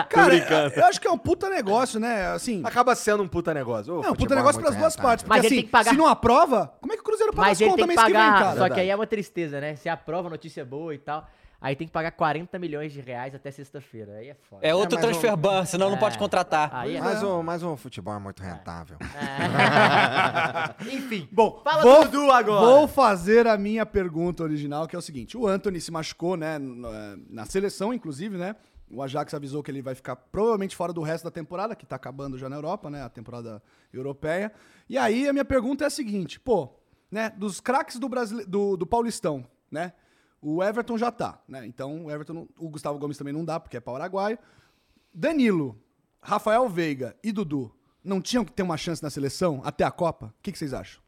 cara, 0.08 0.72
eu 0.76 0.84
acho 0.86 1.00
que 1.00 1.06
é 1.06 1.10
um 1.10 1.18
puta 1.18 1.48
negócio, 1.50 1.98
né? 1.98 2.26
Assim. 2.28 2.62
Acaba 2.64 2.94
sendo 2.94 3.22
um 3.22 3.28
puta 3.28 3.52
negócio. 3.52 3.92
O 3.92 3.96
É 3.96 3.98
um 3.98 4.02
puta 4.02 4.14
futebol 4.20 4.36
negócio 4.36 4.60
pras 4.60 4.76
duas 4.76 4.96
partes. 4.96 5.22
Porque 5.24 5.36
Mas 5.36 5.44
ele 5.44 5.46
assim, 5.46 5.56
tem 5.56 5.64
que 5.64 5.70
pagar- 5.70 5.90
se 5.90 5.96
não 5.96 6.06
aprova, 6.06 6.72
como 6.80 6.92
é 6.92 6.96
que 6.96 7.02
o 7.02 7.04
Cruzeiro 7.04 7.32
paga 7.32 7.48
Mas 7.48 7.58
as 7.58 7.60
ele 7.60 7.70
contas 7.70 7.86
mês 7.86 7.98
que 8.00 8.06
vem, 8.06 8.14
pagar. 8.14 8.38
cara? 8.40 8.56
só 8.56 8.68
que 8.68 8.80
aí 8.80 8.88
é 8.90 8.94
uma 8.96 9.06
tristeza, 9.06 9.60
né? 9.60 9.76
Se 9.76 9.88
aprova, 9.88 10.28
notícia 10.30 10.64
boa 10.64 10.94
e 10.94 10.98
tal. 10.98 11.28
Aí 11.62 11.76
tem 11.76 11.86
que 11.86 11.92
pagar 11.92 12.10
40 12.10 12.58
milhões 12.58 12.92
de 12.92 13.00
reais 13.00 13.34
até 13.36 13.48
sexta-feira. 13.52 14.14
Aí 14.16 14.30
é 14.30 14.34
foda. 14.34 14.66
É 14.66 14.74
outro 14.74 14.96
mas 14.96 15.04
transfer 15.06 15.36
ban, 15.36 15.64
senão 15.64 15.88
não 15.88 15.96
É. 15.96 16.00
pode 16.00 16.18
contratar. 16.18 16.74
Aí 16.74 16.96
é 16.96 17.00
Mas, 17.00 17.22
o, 17.22 17.40
mas 17.40 17.62
o 17.62 17.76
futebol 17.76 18.12
é 18.14 18.18
muito 18.18 18.42
rentável. 18.42 18.96
É. 19.00 20.82
Enfim. 20.92 21.28
Bom, 21.30 21.60
Fala 21.62 21.82
vou, 21.82 22.04
Dudu 22.04 22.30
agora. 22.32 22.66
Vou 22.66 22.88
fazer 22.88 23.46
a 23.46 23.56
minha 23.56 23.86
pergunta 23.86 24.42
original, 24.42 24.88
que 24.88 24.96
é 24.96 24.98
o 24.98 25.02
seguinte: 25.02 25.36
o 25.36 25.46
Anthony 25.46 25.80
se 25.80 25.92
machucou, 25.92 26.36
né? 26.36 26.58
Na 27.30 27.44
seleção, 27.46 27.94
inclusive, 27.94 28.36
né? 28.36 28.56
O 28.90 29.00
Ajax 29.00 29.32
avisou 29.32 29.62
que 29.62 29.70
ele 29.70 29.80
vai 29.80 29.94
ficar 29.94 30.16
provavelmente 30.16 30.76
fora 30.76 30.92
do 30.92 31.00
resto 31.00 31.24
da 31.24 31.30
temporada, 31.30 31.74
que 31.74 31.86
tá 31.86 31.96
acabando 31.96 32.36
já 32.36 32.48
na 32.48 32.56
Europa, 32.56 32.90
né? 32.90 33.02
A 33.02 33.08
temporada 33.08 33.62
europeia. 33.92 34.52
E 34.88 34.98
aí 34.98 35.28
a 35.28 35.32
minha 35.32 35.44
pergunta 35.44 35.84
é 35.84 35.86
a 35.86 35.90
seguinte: 35.90 36.40
pô, 36.40 36.68
né? 37.10 37.30
Dos 37.36 37.60
craques 37.60 37.98
do, 37.98 38.08
Brasile... 38.08 38.44
do, 38.44 38.76
do 38.76 38.86
Paulistão, 38.86 39.46
né? 39.70 39.92
O 40.42 40.62
Everton 40.62 40.98
já 40.98 41.10
tá, 41.12 41.40
né? 41.46 41.64
Então 41.66 42.06
o 42.06 42.10
Everton, 42.10 42.48
o 42.58 42.68
Gustavo 42.68 42.98
Gomes 42.98 43.16
também 43.16 43.32
não 43.32 43.44
dá, 43.44 43.60
porque 43.60 43.76
é 43.76 43.80
paraguaio. 43.80 44.36
Danilo, 45.14 45.78
Rafael 46.20 46.68
Veiga 46.68 47.16
e 47.22 47.32
Dudu 47.32 47.74
não 48.02 48.20
tinham 48.20 48.44
que 48.44 48.52
ter 48.52 48.62
uma 48.62 48.76
chance 48.76 49.02
na 49.02 49.10
seleção 49.10 49.60
até 49.64 49.84
a 49.84 49.90
Copa? 49.90 50.26
O 50.38 50.42
que, 50.42 50.50
que 50.52 50.58
vocês 50.58 50.72
acham? 50.74 51.00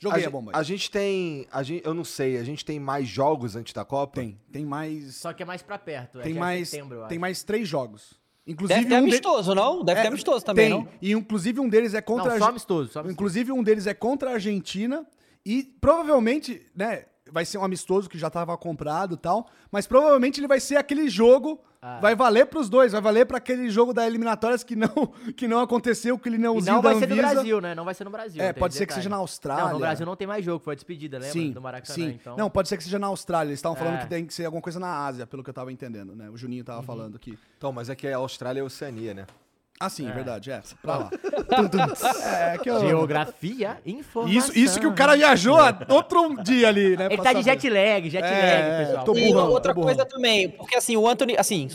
Joguei 0.00 0.20
a, 0.20 0.22
gen- 0.22 0.30
bomba 0.30 0.52
aí. 0.54 0.60
A 0.60 0.62
gente 0.62 0.90
tem. 0.90 1.46
A 1.50 1.62
gente, 1.62 1.84
eu 1.84 1.92
não 1.92 2.04
sei, 2.04 2.38
a 2.38 2.44
gente 2.44 2.64
tem 2.64 2.78
mais 2.78 3.08
jogos 3.08 3.56
antes 3.56 3.72
da 3.74 3.84
Copa? 3.84 4.20
Tem, 4.20 4.38
tem 4.52 4.64
mais. 4.64 5.16
Só 5.16 5.32
que 5.32 5.42
é 5.42 5.46
mais 5.46 5.60
pra 5.60 5.76
perto. 5.76 6.20
é 6.20 6.22
tem 6.22 6.36
é 6.36 6.38
mais, 6.38 6.68
setembro, 6.68 6.98
tem 7.00 7.06
acho. 7.16 7.20
mais 7.20 7.42
três 7.42 7.68
jogos. 7.68 8.14
Inclusive 8.46 8.78
Deve 8.80 8.88
ter 8.88 8.94
um 9.02 9.04
de- 9.04 9.10
amistoso, 9.10 9.54
não? 9.54 9.84
Deve 9.84 9.98
É, 9.98 10.02
ter 10.04 10.08
amistoso 10.08 10.42
também, 10.44 10.70
tem. 10.70 10.78
não? 10.78 10.88
E 11.02 11.12
inclusive 11.12 11.60
um 11.60 11.68
deles 11.68 11.92
é 11.92 12.00
contra 12.00 12.28
Não, 12.30 12.36
a 12.36 12.38
só 12.38 12.48
amistoso, 12.48 12.90
só 12.92 13.00
amistoso. 13.00 13.12
Inclusive 13.12 13.52
um 13.52 13.62
deles 13.62 13.86
é 13.86 13.92
contra 13.92 14.30
a 14.30 14.34
Argentina 14.34 15.04
e 15.44 15.64
provavelmente, 15.80 16.64
né, 16.74 17.04
vai 17.32 17.44
ser 17.44 17.58
um 17.58 17.64
amistoso 17.64 18.08
que 18.08 18.18
já 18.18 18.28
tava 18.30 18.56
comprado 18.56 19.14
e 19.14 19.18
tal, 19.18 19.46
mas 19.70 19.86
provavelmente 19.86 20.40
ele 20.40 20.48
vai 20.48 20.60
ser 20.60 20.76
aquele 20.76 21.08
jogo, 21.08 21.60
Ah. 21.80 22.00
vai 22.00 22.16
valer 22.16 22.46
pros 22.46 22.68
dois, 22.68 22.90
vai 22.92 23.00
valer 23.00 23.24
pra 23.26 23.38
aquele 23.38 23.70
jogo 23.70 23.92
da 23.94 24.06
eliminatórias 24.06 24.64
que 24.64 24.74
não 24.74 24.88
que 25.36 25.46
não 25.46 25.60
aconteceu, 25.60 26.18
que 26.18 26.28
ele 26.28 26.38
não 26.38 26.56
usou 26.56 26.74
não 26.74 26.82
da 26.82 26.90
vai 26.90 26.98
ser 26.98 27.08
no. 27.08 27.16
Brasil, 27.16 27.60
né? 27.60 27.74
Não 27.74 27.84
vai 27.84 27.94
ser 27.94 28.04
no 28.04 28.10
Brasil. 28.10 28.42
É, 28.42 28.52
pode 28.52 28.74
ser 28.74 28.86
que 28.86 28.92
seja 28.94 29.08
na 29.08 29.16
Austrália. 29.16 29.64
Não, 29.66 29.72
no 29.74 29.78
Brasil 29.78 30.04
não 30.06 30.16
tem 30.16 30.26
mais 30.26 30.44
jogo, 30.44 30.62
foi 30.64 30.72
a 30.72 30.74
despedida, 30.74 31.18
lembra? 31.18 31.32
Sim, 31.32 31.52
Do 31.52 31.60
Maracanã, 31.60 31.94
sim. 31.94 32.18
então. 32.20 32.36
Não, 32.36 32.50
pode 32.50 32.68
ser 32.68 32.76
que 32.76 32.82
seja 32.84 32.98
na 32.98 33.06
Austrália. 33.06 33.50
Eles 33.50 33.58
estavam 33.58 33.76
falando 33.76 33.94
É. 33.94 33.98
que 33.98 34.06
tem 34.08 34.26
que 34.26 34.34
ser 34.34 34.44
alguma 34.44 34.60
coisa 34.62 34.80
na 34.80 35.06
Ásia, 35.06 35.26
pelo 35.26 35.44
que 35.44 35.50
eu 35.50 35.54
tava 35.54 35.70
entendendo, 35.72 36.16
né? 36.16 36.28
O 36.30 36.36
Juninho 36.36 36.62
Uhum. 36.62 36.64
tava 36.66 36.82
falando 36.82 37.14
aqui. 37.16 37.38
Então, 37.56 37.70
mas 37.72 37.88
é 37.88 37.94
que 37.94 38.08
a 38.08 38.16
Austrália 38.16 38.60
é 38.60 38.62
Oceania, 38.64 39.14
né? 39.14 39.26
Ah, 39.80 39.88
sim, 39.88 40.10
verdade, 40.10 40.50
é. 40.50 40.60
Pra 40.82 40.96
lá. 40.96 41.10
É, 42.24 42.58
que 42.58 42.68
eu... 42.68 42.80
Geografia, 42.80 43.78
informação. 43.86 44.38
Isso, 44.38 44.58
isso 44.58 44.80
que 44.80 44.86
o 44.86 44.94
cara 44.94 45.16
viajou 45.16 45.56
outro 45.88 46.42
dia 46.42 46.68
ali, 46.68 46.96
né? 46.96 47.06
Ele 47.10 47.22
tá 47.22 47.32
de 47.32 47.42
jet 47.42 47.68
lag, 47.68 48.10
jet 48.10 48.24
É, 48.24 48.78
lag, 48.78 48.86
pessoal. 48.86 49.04
tô 49.04 49.14
E 49.14 49.26
burrão, 49.26 49.50
outra 49.50 49.74
tô 49.74 49.80
coisa 49.80 50.04
também, 50.04 50.50
porque 50.50 50.76
assim, 50.76 50.96
o 50.96 51.06
Anthony, 51.06 51.36
assim, 51.36 51.68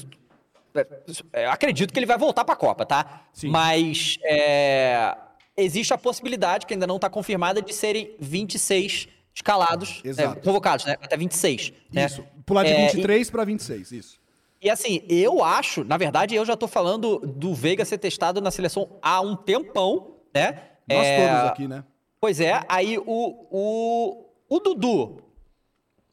é, 0.76 0.88
é, 1.34 1.48
acredito 1.48 1.94
que 1.94 2.00
ele 2.00 2.06
vai 2.06 2.18
voltar 2.18 2.44
pra 2.44 2.56
Copa, 2.56 2.86
tá? 2.86 3.22
Mas 3.46 4.18
é, 4.24 5.16
existe 5.56 5.94
a 5.94 5.98
possibilidade, 5.98 6.66
que 6.66 6.74
ainda 6.74 6.88
não 6.88 7.00
tá 7.00 7.10
confirmada, 7.10 7.62
de 7.62 7.74
serem 7.74 8.16
26 8.20 9.08
escalados, 9.34 10.02
Exato. 10.04 10.40
é, 10.40 10.42
convocados, 10.42 10.86
né? 10.86 10.96
Até 11.02 11.16
26. 11.18 11.74
né? 11.92 12.06
Isso, 12.06 12.24
pular 12.46 12.64
de 12.64 12.72
É, 12.72 12.88
23 12.88 13.30
pra 13.30 13.44
26, 13.44 13.92
isso. 13.92 14.23
E 14.64 14.70
assim, 14.70 15.02
eu 15.10 15.44
acho, 15.44 15.84
na 15.84 15.98
verdade, 15.98 16.36
eu 16.36 16.46
já 16.46 16.56
tô 16.56 16.70
falando 16.70 17.20
do 17.20 17.54
Veiga 17.54 17.84
ser 17.84 17.98
testado 17.98 18.40
na 18.40 18.50
seleção 18.50 18.98
há 19.02 19.20
um 19.20 19.36
tempão, 19.36 20.16
né? 20.34 20.62
Nós 20.90 21.06
É, 21.06 21.28
todos 21.28 21.52
aqui, 21.52 21.68
né? 21.68 21.84
Pois 22.20 22.40
é, 22.40 22.64
aí 22.70 22.98
o, 22.98 23.04
o, 23.06 24.26
o 24.48 24.60
Dudu 24.60 25.22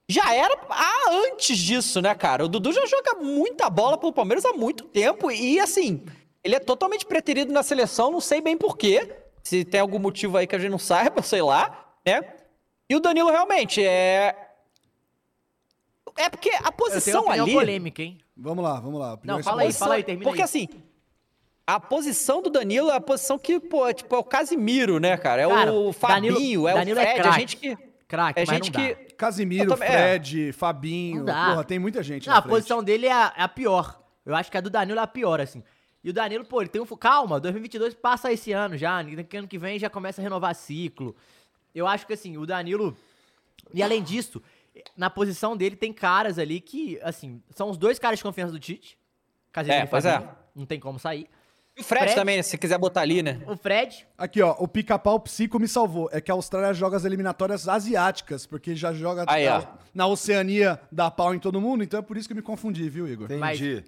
já 0.09 0.35
era 0.35 0.59
ah, 0.69 1.13
antes 1.29 1.57
disso, 1.57 2.03
né, 2.03 2.13
cara? 2.17 2.45
O 2.45 2.49
Dudu 2.49 2.73
já 2.73 2.85
joga 2.87 3.15
muita 3.15 3.71
bola 3.71 3.97
pelo 3.97 4.13
Palmeiras 4.13 4.45
há 4.45 4.53
muito 4.53 4.83
tempo 4.83 5.31
e, 5.31 5.61
assim, 5.61 6.05
ele 6.43 6.57
é 6.57 6.59
totalmente 6.59 7.07
preterido 7.07 7.53
na 7.53 7.63
seleção, 7.63 8.11
não 8.11 8.21
sei 8.21 8.41
bem 8.41 8.57
porquê, 8.57 9.15
se 9.45 9.65
tem 9.65 9.81
algum 9.81 10.01
motivo 10.01 10.37
aí 10.37 10.49
que 10.49 10.57
a 10.57 10.59
gente 10.59 10.73
não 10.73 10.79
saiba, 10.81 11.23
sei 11.23 11.43
lá, 11.43 11.95
né? 12.05 12.21
E 12.89 12.97
o 12.97 13.01
Danilo 13.01 13.31
realmente 13.31 13.81
é... 13.85 14.35
É 16.17 16.29
porque 16.29 16.51
a 16.51 16.55
Eu 16.55 16.63
tenho 16.63 16.73
posição 16.73 17.31
ali... 17.31 17.53
polêmica, 17.53 18.03
hein? 18.03 18.19
Vamos 18.41 18.65
lá, 18.65 18.81
vamos 18.81 18.99
lá. 18.99 19.11
Não, 19.11 19.19
Primeiro 19.19 19.45
fala 19.45 19.63
aí, 19.63 19.73
fala 19.73 19.95
aí, 19.95 20.03
termina 20.03 20.25
Porque 20.29 20.41
aí. 20.41 20.45
assim, 20.45 20.69
a 21.67 21.79
posição 21.79 22.43
do 22.43 22.49
Danilo 22.51 22.91
é 22.91 22.97
a 22.97 23.01
posição 23.01 23.39
que, 23.39 23.61
pô, 23.61 23.87
é, 23.87 23.93
tipo, 23.93 24.15
é 24.15 24.19
o 24.19 24.25
Casimiro, 24.25 24.99
né, 24.99 25.17
cara? 25.17 25.43
É 25.43 25.49
Cara, 25.49 25.73
o 25.73 25.93
Fabinho, 25.93 26.33
Danilo- 26.35 26.69
é 26.69 26.75
Danilo 26.75 26.99
o 26.99 27.01
é 27.01 27.05
Fred, 27.07 27.19
é 27.19 27.23
craque. 27.23 27.39
gente 27.41 27.57
que... 27.57 27.79
Craque, 28.09 28.41
É 28.41 28.45
mas 28.45 28.57
gente 28.57 28.73
não 28.73 28.81
dá. 28.83 28.95
que... 28.95 29.15
Casimiro, 29.15 29.73
é. 29.75 29.77
Fred, 29.77 30.53
Fabinho. 30.53 31.19
Não 31.19 31.25
dá. 31.27 31.51
Porra, 31.51 31.65
tem 31.65 31.79
muita 31.79 32.03
gente 32.03 32.27
Não, 32.27 32.33
na 32.33 32.39
a 32.41 32.43
frente. 32.43 32.51
posição 32.55 32.83
dele 32.83 33.07
é 33.07 33.13
a, 33.13 33.33
é 33.37 33.43
a 33.43 33.49
pior. 33.49 34.01
Eu 34.27 34.35
acho 34.35 34.51
que 34.51 34.57
a 34.57 34.61
do 34.61 34.69
Danilo 34.71 34.99
é 34.99 35.03
a 35.03 35.07
pior, 35.07 35.41
assim. 35.41 35.63
E 36.03 36.11
o 36.11 36.13
Danilo, 36.13 36.45
pô, 36.45 36.61
ele 36.61 36.71
tem 36.71 36.81
um... 36.83 36.87
Calma, 36.87 37.39
2022 37.39 37.95
passa 37.95 38.33
esse 38.33 38.51
ano 38.53 38.77
já. 38.77 38.99
Ano 38.99 39.47
que 39.47 39.59
vem 39.59 39.79
já 39.79 39.89
começa 39.89 40.21
a 40.21 40.25
renovar 40.25 40.55
ciclo. 40.57 41.15
Eu 41.75 41.87
acho 41.87 42.05
que, 42.07 42.15
assim, 42.15 42.37
o 42.37 42.45
Danilo... 42.47 42.97
E 43.73 43.81
além 43.83 44.03
disso, 44.03 44.43
na 44.97 45.11
posição 45.11 45.57
dele 45.57 45.77
tem 45.77 45.93
caras 45.93 46.39
ali 46.39 46.61
que, 46.61 46.99
assim, 47.03 47.43
são 47.51 47.71
os 47.71 47.77
dois 47.77 47.99
caras 47.99 48.19
de 48.19 48.23
confiança 48.23 48.53
do 48.53 48.59
Tite. 48.59 48.99
Casemiro 49.53 49.83
É, 49.83 49.85
e 49.85 49.89
pois 49.89 50.05
Fabinho. 50.05 50.31
é. 50.31 50.35
Não 50.55 50.67
tem 50.67 50.79
como 50.79 50.99
sair. 50.99 51.29
E 51.77 51.81
o 51.81 51.85
Fred, 51.85 52.05
Fred? 52.05 52.15
também, 52.17 52.43
se 52.43 52.59
quiser 52.59 52.79
botar 52.79 53.01
ali, 53.01 53.23
né? 53.23 53.41
O 53.47 53.57
Fred... 53.57 54.07
Aqui, 54.19 54.43
ó, 54.43 54.55
o 54.59 54.67
pica-pau 54.67 55.19
psico 55.21 55.59
me 55.59 55.69
salvou. 55.69 56.09
É 56.13 56.21
que 56.21 56.31
a 56.31 56.35
Austrália 56.35 56.75
joga 56.75 56.97
as 56.97 57.05
eliminatórias 57.05 57.69
asiáticas, 57.69 58.45
porque 58.45 58.75
já 58.75 58.93
joga 58.93 59.25
Aí, 59.29 59.49
na, 59.49 59.69
na 59.95 60.07
Oceania, 60.07 60.81
dá 60.91 61.11
pau 61.11 61.35
em 61.35 61.39
todo 61.39 61.61
mundo, 61.61 61.83
então 61.85 62.01
é 62.01 62.03
por 62.03 62.17
isso 62.17 62.29
que 62.29 62.33
eu 62.33 62.37
me 62.37 62.43
confundi, 62.43 62.89
viu, 62.89 63.09
Igor? 63.09 63.31
Entendi. 63.31 63.85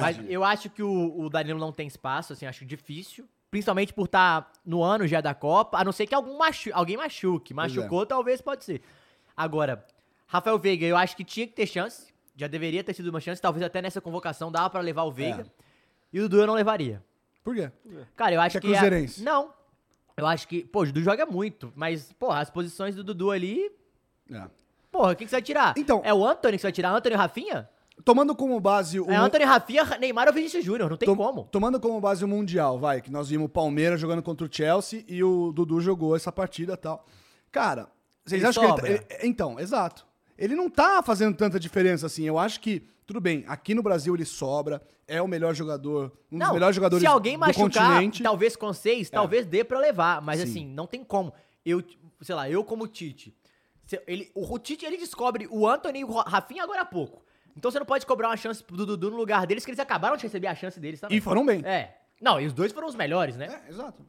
Mas 0.00 0.20
eu 0.28 0.44
acho 0.44 0.70
que 0.70 0.82
o, 0.82 1.20
o 1.20 1.28
Danilo 1.28 1.58
não 1.58 1.72
tem 1.72 1.86
espaço, 1.86 2.32
assim, 2.32 2.46
acho 2.46 2.64
difícil. 2.64 3.28
Principalmente 3.50 3.92
por 3.92 4.04
estar 4.04 4.50
no 4.64 4.80
ano 4.80 5.06
já 5.08 5.20
da 5.20 5.34
Copa, 5.34 5.78
a 5.78 5.84
não 5.84 5.90
ser 5.90 6.06
que 6.06 6.14
algum 6.14 6.38
machu 6.38 6.70
alguém 6.72 6.96
machuque. 6.96 7.52
é. 7.52 7.56
Machucou, 7.56 8.06
talvez 8.06 8.40
pode 8.40 8.64
ser. 8.64 8.80
Agora, 9.36 9.84
Rafael 10.32 10.58
Veiga, 10.58 10.86
eu 10.86 10.96
acho 10.96 11.16
que 11.16 11.24
tinha 11.24 11.46
que 11.46 11.52
ter 11.54 11.66
chance. 11.66 12.12
Já 12.36 12.46
deveria 12.46 12.84
ter 12.84 12.94
sido 12.94 13.08
uma 13.08 13.20
chance, 13.20 13.42
talvez 13.42 13.64
até 13.64 13.82
nessa 13.82 14.00
convocação 14.00 14.50
dava 14.50 14.70
pra 14.70 14.80
levar 14.80 15.02
o 15.02 15.10
Veiga. 15.10 15.44
E 16.12 16.20
o 16.20 16.22
Dudu 16.22 16.40
eu 16.42 16.46
não 16.46 16.54
levaria. 16.54 17.02
Por 17.42 17.54
quê? 17.54 17.70
Cara, 18.16 18.34
eu 18.34 18.40
acho 18.40 18.60
Que 18.60 18.68
que. 18.68 18.72
é 18.72 18.76
a- 18.76 18.80
cruzeirense. 18.80 19.22
Não. 19.24 19.52
Eu 20.16 20.26
acho 20.26 20.46
que. 20.46 20.62
Pô, 20.64 20.82
o 20.82 20.86
Dudu 20.86 21.02
joga 21.02 21.26
muito, 21.26 21.72
mas, 21.74 22.12
porra, 22.12 22.40
as 22.40 22.48
posições 22.50 22.94
do 22.94 23.02
Dudu 23.02 23.30
ali. 23.30 23.70
É. 24.30 24.44
Porra, 24.92 25.14
quem 25.14 25.26
que 25.26 25.30
você 25.30 25.36
vai 25.36 25.42
tirar? 25.42 25.74
Então- 25.76 26.00
É 26.04 26.14
o 26.14 26.24
Anthony 26.24 26.56
que 26.56 26.60
você 26.60 26.66
vai 26.68 26.72
tirar? 26.72 26.90
Anthony 26.92 27.14
e 27.14 27.18
Rafinha? 27.18 27.68
Tomando 28.04 28.34
como 28.34 28.58
base 28.60 28.98
o. 29.00 29.10
É 29.10 29.16
Anthony, 29.16 29.44
Rafinha, 29.44 29.84
Neymar 29.98 30.26
ou 30.28 30.32
Vinícius 30.32 30.64
Júnior, 30.64 30.88
não 30.88 30.96
tem 30.96 31.06
Tom- 31.08 31.16
como. 31.16 31.44
Tomando 31.50 31.78
como 31.80 32.00
base 32.00 32.24
o 32.24 32.28
Mundial, 32.28 32.78
vai, 32.78 33.00
que 33.02 33.10
nós 33.10 33.28
vimos 33.28 33.46
o 33.46 33.48
Palmeiras 33.48 34.00
jogando 34.00 34.22
contra 34.22 34.46
o 34.46 34.50
Chelsea 34.52 35.04
e 35.08 35.22
o 35.22 35.52
Dudu 35.52 35.80
jogou 35.80 36.16
essa 36.16 36.32
partida 36.32 36.72
e 36.74 36.76
tal. 36.78 37.04
Cara, 37.52 37.88
vocês 38.24 38.40
Ele 38.40 38.48
acham 38.48 38.68
sobra. 38.68 38.84
que 38.86 38.92
ele, 38.92 39.06
ele- 39.10 39.26
Então, 39.28 39.58
exato. 39.60 40.06
Ele 40.40 40.54
não 40.56 40.68
tá 40.70 41.02
fazendo 41.02 41.36
tanta 41.36 41.60
diferença 41.60 42.06
assim. 42.06 42.24
Eu 42.24 42.38
acho 42.38 42.58
que, 42.60 42.80
tudo 43.06 43.20
bem, 43.20 43.44
aqui 43.46 43.74
no 43.74 43.82
Brasil 43.82 44.14
ele 44.14 44.24
sobra, 44.24 44.80
é 45.06 45.20
o 45.20 45.28
melhor 45.28 45.54
jogador, 45.54 46.12
um 46.32 46.38
dos 46.38 46.46
Não, 46.46 46.54
melhores 46.54 46.74
jogadores 46.74 47.02
se 47.02 47.06
alguém 47.06 47.34
do 47.34 47.40
machucar, 47.40 47.90
continente. 47.92 48.22
talvez 48.22 48.56
com 48.56 48.72
seis, 48.72 49.10
talvez 49.10 49.44
dê 49.46 49.62
pra 49.62 49.78
levar. 49.78 50.22
Mas 50.22 50.40
Sim. 50.40 50.46
assim, 50.48 50.66
não 50.66 50.86
tem 50.86 51.04
como. 51.04 51.32
Eu, 51.64 51.82
sei 52.22 52.34
lá, 52.34 52.48
eu 52.50 52.64
como 52.64 52.88
Tite. 52.88 53.36
Ele, 54.06 54.30
o 54.34 54.58
Tite, 54.58 54.86
ele 54.86 54.96
descobre 54.96 55.48
o 55.50 55.68
Anthony 55.68 56.00
e 56.00 56.04
o 56.04 56.12
Ra- 56.12 56.22
Rafinha 56.26 56.62
agora 56.62 56.82
há 56.82 56.84
pouco. 56.84 57.22
Então 57.56 57.70
você 57.70 57.78
não 57.80 57.84
pode 57.86 58.06
cobrar 58.06 58.28
uma 58.28 58.36
chance 58.36 58.64
do 58.66 58.86
Dudu 58.86 59.10
no 59.10 59.16
lugar 59.16 59.46
deles, 59.46 59.64
que 59.64 59.70
eles 59.70 59.80
acabaram 59.80 60.16
de 60.16 60.22
receber 60.22 60.46
a 60.46 60.54
chance 60.54 60.78
deles 60.78 61.00
também. 61.00 61.18
E 61.18 61.20
foram 61.20 61.44
bem. 61.44 61.60
É. 61.66 61.96
Não, 62.20 62.40
e 62.40 62.46
os 62.46 62.52
dois 62.52 62.72
foram 62.72 62.86
os 62.86 62.94
melhores, 62.94 63.36
né? 63.36 63.62
É, 63.66 63.70
exato. 63.70 64.00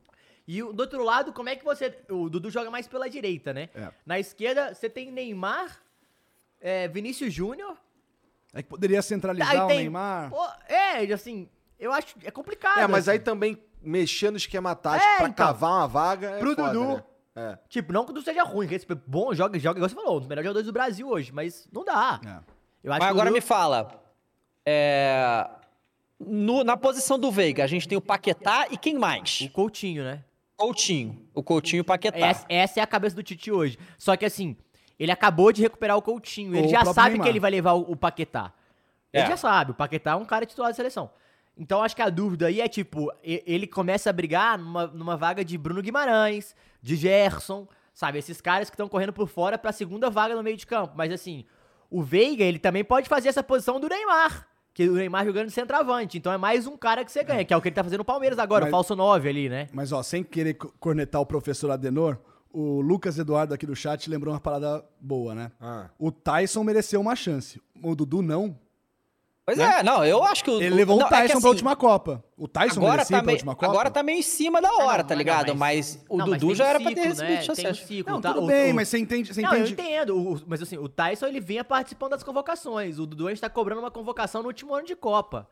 E 0.48 0.62
o- 0.62 0.72
do 0.72 0.82
outro 0.82 1.04
lado, 1.04 1.34
como 1.34 1.50
é 1.50 1.56
que 1.56 1.66
você. 1.66 1.98
O 2.10 2.30
Dudu 2.30 2.52
joga 2.52 2.70
mais 2.70 2.88
pela 2.88 3.10
direita, 3.10 3.52
né? 3.54 3.70
É. 3.74 3.90
Na 4.06 4.20
esquerda, 4.20 4.74
você 4.76 4.88
tem 4.90 5.12
Neymar, 5.12 5.82
é, 6.62 6.88
Vinícius 6.88 7.34
Júnior. 7.34 7.76
É 8.54 8.62
que 8.62 8.70
poderia 8.70 9.02
centralizar 9.02 9.50
aí 9.52 9.60
o 9.60 9.68
tem. 9.68 9.78
Neymar. 9.80 10.30
Pô, 10.30 10.46
é, 10.68 10.98
assim, 11.14 11.50
eu 11.80 11.92
acho. 11.92 12.16
É 12.24 12.30
complicado. 12.32 12.80
É, 12.80 12.88
mas 12.88 13.08
assim. 13.08 13.18
aí 13.18 13.20
também 13.20 13.58
mexer 13.82 14.30
no 14.30 14.38
esquema 14.38 14.76
tático 14.76 15.10
É, 15.12 15.18
pra 15.18 15.28
então. 15.30 15.48
cavar 15.48 15.72
uma 15.72 15.88
vaga 15.88 16.30
é 16.32 16.40
Pro 16.40 16.56
foda, 16.56 16.74
Dudu. 16.74 16.88
né? 16.96 17.04
É. 17.34 17.58
Tipo, 17.70 17.94
não 17.94 18.04
que 18.04 18.12
o 18.12 18.14
Dudu 18.14 18.26
seja 18.26 18.44
ruim, 18.44 18.68
que 18.68 18.76
esse 18.76 18.86
bom 19.08 19.34
joga, 19.34 19.58
joga, 19.58 19.80
igual 19.80 19.90
você 19.90 19.96
falou, 19.96 20.18
um 20.18 20.20
dos 20.20 20.28
melhores 20.28 20.46
jogadores 20.46 20.66
do 20.68 20.74
Brasil 20.74 21.08
hoje, 21.08 21.32
mas 21.32 21.68
não 21.72 21.84
dá. 21.86 22.20
É. 22.26 22.30
Eu 22.84 22.92
acho 22.92 23.00
Mas 23.02 23.10
agora 23.10 23.30
Dudu- 23.30 23.36
me 23.36 23.42
fala, 23.42 24.04
é, 24.66 25.48
no- 26.20 26.64
na 26.64 26.76
posição 26.76 27.18
do 27.18 27.32
Veiga, 27.32 27.64
a 27.64 27.68
gente 27.68 27.88
tem 27.88 27.98
o 27.98 28.02
Paquetá 28.02 28.68
e 28.70 28.78
quem 28.78 28.98
mais? 28.98 29.42
O 29.42 29.50
Coutinho, 29.50 30.04
né? 30.04 30.24
Coutinho. 30.58 31.26
O 31.34 31.42
Coutinho 31.42 31.80
e 31.80 31.82
o 31.82 31.86
Paquetá. 31.86 32.18
Essa, 32.20 32.46
essa 32.50 32.80
é 32.80 32.84
a 32.84 32.88
cabeça 32.88 33.16
do 33.16 33.24
Tite 33.24 33.52
hoje. 33.52 33.80
Só 33.98 34.16
que 34.16 34.26
assim, 34.26 34.56
ele 35.00 35.12
acabou 35.12 35.52
de 35.52 35.62
recuperar 35.62 35.98
o 35.98 36.02
Coutinho. 36.02 36.56
Ele 36.56 36.68
já 36.68 36.86
sabe 36.86 37.10
Neymar. 37.12 37.24
que 37.26 37.30
ele 37.30 37.40
vai 37.40 37.52
levar 37.52 37.74
o, 37.74 37.92
o 37.92 37.96
Paquetá. 37.96 38.52
Ele 39.14 39.24
É. 39.24 39.28
já 39.28 39.38
sabe, 39.38 39.72
o 39.72 39.74
Paquetá 39.74 40.12
é 40.12 40.16
um 40.16 40.26
cara 40.26 40.46
titular 40.46 40.70
da 40.72 40.76
seleção. 40.76 41.10
Então 41.58 41.84
acho 41.84 41.96
que 41.96 42.02
a 42.02 42.10
dúvida 42.10 42.48
aí 42.48 42.62
é 42.62 42.68
tipo, 42.68 43.12
ele 43.24 43.68
começa 43.68 44.10
a 44.10 44.14
brigar 44.14 44.58
numa, 44.58 44.88
numa 44.88 45.18
vaga 45.18 45.44
de 45.44 45.58
Bruno 45.58 45.82
Guimarães, 45.82 46.56
de 46.82 46.96
Gerson, 46.96 47.68
sabe? 47.94 48.18
Esses 48.20 48.40
caras 48.40 48.70
que 48.70 48.74
estão 48.76 48.88
correndo 48.88 49.12
por 49.12 49.28
fora 49.28 49.58
pra 49.58 49.72
segunda 49.74 50.10
vaga 50.10 50.34
no 50.34 50.42
meio 50.42 50.56
de 50.56 50.66
campo. 50.66 50.94
Mas 50.96 51.12
assim, 51.12 51.46
o 51.90 52.02
Veiga, 52.02 52.44
ele 52.44 52.58
também 52.58 52.84
pode 52.86 53.10
fazer 53.10 53.28
essa 53.30 53.44
posição 53.44 53.80
do 53.80 53.90
Neymar. 53.90 54.48
Que 54.74 54.88
o 54.88 54.94
Neymar 54.94 55.26
jogando 55.26 55.48
de 55.48 55.52
centroavante. 55.52 56.18
Então 56.18 56.32
é 56.32 56.38
mais 56.38 56.66
um 56.66 56.78
cara 56.78 57.04
que 57.04 57.12
você 57.12 57.22
ganha, 57.22 57.44
que 57.44 57.54
é 57.54 57.58
o 57.58 57.62
que 57.62 57.68
ele 57.68 57.76
tá 57.76 57.84
fazendo 57.84 58.00
no 58.00 58.06
Palmeiras 58.06 58.40
agora, 58.40 58.62
Mas- 58.64 58.70
o 58.70 58.72
falso 58.72 58.96
9 58.96 59.28
ali, 59.28 59.50
né? 59.50 59.68
Mas, 59.74 59.92
ó, 59.92 60.02
sem 60.02 60.24
querer 60.24 60.54
co- 60.54 60.74
cornetar 60.80 61.20
o 61.22 61.26
professor 61.26 61.70
Adenor, 61.70 62.18
o 62.54 62.82
Lucas 62.82 63.18
Eduardo 63.18 63.54
aqui 63.54 63.66
do 63.66 63.76
chat 63.76 64.10
lembrou 64.10 64.34
uma 64.34 64.40
parada 64.40 64.84
boa, 65.00 65.34
né? 65.36 65.52
Ah. 65.60 65.90
O 65.98 66.12
Tyson 66.12 66.64
mereceu 66.64 67.00
uma 67.02 67.16
chance. 67.16 67.62
O 67.84 67.96
Dudu 67.96 68.22
não. 68.22 68.58
Pois 69.44 69.58
é, 69.58 69.82
não, 69.82 70.06
eu 70.06 70.24
acho 70.24 70.44
que 70.44 70.52
o. 70.52 70.62
Ele 70.62 70.76
levou 70.76 70.98
não, 70.98 71.06
o 71.06 71.08
é 71.08 71.10
que 71.10 71.16
Tyson 71.16 71.32
assim, 71.34 71.42
pra 71.42 71.50
última 71.50 71.76
Copa. 71.76 72.24
O 72.38 72.48
Tyson 72.48 72.80
Agora 72.80 72.92
merecia 72.98 73.18
tá, 73.18 73.24
meio, 73.24 73.36
última 73.38 73.56
Copa? 73.56 73.72
agora 73.72 73.90
tá 73.92 74.04
meio 74.04 74.20
em 74.20 74.22
cima 74.22 74.62
da 74.62 74.70
hora, 74.72 74.82
não, 74.82 74.86
tá 74.86 74.96
mas 75.04 75.10
não, 75.10 75.18
ligado? 75.18 75.56
mas- 75.56 75.96
mas, 75.96 76.06
o 76.08 76.18
Não, 76.18 76.28
mas 76.28 76.40
Dudu 76.40 76.48
tem 76.48 76.56
já 76.56 76.64
um 76.64 76.68
era 76.68 76.80
pra 76.80 76.90
ter 76.92 76.96
ciclo, 76.96 77.10
recebido 77.10 77.34
né? 77.38 77.42
chance. 77.42 77.62
Tem 77.62 77.72
um 77.72 77.76
ciclo, 77.76 78.14
Não, 78.14 78.22
tá? 78.22 78.34
tudo 78.34 78.44
O- 78.44 78.48
bem, 78.48 78.72
o- 78.72 78.76
mas 78.76 78.88
você 78.88 79.00
entende... 79.00 79.34
Você 79.34 79.42
não, 79.42 79.50
entende... 79.50 79.70
eu 79.70 79.74
entendo. 79.74 80.16
o- 80.18 80.42
mas 80.46 80.62
assim, 80.62 80.78
o 80.78 80.88
Tyson 80.88 81.26
ele 81.26 81.40
vinha 81.42 81.64
participando 81.64 82.12
das 82.12 82.24
convocações. 82.24 83.00
O 83.00 83.06
Dudu 83.08 83.28
a 83.28 83.30
gente 83.32 83.42
tá 83.42 83.50
cobrando 83.50 83.82
uma 83.82 83.92
convocação 83.92 84.42
no 84.44 84.48
último 84.48 84.76
ano 84.76 84.86
de 84.86 84.96
Copa. 84.96 85.50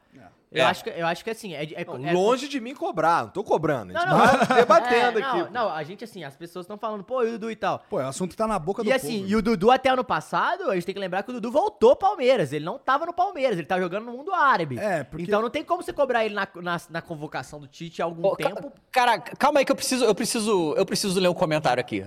Eu, 0.51 0.63
É. 0.63 0.65
acho 0.65 0.83
que, 0.83 0.89
eu 0.89 1.05
acho 1.05 1.23
que 1.23 1.29
assim, 1.29 1.53
é, 1.53 1.63
é- 1.63 1.85
Não, 1.85 2.07
é- 2.07 2.11
longe 2.11 2.47
de 2.47 2.59
mim 2.59 2.73
cobrar, 2.73 3.21
não 3.25 3.29
tô 3.29 3.43
cobrando. 3.43 3.95
A 3.95 4.05
Não, 4.05 4.19
gente 4.25 4.37
não. 4.39 4.45
tá 4.47 4.55
debatendo 4.55 5.19
É, 5.19 5.21
não, 5.21 5.29
aqui. 5.29 5.43
pô. 5.43 5.49
Não, 5.51 5.69
a 5.69 5.83
gente 5.83 6.03
assim, 6.03 6.23
as 6.23 6.35
pessoas 6.35 6.63
estão 6.63 6.75
falando, 6.75 7.03
pô, 7.03 7.23
e 7.23 7.27
o 7.27 7.31
Dudu 7.33 7.51
e 7.51 7.55
tal. 7.55 7.83
Pô, 7.87 7.97
o 7.97 7.99
assunto 7.99 8.35
tá 8.35 8.47
na 8.47 8.57
boca 8.57 8.83
do 8.83 8.89
E 8.89 8.91
assim, 8.93 9.19
povo. 9.19 9.29
e 9.29 9.35
o 9.35 9.41
Dudu 9.43 9.69
até 9.69 9.89
ano 9.89 10.03
passado, 10.03 10.71
a 10.71 10.73
gente 10.73 10.85
tem 10.85 10.95
que 10.95 10.99
lembrar 10.99 11.21
que 11.21 11.29
o 11.29 11.33
Dudu 11.33 11.51
voltou 11.51 11.91
ao 11.91 11.95
Palmeiras. 11.95 12.51
Ele 12.51 12.65
não 12.65 12.79
tava 12.79 13.05
no 13.05 13.13
Palmeiras, 13.13 13.59
ele 13.59 13.67
tá 13.67 13.79
jogando 13.79 14.05
no 14.05 14.11
mundo 14.13 14.33
árabe. 14.33 14.79
É, 14.79 15.03
porque- 15.03 15.23
Então 15.23 15.39
não 15.39 15.51
tem 15.51 15.63
como 15.63 15.83
você 15.83 15.93
cobrar 15.93 16.25
ele 16.25 16.33
na, 16.33 16.47
na, 16.55 16.81
na 16.89 17.01
convocação 17.01 17.59
do 17.59 17.67
Tite 17.67 18.01
há 18.01 18.05
algum 18.05 18.31
ca- 18.31 18.49
tempo. 18.49 18.71
Cara, 18.91 19.19
calma 19.19 19.59
aí 19.59 19.65
que 19.65 19.71
eu 19.71 19.75
preciso, 19.75 20.03
eu 20.03 20.15
preciso, 20.15 20.73
eu 20.75 20.85
preciso 20.85 21.19
ler 21.19 21.27
um 21.29 21.33
comentário 21.35 21.79
aqui, 21.79 22.01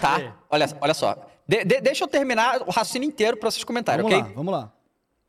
tá? 0.00 0.32
Olha, 0.48 0.66
olha 0.80 0.94
só. 0.94 1.14
De- 1.46 1.62
de- 1.64 1.80
deixa 1.82 2.04
eu 2.04 2.08
terminar 2.08 2.62
o 2.62 2.70
raciocínio 2.70 3.06
inteiro 3.06 3.36
para 3.36 3.50
vocês 3.50 3.64
comentarem, 3.64 4.02
Vamos 4.02 4.18
ok? 4.18 4.28
lá, 4.30 4.34
vamos 4.34 4.52
lá. 4.54 4.72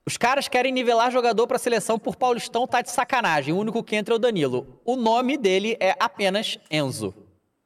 Os 0.06 0.18
caras 0.18 0.48
querem 0.48 0.72
nivelar 0.72 1.12
jogador 1.12 1.48
pra 1.48 1.58
seleção 1.58 1.98
por 1.98 2.16
Paulistão, 2.16 2.68
tá 2.68 2.82
de 2.82 2.92
sacanagem. 2.92 3.54
O 3.54 3.58
único 3.58 3.82
que 3.84 3.96
entra 3.96 4.14
é 4.14 4.18
o 4.18 4.20
Danilo. 4.20 4.82
O 4.84 4.96
nome 4.98 5.38
dele 5.38 5.78
é 5.80 5.96
apenas 6.00 6.58
Enzo. 6.70 7.14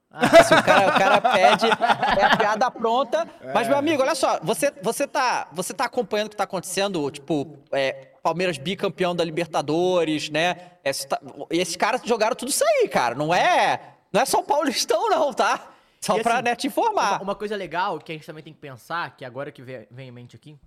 Assim, 0.10 0.56
o, 0.56 0.64
cara, 0.64 0.88
o 0.88 0.98
cara 0.98 1.22
pede, 1.22 1.66
é 1.68 2.24
a 2.26 2.38
piada 2.38 2.72
pronta. 2.72 3.28
Mas, 3.54 3.68
meu 3.68 3.78
amigo, 3.78 4.02
olha 4.02 4.16
só, 4.16 4.40
você, 4.42 4.72
você, 4.82 5.06
tá, 5.08 5.48
você 5.52 5.74
tá 5.74 5.86
acompanhando 5.86 6.28
o 6.28 6.30
que 6.30 6.36
tá 6.36 6.44
acontecendo, 6.46 7.10
tipo, 7.12 7.58
é, 7.72 7.92
Palmeiras 8.24 8.58
bicampeão 8.58 9.16
da 9.16 9.24
Libertadores, 9.24 10.30
né? 10.30 10.72
Esse, 10.84 11.08
tá- 11.08 11.20
esses 11.50 11.76
caras 11.76 12.02
jogaram 12.04 12.36
tudo 12.36 12.50
isso 12.50 12.64
aí, 12.64 12.88
cara. 12.88 13.16
Não 13.16 13.34
é, 13.34 13.96
não 14.12 14.22
é 14.22 14.26
só 14.26 14.40
o 14.40 14.44
Paulistão, 14.44 15.10
não, 15.10 15.34
tá? 15.34 15.72
Só 16.02 16.18
E, 16.18 16.24
pra 16.24 16.36
assim, 16.36 16.44
né, 16.44 16.56
te 16.56 16.68
informar. 16.68 17.14
Uma, 17.14 17.22
uma 17.22 17.36
coisa 17.36 17.56
legal 17.56 18.00
que 18.00 18.12
a 18.12 18.16
gente 18.16 18.26
também 18.26 18.44
tem 18.44 18.54
que 18.54 18.60
pensar, 18.60 19.16
que 19.18 19.26
agora 19.26 19.52
que 19.52 19.62
vem, 19.62 19.88
vem 19.92 20.08
em 20.08 20.12
mente 20.12 20.36
aqui, 20.36 20.58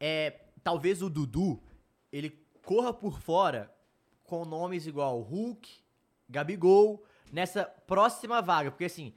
é 0.00 0.40
talvez 0.62 1.02
o 1.02 1.10
Dudu 1.10 1.62
ele 2.12 2.30
corra 2.64 2.92
por 2.92 3.20
fora 3.20 3.72
com 4.24 4.44
nomes 4.44 4.86
igual 4.86 5.20
Hulk, 5.20 5.70
Gabigol, 6.28 7.04
nessa 7.32 7.64
próxima 7.64 8.42
vaga. 8.42 8.70
Porque 8.70 8.84
assim, 8.86 9.14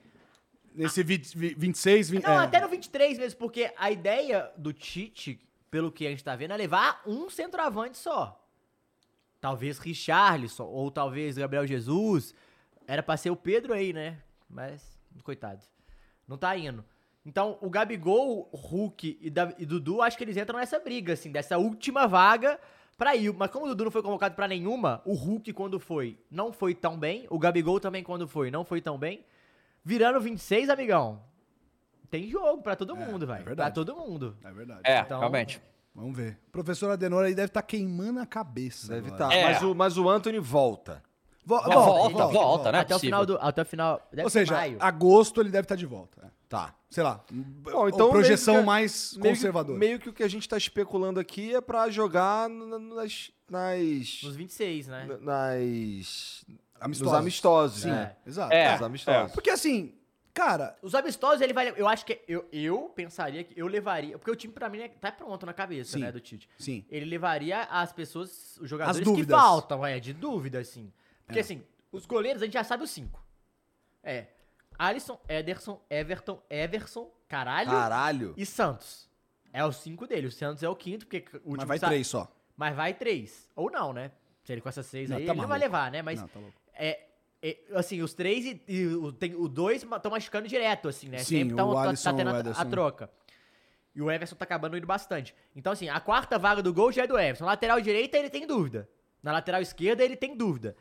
Nesse 0.73 1.03
20, 1.03 1.35
26, 1.57 2.09
20, 2.09 2.23
não, 2.23 2.33
é, 2.33 2.43
até 2.43 2.61
no 2.61 2.69
23 2.69 3.17
mesmo, 3.17 3.39
porque 3.39 3.73
a 3.75 3.91
ideia 3.91 4.51
do 4.55 4.71
Tite, 4.71 5.39
pelo 5.69 5.91
que 5.91 6.05
a 6.05 6.09
gente 6.09 6.23
tá 6.23 6.35
vendo, 6.35 6.53
é 6.53 6.57
levar 6.57 7.01
um 7.05 7.29
centroavante 7.29 7.97
só. 7.97 8.47
Talvez 9.41 9.79
Richarlison, 9.79 10.65
ou 10.65 10.91
talvez 10.91 11.37
Gabriel 11.37 11.65
Jesus. 11.65 12.35
Era 12.87 13.01
pra 13.01 13.17
ser 13.17 13.29
o 13.29 13.35
Pedro 13.35 13.73
aí, 13.73 13.93
né? 13.93 14.19
Mas, 14.49 14.99
coitado. 15.23 15.61
Não 16.27 16.37
tá 16.37 16.55
indo. 16.57 16.83
Então, 17.29 17.59
o 17.61 17.69
Gabigol, 17.69 18.49
Hulk 18.51 19.19
e, 19.21 19.29
Da- 19.29 19.53
e 19.59 19.63
Dudu, 19.63 20.01
acho 20.01 20.17
que 20.17 20.23
eles 20.23 20.35
entram 20.35 20.57
nessa 20.57 20.79
briga, 20.79 21.13
assim, 21.13 21.31
dessa 21.31 21.59
última 21.59 22.07
vaga 22.07 22.59
pra 22.97 23.15
ir. 23.15 23.31
Mas 23.33 23.51
como 23.51 23.65
o 23.65 23.67
Dudu 23.69 23.83
não 23.83 23.91
foi 23.91 24.01
convocado 24.01 24.33
pra 24.33 24.47
nenhuma, 24.47 24.99
o 25.05 25.13
Hulk, 25.13 25.53
quando 25.53 25.79
foi, 25.79 26.17
não 26.31 26.51
foi 26.51 26.73
tão 26.73 26.97
bem. 26.97 27.27
O 27.29 27.37
Gabigol 27.37 27.79
também, 27.79 28.03
quando 28.03 28.27
foi, 28.27 28.49
não 28.49 28.65
foi 28.65 28.81
tão 28.81 28.97
bem. 28.97 29.23
Virando 29.85 30.19
26, 30.19 30.71
amigão. 30.71 31.21
Tem 32.09 32.27
jogo 32.27 32.63
pra 32.63 32.75
todo 32.75 32.95
mundo, 32.95 33.27
velho. 33.27 33.43
pra 33.43 33.49
verdade. 33.51 33.75
todo 33.75 33.95
mundo. 33.95 34.35
É 34.43 34.51
verdade. 34.51 34.81
É, 34.83 34.99
Então- 35.01 35.19
realmente. 35.19 35.61
Vamos 35.93 36.17
ver. 36.17 36.39
O 36.47 36.51
professor 36.51 36.89
Adenor 36.89 37.25
aí 37.25 37.35
deve 37.35 37.47
estar 37.49 37.61
queimando 37.61 38.19
a 38.19 38.25
cabeça. 38.25 38.87
Deve 38.91 39.09
estar. 39.11 39.31
É. 39.31 39.43
Mas, 39.43 39.61
o, 39.61 39.75
mas 39.75 39.97
o 39.99 40.09
Anthony 40.09 40.39
volta. 40.39 41.03
Vo- 41.45 41.61
Volta, 41.61 42.25
volta, 42.27 42.71
né? 42.71 42.79
até 42.79 42.95
o 42.95 42.99
final 42.99 43.23
do. 43.25 43.37
Até 43.37 43.61
o 43.61 43.65
final. 43.65 44.01
Deve 44.11 44.23
Ou 44.23 44.29
seja, 44.29 44.53
maio. 44.55 44.77
agosto 44.79 45.39
ele 45.41 45.49
deve 45.49 45.65
estar 45.65 45.75
de 45.75 45.85
volta. 45.85 46.31
É. 46.49 46.55
Tá. 46.55 46.75
Sei 46.89 47.03
lá. 47.03 47.23
Bom, 47.31 47.87
então 47.87 48.09
projeção 48.09 48.55
meio 48.55 48.63
que- 48.63 48.65
mais 48.65 49.13
meio 49.17 49.21
que- 49.23 49.29
conservadora. 49.39 49.77
Meio 49.77 49.99
que 49.99 50.09
o 50.09 50.13
que 50.13 50.23
a 50.23 50.27
gente 50.27 50.49
tá 50.49 50.57
especulando 50.57 51.19
aqui 51.19 51.53
é 51.53 51.61
pra 51.61 51.89
jogar 51.91 52.49
nas. 52.49 53.31
nas. 53.47 54.21
Nos 54.23 54.35
26, 54.35 54.87
né? 54.87 55.05
nas. 55.21 56.43
Amistosos. 56.81 57.11
Nos 57.11 57.13
amistosos, 57.21 57.81
Sim, 57.83 57.91
né? 57.91 58.15
exato. 58.25 58.53
É. 58.53 58.71
Nos 58.73 58.81
amistosos. 58.81 59.33
Porque 59.33 59.49
assim, 59.51 59.93
cara, 60.33 60.75
Os 60.81 60.95
amistosos, 60.95 61.41
ele 61.41 61.53
vai. 61.53 61.71
Eu 61.77 61.87
acho 61.87 62.03
que. 62.05 62.19
Eu, 62.27 62.47
eu 62.51 62.91
pensaria 62.95 63.43
que 63.43 63.59
eu 63.59 63.67
levaria. 63.67 64.17
Porque 64.17 64.31
o 64.31 64.35
time, 64.35 64.51
pra 64.53 64.69
mim, 64.69 64.79
né, 64.79 64.87
tá 64.87 65.11
pronto 65.11 65.45
na 65.45 65.53
cabeça, 65.53 65.91
Sim. 65.93 65.99
né, 65.99 66.11
do 66.11 66.19
Tite. 66.19 66.49
sim. 66.57 66.83
Ele 66.89 67.05
levaria 67.05 67.63
as 67.65 67.91
pessoas, 67.93 68.57
os 68.57 68.67
jogadores 68.67 68.97
que 68.99 69.03
dúvidas. 69.05 69.39
faltam, 69.39 69.85
é, 69.85 69.99
de 69.99 70.13
dúvida, 70.13 70.59
assim. 70.59 70.91
Porque, 71.27 71.41
assim, 71.41 71.61
os 71.91 72.07
goleiros 72.07 72.41
a 72.41 72.45
gente 72.45 72.53
já 72.55 72.63
sabe 72.63 72.83
os 72.83 72.89
cinco. 72.89 73.23
É. 74.01 74.25
Alisson, 74.79 75.19
Ederson, 75.27 75.81
Everton, 75.89 76.41
Everson, 76.49 77.11
caralho, 77.27 77.69
Caralho. 77.69 78.33
e 78.37 78.45
Santos. 78.45 79.09
É 79.51 79.63
os 79.65 79.75
cinco 79.75 80.07
dele. 80.07 80.27
O 80.27 80.31
Santos 80.31 80.63
é 80.63 80.69
o 80.69 80.75
quinto, 80.75 81.05
porque 81.05 81.25
o 81.43 81.49
último 81.51 81.67
Mas 81.67 81.81
vai 81.81 81.89
três 81.89 82.07
só. 82.07 82.31
Mas 82.55 82.75
vai 82.75 82.93
três. 82.93 83.49
Ou 83.55 83.69
não, 83.69 83.91
né? 83.91 84.11
Se 84.43 84.53
ele 84.53 84.61
com 84.61 84.69
essas 84.69 84.85
seis 84.85 85.09
Não, 85.09 85.17
aí, 85.17 85.25
tá 85.25 85.33
ele 85.33 85.41
não 85.41 85.47
vai 85.47 85.59
maluco. 85.59 85.75
levar, 85.77 85.91
né? 85.91 86.01
Mas 86.01 86.21
Não, 86.21 86.27
tá 86.29 86.39
louco. 86.39 86.55
é, 86.73 86.99
é, 87.43 87.57
assim, 87.73 88.01
os 88.01 88.13
três 88.13 88.45
e, 88.45 88.61
e 88.67 88.85
o, 88.87 89.11
tem, 89.11 89.35
o 89.35 89.47
dois 89.49 89.83
estão 89.83 90.11
machucando 90.11 90.47
direto, 90.47 90.87
assim, 90.87 91.09
né? 91.09 91.17
Sim, 91.19 91.39
Sempre 91.39 91.55
tão, 91.55 91.69
o 91.69 91.73
tá- 91.75 91.81
tá, 91.83 91.87
Alisson, 91.89 92.15
tendo 92.15 92.31
o 92.31 92.35
a- 92.35 92.61
a, 92.61 92.65
troca. 92.65 93.09
E 93.95 94.01
o 94.01 94.09
Everson 94.09 94.35
tá 94.35 94.43
acabando 94.45 94.77
indo 94.77 94.87
bastante. 94.87 95.35
Então, 95.55 95.73
assim, 95.73 95.89
a 95.89 95.99
quarta 95.99 96.37
vaga 96.39 96.61
do 96.63 96.73
gol 96.73 96.91
já 96.91 97.03
é 97.03 97.07
do 97.07 97.17
Everson. 97.19 97.43
Na 97.43 97.51
lateral 97.51 97.81
direita, 97.81 98.17
ele 98.17 98.29
tem 98.29 98.47
dúvida. 98.47 98.87
Na 99.21 99.31
lateral 99.33 99.61
esquerda, 99.61 100.03
ele 100.05 100.15
tem 100.15 100.37
dúvida. 100.37 100.75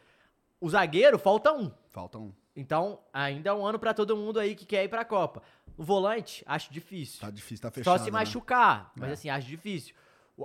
O 0.61 0.69
zagueiro, 0.69 1.19
falta 1.19 1.53
um. 1.53 1.73
Falta 1.89 2.19
um. 2.19 2.33
Então, 2.59 2.99
ainda 3.13 3.51
é 3.51 3.53
um 3.53 3.65
ano 3.65 3.79
pra 3.79 3.95
todo 3.95 4.17
mundo 4.17 4.41
aí 4.41 4.57
que 4.57 4.67
quer 4.67 4.83
ir 4.83 4.89
pra 4.89 5.05
Copa. 5.05 5.41
O 5.77 5.85
volante, 5.85 6.43
acho 6.45 6.73
difícil. 6.73 7.21
Tá 7.21 7.31
difícil, 7.31 7.63
tá 7.63 7.71
fechado. 7.71 7.97
Só 7.97 8.05
se 8.05 8.11
né? 8.11 8.19
machucar, 8.19 8.91
mas 8.97 9.11
É. 9.11 9.13
assim, 9.13 9.31
acho 9.31 9.47
difícil. 9.47 9.95
O 10.37 10.45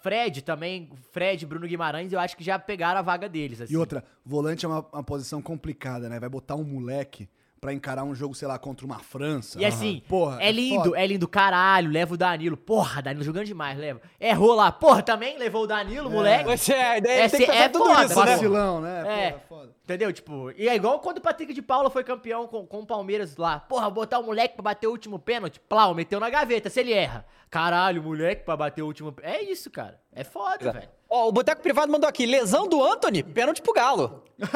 Fred 0.00 0.42
também, 0.42 0.88
Fred, 1.10 1.44
Bruno 1.44 1.66
Guimarães, 1.66 2.12
eu 2.12 2.20
acho 2.20 2.36
que 2.36 2.44
já 2.44 2.56
pegaram 2.56 3.00
a 3.00 3.02
vaga 3.02 3.28
deles, 3.28 3.60
assim. 3.60 3.74
E 3.74 3.76
outra, 3.76 4.04
volante 4.24 4.64
é 4.64 4.68
uma, 4.68 4.86
uma 4.92 5.02
posição 5.02 5.42
complicada, 5.42 6.08
né? 6.08 6.20
Vai 6.20 6.28
botar 6.28 6.54
um 6.54 6.62
moleque 6.62 7.28
pra 7.60 7.74
encarar 7.74 8.04
um 8.04 8.14
jogo, 8.14 8.34
sei 8.34 8.48
lá, 8.48 8.58
contra 8.58 8.86
uma 8.86 8.98
França. 8.98 9.60
E 9.60 9.66
assim, 9.66 10.02
Porra, 10.08 10.42
é 10.42 10.50
lindo, 10.50 10.84
foda. 10.84 10.98
é 10.98 11.06
lindo, 11.06 11.28
caralho, 11.28 11.90
leva 11.90 12.14
o 12.14 12.16
Danilo. 12.16 12.56
Porra, 12.56 13.02
Danilo 13.02 13.22
jogando 13.22 13.44
demais, 13.44 13.78
leva. 13.78 14.00
Errou 14.18 14.54
lá, 14.54 14.72
porra, 14.72 15.02
também 15.02 15.36
levou 15.36 15.64
o 15.64 15.66
Danilo, 15.66 16.08
moleque. 16.10 16.44
Pois 16.44 16.66
é, 16.70 16.82
a 16.82 16.98
ideia 16.98 17.24
É, 17.24 17.28
tem 17.28 17.44
que 17.44 17.50
é 17.50 17.68
tudo 17.68 17.84
foda, 17.84 18.04
isso, 18.06 18.24
né? 18.24 18.32
Vacilão, 18.32 18.80
né? 18.80 19.00
É. 19.06 19.30
Porra, 19.32 19.42
foda. 19.46 19.74
Entendeu? 19.84 20.10
Tipo, 20.12 20.50
e 20.56 20.68
é 20.68 20.74
igual 20.74 21.00
quando 21.00 21.18
o 21.18 21.20
Patrick 21.20 21.52
de 21.52 21.60
Paula 21.60 21.90
foi 21.90 22.02
campeão 22.02 22.46
com, 22.46 22.66
com 22.66 22.78
o 22.80 22.86
Palmeiras 22.86 23.36
lá. 23.36 23.60
Porra, 23.60 23.90
botar 23.90 24.20
o 24.20 24.22
moleque 24.24 24.54
pra 24.54 24.62
bater 24.62 24.86
o 24.86 24.90
último 24.92 25.18
pênalti, 25.18 25.60
plau, 25.60 25.94
meteu 25.94 26.18
na 26.18 26.30
gaveta, 26.30 26.70
se 26.70 26.80
ele 26.80 26.92
erra. 26.94 27.26
Caralho, 27.50 28.02
moleque 28.02 28.42
pra 28.44 28.56
bater 28.56 28.80
o 28.82 28.86
último 28.86 29.12
pênalti. 29.12 29.36
É 29.36 29.42
isso, 29.52 29.70
cara. 29.70 30.00
É 30.12 30.24
foda, 30.24 30.72
velho. 30.72 30.88
Ó, 31.12 31.28
o 31.28 31.32
Boteco 31.32 31.60
Privado 31.60 31.90
mandou 31.90 32.08
aqui, 32.08 32.24
lesão 32.24 32.68
do 32.68 32.80
Anthony, 32.82 33.22
pênalti 33.24 33.60
pro 33.60 33.72
Galo. 33.72 34.22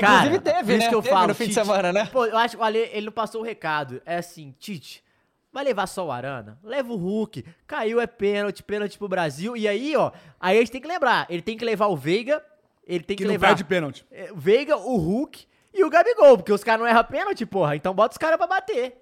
Cara, 0.00 0.26
Inclusive 0.26 0.38
teve, 0.40 0.62
por 0.64 0.70
isso 0.72 0.78
né? 0.78 0.88
que 0.88 0.94
eu 0.94 1.02
Teve 1.02 1.14
falo, 1.14 1.28
no 1.28 1.34
fim 1.34 1.44
de 1.44 1.50
Tite. 1.50 1.64
semana, 1.64 1.92
né? 1.92 2.08
Pô, 2.12 2.26
eu 2.26 2.36
acho 2.36 2.56
que 2.56 2.62
o 2.62 2.64
Ale, 2.64 2.78
ele 2.92 3.06
não 3.06 3.12
passou 3.12 3.40
o 3.40 3.44
recado. 3.44 4.02
É 4.04 4.16
assim, 4.16 4.54
Tite, 4.58 5.04
vai 5.52 5.62
levar 5.64 5.86
só 5.86 6.04
o 6.06 6.10
Arana? 6.10 6.58
Leva 6.64 6.92
o 6.92 6.96
Hulk. 6.96 7.44
Caiu 7.66 8.00
é 8.00 8.06
pênalti, 8.06 8.62
pênalti 8.62 8.98
pro 8.98 9.08
Brasil. 9.08 9.56
E 9.56 9.68
aí, 9.68 9.96
ó, 9.96 10.10
aí 10.40 10.56
a 10.56 10.60
gente 10.60 10.72
tem 10.72 10.80
que 10.80 10.88
lembrar, 10.88 11.26
ele 11.30 11.42
tem 11.42 11.56
que 11.56 11.64
levar 11.64 11.86
o 11.86 11.96
Veiga, 11.96 12.44
ele 12.86 13.04
tem 13.04 13.16
que, 13.16 13.22
Que 13.22 13.26
não 13.26 13.32
levar 13.32 13.48
perde 13.48 13.64
pênalti. 13.64 14.04
é, 14.10 14.32
o 14.32 14.36
Veiga, 14.36 14.76
o 14.76 14.96
Hulk 14.96 15.46
e 15.72 15.84
o 15.84 15.90
Gabigol, 15.90 16.36
porque 16.38 16.52
os 16.52 16.64
caras 16.64 16.80
não 16.80 16.88
erram 16.88 17.04
pênalti, 17.04 17.46
porra. 17.46 17.76
Então 17.76 17.94
bota 17.94 18.12
os 18.14 18.18
caras 18.18 18.36
pra 18.36 18.48
bater. 18.48 18.96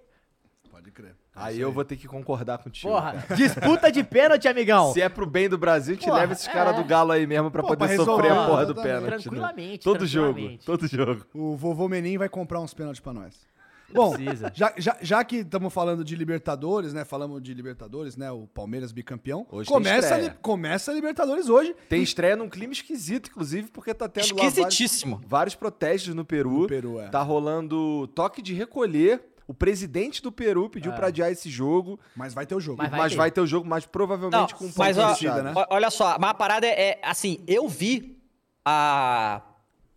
Pode 0.70 0.91
crer. 0.91 1.14
Aí 1.41 1.61
eu 1.61 1.72
vou 1.72 1.84
ter 1.84 1.97
que 1.97 2.07
concordar 2.09 2.59
contigo. 2.59 2.93
Porra, 2.93 3.12
cara. 3.12 3.34
disputa 3.36 3.91
de 3.93 4.03
pênalti, 4.05 4.49
amigão. 4.49 4.93
Se 4.93 5.01
é 5.01 5.09
pro 5.09 5.26
bem 5.26 5.49
do 5.49 5.57
Brasil, 5.59 5.97
te 5.97 6.05
Porra, 6.07 6.18
leva 6.20 6.32
esses 6.32 6.49
caras 6.49 6.74
é. 6.74 6.82
do 6.82 6.84
Galo 6.84 7.12
aí 7.12 7.26
mesmo 7.26 7.51
pra 7.51 7.62
Pô, 7.62 7.68
poder 7.68 7.86
pra 7.86 7.97
sofrer 8.05 8.32
a 8.32 8.47
porra 8.47 8.66
do 8.66 8.74
pênalti. 8.74 9.03
né? 9.05 9.18
Tranquilamente, 9.18 9.84
Todo 9.84 10.07
jogo, 10.07 10.26
tranquilamente. 10.34 10.66
todo 10.66 10.86
jogo. 10.86 11.26
O 11.34 11.57
vovô 11.57 11.89
Menin 11.89 12.18
vai 12.18 12.28
comprar 12.28 12.61
uns 12.61 12.74
pênaltis 12.74 13.01
pra 13.01 13.12
nós. 13.12 13.49
Bom, 13.91 14.14
já, 14.55 14.72
já, 14.76 14.97
já 15.01 15.24
que 15.24 15.36
estamos 15.36 15.72
falando 15.72 16.05
de 16.05 16.14
Libertadores, 16.14 16.93
né? 16.93 17.05
Falamos 17.07 17.43
de 17.43 17.55
Libertadores, 17.55 18.16
né? 18.18 18.30
O 18.30 18.47
Palmeiras 18.47 18.93
bicampeão. 18.93 19.47
Hoje 19.51 19.66
tem 19.68 19.74
começa, 19.74 20.14
a 20.14 20.30
começa 20.30 20.91
a 20.91 20.95
Libertadores 20.95 21.49
hoje. 21.49 21.74
Tem 21.89 22.03
estreia 22.03 22.36
num 22.36 22.51
clima 22.51 22.72
esquisito, 22.74 23.30
inclusive, 23.30 23.70
porque 23.70 23.95
tá 23.95 24.07
tendo 24.07 24.28
lá 24.30 24.43
vários, 24.43 24.59
Esquisitíssimo. 24.59 25.20
vários 25.26 25.55
protestos 25.55 26.14
no 26.14 26.22
Peru. 26.24 26.51
No 26.62 26.66
Peru, 26.66 27.01
é. 27.01 27.09
Tá 27.09 27.22
rolando 27.22 28.07
toque 28.09 28.43
de 28.43 28.53
recolher. 28.53 29.22
O 29.49 29.55
presidente 29.55 30.22
do 30.22 30.30
Peru 30.30 30.68
pediu 30.68 30.92
pra 30.92 31.07
adiar 31.07 31.32
esse 31.32 31.49
jogo, 31.49 31.99
Mas 32.14 32.34
vai 32.34 32.44
ter 32.44 32.55
o 32.55 32.61
jogo. 32.61 32.76
Mas 32.76 32.90
mas 32.90 32.99
vai 32.99 33.16
vai, 33.16 33.30
ter. 33.30 33.36
ter 33.36 33.40
o 33.40 33.46
jogo, 33.46 33.66
mas 33.66 33.86
provavelmente 33.86 34.55
com 34.55 34.66
um 34.66 34.72
mas 34.76 34.94
ponto 34.94 35.07
ó, 35.07 35.14
fechado, 35.14 35.42
né? 35.42 35.53
olha 35.70 35.90
só, 35.90 36.18
mas 36.18 36.30
a 36.30 36.34
parada 36.34 36.66
é, 36.66 36.90
é, 36.90 37.01
assim, 37.03 37.42
eu 37.46 37.66
vi 37.66 38.20
a 38.62 39.40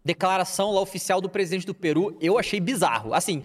declaração 0.06 0.72
lá 0.72 0.80
oficial 0.80 1.20
do 1.20 1.28
presidente 1.28 1.66
do 1.66 1.74
Peru, 1.74 2.18
eu 2.22 2.40
achei 2.40 2.62
bizarro. 2.62 3.14
Assim, 3.14 3.44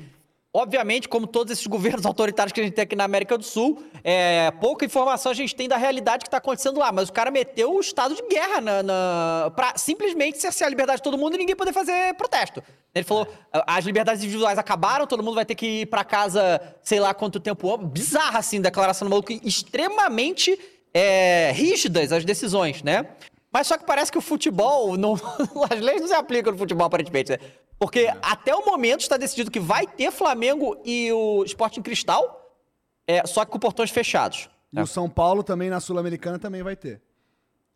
obviamente, 0.56 1.06
como 1.06 1.26
todos 1.26 1.52
esses 1.52 1.66
governos 1.66 2.04
autoritários 2.06 2.52
que 2.52 2.60
a 2.60 2.64
gente 2.64 2.72
tem 2.72 2.82
aqui 2.84 2.96
na 2.96 3.04
América 3.04 3.36
do 3.36 3.44
Sul, 3.44 3.82
é, 4.02 4.50
pouca 4.52 4.86
informação 4.86 5.30
a 5.30 5.34
gente 5.34 5.54
tem 5.54 5.68
da 5.68 5.76
realidade 5.76 6.24
que 6.24 6.30
tá 6.30 6.38
acontecendo 6.38 6.80
lá, 6.80 6.90
mas 6.90 7.10
o 7.10 7.12
cara 7.12 7.30
meteu 7.30 7.74
o 7.74 7.80
estado 7.80 8.14
de 8.14 8.22
guerra 8.22 8.60
na, 8.62 8.82
na, 8.82 9.52
pra 9.54 9.76
simplesmente 9.76 10.38
cercear 10.38 10.68
a 10.68 10.70
liberdade 10.70 10.98
de 10.98 11.02
todo 11.02 11.18
mundo 11.18 11.34
e 11.34 11.38
ninguém 11.38 11.54
poder 11.54 11.74
fazer 11.74 12.14
protesto. 12.14 12.62
Ele 12.94 13.04
falou, 13.04 13.28
as 13.52 13.84
liberdades 13.84 14.22
individuais 14.22 14.58
acabaram, 14.58 15.06
todo 15.06 15.22
mundo 15.22 15.34
vai 15.34 15.44
ter 15.44 15.54
que 15.54 15.82
ir 15.82 15.86
pra 15.86 16.02
casa, 16.02 16.60
sei 16.82 16.98
lá 16.98 17.12
quanto 17.12 17.38
tempo. 17.38 17.76
Bizarra, 17.76 18.38
assim, 18.38 18.58
declaração 18.58 19.06
do 19.06 19.10
maluco, 19.10 19.32
extremamente 19.44 20.58
é, 20.94 21.52
rígidas 21.52 22.10
as 22.10 22.24
decisões, 22.24 22.82
né? 22.82 23.06
Mas 23.56 23.68
só 23.68 23.78
que 23.78 23.86
parece 23.86 24.12
que 24.12 24.18
o 24.18 24.20
futebol, 24.20 24.98
não, 24.98 25.14
as 25.70 25.80
leis 25.80 26.02
não 26.02 26.08
se 26.08 26.12
aplicam 26.12 26.52
no 26.52 26.58
futebol, 26.58 26.86
aparentemente, 26.86 27.32
né? 27.32 27.38
Porque 27.78 28.06
até 28.20 28.54
o 28.54 28.66
momento 28.66 29.00
está 29.00 29.16
decidido 29.16 29.50
que 29.50 29.58
vai 29.58 29.86
ter 29.86 30.10
Flamengo 30.10 30.78
e 30.84 31.10
o 31.10 31.42
Sporting 31.44 31.80
Cristal, 31.80 32.54
é, 33.06 33.26
só 33.26 33.46
que 33.46 33.52
com 33.52 33.58
portões 33.58 33.90
fechados. 33.90 34.50
E 34.70 34.78
o 34.78 34.86
São 34.86 35.08
Paulo 35.08 35.42
também 35.42 35.70
na 35.70 35.80
Sul-Americana 35.80 36.38
também 36.38 36.62
vai 36.62 36.76
ter. 36.76 37.00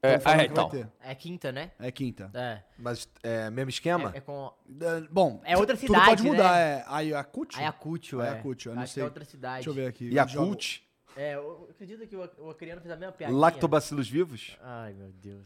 É, 0.02 0.18
Tão 0.18 0.20
falando 0.20 0.40
é, 0.40 0.44
então. 0.44 0.92
É 1.02 1.14
quinta, 1.14 1.50
né? 1.50 1.70
É 1.80 1.90
quinta. 1.90 2.30
É. 2.34 2.60
Mas 2.78 3.08
é 3.22 3.48
mesmo 3.48 3.70
esquema? 3.70 4.12
É, 4.14 4.18
é 4.18 4.20
com 4.20 4.52
É, 4.82 5.00
Bom, 5.10 5.40
É 5.44 5.56
outra 5.56 5.76
tudo 5.76 5.86
cidade, 5.86 6.06
pode 6.10 6.22
mudar. 6.24 6.52
né? 6.52 6.60
É 6.60 6.84
Ayacucho? 6.88 7.58
Ayacucho, 7.58 8.20
é. 8.20 8.28
Ayacucho, 8.28 8.68
eu 8.68 8.74
não 8.74 8.82
Acho 8.82 8.90
que 8.90 8.94
sei. 8.94 9.02
é 9.02 9.06
outra 9.06 9.24
cidade. 9.24 9.54
Deixa 9.64 9.70
eu 9.70 9.74
ver 9.74 9.86
aqui. 9.86 10.10
Yakult? 10.12 10.82
É, 11.16 11.34
eu 11.34 11.68
acredito 11.70 12.06
que 12.06 12.16
o, 12.16 12.28
o 12.38 12.50
Acriano 12.50 12.80
fez 12.80 12.92
a 12.92 12.96
mesma 12.96 13.12
piadinha. 13.12 13.38
Lactobacilos 13.38 14.08
vivos? 14.08 14.56
Ai, 14.62 14.92
meu 14.92 15.10
Deus. 15.12 15.44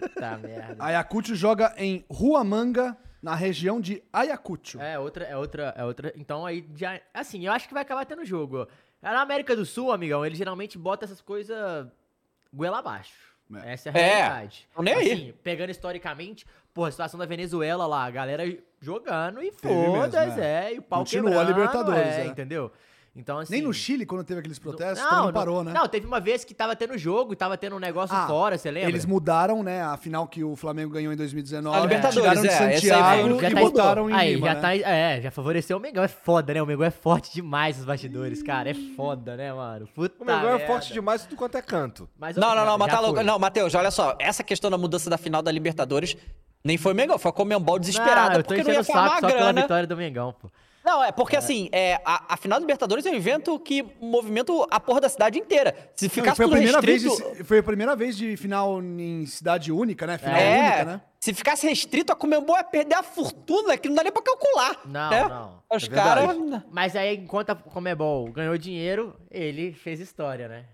Puta 0.00 0.38
merda. 0.42 0.84
Ayacucho 0.84 1.34
joga 1.34 1.74
em 1.76 2.04
Huamanga, 2.10 2.96
na 3.22 3.34
região 3.34 3.80
de 3.80 4.02
Ayacucho. 4.12 4.80
É 4.80 4.98
outra, 4.98 5.24
é 5.24 5.36
outra, 5.36 5.74
é 5.76 5.84
outra. 5.84 6.12
Então 6.16 6.44
aí 6.44 6.66
já. 6.74 7.00
Assim, 7.14 7.46
eu 7.46 7.52
acho 7.52 7.68
que 7.68 7.74
vai 7.74 7.82
acabar 7.82 8.04
tendo 8.04 8.24
jogo. 8.24 8.62
ó. 8.62 8.66
Na 9.00 9.20
América 9.20 9.54
do 9.54 9.64
Sul, 9.66 9.92
amigão, 9.92 10.24
eles 10.24 10.38
geralmente 10.38 10.78
botam 10.78 11.06
essas 11.06 11.20
coisas 11.20 11.86
goela 12.52 12.78
abaixo. 12.78 13.32
É. 13.64 13.72
Essa 13.72 13.90
é 13.90 13.92
a 13.92 13.98
É, 13.98 14.14
realidade. 14.16 14.68
tão 14.74 14.82
nem 14.82 14.94
aí. 14.94 15.12
Assim, 15.12 15.34
pegando 15.42 15.70
historicamente, 15.70 16.46
pô, 16.72 16.84
a 16.84 16.90
situação 16.90 17.18
da 17.18 17.26
Venezuela 17.26 17.86
lá, 17.86 18.04
a 18.04 18.10
galera 18.10 18.44
jogando 18.80 19.42
e 19.42 19.50
foda-se, 19.52 20.40
é. 20.40 20.70
é. 20.70 20.74
e 20.74 20.78
o 20.78 20.82
pau 20.82 21.00
Continuou 21.00 21.34
a 21.34 21.44
quebrando, 21.44 21.58
Libertadores, 21.58 22.14
é, 22.14 22.22
é. 22.22 22.26
entendeu? 22.26 22.72
Então, 23.14 23.38
assim... 23.38 23.52
Nem 23.52 23.62
no 23.62 23.74
Chile, 23.74 24.06
quando 24.06 24.24
teve 24.24 24.40
aqueles 24.40 24.58
protestos, 24.58 25.04
não, 25.10 25.26
não 25.26 25.32
parou, 25.34 25.62
né? 25.62 25.70
Não, 25.74 25.86
teve 25.86 26.06
uma 26.06 26.18
vez 26.18 26.44
que 26.44 26.54
tava 26.54 26.74
tendo 26.74 26.96
jogo 26.96 27.34
e 27.34 27.36
tava 27.36 27.58
tendo 27.58 27.76
um 27.76 27.78
negócio 27.78 28.16
Ah, 28.16 28.26
fora, 28.26 28.56
você 28.56 28.70
lembra? 28.70 28.88
Eles 28.88 29.04
mudaram, 29.04 29.62
né? 29.62 29.82
A 29.82 29.98
final 29.98 30.26
que 30.26 30.42
o 30.42 30.56
Flamengo 30.56 30.90
ganhou 30.94 31.12
em 31.12 31.16
2019. 31.16 31.76
A 31.76 31.80
Libertadores, 31.82 32.14
tiraram 32.22 32.40
de 32.40 32.48
é, 32.48 32.50
aí 32.52 32.74
Santiago 32.80 33.40
Já 33.40 33.50
e 33.50 33.54
tá- 33.54 33.60
botaram 33.60 34.08
em 34.10 34.14
Aí, 34.14 34.34
Lima, 34.34 34.46
já 34.46 34.54
né? 34.54 34.60
tá, 34.62 34.74
é, 34.76 35.20
já 35.20 35.30
favoreceu 35.30 35.76
o 35.76 35.80
Mengão. 35.80 36.02
É 36.02 36.08
foda, 36.08 36.54
né? 36.54 36.62
O 36.62 36.66
Mengão 36.66 36.86
é 36.86 36.90
forte 36.90 37.34
demais 37.34 37.76
nos 37.76 37.84
bastidores, 37.84 38.42
cara. 38.42 38.70
É 38.70 38.74
foda, 38.74 39.36
né, 39.36 39.52
mano? 39.52 39.86
Puta 39.94 40.22
O 40.22 40.26
Mengão 40.26 40.48
é 40.48 40.66
forte 40.66 40.94
demais 40.94 41.22
tudo 41.24 41.36
quanto 41.36 41.58
é 41.58 41.62
canto. 41.62 42.08
Mas, 42.18 42.34
Não, 42.36 42.54
não, 42.56 42.64
não, 42.64 42.78
mas 42.78 42.86
já 42.90 42.94
tá 42.96 43.00
louco. 43.00 43.16
foi. 43.16 43.24
Não, 43.24 43.38
Matheus, 43.38 43.74
olha 43.74 43.90
só. 43.90 44.16
Essa 44.18 44.42
questão 44.42 44.70
da 44.70 44.78
mudança 44.78 45.10
da 45.10 45.18
final 45.18 45.42
da 45.42 45.52
Libertadores 45.52 46.16
nem 46.64 46.78
foi 46.78 46.92
o 46.92 46.96
Mengão, 46.96 47.18
foi 47.18 47.28
a 47.28 47.32
Comembol 47.32 47.78
desesperada, 47.78 48.30
Não, 48.30 48.36
eu 48.36 48.42
tô 48.42 48.54
porque 48.54 48.62
não 48.62 48.72
ia 48.72 48.80
o 48.80 48.84
saco 48.84 48.98
formar 48.98 49.20
só 49.20 49.26
pela 49.26 49.32
grana. 49.40 49.60
vitória 49.62 49.86
do 49.86 49.96
Mengão, 49.98 50.32
pô. 50.40 50.48
Não, 50.84 51.02
é 51.02 51.12
porque 51.12 51.36
assim, 51.36 51.68
é, 51.72 52.00
a, 52.04 52.34
a 52.34 52.36
final 52.36 52.58
da 52.58 52.62
Libertadores 52.62 53.06
é 53.06 53.10
um 53.10 53.14
evento 53.14 53.58
que 53.58 53.84
movimenta 54.00 54.52
a 54.70 54.80
porra 54.80 55.00
da 55.00 55.08
cidade 55.08 55.38
inteira. 55.38 55.74
Se 55.94 56.06
Não, 56.06 56.10
ficasse 56.10 56.36
foi, 56.36 56.44
a 56.44 56.48
tudo 56.48 56.56
primeira 56.56 56.80
restrito... 56.80 57.16
vez 57.24 57.36
de, 57.38 57.44
foi 57.44 57.58
a 57.58 57.62
primeira 57.62 57.96
vez 57.96 58.16
de 58.16 58.36
final 58.36 58.82
em 58.82 59.24
cidade 59.26 59.70
única, 59.70 60.06
né? 60.06 60.18
Final 60.18 60.36
é, 60.36 60.58
única, 60.58 60.84
né? 60.84 61.00
se 61.20 61.32
ficasse 61.32 61.68
restrito, 61.68 62.12
a 62.12 62.16
Comembol 62.16 62.56
ia 62.56 62.64
perder 62.64 62.96
a 62.96 63.02
fortuna 63.02 63.78
que 63.78 63.88
não 63.88 63.94
dá 63.94 64.02
nem 64.02 64.10
pra 64.10 64.22
calcular. 64.22 64.80
Não, 64.84 65.10
né? 65.10 65.28
não. 65.28 65.62
Os 65.72 65.84
É 65.84 65.88
caras... 65.88 66.36
Mas 66.70 66.96
aí, 66.96 67.16
enquanto 67.16 67.50
a 67.50 67.54
Comebol 67.54 68.30
ganhou 68.32 68.58
dinheiro, 68.58 69.14
ele 69.30 69.72
fez 69.72 70.00
história, 70.00 70.48
né? 70.48 70.64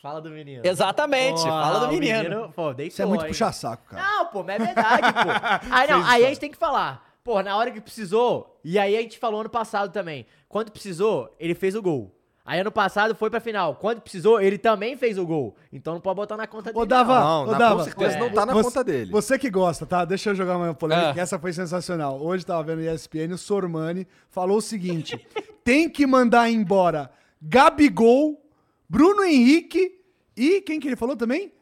Fala 0.00 0.22
do 0.22 0.30
menino. 0.30 0.62
Exatamente, 0.64 1.42
fala 1.42 1.80
do 1.80 1.88
o 1.88 1.98
menino. 1.98 2.50
pô, 2.56 2.72
deitou, 2.72 2.86
Isso 2.86 3.02
é 3.02 3.04
muito 3.04 3.26
puxa-saco, 3.26 3.84
cara. 3.90 4.02
Não, 4.02 4.26
pô, 4.26 4.42
mas 4.42 4.62
é 4.62 4.64
verdade, 4.64 5.12
pô. 5.12 5.68
Aí, 5.70 5.90
não, 5.90 6.02
aí 6.06 6.24
a 6.24 6.28
gente 6.28 6.40
tem 6.40 6.50
que 6.50 6.56
falar. 6.56 7.09
Pô, 7.30 7.40
na 7.44 7.56
hora 7.56 7.70
que 7.70 7.80
precisou, 7.80 8.58
e 8.64 8.76
aí 8.76 8.96
a 8.96 9.00
gente 9.02 9.16
falou 9.16 9.40
ano 9.40 9.48
passado 9.48 9.92
também. 9.92 10.26
Quando 10.48 10.72
precisou, 10.72 11.32
ele 11.38 11.54
fez 11.54 11.76
o 11.76 11.80
gol. 11.82 12.12
Aí 12.44 12.58
ano 12.58 12.72
passado 12.72 13.14
foi 13.14 13.30
pra 13.30 13.38
final. 13.38 13.76
Quando 13.76 14.00
precisou, 14.00 14.40
ele 14.40 14.58
também 14.58 14.96
fez 14.96 15.16
o 15.16 15.24
gol. 15.24 15.54
Então 15.72 15.94
não 15.94 16.00
pode 16.00 16.16
botar 16.16 16.36
na 16.36 16.48
conta 16.48 16.72
dele. 16.72 16.82
Ô, 16.82 16.84
Dava, 16.84 17.20
Não, 17.20 17.42
ô, 17.44 17.46
na- 17.52 17.58
Dava, 17.58 17.76
com 17.76 17.84
certeza 17.84 18.18
não 18.18 18.30
tá 18.32 18.44
na 18.44 18.52
você, 18.52 18.64
conta 18.64 18.82
dele. 18.82 19.10
Você 19.12 19.38
que 19.38 19.48
gosta, 19.48 19.86
tá? 19.86 20.04
Deixa 20.04 20.30
eu 20.30 20.34
jogar 20.34 20.56
uma 20.56 20.74
polêmica, 20.74 21.14
que 21.14 21.20
essa 21.20 21.38
foi 21.38 21.52
sensacional. 21.52 22.20
Hoje 22.20 22.44
tava 22.44 22.64
vendo 22.64 22.80
ESPN, 22.82 23.32
o 23.34 23.38
Sormani 23.38 24.08
falou 24.28 24.56
o 24.56 24.60
seguinte: 24.60 25.16
tem 25.62 25.88
que 25.88 26.04
mandar 26.08 26.50
embora 26.50 27.12
Gabigol, 27.40 28.42
Bruno 28.88 29.22
Henrique 29.22 30.00
e 30.36 30.60
quem 30.62 30.80
que 30.80 30.88
ele 30.88 30.96
falou 30.96 31.14
também? 31.16 31.52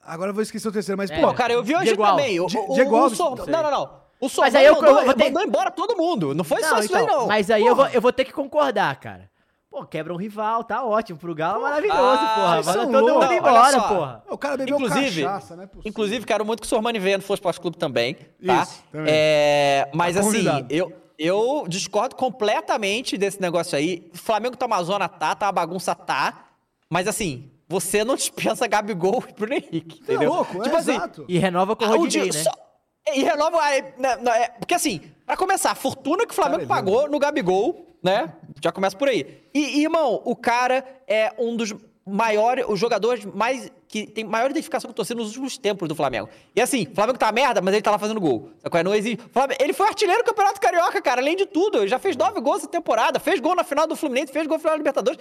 Agora 0.00 0.30
eu 0.30 0.34
vou 0.34 0.42
esquecer 0.44 0.68
o 0.68 0.72
terceiro, 0.72 0.96
mas, 0.96 1.10
É. 1.10 1.20
pô, 1.20 1.34
cara, 1.34 1.52
eu 1.52 1.64
vi 1.64 1.74
hoje 1.74 1.86
Diego 1.86 2.04
Alves. 2.04 2.22
também. 2.24 2.38
O, 2.38 2.44
o, 2.44 2.74
Diego 2.74 2.92
o 2.92 2.96
Alves, 2.96 3.18
Sor- 3.18 3.36
não. 3.38 3.46
Não, 3.46 3.70
não, 3.72 4.05
O 4.20 4.24
Mas 4.26 4.32
Sormani 4.32 4.56
aí 4.56 4.66
eu- 4.66 4.74
mandou, 4.74 4.98
eu 4.98 5.04
vou 5.04 5.14
ter- 5.14 5.24
mandou 5.24 5.42
embora 5.42 5.70
todo 5.70 5.96
mundo. 5.96 6.34
Não 6.34 6.42
foi 6.44 6.62
só 6.62 6.76
Não, 6.76 6.78
isso 6.82 6.96
aí, 6.96 7.02
então, 7.04 7.18
não. 7.20 7.26
Mas 7.26 7.50
aí 7.50 7.64
eu 7.66 7.76
vou, 7.76 7.86
eu 7.88 8.00
vou 8.00 8.12
ter 8.12 8.24
que 8.24 8.32
concordar, 8.32 8.96
cara. 8.98 9.30
Pô, 9.70 9.84
quebra 9.84 10.10
um 10.14 10.16
rival, 10.16 10.64
tá 10.64 10.82
ótimo. 10.82 11.18
Pro 11.18 11.34
Galo 11.34 11.58
é 11.58 11.62
maravilhoso, 11.62 12.00
Ah, 12.00 12.32
porra. 12.34 12.62
vocês 12.62 12.76
Manda 12.76 12.98
todo 12.98 13.12
mundo 13.20 13.32
embora, 13.32 13.72
só. 13.72 13.88
porra. 13.88 14.22
o 14.30 14.38
cara 14.38 14.56
bebeu 14.56 14.76
Inclusive, 14.76 15.22
cachaça, 15.22 15.54
né? 15.54 15.66
Possível. 15.66 15.90
inclusive, 15.90 16.24
quero 16.24 16.46
muito 16.46 16.60
que 16.60 16.66
o 16.66 16.68
Sormani 16.68 16.98
venha 16.98 17.18
no 17.18 17.22
Flow 17.22 17.34
Esporte 17.34 17.60
Clube 17.60 17.76
também, 17.76 18.14
tá? 18.14 18.62
Isso, 18.62 18.82
também. 18.90 19.12
É, 19.14 19.90
mas 19.92 20.14
Tá 20.14 20.20
assim, 20.22 20.46
eu, 20.70 20.90
eu 21.18 21.66
discordo 21.68 22.16
completamente 22.16 23.18
desse 23.18 23.40
negócio 23.40 23.76
aí. 23.76 24.10
Flamengo 24.14 24.56
tá 24.56 24.64
uma 24.64 24.82
zona, 24.82 25.08
tá, 25.08 25.34
tá 25.34 25.46
uma 25.46 25.52
bagunça, 25.52 25.94
tá. 25.94 26.44
Mas 26.88 27.06
assim, 27.06 27.50
você 27.68 28.02
não 28.02 28.14
dispensa 28.16 28.66
Gabigol 28.66 29.22
e 29.28 29.32
Bruno 29.34 29.52
Henrique, 29.54 30.00
é 30.08 30.14
entendeu? 30.14 30.32
louco, 30.32 30.58
é 30.60 30.62
tipo 30.64 30.76
assim, 30.76 30.92
exato. 30.94 31.24
E 31.28 31.36
renova 31.38 31.76
com 31.76 31.84
o 31.84 31.86
ah, 31.92 31.96
Rodinei, 31.96 32.30
dia- 32.30 32.38
né? 32.38 32.44
só- 32.44 32.65
E 33.14 33.22
renova. 33.22 33.58
né, 33.98 34.16
né, 34.16 34.42
é, 34.42 34.48
porque 34.48 34.74
assim, 34.74 35.00
pra 35.24 35.36
começar, 35.36 35.70
a 35.70 35.74
fortuna 35.74 36.24
que 36.26 36.32
o 36.32 36.34
Flamengo 36.34 36.62
é 36.62 36.66
pagou 36.66 37.08
no 37.08 37.18
Gabigol, 37.18 37.86
né? 38.02 38.32
Já 38.62 38.72
começa 38.72 38.96
por 38.96 39.08
aí. 39.08 39.42
E, 39.54 39.80
irmão, 39.82 40.20
o 40.24 40.34
cara 40.34 40.84
é 41.06 41.32
um 41.38 41.56
dos 41.56 41.74
maiores, 42.08 42.64
os 42.68 42.78
jogadores 42.78 43.24
mais. 43.24 43.70
que 43.88 44.06
tem 44.06 44.24
maior 44.24 44.50
identificação 44.50 44.88
com 44.88 44.92
a 44.92 44.94
torcida 44.94 45.18
nos 45.18 45.28
últimos 45.28 45.56
tempos 45.58 45.88
do 45.88 45.94
Flamengo. 45.94 46.28
E 46.54 46.60
assim, 46.60 46.86
o 46.90 46.94
Flamengo 46.94 47.18
tá 47.18 47.30
merda, 47.32 47.60
mas 47.60 47.72
ele 47.74 47.82
tá 47.82 47.90
lá 47.90 47.98
fazendo 47.98 48.20
gol. 48.20 48.50
Qual 48.70 48.80
é? 48.80 48.84
Não 48.84 48.94
existe. 48.94 49.22
Flamengo- 49.32 49.60
Ele 49.62 49.72
foi 49.72 49.86
artilheiro 49.88 50.22
do 50.22 50.26
Campeonato 50.26 50.60
Carioca, 50.60 51.00
cara, 51.02 51.20
além 51.20 51.36
de 51.36 51.46
tudo. 51.46 51.78
Ele 51.78 51.88
já 51.88 51.98
fez 51.98 52.16
nove 52.16 52.40
gols 52.40 52.58
essa 52.58 52.68
temporada, 52.68 53.18
fez 53.18 53.40
gol 53.40 53.54
na 53.56 53.64
final 53.64 53.86
do 53.86 53.96
Fluminense, 53.96 54.32
fez 54.32 54.46
gol 54.46 54.56
na 54.56 54.60
final 54.60 54.74
da 54.74 54.78
Libertadores. 54.78 55.18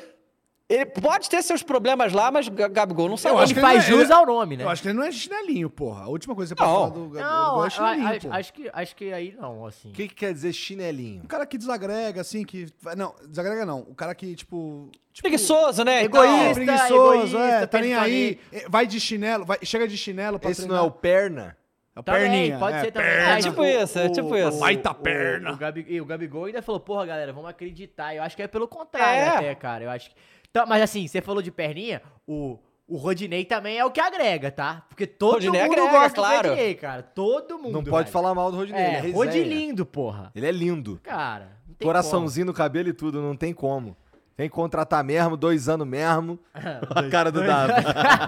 Ele 0.67 0.83
pode 0.87 1.29
ter 1.29 1.43
seus 1.43 1.61
problemas 1.61 2.11
lá, 2.11 2.31
mas 2.31 2.47
G- 2.47 2.51
Gabigol 2.69 3.07
não 3.07 3.17
sabe. 3.17 3.39
Ele 3.39 3.53
faz 3.53 3.87
não 3.87 3.97
é- 3.97 4.01
jus 4.01 4.09
ao 4.09 4.25
nome, 4.25 4.57
né? 4.57 4.63
Eu 4.63 4.69
acho 4.69 4.81
que 4.81 4.87
ele 4.87 4.97
não 4.97 5.03
é 5.03 5.11
chinelinho, 5.11 5.69
porra. 5.69 6.05
A 6.05 6.07
última 6.07 6.33
coisa 6.33 6.55
que 6.55 6.59
você 6.59 6.67
Não. 6.67 6.75
pode 6.75 6.93
falar 6.93 7.05
do 7.05 7.09
Gabigol 7.13 7.33
Não, 7.55 7.63
é 7.63 7.67
a- 7.67 7.69
chinelinho, 7.69 8.33
a- 8.33 8.35
acho, 8.37 8.53
que, 8.53 8.69
acho 8.73 8.95
que 8.95 9.13
aí 9.13 9.35
não, 9.39 9.63
assim. 9.67 9.89
O 9.89 9.91
que, 9.91 10.07
que 10.07 10.15
quer 10.15 10.33
dizer 10.33 10.51
chinelinho? 10.53 11.21
Um 11.23 11.27
cara 11.27 11.45
que 11.45 11.55
desagrega, 11.55 12.19
assim, 12.21 12.43
que... 12.43 12.65
Não, 12.97 13.13
desagrega 13.27 13.63
não. 13.63 13.81
O 13.81 13.93
cara 13.93 14.15
que, 14.15 14.35
tipo... 14.35 14.89
tipo 15.13 15.21
Preguiçoso, 15.21 15.83
né? 15.83 16.03
Egoísta. 16.03 16.45
tal. 16.45 16.53
preguiçoso, 16.55 17.37
é, 17.37 17.41
egoísta, 17.47 17.67
tá 17.67 17.79
nem 17.81 17.93
aí. 17.93 18.39
é, 18.51 18.67
Vai 18.67 18.87
de 18.87 18.99
chinelo, 18.99 19.45
vai, 19.45 19.59
chega 19.61 19.87
de 19.87 19.95
chinelo 19.95 20.39
pra 20.39 20.49
Esse 20.49 20.61
não 20.61 20.69
treinar. 20.69 20.83
é 20.83 20.87
o 20.87 20.91
perna? 20.91 21.57
É 21.95 21.99
o 21.99 22.03
Também, 22.03 22.21
perninha. 22.23 22.57
pode 22.59 22.75
é, 22.77 22.81
ser 22.81 22.91
também. 22.91 23.09
perna. 23.09 23.37
É 23.37 23.41
tipo 23.41 23.63
isso, 23.63 23.99
é 23.99 24.09
tipo 24.09 24.35
isso. 24.35 24.59
Baita 24.59 24.89
o- 24.91 24.95
perna. 24.95 25.53
O, 25.53 25.57
Gabi, 25.57 25.85
e 25.87 26.01
o 26.01 26.05
Gabigol 26.05 26.45
ainda 26.45 26.61
falou, 26.63 26.81
porra, 26.81 27.05
galera, 27.05 27.31
vamos 27.31 27.49
acreditar. 27.51 28.15
Eu 28.15 28.23
acho 28.23 28.35
que 28.35 28.41
é 28.41 28.47
pelo 28.47 28.67
contrário 28.67 29.21
É. 29.21 29.27
até, 29.37 29.55
cara. 29.55 29.83
Eu 29.83 29.89
acho 29.91 30.09
que... 30.09 30.15
Tá, 30.55 30.65
mas 30.65 30.81
assim, 30.81 31.05
você 31.05 31.19
falou 31.19 31.41
de 31.41 31.51
perninha, 31.51 32.01
o, 32.25 32.57
o 32.87 32.95
Rodinei 32.95 33.43
também 33.43 33.77
é 33.77 33.83
o 33.83 33.91
que 33.91 33.99
agrega, 33.99 34.49
tá? 34.49 34.83
Porque 34.87 35.05
todo 35.05 35.33
Rodinei 35.33 35.63
mundo 35.63 35.73
agrega, 35.73 35.91
gosta 35.91 36.15
claro. 36.15 36.41
do 36.43 36.47
Rodinei, 36.51 36.75
cara. 36.75 37.03
Todo 37.03 37.59
mundo, 37.59 37.73
Não 37.73 37.83
pode 37.83 38.05
velho. 38.05 38.13
falar 38.13 38.33
mal 38.33 38.49
do 38.49 38.55
Rodinei. 38.55 38.81
ele 38.81 38.89
é 38.89 38.97
É, 38.97 39.01
resenha. 39.01 39.15
Rodilindo, 39.17 39.85
porra. 39.85 40.31
Ele 40.33 40.45
é 40.47 40.51
lindo. 40.53 40.97
Cara, 41.03 41.57
não 41.67 41.75
tem 41.75 41.85
Coraçãozinho 41.85 42.45
no 42.45 42.53
cabelo 42.53 42.87
e 42.87 42.93
tudo, 42.93 43.21
não 43.21 43.35
tem 43.35 43.53
como. 43.53 43.97
Tem 44.37 44.47
que 44.49 44.55
contratar 44.55 45.03
mesmo, 45.03 45.35
dois 45.35 45.67
anos 45.67 45.85
mesmo. 45.85 46.39
a 46.53 47.09
cara 47.09 47.33
do 47.33 47.45
Dava. 47.45 47.73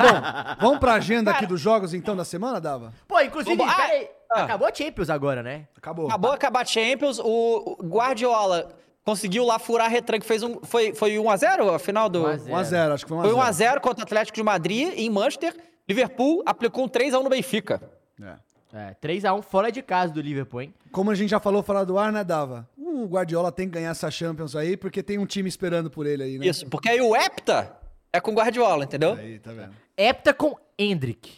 Vamos 0.59 0.79
pra 0.79 0.95
agenda 0.95 1.31
aqui 1.31 1.45
dos 1.45 1.61
jogos, 1.61 1.93
então, 1.93 2.13
da 2.13 2.25
semana, 2.25 2.59
Dava? 2.59 2.87
como. 2.87 2.93
Pô, 3.07 3.21
inclusive, 3.21 3.63
Ah, 3.63 3.73
peraí, 3.73 4.09
ah. 4.31 4.43
acabou 4.43 4.67
a 4.67 4.73
Champions 4.73 5.09
agora, 5.09 5.41
né? 5.41 5.65
Acabou. 5.77 6.07
Acabou 6.07 6.31
de 6.31 6.35
acabar 6.35 6.61
a 6.63 6.65
Champions, 6.65 7.19
o 7.19 7.77
Guardiola 7.83 8.69
conseguiu 9.07 9.45
lá 9.45 9.57
furar 9.57 9.85
a 9.85 9.89
retranca, 9.89 10.25
fez 10.25 10.43
um. 10.43 10.59
Foi, 10.63 10.93
foi 10.93 11.15
1x0 11.15 11.73
a 11.73 11.79
final 11.79 12.09
do. 12.09 12.23
1 12.23 12.27
a 12.27 12.35
0. 12.35 12.55
1x0, 12.55 12.93
acho 12.93 13.05
que 13.05 13.09
foi 13.09 13.17
1x0. 13.19 13.23
Foi 13.23 13.39
1x0 13.39 13.79
contra 13.79 14.01
o 14.01 14.03
Atlético 14.03 14.35
de 14.35 14.43
Madrid 14.43 14.93
em 14.97 15.09
Manchester. 15.09 15.55
Liverpool 15.87 16.43
aplicou 16.45 16.83
um 16.83 16.89
3x1 16.89 17.23
no 17.23 17.29
Benfica. 17.29 17.81
É. 18.21 18.35
É, 18.73 18.95
3x1 19.01 19.41
fora 19.43 19.71
de 19.71 19.81
casa 19.81 20.11
do 20.11 20.19
Liverpool, 20.19 20.61
hein? 20.61 20.73
Como 20.91 21.09
a 21.09 21.15
gente 21.15 21.29
já 21.29 21.39
falou 21.39 21.63
fora 21.63 21.85
do 21.85 21.97
ar, 21.97 22.11
né, 22.11 22.21
Dava? 22.21 22.67
O 22.77 23.05
Guardiola 23.05 23.49
tem 23.49 23.65
que 23.65 23.75
ganhar 23.75 23.91
essa 23.91 24.11
Champions 24.11 24.57
aí, 24.57 24.75
porque 24.75 25.01
tem 25.01 25.17
um 25.17 25.25
time 25.25 25.47
esperando 25.47 25.89
por 25.89 26.05
ele 26.05 26.23
aí, 26.23 26.37
né? 26.37 26.45
Isso, 26.45 26.67
porque 26.67 26.89
aí 26.89 26.99
o 26.99 27.15
Hepta 27.15 27.77
é 28.11 28.19
com 28.19 28.31
o 28.31 28.33
Guardiola, 28.33 28.83
entendeu? 28.83 29.13
Aí, 29.13 29.39
tá 29.39 29.53
vendo? 29.53 29.73
Hepta 29.95 30.33
com 30.33 30.53
Hendrick. 30.77 31.31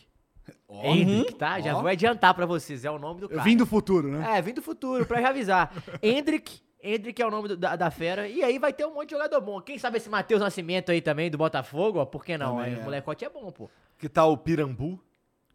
Hendrick, 0.71 1.35
tá? 1.35 1.59
Já 1.59 1.73
vou 1.75 1.87
adiantar 1.87 2.33
pra 2.33 2.47
vocês, 2.47 2.83
é 2.83 2.89
o 2.89 2.97
nome 2.97 3.19
do 3.19 3.25
Eu 3.25 3.29
cara. 3.29 3.43
vim 3.43 3.55
do 3.55 3.65
futuro, 3.65 4.07
né? 4.07 4.37
É, 4.37 4.41
vim 4.41 4.53
do 4.53 4.61
futuro, 4.61 5.05
pra 5.05 5.21
já 5.21 5.29
avisar. 5.29 5.71
Hendrick, 6.01 6.61
Hendrick 6.81 7.21
é 7.21 7.25
o 7.25 7.31
nome 7.31 7.49
do- 7.49 7.57
da, 7.57 7.75
da 7.75 7.91
fera. 7.91 8.27
E 8.27 8.43
aí 8.43 8.57
vai 8.57 8.71
ter 8.73 8.85
um 8.85 8.93
monte 8.93 9.09
de 9.09 9.15
jogador 9.15 9.41
bom. 9.41 9.59
Quem 9.61 9.77
sabe 9.77 9.97
esse 9.97 10.09
Matheus 10.09 10.41
Nascimento 10.41 10.91
aí 10.91 11.01
também, 11.01 11.29
do 11.29 11.37
Botafogo, 11.37 11.99
ó, 11.99 12.05
por 12.05 12.23
que 12.23 12.37
não? 12.37 12.57
Também 12.57 12.73
É, 12.73 12.77
é. 12.77 12.79
O 12.79 12.83
molecote 12.83 13.25
é 13.25 13.29
bom, 13.29 13.51
pô. 13.51 13.69
Que 13.97 14.07
tal 14.07 14.31
o 14.31 14.37
Pirambu? 14.37 14.99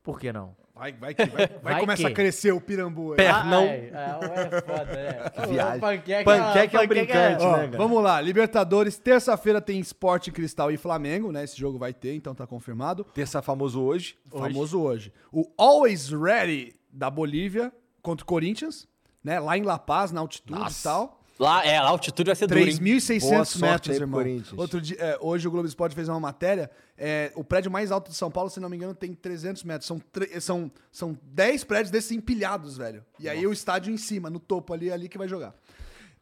Por 0.03 0.20
que 0.20 0.31
não? 0.33 0.55
Vai, 0.75 0.93
vai 0.93 1.14
que 1.14 1.25
vai, 1.25 1.47
vai, 1.62 1.72
Vai 1.75 1.81
começar 1.81 2.09
que. 2.09 2.12
a 2.12 2.14
crescer 2.14 2.53
o 2.53 2.61
pirambu 2.61 3.12
aí. 3.12 3.16
Pernão. 3.16 3.62
Ah, 3.62 3.66
é, 3.68 3.77
é, 3.77 4.57
é 4.57 4.61
foda, 4.61 4.85
né? 4.85 5.31
Que 5.35 5.47
viagem. 5.53 5.81
Panqueca, 5.81 6.25
Panqueca 6.25 6.77
é 6.77 6.81
um 6.81 6.87
brincante, 6.89 7.45
Ó, 7.45 7.57
né, 7.57 7.64
cara? 7.68 7.79
vamos 7.79 8.03
lá, 8.03 8.20
Libertadores, 8.20 8.99
terça-feira 8.99 9.61
tem 9.61 9.79
Esporte 9.79 10.33
Cristal 10.33 10.72
e 10.72 10.77
Flamengo, 10.77 11.31
né? 11.31 11.45
Esse 11.45 11.57
jogo 11.57 11.79
vai 11.79 11.95
ter, 11.95 12.14
então 12.16 12.35
tá 12.35 12.45
confirmado. 12.45 13.05
Terça 13.14 13.41
famoso 13.41 13.81
hoje. 13.81 14.18
Famoso 14.29 14.83
hoje. 14.83 15.12
O 15.33 15.49
Always 15.57 16.09
Ready 16.11 16.75
da 16.93 17.09
Bolívia 17.09 17.72
contra 18.03 18.25
o 18.25 18.27
Corinthians, 18.27 18.87
né? 19.25 19.41
Lá 19.41 19.57
em 19.57 19.63
La 19.63 19.79
Paz, 19.79 20.13
na 20.13 20.21
altitude 20.21 20.61
e 20.71 20.83
tal. 20.83 21.21
Lá, 21.37 21.67
é, 21.67 21.76
a 21.76 21.88
altitude 21.88 22.29
vai 22.29 22.37
ser 22.37 22.46
duro, 22.46 22.61
hein? 22.61 22.67
3.600 22.67 23.21
Boa 23.21 23.45
sorte 23.45 23.61
metros, 23.61 23.96
aí 23.96 24.03
irmão. 24.03 24.42
Outro 24.57 24.80
dia, 24.80 24.96
é, 25.01 25.18
hoje 25.21 25.49
o 25.49 25.51
Globo 25.51 25.67
Esporte 25.67 25.95
fez 25.95 26.09
uma 26.09 26.21
matéria. 26.21 26.71
é, 26.96 27.33
o 27.34 27.42
prédio 27.42 27.71
mais 27.72 27.91
alto 27.91 28.11
de 28.11 28.17
São 28.17 28.30
Paulo, 28.30 28.49
se 28.51 28.61
não 28.61 28.68
me 28.68 28.76
engano, 28.76 28.95
tem 28.95 29.13
300 29.13 29.64
metros. 29.64 29.88
São, 29.88 30.01
são, 30.38 30.71
são 30.92 31.18
10 31.22 31.64
prédios 31.64 31.91
desses 31.91 32.13
empilhados, 32.13 32.76
velho. 32.76 33.05
E 33.18 33.29
aí 33.29 33.45
o 33.46 33.53
estádio 33.53 33.92
em 33.92 33.96
cima, 33.96 34.30
no 34.30 34.38
topo 34.38 34.72
ali, 34.72 34.91
é 34.91 34.92
ali 34.92 35.09
que 35.09 35.18
vai 35.18 35.26
jogar. 35.26 35.55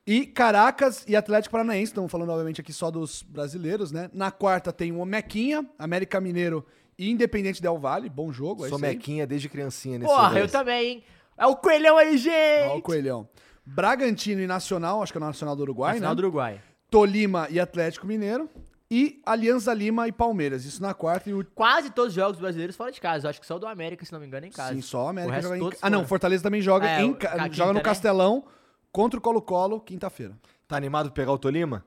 E 0.07 0.27
Caracas 0.27 1.05
e 1.07 1.15
Atlético 1.15 1.53
Paranaense, 1.53 1.93
estamos 1.93 2.11
falando 2.11 2.31
obviamente 2.31 2.61
aqui 2.61 2.73
só 2.73 2.91
dos 2.91 3.23
brasileiros, 3.23 3.93
né? 3.93 4.11
Na 4.13 4.31
quarta 4.31 4.73
tem 4.73 4.91
o 4.93 5.05
Mequinha, 5.05 5.65
América 5.79 6.21
Mineiro 6.21 6.67
e 6.99 7.11
Independente 7.11 7.63
Del 7.63 7.79
Vale, 7.79 8.09
bom 8.09 8.33
jogo. 8.33 8.65
é 8.67 8.69
Sou 8.69 8.79
mequinha 8.79 9.27
desde 9.27 9.49
criancinha 9.49 9.99
nesse 9.99 10.11
Porra, 10.11 10.39
eu 10.39 10.49
também, 10.49 10.87
hein? 10.87 11.05
É 11.43 11.47
o 11.47 11.57
coelhão 11.57 11.99
aí, 11.99 12.17
gente! 12.17 12.69
Ó, 12.71 12.77
o 12.77 12.83
Coelhão. 12.83 13.29
Bragantino 13.67 14.41
e 14.41 14.47
Nacional, 14.47 15.03
acho 15.03 15.13
que 15.13 15.19
é 15.19 15.21
o 15.21 15.25
Nacional 15.25 15.57
do 15.57 15.63
Uruguai, 15.63 15.93
Nacional 15.95 16.13
né? 16.13 16.17
do 16.17 16.21
Uruguai. 16.21 16.63
Tolima 16.91 17.49
e 17.51 17.59
Atlético 17.59 18.07
Mineiro. 18.07 18.49
E 18.91 19.21
Alianza 19.25 19.73
Lima 19.73 20.07
e 20.07 20.13
Palmeiras. 20.13 20.65
Isso 20.67 20.81
na 20.83 20.93
quarta 20.93 21.31
e 21.31 21.35
o. 21.35 21.45
Quase 21.55 21.91
todos 21.91 22.11
os 22.11 22.15
jogos 22.15 22.39
brasileiros 22.39 22.77
fora 22.77 22.93
de 22.93 23.01
casa. 23.01 23.27
Eu 23.27 23.31
acho 23.31 23.41
que 23.41 23.47
só 23.47 23.57
o 23.57 23.59
do 23.59 23.67
América, 23.67 24.05
se 24.05 24.13
não 24.13 24.21
me 24.21 24.27
engano, 24.27 24.45
é 24.45 24.49
em 24.51 24.53
casa. 24.53 24.75
Sim, 24.75 24.83
só 24.83 25.01
a 25.01 25.05
O 25.05 25.09
América 25.09 25.33
resto 25.35 25.45
joga 25.49 25.57
em 25.57 25.61
todos 25.61 25.81
ca- 25.81 25.87
Ah, 25.87 25.91
não. 25.91 26.07
Fortaleza 26.07 26.43
também 26.43 26.61
joga, 26.61 26.87
É, 26.89 27.01
em 27.01 27.11
o- 27.11 27.15
ca- 27.17 27.49
joga 27.51 27.73
no 27.73 27.79
né? 27.79 27.85
Castelão 27.85 28.45
contra 28.93 29.19
o 29.19 29.23
Colo-Colo, 29.23 29.81
quinta-feira. 29.81 30.37
Tá 30.69 30.77
animado 30.77 31.07
pra 31.07 31.15
pegar 31.23 31.33
o 31.33 31.39
Tolima? 31.39 31.85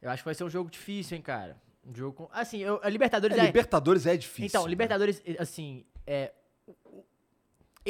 Eu 0.00 0.10
acho 0.10 0.22
que 0.22 0.26
vai 0.26 0.34
ser 0.34 0.44
um 0.44 0.50
jogo 0.50 0.70
difícil, 0.70 1.16
hein, 1.16 1.22
cara. 1.22 1.56
Um 1.84 1.94
jogo 1.94 2.12
com... 2.14 2.28
Assim, 2.32 2.58
eu, 2.60 2.78
a 2.82 2.88
Libertadores 2.88 3.36
É, 3.36 3.40
é... 3.40 3.46
Libertadores 3.46 4.06
é 4.06 4.16
difícil. 4.16 4.46
Então, 4.46 4.62
né? 4.64 4.70
Libertadores, 4.70 5.20
eh, 5.26 5.36
assim, 5.40 5.84
é... 6.06 6.32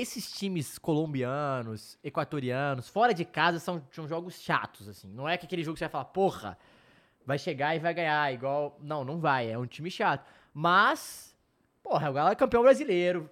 Esses 0.01 0.33
times 0.33 0.79
colombianos, 0.79 1.99
equatorianos, 2.03 2.89
fora 2.89 3.13
de 3.13 3.25
casa, 3.25 3.59
são, 3.59 3.85
são 3.93 4.09
jogos 4.09 4.41
chatos, 4.41 4.89
assim. 4.89 5.09
Não 5.09 5.29
é 5.29 5.37
que 5.37 5.45
aquele 5.45 5.63
jogo 5.63 5.75
que 5.75 5.81
você 5.81 5.85
vai 5.85 5.93
falar, 5.93 6.07
porra, 6.07 6.59
vai 7.27 7.39
chegar 7.39 7.77
e 7.77 7.79
vai 7.79 7.93
ganhar, 7.93 8.33
igual... 8.33 8.79
Não, 8.81 9.05
não 9.05 9.21
vai, 9.21 9.51
é 9.51 9.59
um 9.59 9.67
time 9.67 9.91
chato. 9.91 10.25
Mas, 10.55 11.37
porra, 11.83 12.09
o 12.09 12.13
Galo 12.15 12.31
é 12.31 12.35
campeão 12.35 12.63
brasileiro, 12.63 13.31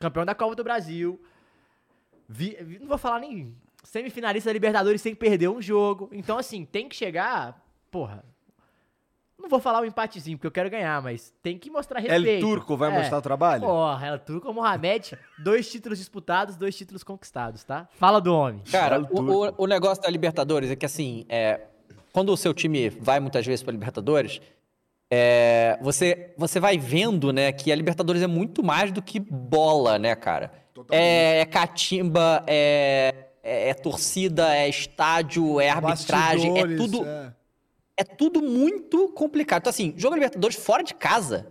campeão 0.00 0.24
da 0.24 0.34
Copa 0.34 0.56
do 0.56 0.64
Brasil. 0.64 1.22
Vi- 2.28 2.56
vi- 2.60 2.78
não 2.80 2.88
vou 2.88 2.98
falar 2.98 3.20
nem 3.20 3.56
semifinalista 3.84 4.48
da 4.50 4.54
Libertadores 4.54 5.00
sem 5.00 5.14
perder 5.14 5.48
um 5.48 5.62
jogo. 5.62 6.08
Então, 6.10 6.38
assim, 6.38 6.64
tem 6.64 6.88
que 6.88 6.96
chegar, 6.96 7.64
porra... 7.90 8.24
Não 9.44 9.50
vou 9.50 9.60
falar 9.60 9.82
o 9.82 9.84
empatezinho, 9.84 10.38
porque 10.38 10.46
eu 10.46 10.50
quero 10.50 10.70
ganhar, 10.70 11.02
mas 11.02 11.30
tem 11.42 11.58
que 11.58 11.70
mostrar 11.70 12.00
El 12.02 12.08
respeito. 12.10 12.46
Turco 12.46 12.78
vai 12.78 12.90
É. 12.90 12.98
mostrar 12.98 13.18
o 13.18 13.20
trabalho? 13.22 13.60
Porra, 13.62 14.06
El 14.06 14.18
Turco 14.18 14.48
ou 14.48 14.54
Mohamed, 14.54 15.18
dois 15.38 15.70
títulos 15.70 15.98
disputados, 15.98 16.56
dois 16.56 16.74
títulos 16.74 17.04
conquistados, 17.04 17.62
tá? 17.62 17.86
Fala 17.98 18.22
do 18.22 18.34
homem. 18.34 18.62
Cara, 18.72 19.00
o, 19.02 19.20
o- 19.20 19.54
o 19.58 19.66
negócio 19.66 20.02
da 20.02 20.08
Libertadores 20.08 20.70
é 20.70 20.76
que, 20.76 20.86
assim, 20.86 21.26
é, 21.28 21.60
quando 22.10 22.30
o 22.32 22.36
seu 22.38 22.54
time 22.54 22.88
vai 22.88 23.20
muitas 23.20 23.44
vezes 23.44 23.62
pra 23.62 23.70
Libertadores, 23.70 24.40
é, 25.12 25.78
você, 25.82 26.32
você 26.38 26.58
vai 26.58 26.78
vendo, 26.78 27.30
né, 27.30 27.52
que 27.52 27.70
a 27.70 27.76
Libertadores 27.76 28.22
é 28.22 28.26
muito 28.26 28.62
mais 28.64 28.90
do 28.92 29.02
que 29.02 29.20
bola, 29.20 29.98
né, 29.98 30.14
cara? 30.14 30.50
É, 30.90 31.40
é 31.40 31.44
catimba, 31.44 32.42
é, 32.46 33.14
é- 33.42 33.68
é 33.68 33.74
torcida, 33.74 34.56
é 34.56 34.68
estádio, 34.70 35.60
é 35.60 35.68
arbitragem, 35.68 36.58
é 36.58 36.62
Bastidores, 36.62 36.76
tudo, 36.78 37.06
é. 37.06 37.32
É 37.96 38.04
tudo 38.04 38.42
muito 38.42 39.08
complicado. 39.10 39.60
Então, 39.62 39.70
assim, 39.70 39.94
jogo 39.96 40.14
Libertadores 40.14 40.56
fora 40.56 40.82
de 40.82 40.94
casa. 40.94 41.50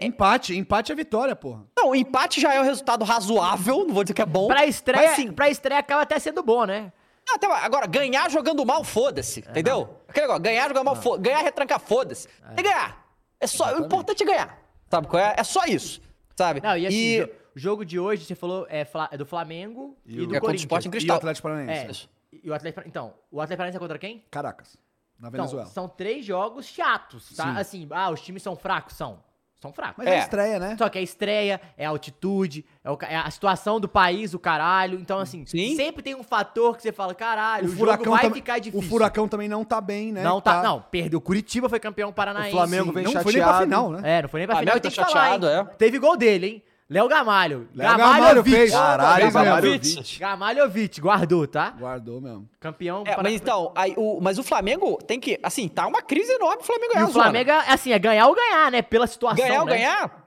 Empate, 0.00 0.56
empate 0.56 0.92
é 0.92 0.94
vitória, 0.94 1.34
porra. 1.34 1.64
Não, 1.76 1.90
o 1.90 1.94
empate 1.96 2.40
já 2.40 2.54
é 2.54 2.60
um 2.60 2.64
resultado 2.64 3.04
razoável, 3.04 3.84
não 3.84 3.92
vou 3.92 4.04
dizer 4.04 4.14
que 4.14 4.22
é 4.22 4.26
bom. 4.26 4.46
Pra 4.46 4.64
estreia, 4.64 5.02
mas, 5.08 5.12
assim, 5.12 5.32
pra 5.32 5.50
estreia 5.50 5.80
acaba 5.80 6.02
até 6.02 6.18
sendo 6.20 6.40
bom, 6.42 6.64
né? 6.64 6.92
Mas 7.28 7.38
agora, 7.64 7.86
ganhar 7.86 8.30
jogando 8.30 8.64
mal, 8.64 8.84
foda-se, 8.84 9.40
entendeu? 9.40 9.96
Aquele 10.06 10.22
negócio, 10.26 10.42
ganhar 10.42 10.68
jogando 10.68 10.84
mal, 10.84 10.94
foda 10.96 11.22
Ganhar, 11.22 11.40
retrancar, 11.42 11.80
foda-se. 11.80 12.28
Tem 12.54 12.56
que 12.56 12.62
ganhar. 12.62 13.04
É 13.40 13.46
só, 13.48 13.74
o 13.76 13.84
importante 13.84 14.22
é 14.22 14.26
ganhar. 14.26 14.58
Sabe 14.88 15.06
qual 15.08 15.20
é? 15.22 15.34
É 15.36 15.42
só 15.42 15.64
isso, 15.64 16.00
sabe? 16.36 16.60
Não, 16.60 16.76
e 16.76 16.86
assim, 16.86 17.18
jo- 17.20 17.30
o 17.56 17.58
jogo 17.58 17.84
de 17.84 17.98
hoje, 17.98 18.24
você 18.24 18.34
falou, 18.36 18.66
é, 18.68 18.86
é 19.10 19.16
do 19.16 19.26
Flamengo 19.26 19.96
e, 20.06 20.20
o- 20.20 20.26
do 20.28 20.36
é 20.36 20.38
contra 20.38 20.38
o 20.38 20.40
Corinthians. 20.40 20.62
Sporting 20.62 20.86
E 20.86 20.88
o 20.88 20.92
Cristal. 20.92 21.16
Atlético 21.16 21.48
Paranaense. 21.48 22.08
É, 22.32 22.36
e 22.44 22.50
o 22.50 22.54
Atlético, 22.54 22.86
então, 22.86 23.14
o 23.32 23.40
Atlético 23.40 23.56
Paranaense 23.58 23.76
é 23.76 23.80
contra 23.80 23.98
quem? 23.98 24.24
Caracas, 24.30 24.76
na 25.18 25.28
Então, 25.28 25.30
Venezuela. 25.40 25.66
são 25.68 25.88
três 25.88 26.24
jogos 26.24 26.66
chatos, 26.66 27.34
tá? 27.36 27.44
Sim. 27.54 27.58
Assim, 27.58 27.88
ah, 27.90 28.10
os 28.10 28.20
times 28.20 28.42
são 28.42 28.56
fracos, 28.56 28.96
são. 28.96 29.20
São 29.60 29.72
fracos. 29.72 29.94
Mas 29.98 30.08
é. 30.08 30.16
a 30.16 30.18
estreia, 30.18 30.58
né? 30.58 30.74
Só 30.76 30.88
que 30.88 30.98
a 30.98 31.00
estreia, 31.00 31.60
é 31.78 31.86
a 31.86 31.90
altitude, 31.90 32.64
é, 32.82 32.90
o 32.90 32.98
é 33.02 33.14
a 33.16 33.30
situação 33.30 33.78
do 33.78 33.88
país, 33.88 34.34
o 34.34 34.38
caralho. 34.40 34.98
Então, 34.98 35.20
assim, 35.20 35.46
Sim. 35.46 35.76
sempre 35.76 36.02
tem 36.02 36.16
um 36.16 36.24
fator 36.24 36.74
que 36.76 36.82
você 36.82 36.90
fala, 36.90 37.14
caralho, 37.14 37.66
o, 37.66 37.68
O 37.68 37.70
jogo 37.70 37.78
furacão, 37.84 38.12
vai 38.12 38.22
tam- 38.22 38.32
ficar 38.32 38.58
difícil. 38.58 38.84
o 38.84 38.90
furacão 38.90 39.28
também 39.28 39.48
não 39.48 39.64
tá 39.64 39.80
bem, 39.80 40.10
né? 40.10 40.20
Não, 40.24 40.40
tá, 40.40 40.64
não, 40.64 40.82
perdeu. 40.82 41.20
Curitiba 41.20 41.68
foi 41.68 41.78
campeão 41.78 42.12
paranaense. 42.12 42.48
O 42.48 42.52
Flamengo 42.58 42.90
vem 42.92 43.04
Não 43.04 43.12
chateado. 43.12 43.22
foi 43.22 43.32
nem 43.34 43.42
pra 43.48 43.60
final, 43.60 43.90
né? 43.90 44.18
É, 44.18 44.22
não 44.22 44.28
foi 44.28 44.40
nem 44.40 44.46
pra 44.48 44.56
Ah, 44.56 44.58
final, 44.58 44.80
tem 44.80 44.90
tá 44.90 44.96
falar, 45.06 45.08
chateado, 45.10 45.46
hein? 45.48 45.52
é. 45.58 45.64
Teve 45.76 45.98
gol 46.00 46.16
dele, 46.16 46.46
hein? 46.48 46.62
Léo 46.92 47.08
Gamalho. 47.08 47.68
Léo 47.74 47.96
Gamalho 47.96 48.44
fez. 48.44 48.70
Caralho, 48.70 49.32
Gamalhovic. 49.32 49.94
Gamalhovic. 49.94 50.18
Gamalhovic, 50.18 51.00
guardou, 51.00 51.46
tá? 51.48 51.70
Guardou 51.70 52.20
mesmo. 52.20 52.48
Campeão. 52.60 53.02
É, 53.06 53.14
para- 53.14 53.22
mas 53.22 53.34
então, 53.34 53.72
aí, 53.74 53.94
o, 53.96 54.20
mas 54.20 54.38
o 54.38 54.42
Flamengo 54.42 54.98
tem 55.06 55.18
que. 55.18 55.38
Assim, 55.42 55.68
tá 55.68 55.86
uma 55.86 56.02
crise 56.02 56.30
enorme 56.32 56.62
o 56.62 56.64
Flamengo 56.64 56.90
E 56.90 56.94
ganhar, 56.94 57.08
o 57.08 57.12
Flamengo, 57.12 57.50
é 57.50 57.72
assim, 57.72 57.92
é 57.92 57.98
ganhar 57.98 58.26
ou 58.28 58.34
ganhar, 58.34 58.70
né? 58.70 58.82
Pela 58.82 59.06
situação, 59.06 59.42
Ganhar 59.44 59.60
ou 59.60 59.66
né? 59.66 59.72
ganhar. 59.72 60.22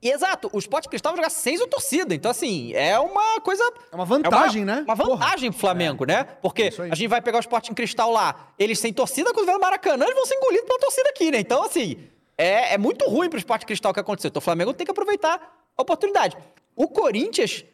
E, 0.00 0.10
exato, 0.10 0.48
o 0.52 0.58
Sport 0.58 0.86
Cristal 0.86 1.12
vai 1.12 1.18
jogar 1.18 1.30
sem 1.30 1.60
o 1.60 1.66
torcida. 1.66 2.14
Então, 2.14 2.30
assim, 2.30 2.72
é 2.72 2.98
uma 2.98 3.40
coisa. 3.40 3.62
É 3.92 3.94
uma 3.96 4.04
vantagem, 4.04 4.62
é 4.62 4.64
uma, 4.64 4.76
né? 4.76 4.82
Uma 4.86 4.94
vantagem 4.94 5.50
pro 5.50 5.60
Flamengo, 5.60 6.04
né? 6.06 6.24
Porque 6.40 6.62
aí. 6.78 6.90
a 6.92 6.94
gente 6.94 7.08
vai 7.08 7.20
pegar 7.20 7.38
o 7.38 7.40
Sport 7.40 7.68
Cristal 7.74 8.10
lá, 8.12 8.52
eles 8.58 8.78
sem 8.78 8.92
torcida, 8.92 9.32
quando 9.34 9.44
vier 9.44 9.56
no 9.56 9.60
Maracanã, 9.60 10.04
eles 10.04 10.14
vão 10.14 10.24
ser 10.24 10.36
engolidos 10.36 10.66
pela 10.66 10.78
torcida 10.78 11.10
aqui, 11.10 11.30
né? 11.32 11.40
Então, 11.40 11.64
assim, 11.64 11.98
é, 12.36 12.74
é 12.74 12.78
muito 12.78 13.04
ruim 13.08 13.28
pro 13.28 13.38
Sport 13.40 13.64
Cristal 13.64 13.90
o 13.90 13.94
que 13.94 13.98
aconteceu. 13.98 14.28
Então, 14.28 14.38
o 14.38 14.42
Flamengo 14.42 14.72
tem 14.72 14.84
que 14.84 14.90
aproveitar 14.92 15.57
oportunidade. 15.82 16.36
O 16.74 16.88
Corinthians, 16.88 17.64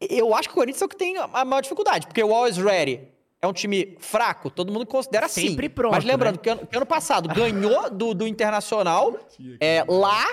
eu 0.00 0.34
acho 0.34 0.48
que 0.48 0.52
o 0.52 0.56
Corinthians 0.56 0.82
é 0.82 0.84
o 0.84 0.88
que 0.88 0.96
tem 0.96 1.16
a 1.16 1.44
maior 1.44 1.60
dificuldade, 1.60 2.06
porque 2.06 2.22
o 2.22 2.34
Always 2.34 2.56
Ready 2.56 3.08
é 3.42 3.46
um 3.46 3.52
time 3.52 3.96
fraco, 3.98 4.50
todo 4.50 4.72
mundo 4.72 4.86
considera 4.86 5.26
assim. 5.26 5.48
Sempre 5.48 5.68
pronto, 5.68 5.92
Mas 5.92 6.04
lembrando 6.04 6.36
né? 6.36 6.40
que, 6.42 6.50
ano, 6.50 6.66
que 6.66 6.76
ano 6.76 6.86
passado 6.86 7.28
ganhou 7.28 7.90
do, 7.90 8.12
do 8.14 8.26
Internacional 8.26 9.18
é, 9.58 9.84
lá 9.88 10.26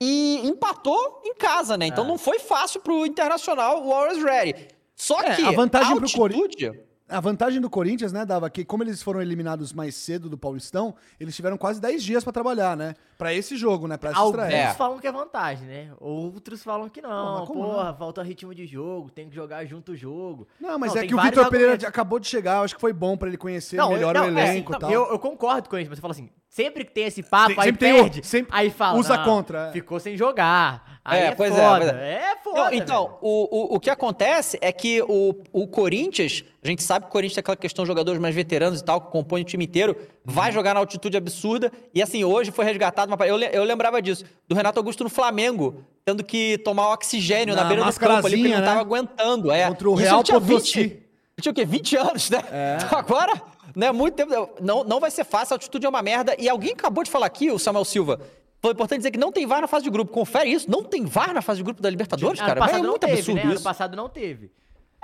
e 0.00 0.40
empatou 0.44 1.22
em 1.24 1.34
casa, 1.34 1.76
né? 1.76 1.86
É. 1.86 1.88
Então 1.88 2.04
não 2.04 2.16
foi 2.16 2.38
fácil 2.38 2.80
pro 2.80 3.04
Internacional 3.04 3.84
o 3.84 3.92
Always 3.92 4.22
Ready. 4.22 4.68
Só 4.94 5.20
É, 5.20 5.34
que 5.34 5.44
a 5.44 5.50
vantagem 5.50 5.96
pro 5.96 6.22
altitude... 6.22 6.72
A 7.06 7.20
vantagem 7.20 7.60
do 7.60 7.68
Corinthians, 7.68 8.12
né, 8.12 8.24
Dava, 8.24 8.48
que 8.48 8.64
como 8.64 8.82
eles 8.82 9.02
foram 9.02 9.20
eliminados 9.20 9.74
mais 9.74 9.94
cedo 9.94 10.28
do 10.28 10.38
Paulistão, 10.38 10.94
eles 11.20 11.36
tiveram 11.36 11.58
quase 11.58 11.78
10 11.78 12.02
dias 12.02 12.24
pra 12.24 12.32
trabalhar, 12.32 12.74
né? 12.76 12.94
Pra 13.18 13.32
esse 13.34 13.58
jogo, 13.58 13.86
né? 13.86 13.98
Pra 13.98 14.10
essa 14.10 14.18
Alguns 14.18 14.42
estreia. 14.42 14.62
É. 14.62 14.74
falam 14.74 14.98
que 14.98 15.06
é 15.06 15.12
vantagem, 15.12 15.68
né? 15.68 15.92
Outros 16.00 16.64
falam 16.64 16.88
que 16.88 17.02
não. 17.02 17.46
como 17.46 17.64
Porra, 17.64 17.92
falta 17.92 18.22
ritmo 18.22 18.54
de 18.54 18.66
jogo, 18.66 19.10
tem 19.10 19.28
que 19.28 19.34
jogar 19.34 19.66
junto 19.66 19.92
o 19.92 19.96
jogo. 19.96 20.48
Não, 20.58 20.78
mas 20.78 20.94
Não, 20.94 21.02
é 21.02 21.06
que 21.06 21.14
o 21.14 21.20
Vitor 21.20 21.50
Pereira 21.50 21.74
acabou 21.86 22.18
de 22.18 22.26
chegar, 22.26 22.56
eu 22.58 22.62
acho 22.64 22.74
que 22.74 22.80
foi 22.80 22.92
bom 22.92 23.18
pra 23.18 23.28
ele 23.28 23.36
conhecer 23.36 23.76
Não, 23.76 23.90
melhor 23.90 24.16
eu, 24.16 24.22
o 24.22 24.24
é, 24.24 24.28
elenco 24.28 24.72
e 24.72 24.72
não, 24.72 24.78
tal. 24.78 24.90
Eu, 24.90 25.10
eu 25.10 25.18
concordo 25.18 25.68
com 25.68 25.76
isso, 25.76 25.90
mas 25.90 25.98
você 25.98 26.02
fala 26.02 26.12
assim, 26.12 26.30
sempre 26.54 26.84
que 26.84 26.92
tem 26.92 27.06
esse 27.06 27.20
papo, 27.20 27.60
aí 27.60 27.66
sempre 27.66 27.78
tem 27.80 27.92
o- 27.94 28.02
perde, 28.04 28.24
sempre 28.24 28.52
aí 28.56 28.70
fala, 28.70 28.96
usa 28.96 29.16
não, 29.16 29.24
contra, 29.24 29.68
é. 29.70 29.72
ficou 29.72 29.98
sem 29.98 30.16
jogar. 30.16 31.00
Aí 31.04 31.20
É, 31.20 31.26
é, 31.26 31.30
pois 31.32 31.52
é, 31.52 31.56
foda. 31.56 32.00
É, 32.00 32.12
é. 32.12 32.36
foda, 32.42 32.58
Não, 32.62 32.72
então, 32.72 33.18
o, 33.20 33.74
o, 33.74 33.74
o 33.74 33.80
que 33.80 33.90
acontece 33.90 34.56
é 34.62 34.70
que 34.72 35.02
o, 35.02 35.34
o 35.52 35.66
Corinthians, 35.66 36.44
a 36.62 36.68
gente 36.68 36.82
sabe 36.82 37.06
que 37.06 37.08
o 37.10 37.12
Corinthians 37.12 37.34
tem 37.34 37.40
aquela 37.40 37.56
questão 37.56 37.84
de 37.84 37.88
jogadores 37.88 38.20
mais 38.20 38.34
veteranos 38.34 38.80
e 38.80 38.84
tal, 38.84 39.00
que 39.00 39.10
compõem 39.10 39.42
o 39.42 39.44
time 39.44 39.64
inteiro, 39.64 39.96
vai 40.24 40.52
jogar 40.52 40.72
na 40.74 40.80
altitude 40.80 41.16
absurda. 41.16 41.72
E 41.92 42.00
assim, 42.00 42.24
hoje 42.24 42.52
foi 42.52 42.64
resgatado 42.64 43.12
uma. 43.12 43.26
Eu, 43.26 43.36
eu 43.38 43.64
lembrava 43.64 44.00
disso, 44.00 44.24
do 44.48 44.54
Renato 44.54 44.78
Augusto 44.78 45.02
no 45.04 45.10
Flamengo, 45.10 45.84
tendo 46.04 46.22
que 46.22 46.56
tomar 46.58 46.90
oxigênio 46.92 47.54
na, 47.54 47.64
Na 47.64 47.68
beira 47.68 47.84
do 47.84 47.98
campo 47.98 48.26
ali, 48.26 48.36
porque 48.36 48.46
ele 48.46 48.56
não 48.56 48.62
tava 48.64 48.76
né? 48.76 48.80
aguentando. 48.80 49.50
É. 49.50 49.66
Contra 49.68 49.90
o 49.90 49.94
Isso 49.94 50.02
Real 50.02 50.22
tinha 50.22 50.40
Potosí. 50.40 50.82
20, 50.82 50.86
ele 50.86 51.02
tinha 51.42 51.52
o 51.52 51.54
quê? 51.54 51.64
20 51.66 51.96
anos, 51.96 52.30
né? 52.30 52.42
É. 52.50 52.78
Então 52.80 52.96
agora, 52.98 53.42
né, 53.74 53.90
muito 53.92 54.14
tempo. 54.14 54.50
Não, 54.60 54.84
não 54.84 55.00
vai 55.00 55.10
ser 55.10 55.24
fácil, 55.24 55.54
a 55.54 55.56
altitude 55.56 55.86
é 55.86 55.88
uma 55.88 56.02
merda. 56.02 56.34
E 56.38 56.48
alguém 56.48 56.72
acabou 56.72 57.02
de 57.04 57.10
falar 57.10 57.26
aqui, 57.26 57.50
o 57.50 57.58
Samuel 57.58 57.84
Silva. 57.84 58.20
Foi 58.60 58.72
importante 58.72 58.98
dizer 59.00 59.10
que 59.10 59.18
não 59.18 59.30
tem 59.30 59.46
VAR 59.46 59.60
na 59.60 59.66
fase 59.68 59.84
de 59.84 59.90
grupo. 59.90 60.10
Confere 60.12 60.50
isso. 60.50 60.70
Não 60.70 60.82
tem 60.82 61.04
VAR 61.04 61.34
na 61.34 61.42
fase 61.42 61.58
de 61.58 61.64
grupo 61.64 61.82
da 61.82 61.90
Libertadores, 61.90 62.38
ano 62.40 62.48
cara. 62.48 62.60
passado 62.60 62.78
é 62.78 62.82
não 62.82 62.90
muito 62.90 63.00
teve, 63.02 63.12
absurdo 63.12 63.36
né? 63.36 63.42
Ano 63.42 63.54
isso. 63.54 63.62
passado 63.62 63.96
não 63.96 64.08
teve. 64.08 64.50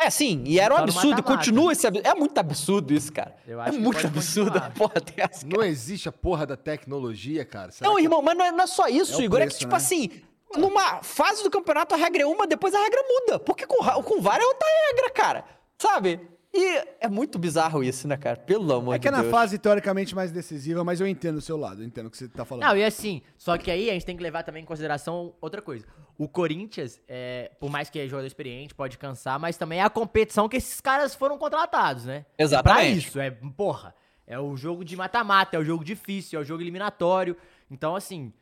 É, 0.02 0.09
sim, 0.09 0.42
e 0.47 0.59
era 0.59 0.72
um 0.74 0.78
no 0.78 0.84
absurdo, 0.84 1.22
continua 1.22 1.72
esse 1.72 1.86
absurdo. 1.86 2.09
É 2.09 2.14
muito 2.14 2.38
absurdo 2.38 2.94
isso, 2.94 3.12
cara. 3.12 3.36
Eu 3.47 3.60
é 3.60 3.64
acho 3.64 3.72
que 3.72 3.78
muito 3.84 4.06
absurdo 4.06 4.56
a 4.56 4.60
continuar. 4.62 4.88
porra 4.88 5.01
dessa. 5.02 5.47
Não 5.47 5.62
existe 5.62 6.09
a 6.09 6.12
porra 6.12 6.47
da 6.47 6.56
tecnologia, 6.56 7.44
cara. 7.44 7.70
Será 7.70 7.90
Não, 7.90 7.97
que- 7.97 8.02
irmão, 8.05 8.22
mas 8.22 8.34
não 8.34 8.44
é, 8.47 8.51
não 8.51 8.64
é 8.64 8.66
só 8.66 8.88
isso, 8.88 9.20
É 9.20 9.24
Igor. 9.24 9.40
é 9.40 9.42
que, 9.42 9.47
preço, 9.48 9.59
tipo 9.59 9.72
né? 9.72 9.76
assim, 9.76 10.09
numa 10.56 11.02
fase 11.02 11.42
do 11.42 11.51
campeonato 11.51 11.94
a 11.94 11.98
regra 11.98 12.22
é 12.22 12.26
uma, 12.26 12.47
depois 12.47 12.74
a 12.74 12.78
regra 12.82 13.02
muda. 13.06 13.38
Porque 13.40 13.66
com, 13.66 13.76
com 14.02 14.22
VAR 14.22 14.40
é 14.40 14.44
outra 14.47 14.66
regra, 14.88 15.10
cara. 15.10 15.44
Sabe? 15.78 16.18
E 16.52 16.82
é 17.01 17.09
muito 17.09 17.39
bizarro 17.39 17.82
isso, 17.85 18.09
né, 18.09 18.16
cara? 18.16 18.36
Pelo 18.36 18.72
amor 18.74 18.94
É 18.94 18.98
de 18.98 19.02
que 19.02 19.09
é 19.09 19.10
na 19.10 19.20
Deus. 19.20 19.31
fase 19.31 19.56
teoricamente 19.59 20.14
mais 20.16 20.32
decisiva, 20.32 20.82
mas 20.82 21.01
eu 21.01 21.06
entendo 21.06 21.36
o 21.36 21.40
seu 21.40 21.56
lado, 21.56 21.82
eu 21.82 21.86
entendo 21.86 22.06
o 22.06 22.10
que 22.10 22.16
você 22.16 22.28
tá 22.28 22.44
falando. 22.44 22.64
Não, 22.64 22.77
e 22.77 22.85
assim, 22.85 23.22
só 23.39 23.56
que 23.56 23.70
aí 23.70 23.89
a 23.89 23.93
gente 23.93 24.05
tem 24.05 24.16
que 24.16 24.22
levar 24.22 24.43
também 24.43 24.62
em 24.62 24.66
consideração 24.66 25.32
outra 25.40 25.62
coisa. 25.62 25.86
O 26.18 26.28
Corinthians, 26.28 27.01
é, 27.09 27.52
por 27.60 27.70
mais 27.70 27.89
que 27.89 27.98
é 28.01 28.06
jogador 28.09 28.27
experiente, 28.27 28.74
pode 28.74 28.98
cansar, 28.98 29.39
mas 29.39 29.56
também 29.56 29.78
é 29.78 29.82
a 29.82 29.90
competição 29.90 30.48
que 30.48 30.56
esses 30.56 30.81
caras 30.81 31.14
foram 31.14 31.39
contratados, 31.39 32.05
né? 32.05 32.27
Exatamente. 32.36 32.81
É 32.81 32.82
pra 32.82 32.89
isso, 32.90 33.20
é, 33.20 33.31
porra, 33.56 33.94
é 34.27 34.39
o 34.39 34.56
jogo 34.56 34.85
de 34.85 34.97
mata-mata, 34.97 35.56
é 35.56 35.60
o 35.60 35.64
jogo 35.64 35.85
difícil, 35.85 36.39
é 36.39 36.43
o 36.43 36.44
jogo 36.44 36.62
eliminatório. 36.62 37.36
Então, 37.70 37.94
assim, 37.94 38.32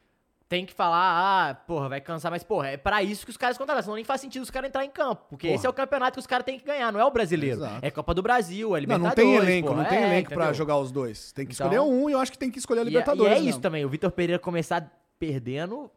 tem 0.48 0.64
que 0.64 0.72
falar, 0.72 1.50
ah, 1.50 1.54
porra, 1.54 1.90
vai 1.90 2.00
cansar, 2.00 2.30
mas, 2.30 2.42
porra, 2.42 2.68
é 2.68 2.76
pra 2.78 3.02
isso 3.02 3.24
que 3.26 3.30
os 3.30 3.36
caras 3.36 3.58
contrataram, 3.58 3.82
senão 3.82 3.96
nem 3.96 4.04
faz 4.04 4.20
sentido 4.22 4.42
os 4.42 4.50
caras 4.50 4.68
entrar 4.68 4.82
em 4.84 4.88
campo, 4.90 5.26
porque 5.28 5.46
Porra. 5.46 5.56
esse 5.56 5.66
é 5.66 5.68
o 5.68 5.72
campeonato 5.74 6.14
que 6.14 6.20
os 6.20 6.26
caras 6.26 6.46
têm 6.46 6.58
que 6.58 6.64
ganhar, 6.64 6.90
não 6.90 6.98
é 6.98 7.04
o 7.04 7.10
brasileiro. 7.10 7.56
Exato. 7.58 7.78
É 7.84 7.90
Copa 7.90 8.14
do 8.14 8.22
Brasil, 8.22 8.68
é 8.68 8.70
não, 8.72 8.80
Libertadores, 8.80 9.18
não 9.18 9.34
tem 9.34 9.34
elenco, 9.52 9.68
porra, 9.68 9.82
não 9.82 9.88
tem 9.90 9.98
é, 9.98 10.06
elenco 10.06 10.28
pra 10.30 10.36
entendeu? 10.36 10.54
jogar 10.54 10.78
os 10.78 10.90
dois. 10.90 11.32
Tem 11.32 11.44
que 11.46 11.52
Então- 11.52 11.66
escolher 11.66 11.80
um 11.82 12.08
e 12.08 12.12
eu 12.14 12.18
acho 12.18 12.32
que 12.32 12.38
tem 12.38 12.50
que 12.50 12.58
escolher 12.58 12.80
a 12.80 12.84
E 12.84 12.86
é- 12.86 12.88
Libertadores. 12.90 13.40
E 13.42 13.46
é, 13.46 13.50
isso 13.50 13.60
também, 13.60 13.84
o 13.84 13.88
Vitor 13.90 14.10
Pereira 14.10 14.38
começar 14.40 14.90
perdendo 15.18 15.90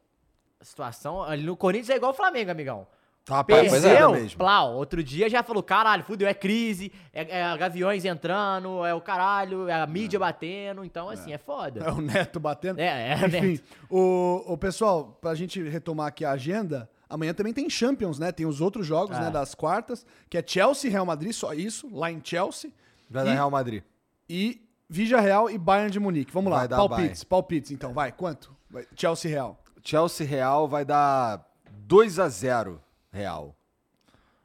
a 0.59 0.65
situação. 0.65 1.23
Ali 1.23 1.43
no 1.43 1.55
Corinthians 1.55 1.89
é 1.89 1.95
igual 1.95 2.11
o 2.11 2.15
Flamengo, 2.15 2.51
amigão. 2.51 2.85
Tá 3.23 3.43
pois 3.43 3.71
é. 3.83 3.89
Perdeu, 3.89 4.11
mesmo. 4.13 4.37
plau. 4.37 4.75
Outro 4.75 5.03
dia 5.03 5.29
já 5.29 5.43
falou, 5.43 5.61
caralho, 5.61 6.03
fudeu, 6.03 6.27
é 6.27 6.33
crise, 6.33 6.91
é, 7.13 7.39
é 7.41 7.57
Gaviões 7.57 8.03
entrando, 8.03 8.83
é 8.85 8.93
o 8.95 8.99
caralho, 9.01 9.69
é 9.69 9.73
a 9.73 9.85
mídia 9.85 10.19
batendo, 10.19 10.83
então 10.83 11.07
assim, 11.09 11.31
é, 11.31 11.37
foda. 11.37 11.81
É 11.85 11.91
o 11.91 12.01
Neto 12.01 12.39
batendo. 12.39 12.79
É, 12.79 13.11
é, 13.11 13.13
Enfim, 13.27 13.47
Neto. 13.51 13.63
o, 13.89 14.43
o 14.53 14.57
pessoal, 14.57 15.17
pra 15.21 15.35
gente 15.35 15.61
retomar 15.61 16.07
aqui 16.07 16.25
a 16.25 16.31
agenda, 16.31 16.89
amanhã 17.07 17.31
também 17.33 17.53
tem 17.53 17.69
Champions, 17.69 18.17
né? 18.17 18.31
Tem 18.31 18.45
os 18.45 18.59
outros 18.59 18.87
jogos, 18.87 19.15
É. 19.15 19.19
né, 19.21 19.29
das 19.29 19.53
quartas, 19.53 20.03
que 20.29 20.37
é 20.37 20.43
Chelsea 20.45 20.89
e 20.89 20.91
Real 20.91 21.05
Madrid, 21.05 21.31
só 21.31 21.53
isso, 21.53 21.87
lá 21.95 22.11
em 22.11 22.19
Chelsea. 22.23 22.71
Vai 23.09 23.23
dar 23.25 23.31
E- 23.31 23.35
Real 23.35 23.51
Madrid. 23.51 23.83
E 24.27 24.61
Vija 24.89 25.19
Real 25.21 25.49
e 25.49 25.57
Bayern 25.59 25.91
de 25.91 25.99
Munique. 25.99 26.33
Vamos 26.33 26.51
lá, 26.51 26.59
Vai 26.59 26.67
dar 26.67 26.75
palpites, 26.77 27.23
palpites 27.23 27.71
então, 27.71 27.93
vai, 27.93 28.11
quanto? 28.11 28.53
Vai, 28.69 28.85
Chelsea 28.95 29.29
e 29.29 29.33
Real. 29.33 29.61
Chelsea 29.83 30.25
Real 30.27 30.67
vai 30.67 30.83
dar 30.83 31.45
2 31.85 32.17
a 32.19 32.27
0 32.27 32.81
Real. 33.11 33.55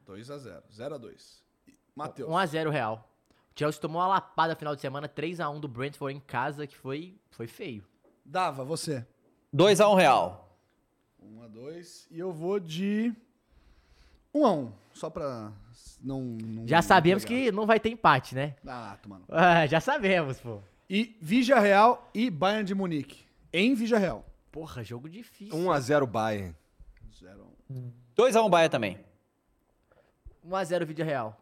2 0.07 0.31
a 0.31 0.39
0 0.39 0.63
0 0.73 0.95
a 0.95 0.99
2 0.99 1.43
Matheus. 1.95 2.29
1x0 2.31 2.71
Real. 2.71 3.09
O 3.55 3.59
Chelsea 3.59 3.81
tomou 3.81 4.01
uma 4.03 4.09
lapada 4.09 4.53
no 4.53 4.59
final 4.59 4.75
de 4.75 4.81
semana, 4.83 5.09
3x1 5.09 5.61
do 5.61 5.67
Brentford 5.69 6.15
em 6.17 6.21
casa, 6.21 6.67
que 6.67 6.77
foi, 6.77 7.19
foi 7.31 7.47
feio. 7.47 7.85
Dava, 8.25 8.65
você. 8.65 9.07
2x1 9.55 9.97
Real. 9.97 10.59
1 11.21 11.43
a 11.43 11.49
2 11.49 12.07
E 12.11 12.19
eu 12.19 12.33
vou 12.33 12.61
de 12.61 13.15
1 14.35 14.45
a 14.47 14.53
1 14.53 14.73
Só 14.93 15.09
pra 15.11 15.53
não. 16.03 16.21
não 16.43 16.67
Já 16.69 16.77
não 16.77 16.83
sabemos 16.83 17.25
pegar. 17.25 17.41
que 17.41 17.53
não 17.53 17.67
vai 17.67 17.81
ter 17.81 17.89
empate, 17.91 18.35
né? 18.35 18.55
Ah, 18.67 18.99
tomando. 19.03 19.25
Ah, 19.29 19.67
já 19.67 19.81
sabemos, 19.81 20.39
pô. 20.39 20.61
E 20.89 21.17
Vija 21.21 21.59
Real 21.59 22.09
e 22.15 22.31
Bayern 22.31 22.65
de 22.65 22.75
Munique. 22.75 23.25
Em 23.53 23.75
Vija 23.75 23.99
Real. 23.99 24.25
Porra, 24.53 24.85
jogo 24.85 25.09
difícil. 25.09 25.57
1 25.57 25.71
a 25.73 25.81
0 25.81 26.07
Bayern. 26.07 26.55
0 27.19 27.43
a 27.43 27.73
1 27.73 27.93
2x1 28.17 28.49
Bahia 28.51 28.69
também. 28.69 28.99
1x0 30.49 30.85
Vídeo 30.85 31.05
Real. 31.05 31.37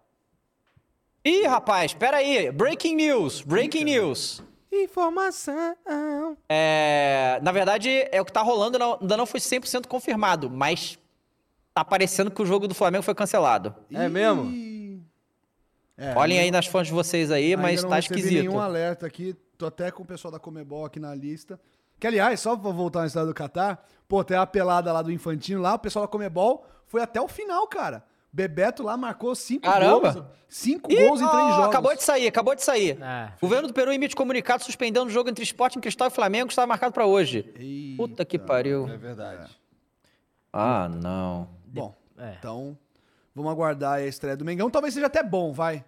Ih, 1.24 1.46
rapaz, 1.46 1.94
pera 1.94 2.18
aí. 2.18 2.50
Breaking 2.52 2.96
news, 2.96 3.40
breaking 3.42 3.84
news. 3.84 4.42
Informação. 4.70 5.76
É, 6.48 7.38
na 7.42 7.52
verdade, 7.52 7.88
é 8.10 8.20
o 8.20 8.24
que 8.24 8.32
tá 8.32 8.42
rolando, 8.42 8.78
não- 8.78 8.98
ainda 9.00 9.16
não 9.16 9.24
foi 9.26 9.40
100% 9.40 9.86
confirmado, 9.86 10.50
mas 10.50 10.98
tá 11.72 11.84
parecendo 11.84 12.30
que 12.30 12.42
o 12.42 12.46
jogo 12.46 12.66
do 12.66 12.74
Flamengo 12.74 13.02
foi 13.04 13.14
cancelado. 13.14 13.74
É 13.92 14.08
mesmo? 14.08 14.52
É, 15.96 16.14
Olhem 16.16 16.40
aí 16.40 16.50
nas 16.50 16.66
fontes 16.66 16.88
de 16.88 16.92
vocês 16.94 17.30
aí, 17.30 17.56
mas 17.56 17.82
não 17.82 17.90
tá 17.90 17.98
esquisito. 18.00 18.40
nenhum 18.48 18.58
alerta 18.58 19.06
aqui. 19.06 19.34
Tô 19.56 19.66
até 19.66 19.90
com 19.92 20.02
o 20.02 20.06
pessoal 20.06 20.32
da 20.32 20.40
Comebol 20.40 20.84
aqui 20.84 20.98
na 20.98 21.14
lista. 21.14 21.58
Que, 21.98 22.06
aliás, 22.06 22.40
só 22.40 22.56
pra 22.56 22.70
voltar 22.70 23.00
na 23.00 23.06
história 23.06 23.26
do 23.28 23.34
Catar, 23.34 23.84
pô, 24.08 24.22
tem 24.24 24.36
a 24.36 24.46
pelada 24.46 24.92
lá 24.92 25.00
do 25.02 25.10
Infantino 25.12 25.60
lá, 25.62 25.74
o 25.74 25.78
pessoal 25.78 26.04
da 26.06 26.10
Comebol 26.10 26.66
foi 26.86 27.00
até 27.02 27.20
o 27.20 27.28
final, 27.28 27.66
cara. 27.66 28.04
Bebeto 28.32 28.82
lá 28.82 28.96
marcou 28.96 29.34
cinco 29.34 29.62
Caramba! 29.62 30.12
gols. 30.12 30.24
Cinco 30.48 30.92
Ih, 30.92 30.96
gols 31.08 31.20
em 31.20 31.28
três 31.28 31.44
ó, 31.44 31.50
jogos. 31.50 31.66
Acabou 31.66 31.94
de 31.96 32.02
sair, 32.02 32.26
acabou 32.26 32.54
de 32.54 32.62
sair. 32.64 32.98
É. 33.00 33.32
O 33.36 33.40
governo 33.42 33.68
do 33.68 33.74
Peru 33.74 33.92
emite 33.92 34.14
comunicado 34.14 34.62
suspendendo 34.64 35.06
o 35.06 35.10
jogo 35.10 35.28
entre 35.30 35.42
Sporting 35.44 35.80
Cristal 35.80 36.08
e 36.08 36.10
Flamengo, 36.10 36.46
que 36.48 36.52
estava 36.52 36.66
marcado 36.66 36.92
pra 36.92 37.06
hoje. 37.06 37.52
Eita. 37.56 37.96
Puta 37.96 38.24
que 38.24 38.38
pariu. 38.38 38.88
É 38.88 38.96
verdade. 38.96 39.50
Ah, 40.52 40.88
não. 40.88 41.48
Bom, 41.66 41.94
É. 42.18 42.34
então 42.38 42.76
vamos 43.34 43.50
aguardar 43.50 43.94
a 43.94 44.02
estreia 44.06 44.36
do 44.36 44.44
Mengão. 44.44 44.70
Talvez 44.70 44.94
seja 44.94 45.06
até 45.06 45.22
bom, 45.22 45.52
vai. 45.52 45.84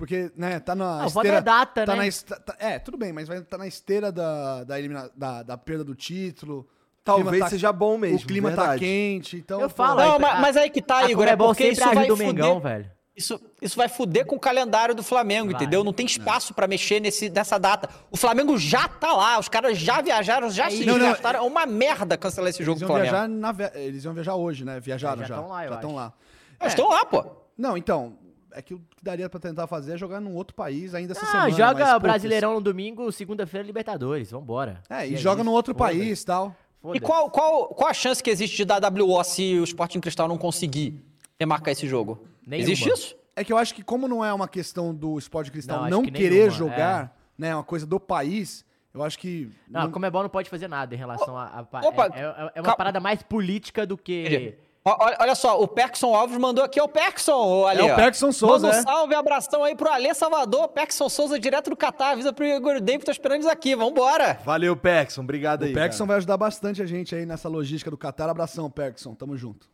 Porque, 0.00 0.32
né, 0.34 0.58
tá 0.58 0.74
na 0.74 1.02
Ah, 1.02 1.06
o 1.06 1.10
foda 1.10 1.28
esteira... 1.28 1.36
é 1.36 1.40
data, 1.42 1.84
tá 1.84 1.92
né? 1.92 1.98
na 1.98 2.06
est- 2.06 2.26
tá- 2.26 2.56
é, 2.58 2.78
tudo 2.78 2.96
bem, 2.96 3.12
mas 3.12 3.28
vai 3.28 3.36
estar 3.38 3.58
na 3.58 3.66
esteira 3.66 4.10
da, 4.10 4.64
da, 4.64 4.78
elimina- 4.78 5.10
da, 5.14 5.42
da 5.42 5.58
perda 5.58 5.84
do 5.84 5.94
título. 5.94 6.66
Talvez 7.04 7.38
tá- 7.44 7.50
seja 7.50 7.70
bom 7.70 7.98
mesmo. 7.98 8.16
O 8.16 8.22
clima 8.26 8.50
tá 8.50 8.62
verdade. 8.62 8.80
quente, 8.80 9.36
então... 9.36 9.60
Eu 9.60 9.68
falo, 9.68 10.00
Não, 10.00 10.14
a- 10.14 10.18
mas, 10.18 10.40
mas 10.40 10.56
aí 10.56 10.70
que 10.70 10.80
tá, 10.80 11.00
a 11.00 11.10
Igor, 11.10 11.24
é 11.24 11.26
Comebol 11.28 11.48
porque 11.48 11.62
sempre 11.64 11.74
isso 11.84 11.84
vai 11.94 11.98
ajuda 11.98 12.14
o 12.14 12.16
fuder... 12.16 12.32
Mengão, 12.34 12.60
velho. 12.60 12.90
Isso, 13.14 13.38
isso 13.60 13.76
vai 13.76 13.86
fuder 13.88 14.24
com 14.24 14.36
o 14.36 14.40
calendário 14.40 14.94
do 14.94 15.02
Flamengo, 15.02 15.52
Vai. 15.52 15.60
entendeu? 15.60 15.84
Não 15.84 15.92
tem 15.92 16.06
espaço 16.06 16.54
pra 16.54 16.66
mexer 16.66 17.00
nesse, 17.00 17.28
nessa 17.28 17.58
data. 17.58 17.86
O 18.10 18.16
Flamengo 18.16 18.56
já 18.56 18.88
tá 18.88 19.12
lá, 19.12 19.38
os 19.38 19.46
caras 19.46 19.76
já 19.76 20.00
viajaram, 20.00 20.48
já 20.48 20.70
se 20.70 20.86
Não, 20.86 20.94
não, 20.94 21.00
desgastaram. 21.00 21.40
É 21.40 21.42
uma 21.42 21.66
merda 21.66 22.16
cancelar 22.16 22.48
esse 22.48 22.64
jogo 22.64 22.78
do 22.78 22.84
iam, 22.84 22.88
Flamengo. 22.88 23.10
viajar 23.12 23.28
na 23.28 23.54
eles 23.74 24.04
iam 24.04 24.14
viajar 24.14 24.36
hoje, 24.36 24.64
né? 24.64 24.80
Viajaram 24.80 25.22
É, 25.22 25.26
já 25.26 25.34
já. 25.34 25.40
tão 25.42 25.48
lá, 25.50 25.64
eu 25.64 25.68
já 25.68 25.74
acho. 25.74 25.80
estão 25.84 25.94
lá. 25.94 26.12
Mas 26.58 26.68
estão 26.72 26.88
lá, 26.88 27.04
pô. 27.04 27.26
Não, 27.58 27.76
então, 27.76 28.16
é 28.52 28.62
que 28.62 28.72
o 28.72 28.80
que 29.00 29.04
daria 29.04 29.28
pra 29.30 29.40
tentar 29.40 29.66
fazer 29.66 29.94
é 29.94 29.96
jogar 29.98 30.20
num 30.20 30.34
outro 30.34 30.54
país 30.54 30.94
ainda 30.94 31.12
essa 31.12 31.24
Ah, 31.24 31.30
semana. 31.48 31.50
joga 31.50 31.98
Brasileirão 31.98 32.54
no 32.54 32.60
domingo, 32.60 33.10
segunda-feira 33.10 33.66
Libertadores. 33.66 34.30
Vambora. 34.30 34.82
É, 34.90 35.08
e, 35.08 35.14
é 35.14 35.16
joga 35.16 35.40
isso, 35.40 35.44
num 35.46 35.52
outro 35.52 35.74
foda-se. 35.74 35.98
país 35.98 36.22
e 36.22 36.26
tal. 36.26 36.48
E 36.48 36.82
Foda-se. 36.82 37.00
qual, 37.00 37.30
qual, 37.30 37.68
qual 37.68 37.90
a 37.90 37.94
chance 37.94 38.22
que 38.22 38.30
existe 38.30 38.56
de 38.58 38.64
dar 38.66 38.80
WO 38.92 39.22
se 39.24 39.58
o 39.58 39.64
Sporting 39.64 40.00
Cristal 40.00 40.28
não 40.28 40.36
conseguir 40.38 41.02
remarcar 41.38 41.72
esse 41.72 41.86
jogo? 41.88 42.22
Nenhuma. 42.46 42.70
Existe 42.70 42.88
isso? 42.90 43.16
É 43.34 43.42
que 43.42 43.52
eu 43.52 43.56
acho 43.56 43.74
que 43.74 43.82
como 43.82 44.06
não 44.06 44.22
é 44.24 44.32
uma 44.32 44.46
questão 44.48 44.94
do 44.94 45.18
esporte 45.18 45.50
cristal 45.50 45.82
Não, 45.84 45.88
não, 45.90 46.02
que 46.02 46.10
querer 46.10 46.30
nenhuma, 46.30 46.50
jogar, 46.50 47.16
né, 47.38 47.48
é 47.48 47.54
uma 47.54 47.64
coisa 47.64 47.86
do 47.86 47.98
país, 47.98 48.66
eu 48.92 49.02
acho 49.02 49.18
que... 49.18 49.50
Não, 49.68 49.82
a 49.82 49.88
Comebol 49.88 50.22
não 50.22 50.28
pode 50.28 50.50
fazer 50.50 50.68
nada 50.68 50.94
em 50.94 50.98
relação 50.98 51.36
a. 51.38 51.44
a- 51.72 51.80
é, 51.80 52.20
é- 52.20 52.52
é 52.56 52.60
uma 52.60 52.64
cal- 52.64 52.76
parada 52.76 53.00
mais 53.00 53.22
política 53.22 53.86
do 53.86 53.96
que. 53.96 54.58
Olha, 54.82 55.16
olha 55.20 55.34
só, 55.34 55.60
o 55.60 55.68
Perkson 55.68 56.14
Alves 56.14 56.38
mandou 56.38 56.64
aqui, 56.64 56.80
é 56.80 56.82
o 56.82 56.88
Perkson, 56.88 57.32
ô, 57.32 57.66
Ale. 57.66 57.86
É 57.86 57.92
o. 57.92 57.96
Perkson 57.96 58.32
Souza, 58.32 58.66
Manda 58.66 58.78
um 58.78 58.80
é. 58.80 58.82
salve, 58.82 59.14
abração 59.14 59.62
aí 59.62 59.76
pro 59.76 59.90
Ale 59.90 60.14
Salvador, 60.14 60.68
Perkson 60.68 61.08
Souza, 61.10 61.38
direto 61.38 61.68
do 61.68 61.76
Catar. 61.76 62.12
Avisa 62.12 62.32
pro 62.32 62.46
Igor 62.46 62.80
David, 62.80 63.04
tô 63.04 63.10
esperando 63.10 63.42
eles 63.42 63.46
aqui, 63.46 63.76
vambora. 63.76 64.40
Valeu, 64.42 64.74
Pexon. 64.74 65.20
Obrigado 65.20 65.64
aí. 65.64 65.72
O 65.72 65.74
Perkson 65.74 65.98
cara. 65.98 66.08
vai 66.08 66.16
ajudar 66.16 66.36
bastante 66.38 66.82
a 66.82 66.86
gente 66.86 67.14
aí 67.14 67.26
nessa 67.26 67.46
logística 67.46 67.90
do 67.90 67.98
Qatar. 67.98 68.30
Abração, 68.30 68.70
Perkson. 68.70 69.14
Tamo 69.14 69.36
junto. 69.36 69.68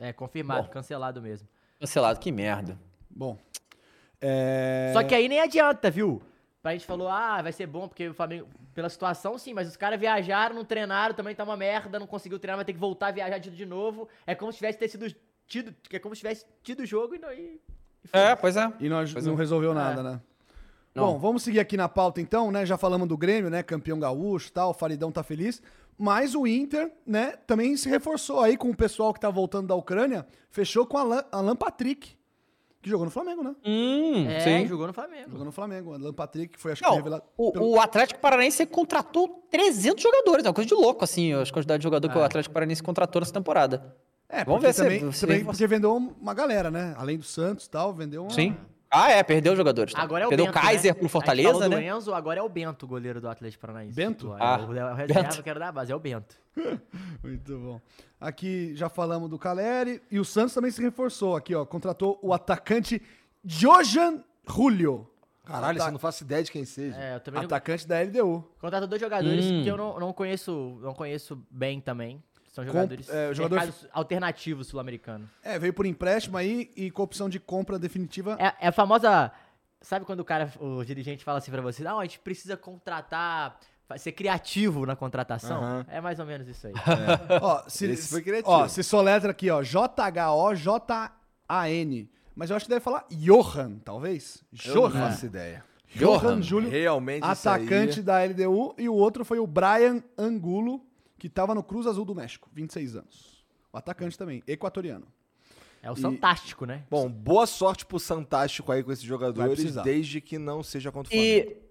É, 0.00 0.12
confirmado, 0.12 0.68
cancelado 0.68 1.22
mesmo. 1.22 1.48
Cancelado, 1.78 2.18
que 2.18 2.32
merda. 2.32 2.76
Bom. 3.08 3.38
É... 4.20 4.90
Só 4.92 5.04
que 5.04 5.14
aí 5.14 5.28
nem 5.28 5.40
adianta, 5.40 5.90
viu? 5.90 6.20
A 6.64 6.72
gente 6.72 6.86
falou, 6.86 7.08
ah, 7.08 7.42
vai 7.42 7.52
ser 7.52 7.66
bom, 7.66 7.86
porque 7.86 8.08
o 8.08 8.14
Flamengo, 8.14 8.48
pela 8.74 8.88
situação, 8.88 9.38
sim, 9.38 9.54
mas 9.54 9.68
os 9.68 9.76
caras 9.76 9.98
viajaram, 9.98 10.54
não 10.54 10.64
treinaram, 10.64 11.14
também 11.14 11.34
tá 11.34 11.44
uma 11.44 11.56
merda, 11.56 11.98
não 11.98 12.06
conseguiu 12.06 12.38
treinar, 12.38 12.56
vai 12.56 12.64
ter 12.64 12.72
que 12.72 12.78
voltar 12.78 13.08
a 13.08 13.12
viajar 13.12 13.38
de 13.38 13.50
de 13.50 13.64
novo. 13.64 14.08
É 14.26 14.34
como 14.34 14.52
se 14.52 14.58
tivesse 14.58 14.78
ter 14.78 14.88
sido 14.88 15.14
tido, 15.46 15.74
é 15.90 15.98
como 15.98 16.14
se 16.14 16.20
tivesse 16.20 16.44
tido 16.62 16.80
o 16.80 16.86
jogo 16.86 17.14
e 17.14 17.18
não. 17.18 17.32
E, 17.32 17.36
e. 17.36 17.60
É, 18.12 18.34
pois 18.34 18.56
é. 18.56 18.72
E 18.80 18.88
nós 18.88 19.12
Pois 19.12 19.24
não 19.26 19.34
é. 19.34 19.36
resolveu 19.36 19.72
nada, 19.72 20.02
né? 20.02 20.20
Não. 20.94 21.12
Bom, 21.12 21.18
vamos 21.18 21.42
seguir 21.42 21.58
aqui 21.58 21.76
na 21.76 21.88
pauta 21.88 22.20
então, 22.20 22.52
né? 22.52 22.64
Já 22.64 22.76
falamos 22.76 23.08
do 23.08 23.16
Grêmio, 23.16 23.50
né? 23.50 23.62
Campeão 23.62 23.98
gaúcho 23.98 24.48
e 24.48 24.52
tal, 24.52 24.70
o 24.70 24.74
Faridão 24.74 25.10
tá 25.10 25.22
feliz. 25.22 25.60
Mas 25.96 26.34
o 26.34 26.46
Inter, 26.46 26.92
né, 27.06 27.34
também 27.46 27.76
se 27.76 27.88
reforçou 27.88 28.40
aí 28.40 28.56
com 28.56 28.68
o 28.70 28.76
pessoal 28.76 29.14
que 29.14 29.20
tá 29.20 29.30
voltando 29.30 29.68
da 29.68 29.74
Ucrânia. 29.76 30.26
Fechou 30.50 30.84
com 30.86 30.98
Alan, 30.98 31.24
Alan 31.30 31.54
Patrick, 31.56 32.16
que 32.84 32.90
jogou 32.90 33.04
no 33.06 33.10
Flamengo, 33.10 33.42
né? 33.42 33.54
Hum, 33.64 34.26
É, 34.28 34.40
sim. 34.40 34.66
jogou 34.66 34.86
no 34.86 34.92
Flamengo. 34.92 35.30
Jogou 35.30 35.44
no 35.46 35.50
Flamengo. 35.52 35.94
Alan 35.94 36.12
Patrick 36.12 36.58
foi, 36.60 36.72
acho 36.72 36.82
que, 36.82 36.88
Não, 36.88 36.96
revelado. 36.96 37.22
o, 37.36 37.50
pelo- 37.50 37.70
o 37.70 37.80
Atlético 37.80 38.20
Paranaense 38.20 38.64
contratou 38.66 39.46
300 39.50 40.02
jogadores, 40.02 40.44
é 40.44 40.48
uma 40.48 40.54
coisa 40.54 40.68
de 40.68 40.74
louco, 40.74 41.02
assim, 41.02 41.32
as 41.32 41.50
quantidades 41.50 41.80
de 41.80 41.84
jogador 41.84 42.08
que 42.10 42.16
o 42.18 42.22
Atlético 42.22 42.52
Paranaense 42.52 42.82
contratou 42.82 43.20
nessa 43.20 43.32
temporada. 43.32 43.96
É, 44.28 44.44
Vamos 44.44 44.62
ver 44.62 44.72
se- 44.74 44.82
também, 44.82 45.12
se- 45.12 45.20
também 45.26 45.44
porque 45.44 45.66
vendeu 45.66 45.96
uma 45.96 46.34
galera, 46.34 46.70
né? 46.70 46.94
Além 46.96 47.16
do 47.18 47.24
Santos 47.24 47.66
e 47.66 47.70
tal, 47.70 47.92
vendeu 47.92 48.22
uma... 48.22 48.30
Sim. 48.30 48.56
Ah, 48.90 49.10
é, 49.10 49.22
perdeu 49.24 49.52
os 49.52 49.58
jogadores. 49.58 49.92
tá? 49.92 50.00
Agora 50.02 50.22
é 50.24 50.26
o 50.26 50.28
perdeu 50.28 50.46
Bento, 50.46 50.56
o 50.58 50.60
Kaiser 50.60 50.90
né? 50.90 50.94
pro 50.94 51.00
A 51.00 51.02
gente 51.02 51.10
Fortaleza, 51.12 51.52
falou 51.52 51.68
né? 51.68 51.76
do 51.76 51.82
Enzo, 51.96 52.14
agora 52.14 52.38
é 52.38 52.42
o 52.42 52.48
Bento, 52.48 52.86
goleiro 52.86 53.20
do 53.20 53.28
Atlético 53.28 53.60
Paranaense. 53.62 53.94
Bento? 53.96 54.32
É, 54.34 54.36
Ah, 54.38 54.58
o, 54.60 54.64
o 54.70 54.94
reserva 54.94 55.22
Bento. 55.28 55.42
que 55.42 55.50
era 55.50 55.58
da 55.58 55.72
base, 55.72 55.90
é 55.90 55.96
o 55.96 55.98
Bento. 55.98 56.36
Muito 57.22 57.58
bom. 57.58 57.80
Aqui 58.20 58.74
já 58.74 58.88
falamos 58.88 59.28
do 59.28 59.38
Caleri 59.38 60.00
e 60.10 60.18
o 60.18 60.24
Santos 60.24 60.54
também 60.54 60.70
se 60.70 60.80
reforçou 60.82 61.36
aqui, 61.36 61.54
ó. 61.54 61.64
Contratou 61.64 62.18
o 62.22 62.32
atacante 62.32 63.00
Jojan 63.44 64.22
Julio. 64.48 65.08
Caralho, 65.44 65.76
Ata- 65.76 65.84
você 65.86 65.90
não 65.92 65.98
faço 65.98 66.24
ideia 66.24 66.42
de 66.42 66.50
quem 66.50 66.64
seja. 66.64 66.96
É, 66.96 67.16
eu 67.16 67.20
também 67.20 67.40
não- 67.40 67.46
Atacante 67.46 67.86
da 67.86 68.00
LDU. 68.00 68.42
Contratou 68.60 68.88
dois 68.88 69.00
jogadores 69.00 69.44
Hum. 69.44 69.62
que 69.62 69.68
eu 69.68 69.76
não, 69.76 70.00
não 70.00 70.12
conheço 70.12 70.78
não 70.80 70.94
conheço 70.94 71.38
bem 71.50 71.80
também. 71.80 72.22
São 72.50 72.64
Com- 72.64 72.70
jogadores 72.72 73.08
é, 73.10 73.34
jogador- 73.34 73.74
alternativos 73.92 74.68
sul-americanos. 74.68 75.28
É, 75.42 75.58
veio 75.58 75.74
por 75.74 75.84
empréstimo 75.86 76.36
aí 76.36 76.70
e 76.76 76.90
com 76.90 77.02
opção 77.02 77.28
de 77.28 77.38
compra 77.40 77.78
definitiva. 77.78 78.36
É, 78.40 78.66
é 78.66 78.68
a 78.68 78.72
famosa. 78.72 79.32
Sabe 79.82 80.06
quando 80.06 80.20
o 80.20 80.24
cara, 80.24 80.50
o 80.60 80.82
dirigente 80.82 81.22
fala 81.24 81.38
assim 81.38 81.50
pra 81.50 81.60
você, 81.60 81.82
não, 81.82 81.98
a 82.00 82.04
gente 82.04 82.18
precisa 82.20 82.56
contratar, 82.56 83.58
ser 83.98 84.12
criativo 84.12 84.86
na 84.86 84.96
contratação? 84.96 85.62
Aham. 85.62 85.86
É 85.88 86.00
mais 86.00 86.18
ou 86.18 86.26
menos 86.26 86.48
isso 86.48 86.66
aí. 86.66 86.72
Ó, 87.40 87.62
se, 87.68 87.86
Esse 87.86 88.08
foi 88.08 88.22
criativo. 88.22 88.50
Ó, 88.50 88.66
se 88.68 88.82
soletra 88.82 89.30
aqui, 89.30 89.50
ó, 89.50 89.62
J-H-O-J-A-N. 90.84 92.10
Mas 92.34 92.50
eu 92.50 92.56
acho 92.56 92.64
que 92.66 92.70
deve 92.70 92.80
falar 92.80 93.06
Johan, 93.10 93.78
talvez? 93.84 94.42
Eu 94.66 94.74
não 94.74 94.82
Johan. 94.90 95.00
faço 95.10 95.26
ideia. 95.26 95.64
Johan 95.94 96.42
Júlio, 96.42 96.68
Realmente 96.70 97.22
atacante 97.24 98.02
da 98.02 98.18
LDU. 98.24 98.74
E 98.76 98.88
o 98.88 98.94
outro 98.94 99.24
foi 99.24 99.38
o 99.38 99.46
Brian 99.46 100.02
Angulo, 100.18 100.84
que 101.18 101.28
tava 101.28 101.54
no 101.54 101.62
Cruz 101.62 101.86
Azul 101.86 102.04
do 102.04 102.14
México, 102.14 102.50
26 102.52 102.96
anos. 102.96 103.44
O 103.72 103.76
atacante 103.76 104.18
também, 104.18 104.42
equatoriano. 104.46 105.06
É 105.80 105.90
o 105.90 105.94
E- 105.94 106.00
fantástico, 106.00 106.64
né? 106.64 106.82
Bom, 106.90 107.08
boa 107.08 107.46
sorte 107.46 107.84
pro 107.86 108.00
Fantástico 108.00 108.72
aí 108.72 108.82
com 108.82 108.90
esses 108.90 109.04
jogadores, 109.04 109.74
desde 109.76 110.20
que 110.20 110.38
não 110.38 110.62
seja 110.62 110.90
contra 110.90 111.08
o 111.08 111.12
Flamengo. 111.12 111.50
E. 111.50 111.63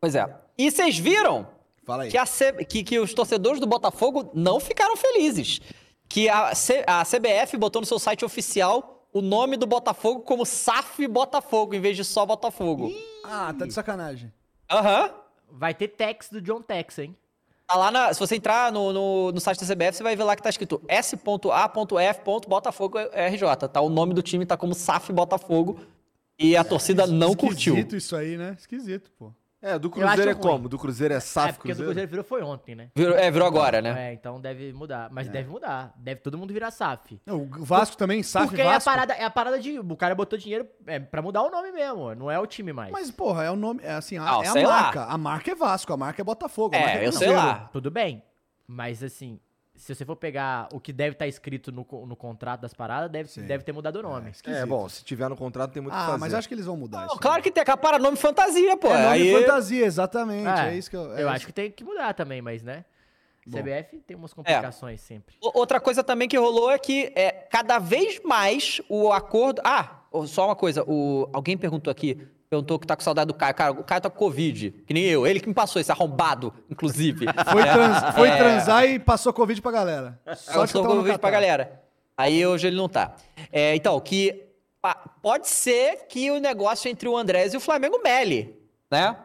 Pois 0.00 0.14
é. 0.14 0.26
E 0.56 0.70
vocês 0.70 0.98
viram 0.98 1.46
Fala 1.84 2.04
aí. 2.04 2.10
que, 2.10 2.16
a 2.18 2.24
C- 2.26 2.52
que- 2.64 2.82
que 2.82 2.98
os 2.98 3.12
torcedores 3.14 3.60
do 3.60 3.66
Botafogo 3.66 4.30
não 4.34 4.58
ficaram 4.60 4.96
felizes. 4.96 5.60
que 6.08 6.28
a, 6.28 6.54
C- 6.54 6.84
a 6.86 7.04
CBF 7.04 7.56
botou 7.56 7.80
no 7.80 7.86
seu 7.86 7.98
site 7.98 8.24
oficial 8.24 9.06
o 9.12 9.20
nome 9.20 9.56
do 9.56 9.66
Botafogo 9.66 10.20
como 10.22 10.44
SAF 10.46 11.06
Botafogo, 11.08 11.74
em 11.74 11.80
vez 11.80 11.96
de 11.96 12.04
só 12.04 12.24
Botafogo. 12.26 12.92
Ah, 13.24 13.54
tá 13.58 13.66
de 13.66 13.72
sacanagem. 13.72 14.32
Aham. 14.70 15.10
Vai 15.52 15.74
ter 15.74 15.88
Tex 15.88 16.28
do 16.30 16.40
John 16.40 16.62
Tex, 16.62 16.98
hein? 17.00 17.16
Tá 17.66 17.76
lá 17.76 17.90
na, 17.90 18.12
se 18.14 18.18
você 18.20 18.36
entrar 18.36 18.70
no, 18.72 18.92
no, 18.92 19.32
no 19.32 19.40
site 19.40 19.64
da 19.64 19.74
CBF, 19.74 19.96
você 19.98 20.02
vai 20.02 20.14
ver 20.16 20.24
lá 20.24 20.34
que 20.36 20.42
tá 20.42 20.48
escrito 20.48 20.80
s.a.f.botafogo 21.80 22.98
RJ. 22.98 23.68
Tá? 23.72 23.80
O 23.80 23.88
nome 23.88 24.14
do 24.14 24.22
time 24.22 24.44
tá 24.46 24.56
como 24.56 24.74
SAF 24.74 25.12
Botafogo. 25.12 25.80
E 26.38 26.56
a 26.56 26.64
torcida 26.64 27.06
não 27.06 27.34
curtiu. 27.34 27.74
Esquisito 27.74 27.96
isso 27.96 28.16
aí, 28.16 28.36
né? 28.36 28.56
Esquisito, 28.58 29.10
pô. 29.18 29.32
É, 29.62 29.78
do 29.78 29.90
Cruzeiro 29.90 30.30
é 30.30 30.32
ruim. 30.32 30.42
como? 30.42 30.68
Do 30.70 30.78
Cruzeiro 30.78 31.12
é 31.12 31.18
é, 31.18 31.20
SAF 31.20 31.58
porque 31.58 31.74
do 31.74 31.84
Cruzeiro? 31.84 32.08
Virou 32.08 32.24
foi 32.24 32.42
ontem, 32.42 32.74
né? 32.74 32.90
Virou, 32.94 33.14
é, 33.14 33.30
virou 33.30 33.46
agora, 33.46 33.82
né? 33.82 34.08
É, 34.10 34.12
então 34.14 34.40
deve 34.40 34.72
mudar. 34.72 35.10
Mas 35.12 35.28
deve 35.28 35.50
mudar. 35.50 35.92
Deve 35.96 36.20
todo 36.22 36.38
mundo 36.38 36.52
virar 36.54 36.70
SAF. 36.70 37.20
Não, 37.26 37.42
O 37.42 37.64
Vasco 37.64 37.96
também, 37.96 38.22
SAF 38.22 38.46
Porque 38.48 38.62
é 38.62 38.66
a, 38.66 38.72
Vasco. 38.72 38.88
parada, 38.90 39.12
é 39.12 39.24
a 39.24 39.30
parada 39.30 39.60
de. 39.60 39.78
O 39.78 39.96
cara 39.96 40.14
botou 40.14 40.38
dinheiro 40.38 40.66
é, 40.86 40.98
pra 40.98 41.20
mudar 41.20 41.42
o 41.42 41.50
nome 41.50 41.72
mesmo. 41.72 42.14
Não 42.14 42.30
é 42.30 42.38
o 42.38 42.46
time 42.46 42.72
mais. 42.72 42.90
Mas, 42.90 43.10
porra, 43.10 43.44
é 43.44 43.50
o 43.50 43.56
nome. 43.56 43.80
É 43.82 43.92
assim, 43.92 44.16
a, 44.16 44.24
Ah, 44.24 44.40
é 44.44 44.48
a 44.48 44.52
sei 44.52 44.66
lá. 44.66 44.82
marca. 44.82 45.04
A 45.04 45.18
marca 45.18 45.50
é 45.50 45.54
Vasco, 45.54 45.92
a 45.92 45.96
marca 45.96 46.22
é 46.22 46.24
Botafogo. 46.24 46.74
a 46.74 46.78
É, 46.78 46.84
marca 46.86 47.04
eu 47.04 47.12
sei 47.12 47.30
lá. 47.30 47.68
Tudo 47.72 47.90
bem. 47.90 48.22
Mas 48.66 49.02
assim, 49.02 49.38
se 49.80 49.94
você 49.94 50.04
for 50.04 50.14
pegar 50.14 50.68
o 50.74 50.78
que 50.78 50.92
deve 50.92 51.12
estar 51.12 51.26
escrito 51.26 51.72
no, 51.72 51.86
no 52.06 52.14
contrato 52.14 52.60
das 52.60 52.74
paradas, 52.74 53.10
deve, 53.10 53.30
Sim. 53.30 53.46
deve 53.46 53.64
ter 53.64 53.72
mudado 53.72 53.98
o 53.98 54.02
nome. 54.02 54.30
É, 54.44 54.66
bom, 54.66 54.86
se 54.86 55.02
tiver 55.02 55.26
no 55.30 55.36
contrato 55.36 55.72
tem 55.72 55.82
muito 55.82 55.94
Ah, 55.94 56.18
mas 56.18 56.34
acho 56.34 56.46
que 56.46 56.52
eles 56.52 56.66
vão 56.66 56.76
mudar 56.76 57.06
isso. 57.06 57.16
Claro 57.18 57.42
que 57.42 57.50
tem 57.50 57.64
que 57.64 57.76
para 57.78 57.98
nome 57.98 58.18
fantasia, 58.18 58.76
pô. 58.76 58.88
É 58.88 59.02
nome 59.02 59.06
Aí, 59.06 59.32
fantasia, 59.40 59.86
exatamente. 59.86 60.48
É, 60.48 60.76
isso 60.76 60.90
que 60.90 60.96
eu. 60.96 61.12
é 61.14 61.22
eu 61.22 61.26
isso. 61.26 61.28
acho 61.28 61.46
que 61.46 61.52
tem 61.52 61.70
que 61.70 61.82
mudar 61.82 62.12
também, 62.12 62.42
mas 62.42 62.62
né? 62.62 62.84
Bom. 63.46 63.58
CBF 63.58 64.00
tem 64.06 64.16
umas 64.16 64.34
complicações 64.34 65.00
sempre. 65.00 65.34
Outra 65.40 65.80
coisa 65.80 66.04
também 66.04 66.28
que 66.28 66.36
rolou 66.36 66.70
é 66.70 66.78
que 66.78 67.10
é, 67.16 67.30
cada 67.50 67.78
vez 67.78 68.20
mais 68.22 68.82
o 68.86 69.10
acordo. 69.10 69.62
Ah, 69.64 70.02
só 70.26 70.46
uma 70.46 70.56
coisa. 70.56 70.84
O... 70.86 71.26
Alguém 71.32 71.56
perguntou 71.56 71.90
aqui. 71.90 72.20
Perguntou 72.50 72.80
que 72.80 72.86
tá 72.86 72.96
com 72.96 73.02
saudade 73.02 73.28
do 73.28 73.34
Caio. 73.34 73.54
Cara, 73.54 73.70
o 73.72 73.84
Caio 73.84 74.00
tá 74.00 74.10
com 74.10 74.18
Covid, 74.18 74.72
que 74.84 74.92
nem 74.92 75.04
eu. 75.04 75.24
Ele 75.24 75.38
que 75.38 75.46
me 75.46 75.54
passou 75.54 75.80
esse 75.80 75.92
arrombado, 75.92 76.52
inclusive. 76.68 77.24
Foi, 77.50 77.62
trans- 77.62 78.14
foi 78.16 78.28
É. 78.28 78.36
transar 78.36 78.84
e 78.86 78.98
passou 78.98 79.32
Covid 79.32 79.62
pra 79.62 79.70
galera. 79.70 80.20
Só 80.36 80.64
no 80.82 80.84
Covid 80.88 81.18
pra 81.20 81.30
galera. 81.30 81.80
Aí 82.16 82.44
hoje 82.44 82.66
ele 82.66 82.76
não 82.76 82.88
tá. 82.88 83.14
É, 83.52 83.76
então, 83.76 83.98
que 84.00 84.42
pode 85.22 85.48
ser 85.48 86.06
que 86.08 86.28
o 86.32 86.40
negócio 86.40 86.90
entre 86.90 87.08
o 87.08 87.16
Andrés 87.16 87.54
e 87.54 87.56
o 87.56 87.60
Flamengo 87.60 88.00
mele, 88.02 88.58
né? 88.90 89.16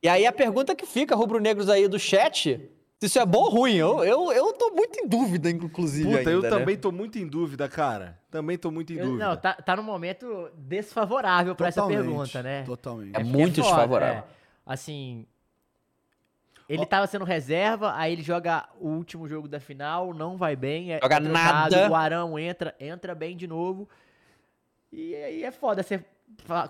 E 0.00 0.08
aí 0.08 0.24
a 0.24 0.32
pergunta 0.32 0.72
que 0.74 0.86
fica, 0.86 1.16
rubro-negros 1.16 1.68
aí 1.68 1.88
do 1.88 1.98
chat, 1.98 2.70
isso 3.00 3.18
é 3.18 3.24
bom 3.24 3.38
ou 3.44 3.50
ruim. 3.50 3.74
Eu, 3.76 4.04
eu, 4.04 4.30
eu 4.32 4.52
tô 4.52 4.70
muito 4.70 4.98
em 5.00 5.08
dúvida, 5.08 5.50
inclusive. 5.50 6.18
Puta, 6.18 6.30
eu 6.30 6.36
ainda, 6.36 6.50
né? 6.50 6.58
também 6.58 6.76
tô 6.76 6.92
muito 6.92 7.18
em 7.18 7.26
dúvida, 7.26 7.68
cara. 7.68 8.18
Também 8.30 8.58
tô 8.58 8.70
muito 8.70 8.92
em 8.92 8.96
Eu- 8.96 9.06
dúvida. 9.06 9.28
não, 9.28 9.36
tá, 9.36 9.54
tá 9.54 9.76
num 9.76 9.82
momento 9.82 10.50
desfavorável 10.56 11.54
pra 11.54 11.68
essa 11.68 11.86
pergunta, 11.86 12.42
né? 12.42 12.62
Totalmente. 12.64 13.10
É 13.16 13.20
porque 13.20 13.24
muito 13.24 13.56
foda, 13.62 13.68
desfavorável. 13.68 14.22
é. 14.22 14.24
Assim. 14.66 15.26
Ele 16.68 16.86
tava 16.86 17.06
sendo 17.08 17.24
reserva, 17.24 17.94
aí 17.96 18.12
ele 18.12 18.22
joga 18.22 18.68
o 18.78 18.90
último 18.90 19.26
jogo 19.26 19.48
da 19.48 19.58
final, 19.58 20.14
não 20.14 20.36
vai 20.36 20.54
bem. 20.54 20.92
É, 20.92 21.00
Joga 21.02 21.16
é 21.16 21.20
trocado, 21.20 21.76
nada. 21.76 21.90
O 21.90 21.96
Arão 21.96 22.38
entra, 22.38 22.76
entra 22.78 23.12
bem 23.12 23.36
de 23.36 23.48
novo. 23.48 23.88
E 24.92 25.16
aí 25.16 25.42
é 25.42 25.50
foda 25.50 25.82
você 25.82 26.04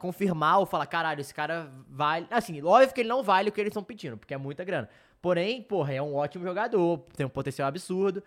confirmar 0.01 0.59
ou 0.59 0.65
falar, 0.65 0.87
caralho, 0.87 1.21
esse 1.21 1.35
cara 1.35 1.71
vale. 1.87 2.27
Assim, 2.31 2.63
óbvio 2.63 2.95
que 2.95 3.01
ele 3.03 3.11
não 3.11 3.23
vale 3.23 3.51
o 3.51 3.53
que 3.53 3.61
eles 3.61 3.73
estão 3.73 3.83
pedindo, 3.83 4.17
porque 4.17 4.33
é 4.33 4.39
muita 4.39 4.65
grana. 4.65 4.89
Porém, 5.23 5.63
porra, 5.63 5.93
é 5.93 6.01
um 6.03 6.15
ótimo 6.15 6.45
jogador, 6.45 6.99
tem 7.17 7.27
um 7.27 7.31
potencial 7.31 7.69
absurdo. 7.69 8.23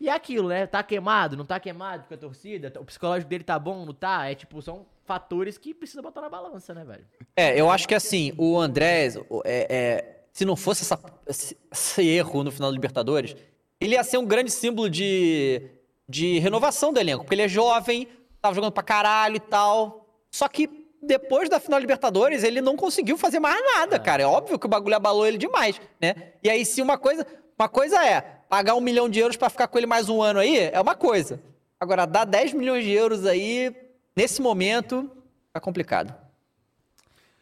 E 0.00 0.08
é 0.08 0.12
aquilo, 0.12 0.48
né? 0.48 0.66
Tá 0.66 0.82
queimado, 0.82 1.36
não 1.36 1.44
tá 1.44 1.60
queimado 1.60 2.04
com 2.08 2.14
a 2.14 2.16
torcida? 2.16 2.72
O 2.80 2.84
psicológico 2.84 3.30
dele 3.30 3.44
tá 3.44 3.56
bom, 3.58 3.86
não 3.86 3.94
tá? 3.94 4.28
É 4.28 4.34
tipo, 4.34 4.60
são 4.60 4.84
fatores 5.04 5.56
que 5.56 5.72
precisa 5.72 6.02
botar 6.02 6.20
na 6.20 6.28
balança, 6.28 6.74
né, 6.74 6.84
velho? 6.84 7.04
É, 7.36 7.58
eu 7.60 7.70
acho 7.70 7.86
que 7.86 7.94
assim, 7.94 8.32
o 8.36 8.58
Andrés, 8.58 9.16
é, 9.44 9.66
é, 9.70 10.20
se 10.32 10.44
não 10.44 10.56
fosse 10.56 10.82
essa- 10.82 10.98
esse, 11.26 11.56
erro 12.02 12.42
no 12.42 12.50
final 12.50 12.70
da 12.70 12.74
Libertadores, 12.74 13.36
ele 13.80 13.94
ia 13.94 14.02
ser 14.02 14.18
um 14.18 14.26
grande 14.26 14.50
símbolo 14.50 14.90
de, 14.90 15.62
de 16.08 16.40
renovação 16.40 16.92
do 16.92 16.98
elenco, 16.98 17.22
porque 17.22 17.34
ele 17.36 17.42
é 17.42 17.48
jovem, 17.48 18.08
tava 18.40 18.54
jogando 18.56 18.72
pra 18.72 18.82
caralho 18.82 19.36
e 19.36 19.40
tal. 19.40 20.08
Só 20.32 20.48
que 20.48 20.81
depois 21.02 21.48
da 21.48 21.58
final 21.58 21.78
da 21.78 21.80
Libertadores, 21.80 22.44
ele 22.44 22.60
não 22.60 22.76
conseguiu 22.76 23.18
fazer 23.18 23.40
mais 23.40 23.60
nada, 23.74 23.98
cara. 23.98 24.22
É 24.22 24.26
óbvio 24.26 24.58
que 24.58 24.66
o 24.66 24.68
bagulho 24.68 24.94
abalou 24.96 25.26
ele 25.26 25.36
demais, 25.38 25.80
né? 26.00 26.32
E 26.42 26.48
aí, 26.48 26.64
se 26.64 26.80
uma 26.80 26.96
coisa. 26.96 27.26
Uma 27.58 27.68
coisa 27.68 28.04
é 28.04 28.20
pagar 28.48 28.74
um 28.74 28.80
milhão 28.80 29.08
de 29.08 29.20
euros 29.20 29.36
pra 29.36 29.48
ficar 29.50 29.68
com 29.68 29.78
ele 29.78 29.86
mais 29.86 30.08
um 30.08 30.20
ano 30.22 30.40
aí, 30.40 30.56
é 30.72 30.80
uma 30.80 30.94
coisa. 30.94 31.40
Agora, 31.78 32.06
dar 32.06 32.24
10 32.24 32.54
milhões 32.54 32.84
de 32.84 32.90
euros 32.90 33.24
aí, 33.26 33.74
nesse 34.16 34.40
momento, 34.42 35.08
tá 35.52 35.60
complicado. 35.60 36.12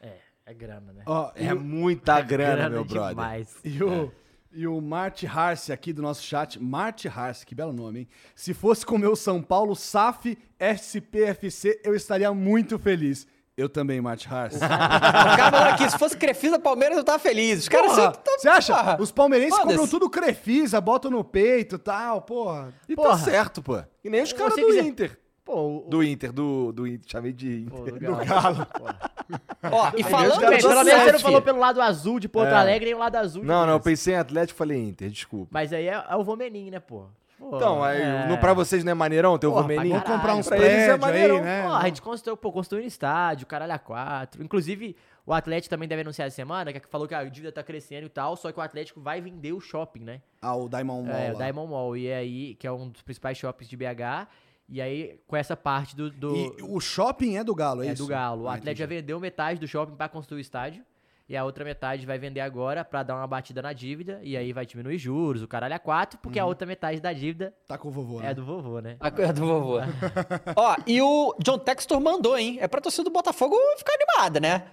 É, 0.00 0.12
é 0.46 0.52
grana, 0.54 0.92
né? 0.92 1.02
Ó, 1.06 1.30
É 1.34 1.54
o, 1.54 1.60
muita 1.60 2.20
grana, 2.20 2.68
meu 2.68 2.84
brother. 2.84 3.10
demais. 3.10 3.56
e, 3.64 3.82
o, 3.82 4.12
e 4.52 4.66
o 4.66 4.80
Marte 4.80 5.26
Harce 5.26 5.72
aqui 5.72 5.92
do 5.92 6.02
nosso 6.02 6.22
chat. 6.22 6.60
Marte 6.62 7.08
Harce, 7.08 7.46
que 7.46 7.54
belo 7.54 7.72
nome, 7.72 8.00
hein? 8.00 8.08
Se 8.34 8.52
fosse 8.52 8.84
com 8.84 8.96
o 8.96 8.98
meu 8.98 9.16
São 9.16 9.40
Paulo, 9.42 9.74
SAF, 9.74 10.36
SPFC, 10.58 11.80
eu 11.84 11.94
estaria 11.94 12.32
muito 12.34 12.78
feliz. 12.78 13.26
Eu 13.60 13.68
também, 13.68 14.00
Marte 14.00 14.26
Harce. 14.32 14.56
O 14.64 15.36
cara 15.36 15.68
aqui, 15.74 15.88
se 15.90 15.98
fosse 15.98 16.16
Crefisa 16.16 16.58
Palmeiras, 16.58 16.96
eu 16.96 17.04
tava 17.04 17.18
feliz. 17.18 17.60
Os 17.60 17.68
caras 17.68 17.90
Porra, 17.92 18.02
sempre 18.02 18.20
tão- 18.24 18.38
Você 18.38 18.48
acha? 18.48 18.74
porra. 18.74 18.96
Os 19.00 19.12
palmeirenses 19.12 19.58
compram 19.58 19.86
tudo 19.88 20.08
Crefisa, 20.08 20.80
botam 20.80 21.10
no 21.10 21.22
peito 21.22 21.76
e 21.76 21.78
tal, 21.78 22.22
porra. 22.22 22.72
E 22.88 22.96
Porra. 22.96 23.10
tá 23.10 23.18
certo, 23.18 23.60
pô. 23.62 23.78
E 24.02 24.08
nem 24.10 24.22
os 24.22 24.32
caras 24.32 24.54
do 24.56 24.64
quiser- 24.66 24.84
Inter. 24.84 25.18
Pô, 25.44 25.84
o, 25.84 25.88
Do 25.88 26.02
Inter, 26.02 26.32
do, 26.32 26.70
do 26.72 26.86
Inter. 26.86 27.10
Chamei 27.10 27.32
de 27.32 27.66
Pô, 27.68 27.80
Inter. 27.80 27.94
do 27.94 28.16
Galo. 28.24 28.66
Ó, 29.70 29.90
e 29.96 30.02
falando 30.02 30.38
pelo 30.40 30.50
menos 30.50 30.62
você 31.02 31.12
não 31.12 31.18
falou 31.20 31.42
pelo 31.42 31.58
lado 31.58 31.80
azul 31.82 32.18
de 32.18 32.28
Porto 32.28 32.48
É. 32.50 32.54
Alegre 32.54 32.86
nem 32.86 32.94
o 32.94 32.98
lado 32.98 33.16
azul 33.16 33.42
de 33.42 33.48
Não, 33.48 33.66
não, 33.66 33.74
eu 33.74 33.80
pensei 33.80 34.14
em 34.14 34.16
Atlético 34.16 34.56
e 34.56 34.58
falei 34.58 34.78
Inter, 34.82 35.10
desculpa. 35.10 35.48
Mas 35.50 35.72
aí 35.72 35.86
é, 35.88 36.02
é 36.08 36.16
o 36.16 36.24
Vomenin, 36.24 36.70
né, 36.70 36.80
pô? 36.80 37.04
Pô, 37.40 37.56
Então, 37.56 37.82
aí, 37.82 38.02
é. 38.02 38.26
no, 38.26 38.36
pra 38.36 38.52
vocês 38.52 38.84
não 38.84 38.92
é 38.92 38.94
maneirão 38.94 39.38
ter 39.38 39.46
o 39.46 39.52
pra 39.52 39.62
Vou 39.62 40.00
comprar 40.02 40.34
uns 40.36 40.46
Pra 40.46 40.58
eles 40.58 40.88
é 40.88 40.96
maneirão. 40.98 41.36
aí, 41.38 41.42
né? 41.42 41.62
Pô, 41.66 41.72
a 41.72 41.84
gente 41.86 42.02
construiu, 42.02 42.36
pô, 42.36 42.52
construindo 42.52 42.86
estádio, 42.86 43.46
caralho, 43.46 43.72
a 43.72 43.78
quatro. 43.78 44.42
Inclusive, 44.42 44.94
o 45.24 45.32
Atlético 45.32 45.70
também 45.70 45.88
deve 45.88 46.02
anunciar 46.02 46.26
essa 46.28 46.36
semana, 46.36 46.70
que 46.70 46.80
falou 46.88 47.08
que 47.08 47.14
a 47.14 47.24
dívida 47.24 47.50
tá 47.50 47.62
crescendo 47.62 48.06
e 48.06 48.10
tal, 48.10 48.36
só 48.36 48.52
que 48.52 48.58
o 48.58 48.62
Atlético 48.62 49.00
vai 49.00 49.22
vender 49.22 49.52
o 49.52 49.60
shopping, 49.60 50.00
né? 50.04 50.20
Ah, 50.42 50.54
o 50.54 50.68
Diamond 50.68 51.08
Mall. 51.08 51.16
É, 51.18 51.32
o. 51.32 51.36
Diamond 51.36 51.70
Mall. 51.70 51.96
E 51.96 52.12
aí, 52.12 52.54
que 52.56 52.66
é 52.66 52.72
um 52.72 52.90
dos 52.90 53.00
principais 53.00 53.38
shoppings 53.38 53.68
de 53.70 53.76
BH. 53.76 54.28
E 54.68 54.80
aí, 54.80 55.18
com 55.26 55.34
essa 55.34 55.56
parte 55.56 55.96
do. 55.96 56.10
do 56.10 56.36
E 56.36 56.56
o 56.62 56.78
shopping 56.78 57.36
é 57.38 57.42
do 57.42 57.54
Galo, 57.54 57.82
é, 57.82 57.88
é 57.88 57.92
isso? 57.92 58.02
do 58.04 58.08
Galo. 58.08 58.44
O 58.44 58.48
Ah, 58.48 58.54
Atlético 58.54 58.78
já 58.80 58.86
vendeu 58.86 59.18
metade 59.18 59.58
do 59.58 59.66
shopping 59.66 59.96
pra 59.96 60.08
construir 60.08 60.38
o 60.38 60.40
estádio. 60.40 60.84
E 61.30 61.36
a 61.36 61.44
outra 61.44 61.64
metade 61.64 62.04
vai 62.04 62.18
vender 62.18 62.40
agora 62.40 62.84
pra 62.84 63.04
dar 63.04 63.14
uma 63.14 63.26
batida 63.26 63.62
na 63.62 63.72
dívida. 63.72 64.18
E 64.20 64.36
aí 64.36 64.52
vai 64.52 64.66
diminuir 64.66 64.98
juros, 64.98 65.44
o 65.44 65.46
caralho 65.46 65.76
a 65.76 65.78
quatro, 65.78 66.18
porque 66.18 66.40
a 66.40 66.44
outra 66.44 66.66
metade 66.66 66.98
da 67.00 67.12
dívida 67.12 67.54
Tá 67.68 67.78
com 67.78 67.86
o 67.86 67.90
vovô, 67.92 68.18
né? 68.18 68.30
é 68.32 68.34
do 68.34 68.44
vovô, 68.44 68.80
né? 68.80 68.96
A 68.98 69.12
coisa 69.12 69.32
do 69.32 69.46
vovô. 69.46 69.76
Ó, 70.56 70.76
e 70.88 71.00
o 71.00 71.32
John 71.38 71.56
Textor 71.56 72.00
mandou, 72.00 72.36
hein? 72.36 72.58
É 72.60 72.66
pra 72.66 72.80
torcida 72.80 73.04
do 73.04 73.10
Botafogo 73.10 73.56
ficar 73.78 73.92
animada, 73.94 74.40
né? 74.40 74.64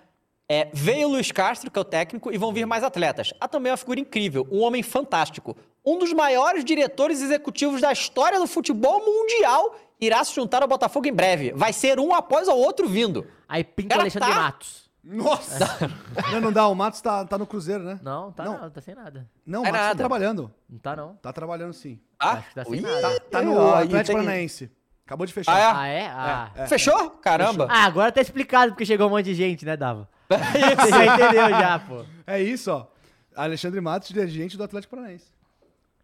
É, 0.50 0.68
veio 0.74 1.08
o 1.10 1.12
Luiz 1.12 1.32
Castro, 1.32 1.70
que 1.70 1.78
é 1.78 1.82
o 1.82 1.86
técnico, 1.86 2.34
e 2.34 2.40
vão 2.40 2.52
vir 2.52 2.66
mais 2.66 2.84
atletas. 2.84 3.32
Há 3.40 3.48
também 3.48 3.72
uma 3.72 3.78
figura 3.78 4.00
incrível, 4.00 4.48
um 4.52 4.62
homem 4.64 4.82
fantástico. 4.82 5.56
Um 5.86 6.00
dos 6.00 6.12
maiores 6.12 6.66
diretores 6.66 7.22
executivos 7.22 7.82
da 7.82 7.92
história 7.92 8.40
do 8.40 8.48
futebol 8.48 9.00
mundial 9.06 9.76
irá 10.02 10.24
se 10.24 10.34
juntar 10.34 10.64
ao 10.64 10.68
Botafogo 10.68 11.08
em 11.08 11.14
breve. 11.14 11.52
Vai 11.54 11.72
ser 11.72 12.00
um 12.00 12.16
após 12.16 12.48
o 12.48 12.56
outro 12.56 12.88
vindo. 12.90 13.28
Aí 13.48 13.64
pinta 13.64 13.96
o 13.96 14.00
Alexandre 14.02 14.28
tá- 14.28 14.36
Matos. 14.36 14.87
Nossa! 15.16 15.66
não, 16.34 16.42
não 16.42 16.52
dá, 16.52 16.68
o 16.68 16.76
Matos 16.76 17.00
tá, 17.02 17.24
tá 17.26 17.38
no 17.38 17.48
Cruzeiro, 17.48 17.84
né? 17.84 18.00
Não, 18.04 18.32
tá 18.32 18.44
Não. 18.44 18.60
não, 18.60 18.70
tá 18.70 18.82
sem 18.82 18.94
nada. 18.94 19.30
Não, 19.46 19.62
o 19.62 19.66
É 19.66 19.72
Matos 19.72 19.80
tá 19.82 19.88
nada. 19.88 19.98
trabalhando. 19.98 20.52
Não 20.70 20.80
tá 20.80 20.96
não. 20.96 21.16
Tá 21.16 21.32
trabalhando 21.34 21.74
sim. 21.74 22.00
Ah, 22.20 22.32
Acho 22.34 22.50
que 22.50 22.56
tá 22.56 22.66
sem 22.66 22.82
nada. 22.82 23.20
Tá 23.22 23.42
no 23.42 23.56
ó, 23.58 23.76
Atlético. 23.76 24.18
Paranaense. 24.18 24.72
Acabou 25.06 25.26
de 25.26 25.32
fechar. 25.32 25.54
Ah, 25.54 25.80
Ah, 25.82 25.88
é? 25.88 26.08
Ah. 26.08 26.52
Fechou? 26.68 27.12
Caramba. 27.12 27.68
Ah, 27.70 27.86
agora 27.86 28.12
tá 28.12 28.20
explicado 28.20 28.74
porque 28.74 28.86
chegou 28.86 29.08
um 29.08 29.12
monte 29.12 29.26
de 29.26 29.34
gente, 29.36 29.66
né, 29.66 29.78
Dava? 29.78 30.10
Você 30.28 30.90
já 30.90 31.06
entendeu 31.16 31.50
já, 31.52 31.80
pô. 31.80 32.04
É 32.26 32.42
isso, 32.42 32.70
ó. 32.72 32.88
Alexandre 33.34 33.80
Matos, 33.80 34.10
dirigente 34.10 34.58
do 34.58 34.64
Atlético 34.64 34.96
Paranaense. 34.96 35.32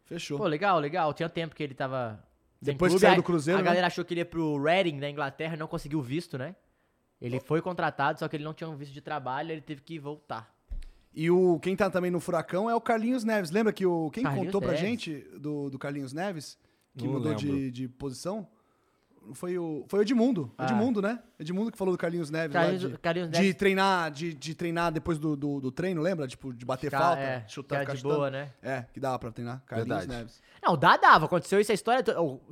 Fechou. 0.06 0.38
Pô, 0.38 0.46
legal, 0.48 0.80
legal. 0.80 1.14
Tinha 1.14 1.28
tempo 1.28 1.54
que 1.56 1.62
ele 1.64 1.74
tava. 1.74 2.24
sem 2.62 2.74
Depois 2.74 2.94
que 2.94 2.94
clube, 2.94 3.02
saiu 3.02 3.12
aí 3.12 3.16
do 3.18 3.24
Cruzeiro, 3.24 3.60
A 3.60 3.62
né? 3.62 3.68
galera 3.68 3.88
achou 3.88 4.06
que 4.06 4.14
ele 4.14 4.22
ia 4.22 4.26
pro 4.26 4.62
Reading, 4.62 4.98
na 5.00 5.10
Inglaterra, 5.10 5.56
e 5.56 5.58
não 5.58 5.68
conseguiu 5.68 6.02
visto, 6.02 6.38
né? 6.38 6.56
Ele 7.24 7.40
foi 7.40 7.62
contratado, 7.62 8.20
só 8.20 8.28
que 8.28 8.36
ele 8.36 8.44
não 8.44 8.54
tinha 8.54 8.70
um 8.70 8.76
visto 8.76 8.92
de 8.92 9.02
trabalho, 9.02 9.52
ele 9.52 9.62
teve 9.62 9.82
que 9.82 9.98
voltar. 9.98 10.54
E 11.16 11.32
o, 11.32 11.58
quem 11.60 11.76
tá 11.76 11.90
também 11.90 12.12
no 12.12 12.20
Furacão 12.20 12.70
é 12.70 12.76
o 12.76 12.82
Carlinhos 12.82 13.24
Neves. 13.24 13.50
Lembra 13.52 13.72
que 13.72 13.86
o. 13.86 14.10
Quem 14.12 14.24
Carlinhos 14.24 14.48
contou 14.48 14.60
pra 14.62 14.72
Neves. 14.72 14.86
gente 14.88 15.14
do, 15.40 15.70
do 15.70 15.80
Carlinhos 15.80 16.12
Neves? 16.12 16.58
Que 16.98 17.06
Não 17.06 17.14
mudou 17.14 17.34
de, 17.34 17.72
de 17.72 17.88
posição? 17.88 18.48
Foi 19.34 19.58
o, 19.58 19.86
foi 19.88 20.00
o 20.00 20.02
Edmundo. 20.02 20.52
Ah. 20.58 20.66
Edmundo, 20.66 21.02
né? 21.02 21.18
Edmundo 21.40 21.72
que 21.72 21.78
falou 21.78 21.94
do 21.94 21.98
Carlinhos 21.98 22.30
Neves. 22.30 22.52
Carlinhos- 22.52 22.84
lá 22.84 22.90
de, 22.90 22.98
Carlinhos 22.98 23.30
de 23.32 23.38
Neves- 23.40 23.56
treinar, 23.56 24.12
de, 24.12 24.34
de 24.34 24.54
treinar 24.54 24.92
depois 24.92 25.18
do, 25.18 25.38
do, 25.38 25.62
do 25.62 25.72
treino, 25.72 26.02
lembra? 26.02 26.28
Tipo, 26.28 26.54
de 26.54 26.66
bater 26.66 26.88
Ficar- 26.88 27.00
falta, 27.00 27.22
é, 27.22 27.48
chutar, 27.48 27.80
ficar 27.80 27.80
ficar 27.82 27.94
de 27.94 28.00
chutando. 28.00 28.16
boa, 28.16 28.30
né? 28.30 28.52
É, 28.62 28.82
que 28.92 29.00
dava 29.00 29.18
pra 29.18 29.32
treinar. 29.32 29.64
Carlinhos 29.66 29.98
Verdade. 30.00 30.20
Neves. 30.20 30.42
Não, 30.62 30.76
dá, 30.76 30.98
dava. 30.98 31.26
Aconteceu 31.26 31.58
isso, 31.60 31.72
a 31.72 31.76
história. 31.76 32.04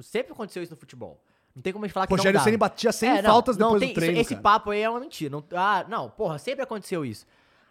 sempre 0.01 0.31
aconteceu 0.31 0.63
isso 0.63 0.71
no 0.71 0.77
futebol. 0.79 1.21
Não 1.55 1.61
tem 1.61 1.73
como 1.73 1.83
a 1.83 1.87
gente 1.87 1.93
falar 1.93 2.07
que 2.07 2.13
Rogério 2.13 2.37
não 2.37 2.43
Ceni 2.43 2.57
batia 2.57 2.91
100 2.91 3.09
É, 3.09 3.21
faltas 3.23 3.57
não 3.57 3.67
depois 3.73 3.81
tem- 3.81 3.89
do 3.89 3.95
treino, 3.95 4.19
Esse 4.19 4.29
cara. 4.35 4.41
papo 4.41 4.71
aí 4.71 4.81
é 4.81 4.89
uma 4.89 4.99
mentira. 4.99 5.29
Não, 5.29 5.43
ah, 5.55 5.85
não, 5.87 6.09
porra, 6.09 6.37
sempre 6.37 6.63
aconteceu 6.63 7.03
isso. 7.05 7.25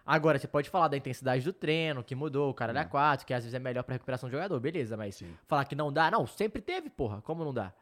Agora, 0.04 0.38
você 0.38 0.48
pode 0.48 0.68
falar 0.68 0.88
da 0.88 0.96
intensidade 0.96 1.44
do 1.44 1.52
treino, 1.52 2.02
que 2.02 2.14
mudou, 2.14 2.50
o 2.50 2.54
cara 2.54 2.72
da 2.72 2.84
4, 2.84 3.24
que 3.26 3.32
às 3.32 3.44
vezes 3.44 3.54
é 3.54 3.58
melhor 3.58 3.82
pra 3.84 3.92
recuperação 3.94 4.28
do 4.28 4.32
jogador, 4.32 4.58
beleza, 4.58 4.96
mas 4.96 5.22
falar 5.46 5.64
que 5.64 5.74
não 5.76 5.92
dá, 5.92 6.10
não, 6.10 6.26
sempre 6.26 6.60
teve, 6.60 6.90
porra, 6.90 7.20
como 7.22 7.44
não 7.44 7.54
dá? 7.54 7.72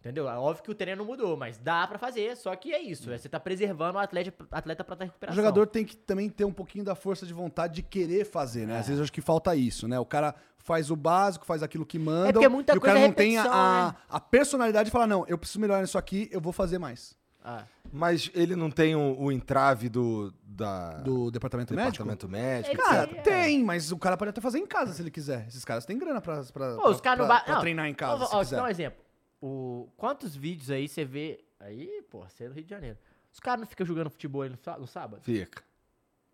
Entendeu? 0.00 0.26
É 0.30 0.34
óbvio 0.34 0.64
que 0.64 0.70
o 0.70 0.74
treino 0.74 1.00
não 1.00 1.04
mudou, 1.04 1.36
mas 1.36 1.58
dá 1.58 1.86
pra 1.86 1.98
fazer, 1.98 2.34
só 2.34 2.56
que 2.56 2.72
é 2.72 2.80
isso, 2.80 3.10
é, 3.12 3.18
você 3.18 3.28
tá 3.28 3.38
preservando 3.38 3.98
o 3.98 4.00
atleta, 4.00 4.32
atleta 4.50 4.82
pra 4.82 4.94
estar 4.94 5.04
O 5.04 5.08
recuperação. 5.08 5.36
jogador 5.36 5.66
tem 5.66 5.84
que 5.84 5.94
também 5.94 6.30
ter 6.30 6.46
um 6.46 6.52
pouquinho 6.52 6.82
da 6.82 6.94
força 6.94 7.26
de 7.26 7.34
vontade 7.34 7.74
de 7.74 7.82
querer 7.82 8.24
fazer, 8.24 8.66
né? 8.66 8.78
Às 8.78 8.86
vezes 8.86 8.98
eu 8.98 9.02
acho 9.02 9.12
que 9.12 9.20
falta 9.20 9.54
isso, 9.54 9.86
né? 9.86 10.00
O 10.00 10.06
cara 10.06 10.34
faz 10.56 10.90
o 10.90 10.96
básico, 10.96 11.44
faz 11.44 11.62
aquilo 11.62 11.84
que 11.84 11.98
manda. 11.98 12.32
porque 12.32 12.48
muita 12.48 12.72
e 12.74 12.78
o 12.78 12.80
cara 12.80 12.98
é 12.98 13.06
não 13.06 13.12
tem 13.12 13.36
a, 13.36 13.44
né? 13.44 13.94
a 14.08 14.18
personalidade 14.18 14.86
de 14.86 14.90
falar, 14.90 15.06
não, 15.06 15.26
eu 15.28 15.36
preciso 15.36 15.60
melhorar 15.60 15.82
nisso 15.82 15.98
aqui, 15.98 16.30
eu 16.32 16.40
vou 16.40 16.52
fazer 16.52 16.78
mais. 16.78 17.14
Ah, 17.44 17.64
Mas 17.92 18.30
ele 18.34 18.54
não 18.56 18.70
tem 18.70 18.94
o, 18.94 19.16
o 19.18 19.30
entrave 19.32 19.88
do, 19.90 20.32
da, 20.42 20.98
Do 20.98 21.30
departamento, 21.30 21.74
médico? 21.74 22.04
departamento 22.04 22.28
médico. 22.28 22.76
Cara, 22.76 23.06
Sim, 23.08 23.16
é. 23.16 23.20
tem, 23.22 23.64
mas 23.64 23.92
o 23.92 23.98
cara 23.98 24.16
pode 24.16 24.30
até 24.30 24.40
fazer 24.40 24.58
em 24.58 24.66
casa 24.66 24.92
se 24.94 25.02
ele 25.02 25.10
quiser. 25.10 25.46
Esses 25.48 25.64
caras 25.64 25.84
têm 25.86 25.98
grana 25.98 26.20
pra, 26.22 26.42
pra, 26.44 26.74
Pô, 26.76 26.94
pra- 26.94 27.16
pra- 27.16 27.26
ba- 27.26 27.40
pra 27.40 27.60
treinar 27.60 27.86
em 27.86 27.94
casa, 27.94 28.24
Ó, 28.24 28.26
se 28.26 28.34
ó, 28.36 28.38
quiser. 28.40 28.56
Dá 28.56 28.62
um 28.64 28.68
exemplo. 28.68 29.09
O... 29.40 29.88
Quantos 29.96 30.36
vídeos 30.36 30.70
aí 30.70 30.88
você 30.88 31.04
vê. 31.04 31.42
Aí, 31.58 32.02
pô, 32.10 32.20
você 32.28 32.44
é 32.44 32.48
do 32.48 32.54
Rio 32.54 32.64
de 32.64 32.70
Janeiro. 32.70 32.98
Os 33.32 33.38
caras 33.40 33.60
não 33.60 33.66
ficam 33.66 33.86
jogando 33.86 34.10
futebol 34.10 34.42
aí 34.42 34.48
no, 34.50 34.56
sá- 34.56 34.78
no 34.78 34.86
sábado? 34.86 35.22
Fica. 35.22 35.62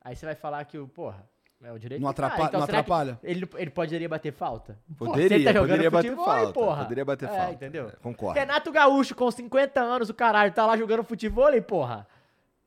Aí 0.03 0.15
você 0.16 0.24
vai 0.24 0.35
falar 0.35 0.65
que 0.65 0.78
o, 0.78 0.87
porra, 0.89 1.28
é 1.62 1.73
o 1.73 1.78
direito 1.78 2.01
Não 2.01 2.09
atrapalha- 2.09 2.45
não 2.45 2.51
será 2.51 2.66
que 2.66 2.73
atrapalha? 2.73 3.19
Ele, 3.23 3.49
ele 3.57 3.70
poderia 3.70 4.09
bater 4.09 4.33
falta? 4.33 4.78
Poderia, 4.97 5.53
tá 5.53 5.61
poderia 5.61 5.91
bater 5.91 6.09
futebol, 6.11 6.31
aí, 6.33 6.43
falta. 6.45 6.53
porra. 6.53 6.83
Poderia 6.85 7.05
bater 7.05 7.28
É, 7.28 7.33
falta. 7.37 7.53
entendeu? 7.53 7.89
É, 7.89 7.97
Concordo. 8.03 8.39
Renato 8.39 8.70
Gaúcho, 8.73 9.15
com 9.15 9.31
50 9.31 9.81
anos, 9.81 10.09
o 10.09 10.15
caralho, 10.15 10.53
tá 10.53 10.65
lá 10.65 10.77
jogando 10.77 11.03
futebol, 11.03 11.47
aí, 11.47 11.61
porra. 11.61 12.07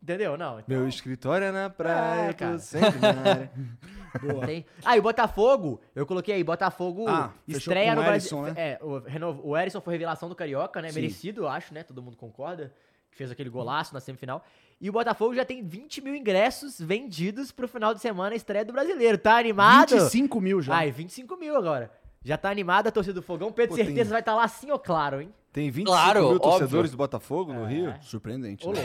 Entendeu? 0.02 0.38
Não. 0.38 0.60
então- 0.60 0.78
Meu 0.78 0.88
escritório 0.88 1.46
é 1.48 1.52
na 1.52 1.70
praia, 1.70 2.36
É, 2.40 2.58
sempre 2.60 3.00
na 3.00 3.10
área. 3.32 3.52
Tem. 4.46 4.66
Ah, 4.84 4.96
e 4.96 5.00
o 5.00 5.04
Botafogo, 5.04 5.80
eu 5.96 6.06
coloquei 6.06 6.36
aí, 6.36 6.44
Botafogo 6.44 7.06
Ah, 7.08 7.32
estreia 7.48 7.96
no 7.96 8.02
Brasil. 8.04 8.42
Né? 8.42 8.54
É, 8.56 8.80
o, 8.82 9.00
reno- 9.00 9.40
o 9.44 9.58
Erisson 9.58 9.82
foi 9.82 9.94
revelação 9.94 10.28
do 10.30 10.36
Carioca, 10.36 10.82
né? 10.82 10.90
Sim. 10.90 11.02
Merecido, 11.02 11.42
eu 11.44 11.48
acho, 11.48 11.74
né? 11.74 11.84
Todo 11.84 12.02
mundo 12.02 12.18
concorda. 12.18 12.74
Que 13.12 13.18
fez 13.18 13.32
aquele 13.32 13.50
golaço 13.50 13.94
na 13.94 14.00
semifinal. 14.00 14.44
E 14.80 14.90
o 14.90 14.94
Botafogo 14.94 15.34
já 15.36 15.44
tem 15.44 15.62
20 15.64 16.00
mil 16.00 16.16
ingressos 16.16 16.80
vendidos 16.80 17.52
pro 17.52 17.68
final 17.68 17.94
de 17.94 18.00
semana, 18.00 18.36
estreia 18.36 18.64
do 18.64 18.72
brasileiro. 18.72 19.18
Tá 19.18 19.38
animado? 19.38 19.90
25 19.90 20.40
mil 20.40 20.62
já. 20.62 20.76
Ai, 20.76 20.92
25 20.92 21.36
mil 21.36 21.56
agora. 21.58 21.92
Já 22.24 22.38
tá 22.38 22.50
animada 22.50 22.90
a 22.90 22.92
torcida 22.92 23.14
do 23.14 23.22
Fogão. 23.22 23.52
Pedro 23.52 23.72
Pô, 23.72 23.76
Certeza 23.78 24.02
tem- 24.04 24.12
vai 24.12 24.20
estar 24.20 24.36
lá 24.36 24.48
sim 24.48 24.72
ou 24.72 24.80
claro, 24.80 25.22
hein? 25.22 25.34
Tem 25.52 25.72
25 25.72 25.92
Claro, 25.98 26.20
mil 26.20 26.28
óbvio. 26.36 26.40
torcedores 26.42 26.92
do 26.92 26.98
Botafogo 26.98 27.54
no 27.54 27.66
Rio? 27.66 27.94
Surpreendente. 28.02 28.68
Ô, 28.68 28.72
né? 28.74 28.82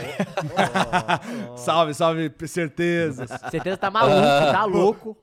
louco. 1.47 1.59
Salve, 1.59 1.93
salve, 1.95 2.33
certezas. 2.47 3.29
Certeza 3.51 3.77
tá 3.77 3.91
maluco, 3.91 4.17
tá 4.23 4.65
louco. 4.67 5.17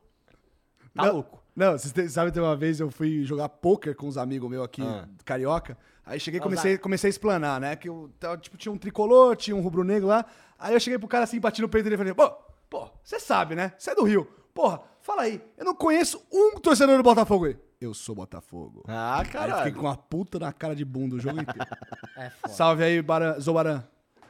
Tá 0.94 1.06
Não, 1.06 1.14
louco. 1.14 1.42
Não, 1.56 1.72
vocês 1.72 1.92
têm- 1.92 2.08
sabe, 2.08 2.32
tem 2.32 2.42
uma 2.44 2.56
vez 2.56 2.80
eu 2.80 2.92
fui 2.92 3.24
jogar 3.24 3.50
poker 3.50 3.96
com 3.96 4.08
uns 4.08 4.18
amigos 4.18 4.50
meus 4.50 4.64
aqui, 4.66 4.82
Ah. 4.84 5.08
carioca. 5.26 5.78
Aí 6.06 6.20
cheguei 6.20 6.40
e 6.40 6.44
comecei, 6.44 6.78
comecei 6.78 7.08
a 7.08 7.12
explanar, 7.12 7.60
né? 7.60 7.76
Que 7.76 7.90
eu, 7.90 8.12
tava, 8.20 8.38
tipo, 8.38 8.58
tinha 8.58 8.72
um 8.72 8.78
tricolor, 8.78 9.36
tinha 9.36 9.56
um 9.56 9.62
rubro-negro 9.62 10.08
lá. 10.08 10.26
Aí 10.60 10.74
eu 10.74 10.80
cheguei 10.80 11.00
pro 11.00 11.08
cara 11.08 11.24
assim, 11.24 11.40
bati 11.40 11.62
no 11.62 11.70
peito 11.70 11.86
dele 11.86 11.96
e 11.96 11.98
falei, 11.98 12.14
pô, 12.14 12.30
pô, 12.70 12.90
você 13.04 13.20
sabe, 13.20 13.56
né? 13.56 13.74
Você 13.78 13.92
é 13.92 13.96
do 13.96 14.04
Rio. 14.04 14.26
Porra, 14.54 14.82
fala 15.02 15.24
aí, 15.24 15.42
eu 15.58 15.66
não 15.66 15.74
conheço 15.74 16.22
um 16.32 16.60
torcedor 16.60 16.98
do 16.98 17.04
Botafogo 17.04 17.46
aí. 17.46 17.58
Eu 17.82 17.94
sou 17.96 18.14
Botafogo. 18.14 18.84
Ah, 18.88 19.16
Aí 19.16 19.20
eu 19.22 19.26
fiquei 19.26 19.40
caralho. 19.42 19.74
com 19.74 19.82
uma 19.82 19.98
puta 19.98 20.38
na 20.38 20.54
cara 20.54 20.76
de 20.76 20.86
bunda 20.86 21.16
o 21.16 21.20
jogo 21.20 21.42
inteiro. 21.42 21.68
É 22.16 22.30
foda. 22.30 22.54
Salve 22.54 22.84
aí, 22.84 23.02
Baran, 23.02 23.40
Zobaran. 23.40 23.84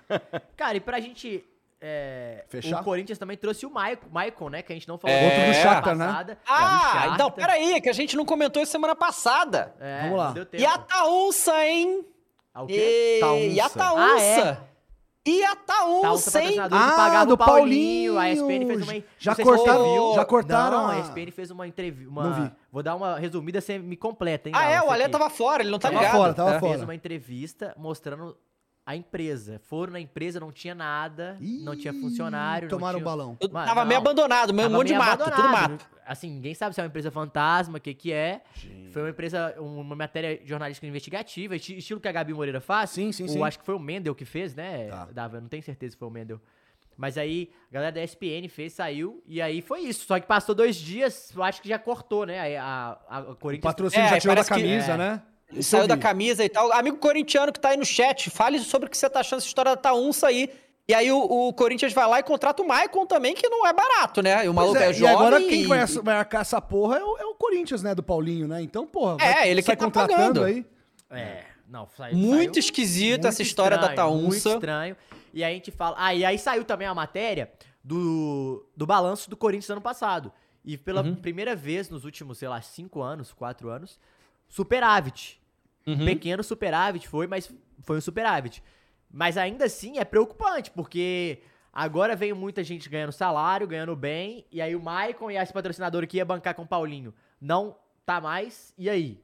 Cara, 0.56 0.78
e 0.78 0.80
pra 0.80 1.00
gente. 1.02 1.44
é, 1.82 2.46
Fechar? 2.48 2.80
O 2.80 2.84
Corinthians 2.84 3.18
também 3.18 3.36
trouxe 3.36 3.66
o 3.66 3.70
Maicon, 3.72 4.08
Maicon, 4.10 4.50
né? 4.50 4.62
Que 4.62 4.72
a 4.72 4.76
gente 4.76 4.88
não 4.88 4.98
falou 4.98 5.14
É. 5.16 5.26
Outro 5.26 5.48
do 5.48 5.54
Shakhtar, 5.56 5.96
né? 5.98 6.38
Ah, 6.48 7.08
É, 7.10 7.14
então, 7.14 7.30
peraí, 7.32 7.82
que 7.82 7.90
a 7.90 7.94
gente 7.94 8.16
não 8.16 8.24
comentou 8.24 8.62
isso 8.62 8.72
semana 8.72 8.96
passada. 8.96 9.74
É, 9.80 10.04
Vamos 10.04 10.18
lá. 10.18 10.26
não 10.28 10.34
deu 10.34 10.46
tempo. 10.46 10.64
E 10.64 10.66
a 10.66 10.78
Taunça, 10.78 11.66
hein? 11.68 12.06
Ah, 12.54 12.64
o 12.64 12.68
quê? 12.68 13.18
E, 13.18 13.20
Taunça. 13.20 13.44
e 13.44 13.60
a 13.60 13.66
Ah, 13.66 13.70
Taunça. 13.70 14.64
E 15.26 15.44
a 15.46 15.56
Tá, 15.56 15.86
o 15.86 16.02
Taunça, 16.02 16.40
hein? 16.42 16.56
patrocinador 16.58 16.80
Ah, 16.80 16.92
pagava 16.96 17.26
do 17.28 17.34
o 17.36 17.38
Paulinho. 17.38 18.14
A 18.14 18.22
Paulinho. 18.24 18.34
ESPN 18.52 18.66
fez 18.66 18.82
uma. 18.90 19.04
Já 19.20 19.36
cortaram- 19.36 20.14
já 20.16 20.26
cortaram 20.26 20.78
Não, 20.78 20.88
a- 20.90 21.00
ESPN 21.00 21.32
fez 21.32 21.52
uma 21.52 21.68
entrevista. 21.68 22.12
Não 22.12 22.34
vi. 22.34 22.52
Vou 22.72 22.82
dar 22.82 22.96
uma 22.96 23.20
resumida, 23.20 23.62
você 23.62 23.78
me 23.78 23.96
completa, 23.96 24.50
hein? 24.50 24.56
Ah, 24.58 24.62
Galo, 24.62 24.74
é? 24.74 24.82
O 24.82 24.92
Alê 24.92 25.08
tava 25.10 25.30
fora, 25.30 25.62
ele 25.62 25.70
não 25.70 25.78
tá 25.78 25.90
Tava 25.90 26.00
ligado. 26.02 26.18
fora, 26.18 26.34
tava 26.34 26.50
É. 26.56 26.60
fora. 26.60 26.72
Fez 26.72 26.84
uma 26.84 26.96
entrevista 26.96 27.74
mostrando 27.78 28.36
a 28.92 28.96
empresa. 28.96 29.60
Foram 29.64 29.94
na 29.94 30.00
empresa, 30.00 30.40
não 30.40 30.52
tinha 30.52 30.74
nada, 30.76 31.38
não 31.40 31.76
tinha 31.76 31.94
funcionário. 31.94 32.70
não 32.70 32.78
Tomaram 32.78 33.00
tinha... 33.00 33.08
o 33.08 33.10
balão. 33.10 33.38
Eu 33.40 33.50
tava 33.50 33.86
meio 33.86 34.00
não. 34.02 34.08
abandonado, 34.08 34.54
meio 34.54 34.68
um 34.68 34.72
monte 34.72 34.88
de 34.88 34.94
meio 34.94 35.06
mato, 35.06 35.24
tudo 35.32 35.50
mato. 35.50 35.88
Assim, 36.06 36.30
ninguém 36.30 36.54
sabe 36.54 36.76
se 36.76 36.82
é 36.82 36.84
uma 36.84 36.88
empresa 36.90 37.10
fantasma, 37.12 37.78
o 37.78 37.82
que 37.82 37.94
que 37.94 38.12
é. 38.12 38.42
Foi 38.92 39.02
uma 39.04 39.10
empresa, 39.12 39.56
uma 39.60 39.96
matéria 39.96 40.42
jornalística 40.46 40.86
investigativa, 40.86 41.56
esti- 41.56 41.78
estilo 41.78 42.00
que 42.02 42.08
a 42.08 42.12
Gabi 42.12 42.34
Moreira 42.34 42.60
faz. 42.60 42.90
Sim, 42.90 43.12
sim, 43.12 43.24
o, 43.26 43.30
sim. 43.30 43.42
Acho 43.44 43.60
que 43.60 43.66
foi 43.66 43.76
o 43.76 43.80
Mendel 43.80 44.14
que 44.14 44.26
fez, 44.26 44.54
né? 44.54 44.88
Tá. 44.90 45.08
Dava, 45.12 45.38
eu 45.38 45.42
não 45.42 45.48
tenho 45.48 45.64
certeza 45.64 45.92
se 45.94 45.98
foi 45.98 46.08
o 46.08 46.12
Mendel. 46.12 46.42
Mas 46.98 47.18
aí, 47.18 47.50
a 47.72 47.74
galera 47.76 47.92
da 47.94 48.04
ESPN 48.04 48.48
fez, 48.50 48.74
saiu, 48.74 49.24
e 49.26 49.42
aí 49.42 49.62
foi 49.62 49.80
isso. 49.80 50.06
Só 50.06 50.20
que 50.20 50.28
passou 50.28 50.54
dois 50.54 50.76
dias, 50.76 51.32
eu 51.36 51.42
acho 51.42 51.62
que 51.62 51.70
já 51.70 51.80
cortou, 51.80 52.26
né? 52.26 52.40
Aí 52.40 52.58
A, 52.58 52.98
a, 53.10 53.18
a 53.18 53.20
O 53.32 53.36
Corinthians... 53.38 53.64
patrocínio 53.72 54.06
É, 54.06 54.10
já 54.10 54.20
tirou 54.20 54.36
da 54.36 54.44
parece 54.44 54.54
que- 54.54 54.62
camisa, 54.70 54.92
é. 54.92 54.98
né? 54.98 55.22
Isso 55.54 55.72
Saiu 55.72 55.88
da 55.88 55.98
camisa 55.98 56.44
e 56.44 56.50
tal. 56.50 56.72
Amigo 56.74 56.98
corintiano 56.98 57.52
que 57.52 57.60
tá 57.60 57.70
aí 57.70 57.78
no 57.78 57.86
chat, 57.86 58.30
fale 58.30 58.60
sobre 58.60 58.88
o 58.88 58.90
que 58.92 58.98
você 58.98 59.10
tá 59.10 59.20
achando 59.20 59.40
dessa 59.40 59.48
história 59.48 59.72
da 59.76 59.78
Taunça 59.82 60.28
aí. 60.28 60.50
E 60.88 60.94
aí 60.94 61.12
o, 61.12 61.20
o 61.20 61.54
Corinthians 61.54 61.94
vai 61.94 62.08
lá 62.08 62.20
e 62.20 62.24
contrata 62.24 62.62
o 62.62 62.68
Maicon 62.68 63.06
também, 63.06 63.34
que 63.34 63.48
não 63.48 63.66
é 63.66 63.72
barato, 63.72 64.22
né? 64.22 64.46
E 64.46 64.50
o 64.50 64.54
maluco 64.54 64.78
é, 64.78 64.90
é, 64.90 64.94
jovem. 64.94 65.14
e 65.14 65.16
agora 65.16 65.40
quem 65.40 65.62
e- 65.62 65.68
vai, 65.68 66.16
arcar 66.16 66.42
essa 66.42 66.60
porra 66.60 66.98
é 66.98 67.04
o, 67.04 67.18
é 67.18 67.26
o 67.26 67.36
Corinthians, 67.36 67.82
né? 67.84 67.94
Do 67.96 68.04
Paulinho, 68.04 68.48
né? 68.48 68.62
Então, 68.62 68.86
porra. 68.86 69.18
É, 69.22 69.34
vai- 69.34 69.50
ele 69.50 69.62
que 69.62 69.68
sai 69.68 69.76
tá 69.78 69.86
contratando 69.86 70.18
pagando. 70.42 70.44
aí. 70.44 70.66
É, 71.10 71.44
não, 71.68 71.88
saiu, 71.96 72.18
Muito 72.18 72.58
esquisita 72.60 73.12
muito 73.14 73.28
essa 73.28 73.42
história 73.42 73.78
da 73.78 73.88
estranho, 73.90 74.12
Muito 74.12 74.32
Taunça. 74.32 74.50
estranho. 74.54 74.98
E 75.34 75.44
aí 75.44 75.52
a 75.54 75.56
gente 75.56 75.72
fala. 75.72 75.96
Ah, 75.98 76.14
e 76.16 76.26
aí 76.26 76.38
saiu 76.40 76.66
também 76.66 76.88
a 76.88 76.94
matéria 76.94 77.52
do, 77.84 78.66
do 78.76 78.86
balanço 78.86 79.30
do 79.30 79.38
Corinthians 79.38 79.70
ano 79.70 79.82
passado. 79.82 80.32
E 80.66 80.78
pela 80.78 81.02
Uhum. 81.02 81.16
primeira 81.16 81.56
vez 81.56 81.90
nos 81.90 82.04
últimos, 82.06 82.38
sei 82.38 82.48
lá, 82.50 82.62
cinco 82.62 83.02
anos, 83.02 83.32
quatro 83.34 83.70
anos, 83.70 83.98
superávit. 84.48 85.41
Uhum. 85.86 86.06
Pequeno 86.06 86.44
superávit 86.44 87.08
foi, 87.08 87.28
mas 87.28 87.52
foi 87.84 87.98
um 87.98 88.02
superávit. 88.02 88.64
Mas 89.12 89.38
ainda 89.38 89.66
assim 89.66 89.98
é 89.98 90.06
preocupante, 90.06 90.72
porque 90.72 91.42
agora 91.74 92.16
veio 92.16 92.36
muita 92.36 92.64
gente 92.64 92.88
ganhando 92.90 93.12
salário, 93.12 93.68
ganhando 93.68 93.96
bem, 93.96 94.46
e 94.52 94.62
aí 94.62 94.76
o 94.76 94.82
Maicon 94.82 95.32
e 95.32 95.38
esse 95.38 95.52
patrocinador 95.52 96.06
que 96.08 96.18
ia 96.18 96.26
bancar 96.26 96.54
com 96.56 96.62
o 96.64 96.68
Paulinho 96.68 97.14
não 97.40 97.76
tá 98.06 98.22
mais, 98.22 98.74
e 98.78 98.90
aí? 98.90 99.22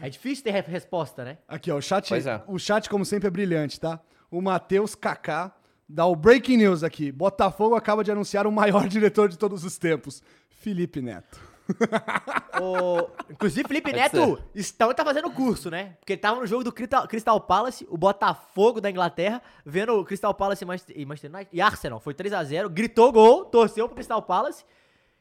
É 0.00 0.08
difícil 0.08 0.44
ter 0.44 0.50
re- 0.50 0.60
resposta, 0.62 1.24
né? 1.24 1.38
Aqui, 1.46 1.70
ó, 1.70 1.76
o 1.76 1.82
chat, 1.82 2.12
é. 2.14 2.42
o 2.46 2.58
chat, 2.58 2.88
como 2.88 3.04
sempre, 3.04 3.28
é 3.28 3.30
brilhante, 3.30 3.78
tá? 3.78 4.00
O 4.30 4.40
Matheus 4.40 4.94
Kaká 4.94 5.54
dá 5.88 6.06
o 6.06 6.16
breaking 6.16 6.56
news 6.58 6.82
aqui. 6.82 7.12
Botafogo 7.12 7.74
acaba 7.74 8.02
de 8.02 8.10
anunciar 8.10 8.46
o 8.46 8.52
maior 8.52 8.86
diretor 8.88 9.28
de 9.28 9.38
todos 9.38 9.64
os 9.64 9.76
tempos, 9.76 10.22
Felipe 10.48 11.02
Neto. 11.02 11.47
O... 12.60 13.08
Inclusive, 13.30 13.68
Felipe 13.68 13.90
Pode 13.90 14.02
Neto 14.02 14.42
estão 14.54 14.92
tá 14.92 15.04
fazendo 15.04 15.30
curso, 15.30 15.70
né? 15.70 15.96
Porque 16.00 16.14
ele 16.14 16.20
tava 16.20 16.40
no 16.40 16.46
jogo 16.46 16.64
do 16.64 16.72
Crystal, 16.72 17.40
Palace, 17.40 17.86
o 17.88 17.96
Botafogo 17.96 18.80
da 18.80 18.90
Inglaterra, 18.90 19.40
vendo 19.64 19.92
o 19.94 20.04
Crystal 20.04 20.34
Palace 20.34 20.64
e 20.64 20.66
Manchester, 21.06 21.30
United 21.30 21.48
e 21.52 21.60
Arsenal. 21.60 22.00
Foi 22.00 22.14
3x0, 22.14 22.68
gritou 22.68 23.12
gol, 23.12 23.44
torceu 23.44 23.86
pro 23.86 23.94
Crystal 23.94 24.20
Palace. 24.20 24.64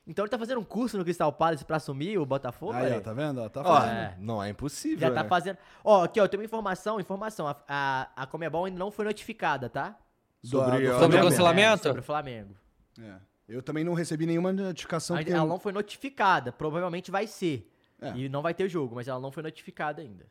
Então 0.07 0.23
ele 0.23 0.29
tá 0.29 0.39
fazendo 0.39 0.61
um 0.61 0.63
curso 0.63 0.97
no 0.97 1.03
Crystal 1.03 1.31
Palace 1.33 1.65
pra 1.65 1.77
assumir 1.77 2.17
o 2.17 2.25
Botafogo. 2.25 2.71
Aí, 2.71 2.85
olha 2.85 2.97
ó, 2.97 3.01
tá 3.01 3.13
vendo? 3.13 3.41
Ó, 3.41 3.49
tá 3.49 3.61
Ó, 3.61 3.63
fazendo. 3.63 3.97
É. 3.97 4.15
não 4.19 4.41
é 4.41 4.49
impossível, 4.49 4.99
Já 4.99 5.13
tá 5.13 5.23
né? 5.23 5.29
fazendo. 5.29 5.57
Ó, 5.83 6.05
aqui, 6.05 6.19
ó, 6.19 6.27
tem 6.27 6.39
uma 6.39 6.45
informação, 6.45 6.99
informação. 6.99 7.47
A, 7.47 7.55
a, 7.67 8.07
a 8.15 8.25
Comebol 8.25 8.65
ainda 8.65 8.79
não 8.79 8.89
foi 8.89 9.03
notificada, 9.05 9.69
tá? 9.69 9.95
Sobre, 10.41 10.69
ó, 10.69 10.71
do 10.71 10.75
Sobre 10.77 10.87
o 10.87 10.97
Flamengo. 10.97 11.23
cancelamento? 11.29 11.73
É, 11.73 11.89
sobre 11.89 11.99
o 11.99 12.03
Flamengo. 12.03 12.55
É. 12.99 13.15
Eu 13.47 13.61
também 13.61 13.83
não 13.83 13.93
recebi 13.93 14.25
nenhuma 14.25 14.51
notificação. 14.51 15.17
Ela 15.17 15.45
não 15.45 15.59
foi 15.59 15.71
notificada, 15.71 16.51
provavelmente 16.51 17.09
vai 17.09 17.27
ser. 17.27 17.71
É. 18.01 18.11
E 18.15 18.29
não 18.29 18.41
vai 18.41 18.53
ter 18.53 18.67
jogo, 18.69 18.95
mas 18.95 19.07
ela 19.07 19.19
não 19.19 19.31
foi 19.31 19.41
notificada 19.41 20.01
ainda. 20.01 20.25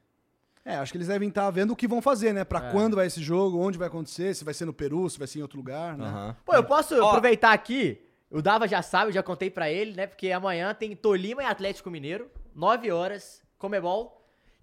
É, 0.64 0.76
acho 0.76 0.90
que 0.92 0.98
eles 0.98 1.08
devem 1.08 1.28
estar 1.28 1.48
vendo 1.50 1.72
o 1.72 1.76
que 1.76 1.86
vão 1.86 2.02
fazer, 2.02 2.32
né? 2.32 2.44
Pra 2.44 2.68
É. 2.68 2.72
quando 2.72 2.96
vai 2.96 3.06
esse 3.06 3.22
jogo, 3.22 3.58
onde 3.58 3.78
vai 3.78 3.86
acontecer, 3.88 4.34
se 4.34 4.44
vai 4.44 4.52
ser 4.52 4.64
no 4.64 4.72
Peru, 4.72 5.08
se 5.08 5.18
vai 5.18 5.26
ser 5.28 5.38
em 5.38 5.42
outro 5.42 5.56
lugar, 5.56 5.96
né? 5.96 6.04
Aham. 6.04 6.36
Pô, 6.44 6.54
eu 6.54 6.64
posso 6.64 6.94
aproveitar 7.02 7.52
aqui. 7.52 8.00
O 8.28 8.42
Dava 8.42 8.66
já 8.66 8.82
sabe, 8.82 9.10
eu 9.10 9.14
já 9.14 9.22
contei 9.22 9.48
pra 9.48 9.70
ele, 9.70 9.92
né? 9.94 10.06
Porque 10.08 10.32
amanhã 10.32 10.74
tem 10.74 10.94
Tolima 10.96 11.42
e 11.42 11.46
Atlético 11.46 11.88
Mineiro, 11.90 12.28
9 12.54 12.90
horas, 12.90 13.40
Comebol. 13.56 14.15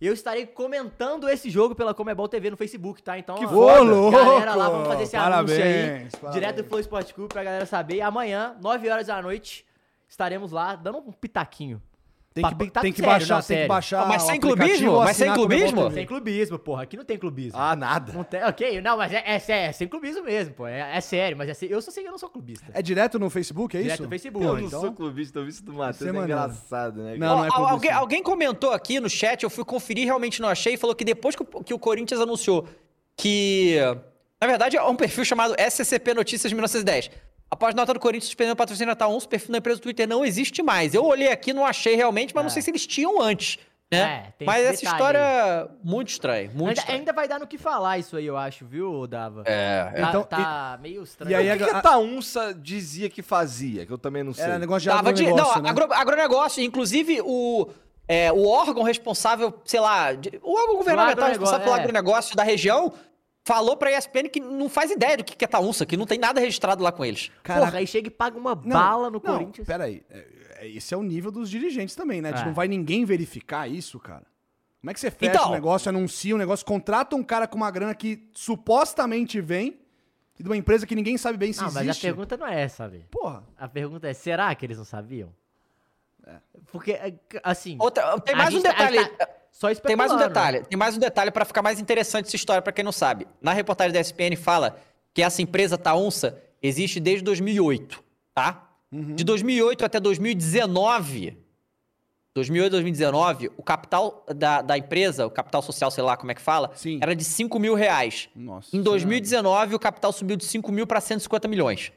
Eu 0.05 0.13
estarei 0.13 0.45
comentando 0.45 1.29
esse 1.29 1.49
jogo 1.49 1.73
pela 1.75 1.93
Comebol 1.93 2.27
TV 2.27 2.49
no 2.49 2.57
Facebook, 2.57 3.01
tá? 3.01 3.17
Então, 3.17 3.35
Que 3.35 3.45
ó, 3.45 3.49
foda! 3.49 3.81
louco! 3.83 4.17
galera 4.17 4.55
lá, 4.55 4.69
vamos 4.69 4.87
fazer 4.87 5.03
esse 5.03 5.15
anúncio 5.15 5.55
aí. 5.55 5.61
Parabéns, 5.61 6.11
parabéns. 6.15 6.33
Direto 6.33 6.55
do 6.63 6.63
Flow 6.67 6.79
Sport 6.79 7.13
Clube 7.13 7.33
pra 7.33 7.43
galera 7.43 7.65
saber. 7.65 8.01
Amanhã, 8.01 8.55
9 8.61 8.89
horas 8.89 9.07
da 9.07 9.21
noite, 9.21 9.65
estaremos 10.07 10.51
lá 10.51 10.75
dando 10.75 10.97
um 10.99 11.11
pitaquinho. 11.11 11.81
Tem 12.33 12.43
que, 12.43 12.71
tá 12.71 12.81
tem 12.81 12.91
que 12.91 12.97
sério, 12.99 13.11
baixar, 13.13 13.35
não, 13.35 13.41
tem 13.43 13.61
que 13.61 13.67
baixar. 13.67 14.01
Ah, 14.01 14.05
mas 14.07 14.23
sem 14.23 14.39
clubismo? 14.39 14.97
Mas 14.99 15.17
sem 15.17 15.31
clubismo? 15.33 15.91
Sem 15.91 16.05
clubismo, 16.05 16.57
porra. 16.57 16.83
Aqui 16.83 16.97
não 16.97 17.05
tem 17.05 17.17
clubismo. 17.17 17.59
Ah, 17.59 17.75
nada. 17.75 18.11
Não 18.11 18.23
tem, 18.23 18.43
ok, 18.43 18.81
não, 18.81 18.97
mas 18.97 19.13
é, 19.13 19.23
é, 19.23 19.37
sé- 19.37 19.67
é 19.67 19.71
sem 19.71 19.87
clubismo 19.87 20.23
mesmo, 20.23 20.53
pô. 20.55 20.65
É, 20.65 20.97
é 20.97 21.01
sério, 21.01 21.37
mas 21.37 21.47
é 21.49 21.67
eu 21.69 21.79
sou 21.79 21.93
eu 22.03 22.11
não 22.11 22.17
sou 22.17 22.29
clubista. 22.29 22.65
É 22.73 22.81
direto 22.81 23.19
no 23.19 23.29
Facebook, 23.29 23.77
é 23.77 23.81
Direto 23.81 23.93
isso? 23.95 24.03
no 24.03 24.09
Facebook. 24.09 24.45
Eu 24.45 24.53
não 24.53 24.59
então- 24.61 24.81
sou 24.81 24.93
clubista, 24.93 25.37
eu 25.39 25.43
vi 25.43 25.49
isso 25.51 25.63
do 25.63 25.73
Matheus, 25.73 25.97
Você 26.11 26.17
é 26.17 26.19
é 26.19 26.23
engraçado, 26.23 27.03
né? 27.03 27.17
Não, 27.17 27.37
não 27.37 27.45
é 27.45 27.47
Ó, 27.47 27.51
clubista. 27.51 27.71
alguém, 27.73 27.91
alguém 27.91 28.23
comentou 28.23 28.71
aqui 28.71 28.99
no 28.99 29.09
chat, 29.09 29.43
eu 29.43 29.49
fui 29.49 29.63
conferir, 29.63 30.05
realmente 30.05 30.41
não 30.41 30.49
achei, 30.49 30.73
e 30.73 30.77
falou 30.77 30.95
que 30.95 31.05
depois 31.05 31.35
que 31.35 31.43
o, 31.43 31.45
que 31.63 31.73
o 31.73 31.77
Corinthians 31.79 32.19
anunciou 32.19 32.67
que. 33.15 33.77
Na 34.41 34.47
verdade, 34.47 34.75
é 34.75 34.83
um 34.83 34.95
perfil 34.95 35.23
chamado 35.23 35.55
SCP 35.57 36.13
Notícias 36.13 36.51
1910. 36.51 37.09
Após 37.53 37.75
nota 37.75 37.93
do 37.93 37.99
Corinthians 37.99 38.25
suspendendo 38.25 38.53
o 38.53 38.57
patrocínio 38.57 38.87
Natal 38.91 39.11
11, 39.13 39.25
o 39.25 39.29
perfil 39.29 39.51
da 39.51 39.57
empresa 39.59 39.79
do 39.79 39.83
Twitter 39.83 40.07
não 40.07 40.25
existe 40.25 40.63
mais. 40.63 40.93
Eu 40.93 41.05
olhei 41.05 41.31
aqui, 41.31 41.53
não 41.53 41.65
achei 41.65 41.95
realmente, 41.95 42.33
mas 42.33 42.43
não 42.43 42.49
sei 42.49 42.61
se 42.61 42.71
eles 42.71 42.87
tinham 42.87 43.21
antes. 43.21 43.57
Né? 43.91 43.99
É, 43.99 44.31
tem 44.39 44.47
mas 44.47 44.65
essa 44.65 44.83
história, 44.85 45.67
muito 45.83 46.07
estranha. 46.09 46.49
Muito 46.51 46.69
Ainda, 46.69 46.79
estranha. 46.79 46.97
ainda 46.99 47.13
vai 47.13 47.27
dar 47.27 47.39
no 47.39 47.45
que 47.45 47.59
falar 47.59 47.99
isso 47.99 48.17
aí, 48.17 48.25
eu 48.25 48.35
acho, 48.35 48.65
viu, 48.65 49.05
Dava? 49.05 49.43
É, 49.45 49.83
Tá, 50.01 50.09
Então, 50.09 50.23
tá 50.23 50.79
meio 50.81 51.03
estranho. 51.03 51.31
e 51.31 51.35
aí 51.35 51.51
O 51.53 51.57
que, 51.57 51.63
a- 51.63 51.67
que 51.67 51.75
a 51.75 51.81
Taunça 51.81 52.55
dizia 52.59 53.07
que 53.07 53.21
fazia? 53.21 53.85
Que 53.85 53.93
eu 53.93 53.97
também 53.99 54.23
não 54.23 54.33
sei. 54.33 54.45
Era 54.45 54.57
negócio 54.57 54.81
de 54.81 54.89
Tava 54.89 55.13
de, 55.13 55.21
não, 55.25 55.29
agronegócio, 55.33 55.61
né? 55.61 55.69
agro- 55.69 55.93
agronegócio. 55.93 56.63
Inclusive, 56.63 57.21
o, 57.23 57.67
é, 58.07 58.31
o 58.31 58.47
órgão 58.47 58.81
responsável, 58.81 59.53
sei 59.63 59.79
lá, 59.79 60.13
de- 60.13 60.39
o 60.41 60.57
órgão 60.59 60.77
governamental 60.77 61.25
agronegócio, 61.25 61.39
responsável 61.41 61.63
pelo 61.65 61.75
é. 61.75 61.79
agronegócio 61.79 62.35
da 62.35 62.41
região 62.41 62.91
falou 63.43 63.75
pra 63.75 63.91
ESPN 63.97 64.29
que 64.29 64.39
não 64.39 64.69
faz 64.69 64.89
ideia 64.91 65.17
do 65.17 65.23
que 65.23 65.35
que 65.35 65.43
é 65.43 65.47
Taunça, 65.47 65.85
que 65.85 65.97
não 65.97 66.05
tem 66.05 66.17
nada 66.17 66.39
registrado 66.39 66.81
lá 66.81 66.91
com 66.91 67.03
eles. 67.03 67.29
Porra, 67.43 67.77
aí 67.77 67.85
chega 67.87 68.07
e 68.07 68.11
paga 68.11 68.37
uma 68.37 68.55
bala 68.55 69.07
no 69.09 69.13
não, 69.13 69.19
Corinthians. 69.19 69.67
Peraí, 69.67 70.03
é, 70.09 70.27
é, 70.59 70.67
esse 70.69 70.93
é 70.93 70.97
o 70.97 71.03
nível 71.03 71.31
dos 71.31 71.49
dirigentes 71.49 71.95
também, 71.95 72.21
né? 72.21 72.29
É. 72.29 72.45
Não 72.45 72.53
vai 72.53 72.67
ninguém 72.67 73.03
verificar 73.05 73.69
isso, 73.69 73.99
cara. 73.99 74.25
Como 74.79 74.91
é 74.91 74.93
que 74.93 74.99
você 74.99 75.11
fecha 75.11 75.31
Então. 75.33 75.49
um 75.49 75.51
negócio, 75.51 75.89
anuncia 75.89 76.35
um 76.35 76.37
negócio, 76.37 76.65
contrata 76.65 77.15
um 77.15 77.23
cara 77.23 77.47
com 77.47 77.55
uma 77.57 77.71
grana 77.71 77.93
que 77.95 78.27
supostamente 78.33 79.39
vem 79.39 79.79
e 80.37 80.43
de 80.43 80.49
uma 80.49 80.57
empresa 80.57 80.85
que 80.87 80.95
ninguém 80.95 81.17
sabe 81.17 81.37
bem 81.37 81.53
se 81.53 81.59
Não, 81.59 81.67
mas 81.67 81.77
a 81.77 81.83
existe? 81.83 82.01
pergunta 82.01 82.35
não 82.37 82.47
é 82.47 82.61
essa, 82.61 82.87
velho. 82.89 83.05
Porra. 83.11 83.43
A 83.57 83.67
pergunta 83.67 84.07
é, 84.09 84.13
será 84.13 84.53
que 84.55 84.65
eles 84.65 84.77
não 84.77 84.85
sabiam? 84.85 85.33
Porque, 86.71 86.93
é, 86.93 87.13
assim... 87.43 87.77
Outra, 87.79 88.19
tem 88.21 88.35
mais 88.35 88.49
um 88.53 88.57
gente 88.57 88.63
tá- 88.63 88.69
a 88.71 88.89
detalhe. 88.89 89.09
tá 89.17 89.29
só 89.53 89.73
Tem 89.75 89.95
mais 89.95 90.11
um 90.11 90.17
detalhe. 90.17 90.63
Tem 90.65 90.77
mais 90.77 90.97
um 90.97 90.99
detalhe 90.99 91.29
pra 91.29 91.45
ficar 91.45 91.61
mais 91.61 91.79
interessante 91.79 92.25
essa 92.25 92.35
história 92.35 92.61
pra 92.61 92.73
quem 92.73 92.83
não 92.83 92.91
sabe. 92.91 93.27
Na 93.39 93.53
reportagem 93.53 93.93
da 93.93 94.01
ESPN 94.01 94.35
fala 94.35 94.77
que 95.13 95.21
essa 95.21 95.43
empresa 95.43 95.77
Taunça 95.77 96.41
existe 96.61 96.99
desde 96.99 97.23
2008, 97.23 98.03
tá? 98.33 98.67
Uhum. 98.91 99.13
De 99.13 99.23
2008 99.23 99.85
até 99.85 99.99
2019, 99.99 101.37
2008 102.33 102.71
2019, 102.71 103.51
o 103.55 103.61
capital 103.61 104.25
da, 104.35 104.63
da 104.63 104.75
empresa, 104.75 105.27
o 105.27 105.29
capital 105.29 105.61
social, 105.61 105.91
sei 105.91 106.03
lá 106.03 106.17
como 106.17 106.31
é 106.31 106.35
que 106.35 106.41
fala, 106.41 106.71
Sim. 106.73 106.97
era 106.99 107.15
de 107.15 107.23
5 107.23 107.59
mil 107.59 107.75
reais. 107.75 108.29
Nossa 108.35 108.75
Em 108.75 108.81
2019, 108.81 109.75
o 109.75 109.79
capital 109.79 110.11
subiu 110.11 110.35
de 110.35 110.45
5 110.45 110.71
mil 110.71 110.87
para 110.87 110.99
150 110.99 111.47
milhões. 111.47 111.93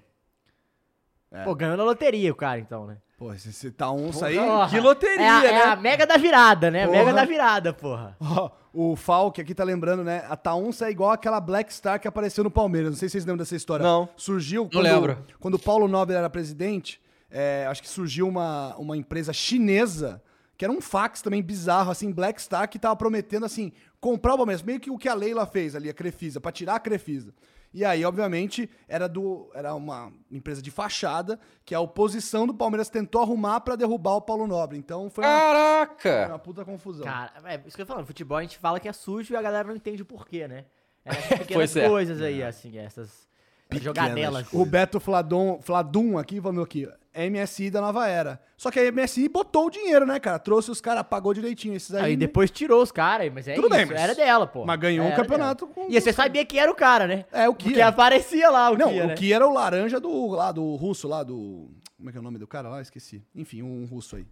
Pô, 1.43 1.55
ganhou 1.55 1.77
na 1.77 1.85
loteria 1.85 2.31
o 2.31 2.35
cara, 2.37 2.61
então, 2.61 2.87
né? 2.87 2.99
Pô, 3.16 3.32
esse, 3.32 3.48
esse 3.48 3.70
tá 3.70 3.90
onça 3.90 4.26
aí. 4.26 4.36
Porra, 4.36 4.68
Que 4.68 4.78
loteria, 4.78 5.24
é 5.24 5.28
a, 5.28 5.40
né? 5.40 5.48
É 5.48 5.64
a 5.68 5.76
mega 5.76 6.06
da 6.06 6.18
virada, 6.18 6.70
né? 6.70 6.86
Porra. 6.86 6.98
Mega 6.98 7.12
da 7.14 7.24
virada, 7.24 7.72
porra. 7.72 8.14
Ó, 8.20 8.51
o 8.74 8.94
Falk 8.94 9.40
aqui 9.40 9.55
tá 9.55 9.64
lembrando, 9.64 10.05
né? 10.05 10.24
A 10.28 10.36
Taunça 10.36 10.86
é 10.86 10.90
igual 10.90 11.10
aquela 11.12 11.40
Black 11.40 11.72
Star 11.72 11.98
que 11.98 12.06
apareceu 12.06 12.44
no 12.44 12.51
Palmeiras. 12.51 12.90
Não 12.90 12.97
sei 12.98 13.09
se 13.09 13.12
vocês 13.12 13.24
lembram 13.24 13.38
dessa 13.38 13.56
história. 13.56 13.82
Não. 13.82 14.06
Surgiu 14.16 14.68
Não 14.70 14.82
lembro. 14.82 15.18
quando 15.40 15.55
o 15.55 15.59
Paulo 15.59 15.88
Nobre 15.88 16.14
era 16.14 16.28
presidente. 16.28 17.01
é, 17.30 17.66
acho 17.70 17.82
que 17.82 17.88
surgiu 17.88 18.28
uma, 18.28 18.76
uma 18.76 18.97
empresa 18.97 19.32
chinesa 19.32 20.22
que 20.59 20.64
era 20.64 20.72
um 20.72 20.80
fax 20.80 21.20
também 21.20 21.43
bizarro, 21.43 21.90
assim, 21.90 22.10
Black 22.10 22.40
Star, 22.40 22.66
que 22.68 22.78
tava 22.78 22.97
prometendo, 22.97 23.44
assim, 23.44 23.72
comprar 24.01 24.32
o 24.34 24.36
Palmeiras. 24.38 24.62
Meio 24.62 24.80
que 24.80 24.90
o 24.90 24.97
que 24.97 25.06
a 25.09 25.12
Leila 25.14 25.44
fez 25.44 25.74
ali, 25.76 25.90
a 25.90 25.93
Crefisa, 25.94 26.40
pra 26.40 26.51
tirar 26.51 26.76
a 26.76 26.80
Crefisa. 26.80 27.34
E 27.77 27.85
aí, 27.85 28.07
obviamente, 28.07 28.70
era 28.89 29.07
do 29.07 29.51
era 29.53 29.74
uma 29.74 30.11
empresa 30.31 30.62
de 30.62 30.70
fachada 30.70 31.39
que 31.62 31.74
a 31.74 31.81
oposição 31.81 32.47
do 32.47 32.55
Palmeiras 32.55 32.89
tentou 32.89 33.20
arrumar 33.20 33.61
pra 33.61 33.77
derrubar 33.77 34.15
o 34.15 34.23
Paulo 34.23 34.47
Nobre. 34.47 34.78
Então 34.78 35.11
foi 35.11 35.23
uma, 35.23 35.31
foi 35.31 35.39
Caraca! 35.39 36.27
uma 36.28 36.39
puta 36.39 36.65
confusão. 36.65 37.05
Cara, 37.05 37.35
é 37.44 37.61
isso 37.66 37.77
que 37.77 37.82
eu 37.82 37.85
tô 37.85 37.93
falando. 37.93 38.07
Futebol 38.07 38.39
a 38.39 38.40
gente 38.40 38.57
fala 38.57 38.81
que 38.81 38.89
é 38.89 38.94
sujo 38.94 39.35
e 39.35 39.36
a 39.36 39.43
galera 39.43 39.69
não 39.69 39.77
entende 39.77 40.01
o 40.01 40.07
porquê, 40.07 40.48
né? 40.48 40.65
É 41.05 41.11
essas 41.11 41.36
pequenas 41.40 41.77
é. 41.77 41.86
coisas 41.86 42.23
aí, 42.23 42.43
assim, 42.43 42.78
essas 42.78 43.28
jogadelas. 43.74 44.51
O 44.55 44.65
Beto 44.65 44.98
Fladon, 44.98 45.61
Fladum 45.61 46.16
aqui 46.16 46.40
falando 46.40 46.62
aqui, 46.62 46.89
MSI 47.24 47.70
da 47.70 47.80
nova 47.80 48.06
era. 48.09 48.40
Só 48.56 48.70
que 48.70 48.78
a 48.80 48.93
MSI 48.93 49.28
botou 49.28 49.66
o 49.66 49.70
dinheiro, 49.70 50.05
né, 50.06 50.18
cara? 50.20 50.38
Trouxe 50.38 50.70
os 50.70 50.80
caras, 50.80 51.02
pagou 51.09 51.32
direitinho 51.32 51.74
esses 51.74 51.94
aí. 51.94 52.05
Aí 52.05 52.16
depois 52.16 52.51
tirou 52.51 52.82
os 52.82 52.90
caras, 52.93 53.32
mas 53.32 53.47
é 53.48 53.55
Tudo 53.55 53.66
isso, 53.68 53.76
bem, 53.76 53.86
mas- 53.86 54.01
era 54.01 54.14
dela, 54.14 54.47
pô. 54.47 54.64
mas 54.64 54.78
ganhou 54.80 55.05
um 55.05 55.09
Era 55.09 55.16
campeonato 55.16 55.66
dela. 55.66 55.86
com- 55.86 55.93
E 55.93 56.01
você 56.01 56.12
sabia 56.12 56.44
que 56.44 56.59
era 56.59 56.70
o 56.70 56.74
cara, 56.74 57.06
né? 57.06 57.24
É, 57.32 57.48
o 57.48 57.55
Kia. 57.55 57.68
Porque 57.70 57.80
aparecia 57.82 58.51
lá 58.51 58.70
o 58.70 58.76
Não, 58.76 58.88
Kia, 58.90 59.05
o 59.05 59.06
né? 59.09 59.14
que 59.14 59.32
era 59.32 59.47
o 59.47 59.52
laranja 59.52 59.98
do 60.01 60.28
lá 60.30 60.51
do 60.52 60.74
russo 60.76 61.06
lá 61.09 61.22
do 61.22 61.70
como 61.97 62.09
é 62.09 62.12
que 62.12 62.18
é 62.18 62.20
o 62.20 62.24
nome 62.24 62.38
do 62.38 62.47
cara 62.47 62.68
lá? 62.68 62.80
Esqueci. 62.82 63.22
Enfim, 63.34 63.62
um 63.62 63.84
russo 63.86 64.16
aí. 64.16 64.26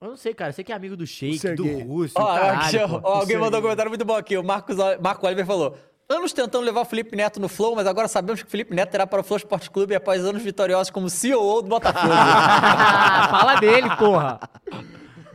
Eu 0.00 0.08
não 0.08 0.16
sei, 0.16 0.34
cara. 0.34 0.52
Você 0.52 0.64
que 0.64 0.72
é 0.72 0.74
amigo 0.74 0.96
do 0.96 1.06
Sheik, 1.06 1.54
do. 1.54 1.64
Russo, 1.84 2.14
Ó, 2.16 2.26
caralho, 2.34 2.60
aqui, 2.66 2.76
ó, 3.04 3.08
alguém 3.18 3.36
mandou 3.38 3.60
um 3.60 3.62
comentário 3.62 3.88
muito 3.90 4.04
bom 4.04 4.16
aqui. 4.16 4.36
O 4.36 4.42
Marcos, 4.42 4.76
Marco 5.00 5.24
Oliver 5.26 5.46
falou: 5.46 5.76
Anos 6.08 6.32
tentando 6.32 6.64
levar 6.64 6.82
o 6.82 6.84
Felipe 6.84 7.16
Neto 7.16 7.40
no 7.40 7.48
Flow, 7.48 7.74
mas 7.74 7.86
agora 7.86 8.06
sabemos 8.06 8.42
que 8.42 8.46
o 8.46 8.50
Felipe 8.50 8.74
Neto 8.74 8.90
terá 8.90 9.06
para 9.06 9.20
o 9.20 9.24
Flow 9.24 9.38
Esporte 9.38 9.70
Clube 9.70 9.94
após 9.94 10.24
anos 10.24 10.42
vitoriosos 10.42 10.90
como 10.90 11.08
CEO 11.08 11.62
do 11.62 11.68
Botafogo. 11.68 12.12
Fala 12.12 13.56
dele, 13.56 13.88
porra. 13.96 14.40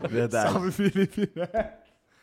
Verdade. 0.08 0.52
Salve, 0.52 0.72
Felipe. 0.72 1.32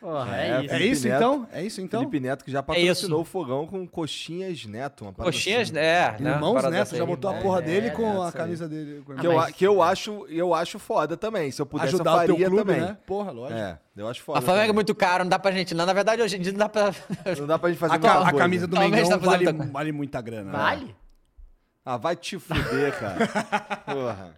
Porra, 0.05 0.37
É, 0.37 0.49
é, 0.51 0.61
isso. 0.63 0.73
É 0.75 0.79
isso 0.83 1.07
Neto. 1.07 1.15
então? 1.17 1.47
É 1.51 1.63
isso 1.63 1.81
então? 1.81 1.99
Felipe 2.01 2.19
Neto 2.19 2.45
que 2.45 2.51
já 2.51 2.59
isso. 2.59 2.65
patrocinou 2.67 3.21
o 3.21 3.25
fogão 3.25 3.65
com 3.65 3.87
coxinhas 3.87 4.63
Neto. 4.67 5.11
Coxinhas, 5.17 5.69
assim. 5.71 5.79
é, 5.79 6.15
né? 6.19 6.31
Irmãos 6.33 6.63
Neto 6.69 6.95
já 6.95 7.03
botou 7.03 7.31
a 7.31 7.35
É, 7.37 7.41
porra 7.41 7.57
é, 7.57 7.61
dele 7.63 7.89
com 7.89 8.21
a 8.21 8.31
camisa 8.31 8.69
dele. 8.69 9.01
com 9.03 9.15
Que, 9.15 9.25
eu, 9.25 9.41
que 9.47 9.65
eu, 9.65 9.81
acho, 9.81 10.27
eu 10.29 10.53
acho 10.53 10.77
foda 10.77 11.17
também. 11.17 11.49
Se 11.49 11.59
eu 11.59 11.65
pudesse, 11.65 11.95
Ajudar 11.95 12.11
eu 12.11 12.15
o 12.17 12.25
teu 12.25 12.35
faria 12.35 12.47
clube, 12.49 12.65
também. 12.73 12.81
né? 12.81 12.97
Porra, 13.03 13.31
lógico. 13.31 13.59
É, 13.59 13.79
eu 13.97 14.07
acho 14.07 14.21
foda. 14.21 14.37
A 14.37 14.41
Flamengo 14.43 14.69
é 14.69 14.73
muito 14.73 14.93
caro, 14.93 15.23
não 15.23 15.29
dá 15.29 15.39
pra 15.39 15.49
gente. 15.51 15.73
Não, 15.73 15.87
na 15.87 15.93
verdade, 15.93 16.21
hoje 16.21 16.37
em 16.37 16.41
dia 16.41 16.51
não 16.51 16.59
dá 16.59 16.69
pra. 16.69 16.91
Não 17.39 17.47
dá 17.47 17.57
pra 17.57 17.69
gente 17.71 17.79
fazer 17.79 17.93
A, 17.93 17.97
a 17.97 18.23
coisa. 18.25 18.37
camisa 18.37 18.67
do 18.67 18.75
Talvez 18.75 18.91
Mengão 19.03 19.19
tá 19.19 19.25
fazendo 19.31 19.57
vale, 19.57 19.71
vale 19.71 19.91
muita 19.91 20.21
grana. 20.21 20.51
né? 20.51 20.57
Vale? 20.59 20.95
Ah, 21.83 21.97
vai 21.97 22.15
te 22.15 22.37
fuder, 22.37 22.99
cara. 22.99 23.27
Porra. 23.85 24.35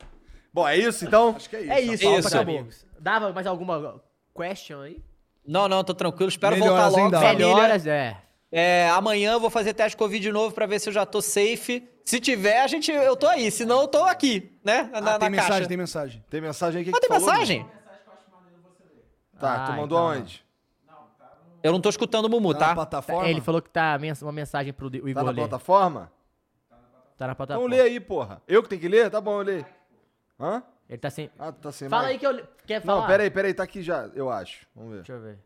Bom, 0.53 0.65
é 0.65 0.77
isso 0.77 1.03
então? 1.03 1.34
Acho 1.35 1.49
que 1.49 1.56
é 1.57 1.61
isso. 1.61 1.72
É 1.72 1.81
isso, 1.81 2.27
Isso. 2.27 2.38
amigos. 2.38 2.85
Dava 2.99 3.34
mais 3.34 3.45
alguma 3.45 4.02
question 4.34 4.80
aí? 4.81 5.03
Não, 5.48 5.68
não, 5.69 5.84
tô 5.84 5.94
tranquilo. 5.94 6.28
Espero 6.30 6.56
Melhoras, 6.57 6.91
voltar 6.94 7.02
logo. 7.03 7.15
Família. 7.26 7.48
Melhoras, 7.56 7.88
é. 7.88 8.18
É, 8.52 8.90
amanhã 8.90 9.32
eu 9.34 9.40
vou 9.40 9.49
fazer 9.49 9.74
teste 9.74 9.95
Covid 9.98 10.22
de 10.22 10.32
novo 10.32 10.53
pra 10.53 10.65
ver 10.65 10.80
se 10.80 10.90
eu 10.90 10.94
já 10.94 11.06
tô 11.06 11.22
safe. 11.22 11.88
Se 12.03 12.19
tiver, 12.19 12.61
a 12.61 12.68
gente, 12.68 12.91
eu 12.91 13.15
tô 13.15 13.28
aí. 13.28 13.49
Se 13.52 13.65
não, 13.65 13.82
eu 13.82 13.88
tô 13.88 14.03
aqui, 14.03 14.52
né? 14.64 14.84
Na, 14.91 14.98
Ah, 14.98 15.02
na 15.02 15.19
tem 15.19 15.30
mensagem, 15.30 15.52
caixa. 15.53 15.68
tem 15.68 15.78
mensagem. 15.78 16.26
Tem 16.30 16.41
mensagem 16.41 16.80
aí 16.80 16.84
que 16.86 16.90
Ah, 16.91 16.94
que 16.94 16.99
tem 17.02 17.10
falou, 17.10 17.28
mensagem? 17.30 17.65
Tá, 19.40 19.64
Ah, 19.64 19.68
tu 19.68 19.72
mandou 19.74 19.98
então. 19.99 20.07
aonde? 20.19 20.45
Eu 21.64 21.72
não 21.74 21.82
tô 21.82 21.90
escutando 21.90 22.26
o 22.26 22.30
Mumu, 22.30 22.53
Tá 22.53 22.60
na 22.60 22.65
tá? 22.68 22.76
plataforma? 22.76 23.28
Ele 23.30 23.41
falou 23.41 23.61
que 23.61 23.69
tá 23.69 23.99
uma 24.22 24.32
mensagem 24.32 24.72
pro 24.72 24.88
Igor 24.88 25.14
Tá 25.14 25.24
na 25.24 25.32
ler. 25.32 25.36
plataforma? 25.41 26.11
Tá 27.18 27.26
na 27.28 27.34
Então 27.34 27.36
plataforma. 27.36 27.76
lê 27.76 27.82
aí, 27.82 27.99
porra. 27.99 28.41
Eu 28.48 28.64
que 28.64 28.69
tenho 28.69 28.82
que 28.82 28.88
ler? 28.88 29.10
Tá 29.10 29.19
bom, 29.19 29.40
eu 29.41 29.45
leio. 29.45 29.65
Hã? 30.40 30.64
Ele 30.89 30.97
tá 30.97 31.09
sem... 31.09 31.30
Ah, 31.38 31.51
tá 31.51 31.72
sem 31.72 31.89
Fala 31.89 32.03
mais? 32.03 32.14
aí 32.14 32.19
que 32.19 32.26
eu... 32.26 32.47
Quer 32.65 32.81
falar? 32.81 33.01
Não, 33.01 33.07
pera 33.07 33.23
aí, 33.23 33.30
pera 33.30 33.47
aí, 33.47 33.53
tá 33.53 33.64
aqui 33.64 33.81
já, 33.81 34.09
eu 34.15 34.30
acho. 34.30 34.65
Vamos 34.76 34.91
ver. 34.91 34.97
Deixa 34.97 35.14
eu 35.14 35.22
ver. 35.22 35.39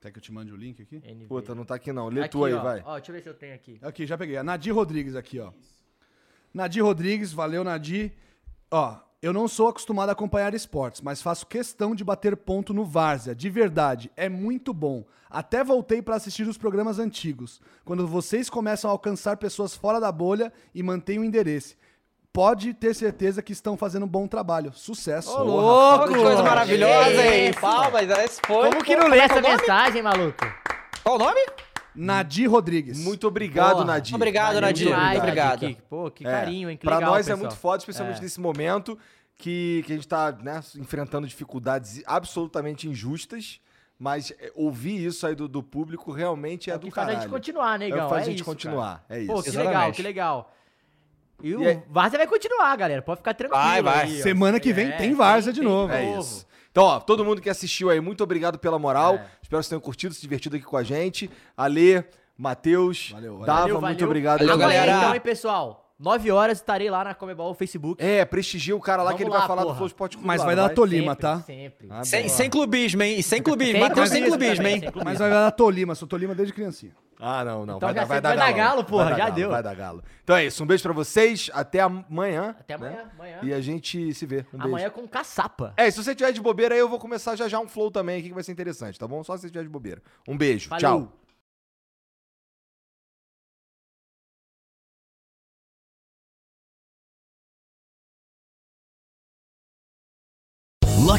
Quer 0.00 0.10
que 0.10 0.18
eu 0.18 0.22
te 0.22 0.32
mande 0.32 0.52
o 0.52 0.56
link 0.56 0.82
aqui? 0.82 0.96
NV. 0.96 1.26
Puta, 1.26 1.54
não 1.54 1.64
tá 1.64 1.76
aqui 1.76 1.92
não. 1.92 2.08
Lê 2.08 2.22
Aqui, 2.22 2.30
tu 2.30 2.44
aí, 2.44 2.54
ó. 2.54 2.62
vai. 2.62 2.82
Ó, 2.84 2.96
deixa 2.96 3.10
eu 3.10 3.14
ver 3.14 3.22
se 3.22 3.28
eu 3.28 3.34
tenho 3.34 3.54
aqui. 3.54 3.78
Aqui, 3.82 4.06
já 4.06 4.18
peguei. 4.18 4.36
A 4.36 4.42
Nadir 4.42 4.74
Rodrigues 4.74 5.14
aqui, 5.14 5.38
ó. 5.38 5.52
Nadir 6.52 6.82
Rodrigues, 6.84 7.32
valeu, 7.32 7.62
Nadir. 7.62 8.12
Ó, 8.70 8.96
eu 9.22 9.32
não 9.32 9.46
sou 9.46 9.68
acostumado 9.68 10.08
a 10.08 10.12
acompanhar 10.12 10.52
esportes, 10.54 11.00
mas 11.00 11.22
faço 11.22 11.46
questão 11.46 11.94
de 11.94 12.02
bater 12.02 12.36
ponto 12.36 12.74
no 12.74 12.84
Várzea. 12.84 13.34
De 13.34 13.48
verdade, 13.48 14.10
é 14.16 14.28
muito 14.28 14.74
bom. 14.74 15.04
Até 15.30 15.62
voltei 15.62 16.02
para 16.02 16.16
assistir 16.16 16.48
os 16.48 16.58
programas 16.58 16.98
antigos, 16.98 17.60
quando 17.84 18.06
vocês 18.06 18.50
começam 18.50 18.90
a 18.90 18.92
alcançar 18.92 19.36
pessoas 19.36 19.74
fora 19.76 20.00
da 20.00 20.10
bolha 20.10 20.52
e 20.74 20.82
mantêm 20.82 21.20
o 21.20 21.24
endereço. 21.24 21.76
Pode 22.32 22.72
ter 22.72 22.94
certeza 22.94 23.42
que 23.42 23.52
estão 23.52 23.76
fazendo 23.76 24.04
um 24.04 24.08
bom 24.08 24.26
trabalho. 24.26 24.72
Sucesso. 24.72 25.30
Ô, 25.38 25.42
louco! 25.44 26.08
Que 26.08 26.14
coisa 26.18 26.42
maravilhosa, 26.42 27.26
hein? 27.26 27.52
Palmas, 27.60 28.08
esse 28.08 28.40
foi. 28.46 28.70
Como 28.70 28.82
que 28.82 28.94
não 28.96 29.02
Como 29.02 29.14
lê 29.14 29.20
é 29.20 29.28
que 29.28 29.34
é 29.34 29.38
essa 29.38 29.48
mensagem, 29.58 30.02
maluco? 30.02 30.38
Qual 31.02 31.16
o 31.16 31.18
nome? 31.18 31.40
Nadir 31.94 32.50
Rodrigues. 32.50 32.98
Muito 33.04 33.26
obrigado, 33.28 33.72
Porra. 33.74 33.84
Nadir. 33.84 34.14
Obrigado, 34.14 34.46
Valeu 34.54 34.60
Nadir. 34.62 34.86
demais. 34.86 35.10
Muito 35.10 35.22
obrigado. 35.24 35.58
Que, 35.60 35.74
pô, 35.90 36.10
que 36.10 36.26
É, 36.26 36.30
carinho, 36.30 36.70
hein? 36.70 36.76
Que 36.78 36.86
pra 36.86 36.96
legal, 36.96 37.10
nós 37.12 37.26
é 37.26 37.32
pessoal. 37.32 37.38
muito 37.38 37.56
foda, 37.60 37.78
especialmente 37.78 38.18
É. 38.18 38.22
nesse 38.22 38.40
momento 38.40 38.98
que, 39.36 39.82
que 39.86 39.92
a 39.92 39.96
gente 39.96 40.08
tá 40.08 40.32
né, 40.32 40.62
enfrentando 40.78 41.26
dificuldades 41.26 42.02
absolutamente 42.06 42.88
injustas, 42.88 43.60
mas 43.98 44.30
é, 44.40 44.50
ouvir 44.54 45.04
isso 45.04 45.26
aí 45.26 45.34
do, 45.34 45.46
do 45.46 45.62
público 45.62 46.10
realmente 46.12 46.70
é, 46.70 46.72
É 46.72 46.76
o 46.76 46.78
do 46.78 46.86
que 46.86 46.94
faz 46.94 47.08
a 47.08 47.10
caralho. 47.10 47.22
gente 47.24 47.30
continuar, 47.30 47.78
negão. 47.78 47.98
É 47.98 48.00
o 48.00 48.04
que 48.04 48.08
faz 48.10 48.20
é 48.22 48.24
a 48.24 48.30
gente 48.30 48.36
isso, 48.36 48.44
continuar, 48.46 49.04
cara. 49.06 49.20
é 49.22 49.26
Pô, 49.26 49.34
isso. 49.34 49.42
que 49.42 49.50
legal, 49.50 49.66
Exatamente. 49.72 49.96
que 49.96 50.02
legal. 50.02 50.54
E 51.42 51.54
o 51.54 51.66
aí- 51.66 51.82
Várzea 51.88 52.18
vai 52.18 52.26
continuar, 52.26 52.76
galera. 52.76 53.02
Pode 53.02 53.18
ficar 53.18 53.34
tranquilo. 53.34 53.62
Vai, 53.62 53.82
vai. 53.82 54.02
aí. 54.04 54.22
Semana 54.22 54.60
que 54.60 54.72
vem 54.72 54.88
É, 54.88 54.92
tem 54.92 55.14
Várzea 55.14 55.52
de 55.52 55.60
tem 55.60 55.68
novo. 55.68 55.92
É 55.92 56.18
isso. 56.18 56.46
Então, 56.70 56.84
ó, 56.84 57.00
todo 57.00 57.24
mundo 57.24 57.40
que 57.42 57.50
assistiu 57.50 57.90
aí, 57.90 58.00
muito 58.00 58.22
obrigado 58.24 58.58
pela 58.58 58.78
moral. 58.78 59.14
É. 59.16 59.16
Espero 59.16 59.30
que 59.42 59.50
vocês 59.50 59.68
tenham 59.68 59.80
curtido, 59.80 60.14
se 60.14 60.20
divertido 60.22 60.56
aqui 60.56 60.64
com 60.64 60.76
a 60.76 60.82
gente. 60.82 61.30
Alê, 61.56 62.02
Matheus. 62.38 63.12
Dava, 63.44 63.60
Valeu, 63.60 63.80
muito 63.80 64.04
obrigado. 64.04 64.38
Valeu, 64.38 64.54
pela 64.54 64.58
galera. 64.58 64.86
galera. 64.86 64.98
Então, 65.04 65.14
hein, 65.14 65.20
pessoal? 65.20 65.91
9 66.02 66.32
horas 66.32 66.58
estarei 66.58 66.90
lá 66.90 67.04
na 67.04 67.14
Comebol 67.14 67.54
Facebook. 67.54 68.02
É, 68.02 68.24
prestigia 68.24 68.74
o 68.74 68.80
cara 68.80 69.04
lá 69.04 69.10
Vamos 69.10 69.18
que 69.18 69.22
ele 69.22 69.30
lá, 69.30 69.38
vai 69.38 69.46
falar 69.46 69.62
do 69.62 69.66
porra. 69.66 69.76
Flow 69.76 69.86
Sport 69.86 70.12
Clube 70.14 70.26
Mas 70.26 70.40
lá, 70.40 70.46
vai 70.46 70.56
dar 70.56 70.68
Tolima, 70.70 71.12
sempre, 71.12 71.22
tá? 71.22 71.40
Sempre. 71.42 71.86
Ah, 71.88 72.04
Sem, 72.04 72.28
sem 72.28 72.50
clubismo, 72.50 73.04
hein? 73.04 73.20
E 73.20 73.22
sem 73.22 73.40
clubismo. 73.40 73.74
Sem 73.74 73.80
Matheus 73.80 74.08
sem 74.08 74.24
clubismo 74.24 74.66
hein? 74.66 74.82
Mas 75.04 75.20
vai 75.20 75.30
dar 75.30 75.52
Tolima, 75.52 75.94
sou 75.94 76.08
Tolima 76.08 76.34
desde 76.34 76.52
criancinha. 76.52 76.92
Ah, 77.20 77.44
não, 77.44 77.64
não. 77.64 77.76
Então 77.76 77.86
vai, 77.86 77.94
dar, 77.94 78.04
vai 78.04 78.20
dar 78.20 78.28
vai 78.30 78.36
dar 78.36 78.46
galo. 78.46 78.56
galo, 78.56 78.84
porra, 78.84 79.04
dar 79.04 79.10
já 79.10 79.16
galo, 79.18 79.34
deu. 79.36 79.50
Vai 79.50 79.62
dar 79.62 79.74
galo. 79.76 80.02
Então 80.24 80.34
é 80.34 80.44
isso, 80.46 80.64
um 80.64 80.66
beijo 80.66 80.82
pra 80.82 80.92
vocês. 80.92 81.48
Até 81.54 81.78
amanhã. 81.78 82.56
Até 82.58 82.74
amanhã, 82.74 82.96
né? 82.96 83.10
amanhã. 83.14 83.38
E 83.44 83.54
a 83.54 83.60
gente 83.60 84.12
se 84.12 84.26
vê. 84.26 84.44
Um 84.52 84.58
beijo. 84.58 84.68
Amanhã 84.68 84.90
com 84.90 85.06
caçapa. 85.06 85.72
É, 85.76 85.86
e 85.86 85.92
se 85.92 86.02
você 86.02 86.16
tiver 86.16 86.32
de 86.32 86.40
bobeira 86.40 86.74
aí, 86.74 86.80
eu 86.80 86.88
vou 86.88 86.98
começar 86.98 87.36
já 87.36 87.46
já 87.46 87.60
um 87.60 87.68
flow 87.68 87.92
também 87.92 88.18
aqui 88.18 88.26
que 88.26 88.34
vai 88.34 88.42
ser 88.42 88.50
interessante, 88.50 88.98
tá 88.98 89.06
bom? 89.06 89.22
Só 89.22 89.36
se 89.36 89.42
você 89.42 89.50
tiver 89.50 89.62
de 89.62 89.68
bobeira. 89.68 90.02
Um 90.26 90.36
beijo. 90.36 90.68
Valeu. 90.68 90.80
Tchau. 90.80 91.21